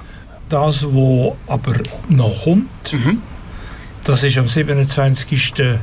Das, 0.50 0.86
wo 0.92 1.36
aber 1.48 1.74
noch 2.10 2.44
kommt. 2.44 2.94
Mhm. 2.94 3.22
Das 4.04 4.24
ist 4.24 4.38
am 4.38 4.48
27. 4.48 5.78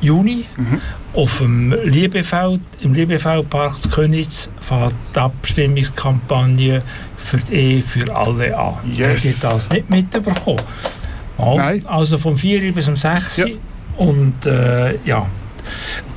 Juni 0.00 0.44
Mhm. 0.56 0.80
auf 1.14 1.38
dem 1.38 1.72
Liebefeld, 1.84 2.60
im 2.80 2.92
Liebefeldpark 2.94 3.80
zu 3.82 3.88
Königs 3.88 4.50
fährt 4.60 4.94
die 5.14 5.18
Abstimmungskampagne 5.20 6.82
für 7.16 7.36
die 7.38 7.52
Ehe 7.54 7.82
für 7.82 8.14
alle 8.14 8.56
an. 8.58 8.74
Yes. 8.92 9.24
Ich 9.24 9.40
das 9.40 9.70
nicht 9.70 9.88
mitbekommen. 9.90 10.60
Nein. 11.38 11.84
Also 11.86 12.18
vom 12.18 12.36
4 12.36 12.72
bis 12.72 12.88
um 12.88 12.96
6 12.96 13.36
Ja. 13.38 13.46
und 13.96 14.46
äh, 14.46 14.98
ja, 15.04 15.26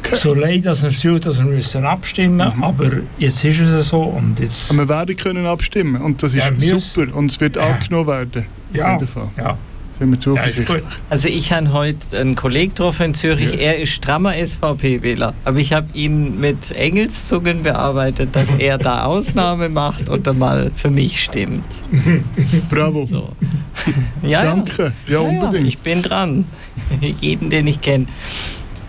Okay. 0.03 0.15
so 0.15 0.33
leid 0.33 0.65
dass 0.65 0.81
wir 0.83 0.89
es 0.89 1.01
tut, 1.01 1.25
dass 1.25 1.37
wir 1.37 1.45
müssen 1.45 1.83
abstimmen 1.85 2.51
Mhm. 2.55 2.63
aber 2.63 2.89
jetzt 3.17 3.43
ist 3.43 3.59
es 3.59 3.87
so 3.89 4.01
und 4.01 4.39
jetzt 4.39 4.69
Aber 4.71 4.79
wir 4.83 4.89
werden 4.89 5.15
können 5.15 5.45
abstimmen 5.45 6.01
und 6.01 6.21
das 6.23 6.33
ist 6.33 6.43
Ja, 6.59 6.79
super 6.79 7.15
und 7.15 7.31
es 7.31 7.39
wird 7.39 7.57
angenommen 7.57 8.07
werden. 8.07 8.45
Auf 8.71 8.75
Ja. 8.75 8.93
jeden 8.93 9.07
Fall. 9.07 9.29
ja, 9.37 9.57
Sind 9.97 10.09
wir 10.09 10.15
ja, 10.15 10.21
zuversichtlich. 10.21 10.67
gut. 10.67 10.83
Also 11.09 11.27
ich 11.29 11.51
habe 11.53 11.71
heute 11.71 12.19
einen 12.19 12.35
Kollegen 12.35 12.69
getroffen 12.73 13.05
in 13.07 13.13
Zürich, 13.13 13.53
Yes. 13.53 13.61
er 13.61 13.77
ist 13.81 13.89
strammer 13.93 14.33
SVP-Wähler. 14.35 15.33
Aber 15.45 15.57
ich 15.57 15.71
habe 15.73 15.87
ihn 15.93 16.39
mit 16.39 16.71
Engelszungen 16.73 17.63
bearbeitet, 17.63 18.35
dass 18.35 18.53
er 18.59 18.77
da 18.77 19.03
Ausnahme 19.05 19.69
macht 19.69 20.09
und 20.09 20.27
dann 20.27 20.37
mal 20.37 20.71
für 20.75 20.89
mich 20.89 21.23
stimmt. 21.23 21.63
Bravo. 22.69 23.05
So. 23.07 23.29
Ja, 24.21 24.43
Danke. 24.43 24.91
Ja, 25.07 25.21
Ja, 25.21 25.31
ja, 25.31 25.41
unbedingt. 25.41 25.67
ich 25.67 25.77
bin 25.79 26.01
dran. 26.01 26.45
Jeden, 27.21 27.49
den 27.49 27.65
ich 27.67 27.79
kenne. 27.81 28.07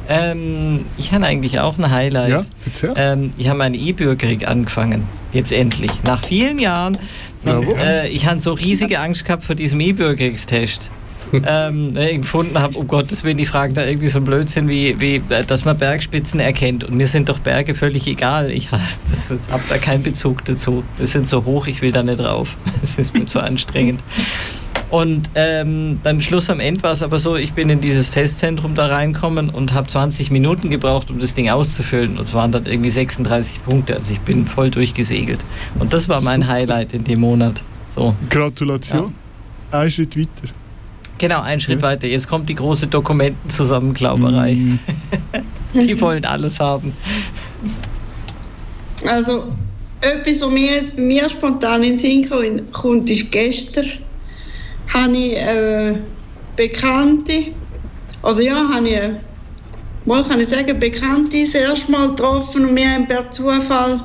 Ähm, 0.08 0.84
ich 0.98 1.12
habe 1.12 1.26
eigentlich 1.26 1.60
auch 1.60 1.78
ein 1.78 1.90
Highlight. 1.90 2.30
Ja, 2.30 2.44
erzähl. 2.64 2.94
Ähm, 2.96 3.30
ich 3.38 3.48
habe 3.48 3.58
meine 3.58 3.76
E-Bürgerkrieg 3.76 4.48
angefangen. 4.48 5.04
Jetzt 5.32 5.52
endlich. 5.52 5.90
Nach 6.04 6.24
vielen 6.24 6.58
Jahren. 6.58 6.98
Und, 7.44 7.74
äh, 7.74 8.08
ich 8.08 8.26
hatte 8.26 8.40
so 8.40 8.52
riesige 8.52 8.98
Angst 8.98 9.24
gehabt 9.24 9.44
vor 9.44 9.54
diesem 9.54 9.80
E-Bürgerkriegstest. 9.80 10.90
ähm, 11.46 11.92
ne, 11.92 12.18
gefunden 12.18 12.58
habe, 12.58 12.78
um 12.78 12.86
Gottes 12.86 13.24
Willen, 13.24 13.36
die 13.36 13.46
fragen 13.46 13.74
da 13.74 13.84
irgendwie 13.84 14.08
so 14.08 14.18
einen 14.18 14.26
Blödsinn 14.26 14.68
wie, 14.68 15.00
wie, 15.00 15.20
dass 15.46 15.64
man 15.64 15.76
Bergspitzen 15.76 16.40
erkennt. 16.40 16.84
Und 16.84 16.94
mir 16.94 17.06
sind 17.06 17.28
doch 17.28 17.38
Berge 17.38 17.74
völlig 17.74 18.06
egal. 18.06 18.50
Ich 18.50 18.70
habe 18.70 18.82
da 19.68 19.78
keinen 19.78 20.02
Bezug 20.02 20.44
dazu. 20.44 20.84
Wir 20.98 21.06
sind 21.06 21.28
so 21.28 21.44
hoch, 21.44 21.66
ich 21.66 21.82
will 21.82 21.92
da 21.92 22.02
nicht 22.02 22.20
drauf. 22.20 22.56
Das 22.80 22.98
ist 22.98 23.14
mir 23.14 23.24
zu 23.26 23.40
anstrengend. 23.40 24.00
Und 24.88 25.30
ähm, 25.34 25.98
dann 26.04 26.22
Schluss 26.22 26.48
am 26.48 26.60
Ende 26.60 26.82
war 26.84 26.92
es 26.92 27.02
aber 27.02 27.18
so, 27.18 27.34
ich 27.36 27.52
bin 27.54 27.68
in 27.70 27.80
dieses 27.80 28.12
Testzentrum 28.12 28.74
da 28.76 28.86
reinkommen 28.86 29.50
und 29.50 29.74
habe 29.74 29.88
20 29.88 30.30
Minuten 30.30 30.70
gebraucht, 30.70 31.10
um 31.10 31.18
das 31.18 31.34
Ding 31.34 31.48
auszufüllen. 31.50 32.12
Und 32.12 32.20
es 32.20 32.34
waren 32.34 32.52
dann 32.52 32.66
irgendwie 32.66 32.90
36 32.90 33.64
Punkte. 33.64 33.96
Also 33.96 34.12
ich 34.12 34.20
bin 34.20 34.46
voll 34.46 34.70
durchgesegelt. 34.70 35.40
Und 35.80 35.92
das 35.92 36.08
war 36.08 36.20
mein 36.20 36.46
Highlight 36.46 36.92
in 36.94 37.02
dem 37.02 37.20
Monat. 37.20 37.62
So. 37.96 38.14
Gratulation. 38.30 39.12
Ein 39.72 39.90
Schritt 39.90 40.16
weiter. 40.16 40.52
Genau, 41.18 41.40
ein 41.40 41.58
Schritt 41.58 41.80
Ja. 41.80 41.88
weiter. 41.88 42.06
Jetzt 42.06 42.28
kommt 42.28 42.48
die 42.48 42.54
große 42.54 42.86
Dokumentenzusammenklauberei. 42.86 44.54
Mm, 44.54 44.78
Die 45.74 46.00
wollen 46.00 46.24
alles 46.24 46.60
haben. 46.60 46.92
Also, 49.06 49.44
etwas, 50.00 50.40
was 50.40 50.50
mir 50.50 50.72
jetzt 50.74 50.96
bei 50.96 51.02
mir 51.02 51.28
spontan 51.28 51.82
in 51.82 51.96
den 51.96 52.28
Sinn 52.28 52.62
kommt, 52.72 53.10
ist 53.10 53.30
gestern 53.32 53.86
habe 54.92 55.16
ich 55.16 55.36
äh, 55.36 55.94
Bekannte, 56.56 57.52
oder 58.22 58.40
ja, 58.40 58.68
habe 58.74 58.88
ich, 58.88 58.96
äh, 58.96 59.14
mal 60.04 60.24
kann 60.24 60.40
ich 60.40 60.48
sagen, 60.48 60.78
Bekannte 60.78 61.40
das 61.42 61.54
erste 61.54 61.92
Mal 61.92 62.08
getroffen 62.10 62.66
und 62.66 62.76
wir 62.76 62.90
haben 62.90 63.06
per 63.06 63.30
Zufall 63.30 64.00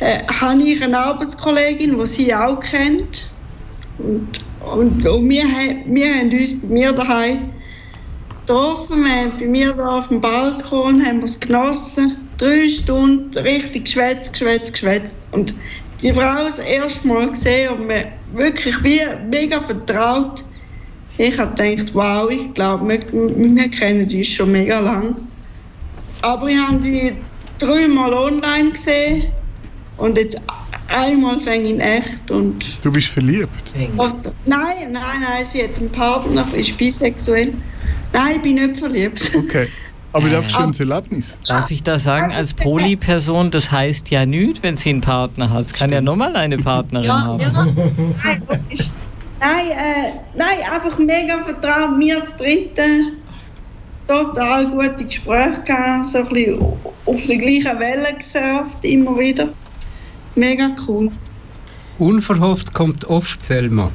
äh, 0.00 0.22
habe 0.26 0.62
ich 0.62 0.82
eine 0.82 0.98
Arbeitskollegin, 0.98 1.98
die 1.98 2.06
sie 2.06 2.34
auch 2.34 2.60
kennt. 2.60 3.30
Und, 3.98 4.44
und, 4.60 5.06
und 5.06 5.28
wir, 5.28 5.44
wir 5.86 6.14
haben 6.14 6.30
uns 6.32 6.60
bei 6.60 6.66
mir 6.68 6.92
daheim 6.92 7.50
getroffen. 8.46 9.04
Wir 9.04 9.12
haben 9.12 9.32
bei 9.38 9.46
mir 9.46 9.72
da 9.72 9.98
auf 9.98 10.08
dem 10.08 10.20
Balkon 10.20 11.04
haben 11.04 11.22
es 11.22 11.38
genossen. 11.38 12.16
Drei 12.38 12.68
Stunden 12.68 13.36
richtig 13.38 13.84
geschwätzt, 13.84 14.32
geschwätzt, 14.32 14.72
geschwätzt. 14.72 15.18
Und 15.30 15.54
die 16.02 16.12
Frau 16.12 16.44
das 16.44 16.58
erste 16.58 17.06
Mal 17.06 17.30
gesehen 17.30 17.74
und 17.74 17.86
mir 17.86 18.12
wirklich 18.34 18.82
wie 18.82 19.00
mega 19.30 19.60
vertraut. 19.60 20.44
Ich 21.16 21.38
habe 21.38 21.54
gedacht, 21.54 21.94
wow, 21.94 22.30
ich 22.30 22.52
glaube, 22.54 22.88
wir, 22.88 23.00
wir 23.12 23.70
kennen 23.70 24.10
uns 24.10 24.28
schon 24.28 24.52
mega 24.52 24.80
lang. 24.80 25.16
Aber 26.22 26.48
ich 26.48 26.58
habe 26.58 26.80
sie 26.80 27.12
dreimal 27.58 28.12
online 28.12 28.70
gesehen 28.70 29.26
und 29.96 30.18
jetzt 30.18 30.40
einmal 30.88 31.40
fängt 31.40 31.66
in 31.66 31.80
echt 31.80 32.30
und... 32.30 32.64
Du 32.82 32.90
bist 32.90 33.08
verliebt? 33.08 33.72
Und, 33.96 34.32
nein, 34.44 34.90
nein, 34.90 35.20
nein, 35.22 35.46
sie 35.46 35.62
hat 35.62 35.78
einen 35.78 35.90
Partner, 35.90 36.46
ist 36.54 36.76
bisexuell. 36.76 37.52
Nein, 38.12 38.36
ich 38.36 38.42
bin 38.42 38.54
nicht 38.54 38.76
verliebt. 38.78 39.32
Okay. 39.34 39.68
Aber 40.14 40.28
das 40.28 40.46
ist 40.46 40.54
ein 40.54 40.60
schönes 40.60 40.80
Erlebnis. 40.80 41.38
Darf 41.48 41.70
ich 41.72 41.82
da 41.82 41.98
sagen, 41.98 42.32
als 42.32 42.54
Polyperson, 42.54 43.50
das 43.50 43.70
heißt 43.72 44.10
ja 44.10 44.24
nichts, 44.24 44.62
wenn 44.62 44.76
sie 44.76 44.90
einen 44.90 45.00
Partner 45.00 45.50
hat. 45.50 45.66
Es 45.66 45.72
kann 45.72 45.90
ja 45.90 46.00
nochmal 46.00 46.34
eine 46.36 46.56
Partnerin 46.56 47.06
Ja, 47.08 47.20
haben. 47.24 47.40
ja. 47.40 47.50
Nein, 47.50 48.42
wirklich. 48.48 48.90
nein, 49.40 49.66
äh, 49.70 50.38
nein, 50.38 50.58
einfach 50.72 50.96
mega 50.98 51.42
vertraut. 51.42 51.98
Wir 51.98 52.20
als 52.20 52.36
Dritte 52.36 52.82
total 54.06 54.66
gute 54.70 55.04
Gespräche 55.04 55.62
gehabt, 55.66 56.06
so 56.08 56.18
ein 56.18 56.28
bisschen 56.28 56.62
auf 57.06 57.26
der 57.26 57.36
gleichen 57.36 57.78
Welle 57.80 58.14
gesurft, 58.16 58.78
immer 58.84 59.18
wieder. 59.18 59.48
Mega 60.36 60.70
cool. 60.86 61.10
Unverhofft 61.98 62.72
kommt 62.72 63.04
oft 63.06 63.42
Selma. 63.42 63.90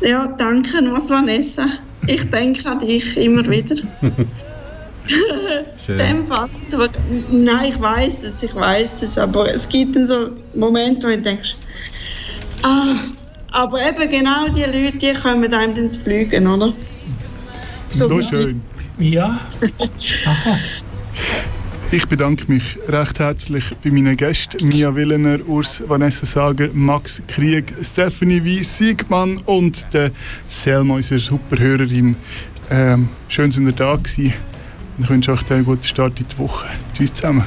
Ja, 0.00 0.26
danke, 0.36 0.78
was 0.92 1.10
Vanessa. 1.10 1.66
Ich 2.06 2.28
denke 2.30 2.68
an 2.68 2.80
dich 2.80 3.16
immer 3.16 3.48
wieder. 3.48 3.76
Schön. 5.86 5.98
Dem 5.98 6.26
Fall. 6.26 6.48
Aber, 6.72 6.88
nein, 7.30 7.68
ich 7.70 7.80
weiß 7.80 8.22
es, 8.22 8.42
ich 8.42 8.54
weiß 8.54 9.02
es, 9.02 9.18
aber 9.18 9.52
es 9.52 9.68
gibt 9.68 9.96
dann 9.96 10.06
so 10.06 10.30
Momente, 10.54 11.06
wo 11.06 11.10
du 11.10 11.18
denkst, 11.20 11.56
ah, 12.62 12.96
aber 13.50 13.78
eben 13.86 14.10
genau 14.10 14.48
die 14.48 14.62
Leute, 14.62 14.96
die 14.98 15.12
kommen 15.14 15.52
einem 15.52 15.74
dann 15.74 15.90
zu 15.90 16.00
fliegen, 16.00 16.46
oder? 16.46 16.72
So, 17.90 18.20
sie- 18.20 18.28
schön. 18.28 18.62
Ja, 18.98 19.40
Ich 21.90 22.06
bedanke 22.08 22.50
mich 22.50 22.76
recht 22.88 23.20
herzlich 23.20 23.64
bei 23.84 23.90
meinen 23.90 24.16
Gästen 24.16 24.66
Mia 24.68 24.92
Willener, 24.96 25.38
Urs 25.46 25.82
Vanessa 25.86 26.26
Sager, 26.26 26.68
Max 26.72 27.22
Krieg, 27.28 27.72
Stephanie 27.82 28.44
Weiss 28.44 28.78
Siegmann 28.78 29.40
und 29.46 29.86
der 29.92 30.10
Selma, 30.48 30.94
unsere 30.94 31.20
super 31.20 31.56
Hörerin. 31.58 32.16
Ähm, 32.70 33.08
schön, 33.28 33.50
dass 33.50 33.58
ihr 33.60 33.70
da 33.72 33.94
gewesen. 33.94 34.32
Ich 34.96 35.10
wünsche 35.10 35.32
euch 35.32 35.50
einen 35.50 35.64
guten 35.64 35.82
Start 35.82 36.20
in 36.20 36.26
die 36.28 36.38
Woche. 36.38 36.68
Tschüss 36.92 37.12
zusammen. 37.12 37.44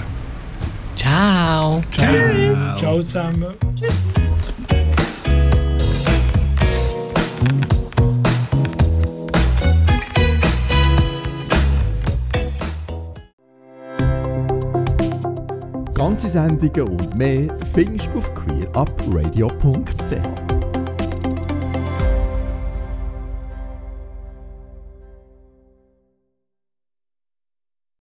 Ciao. 0.96 1.82
ciao 1.92 2.96
zusammen. 2.96 3.54
Ganze 15.94 16.30
Sendungen 16.30 16.88
und 16.88 17.18
mehr 17.18 17.48
findest 17.74 18.08
du 18.08 18.18
auf 18.18 18.34
queerupradio.ch. 18.34 20.47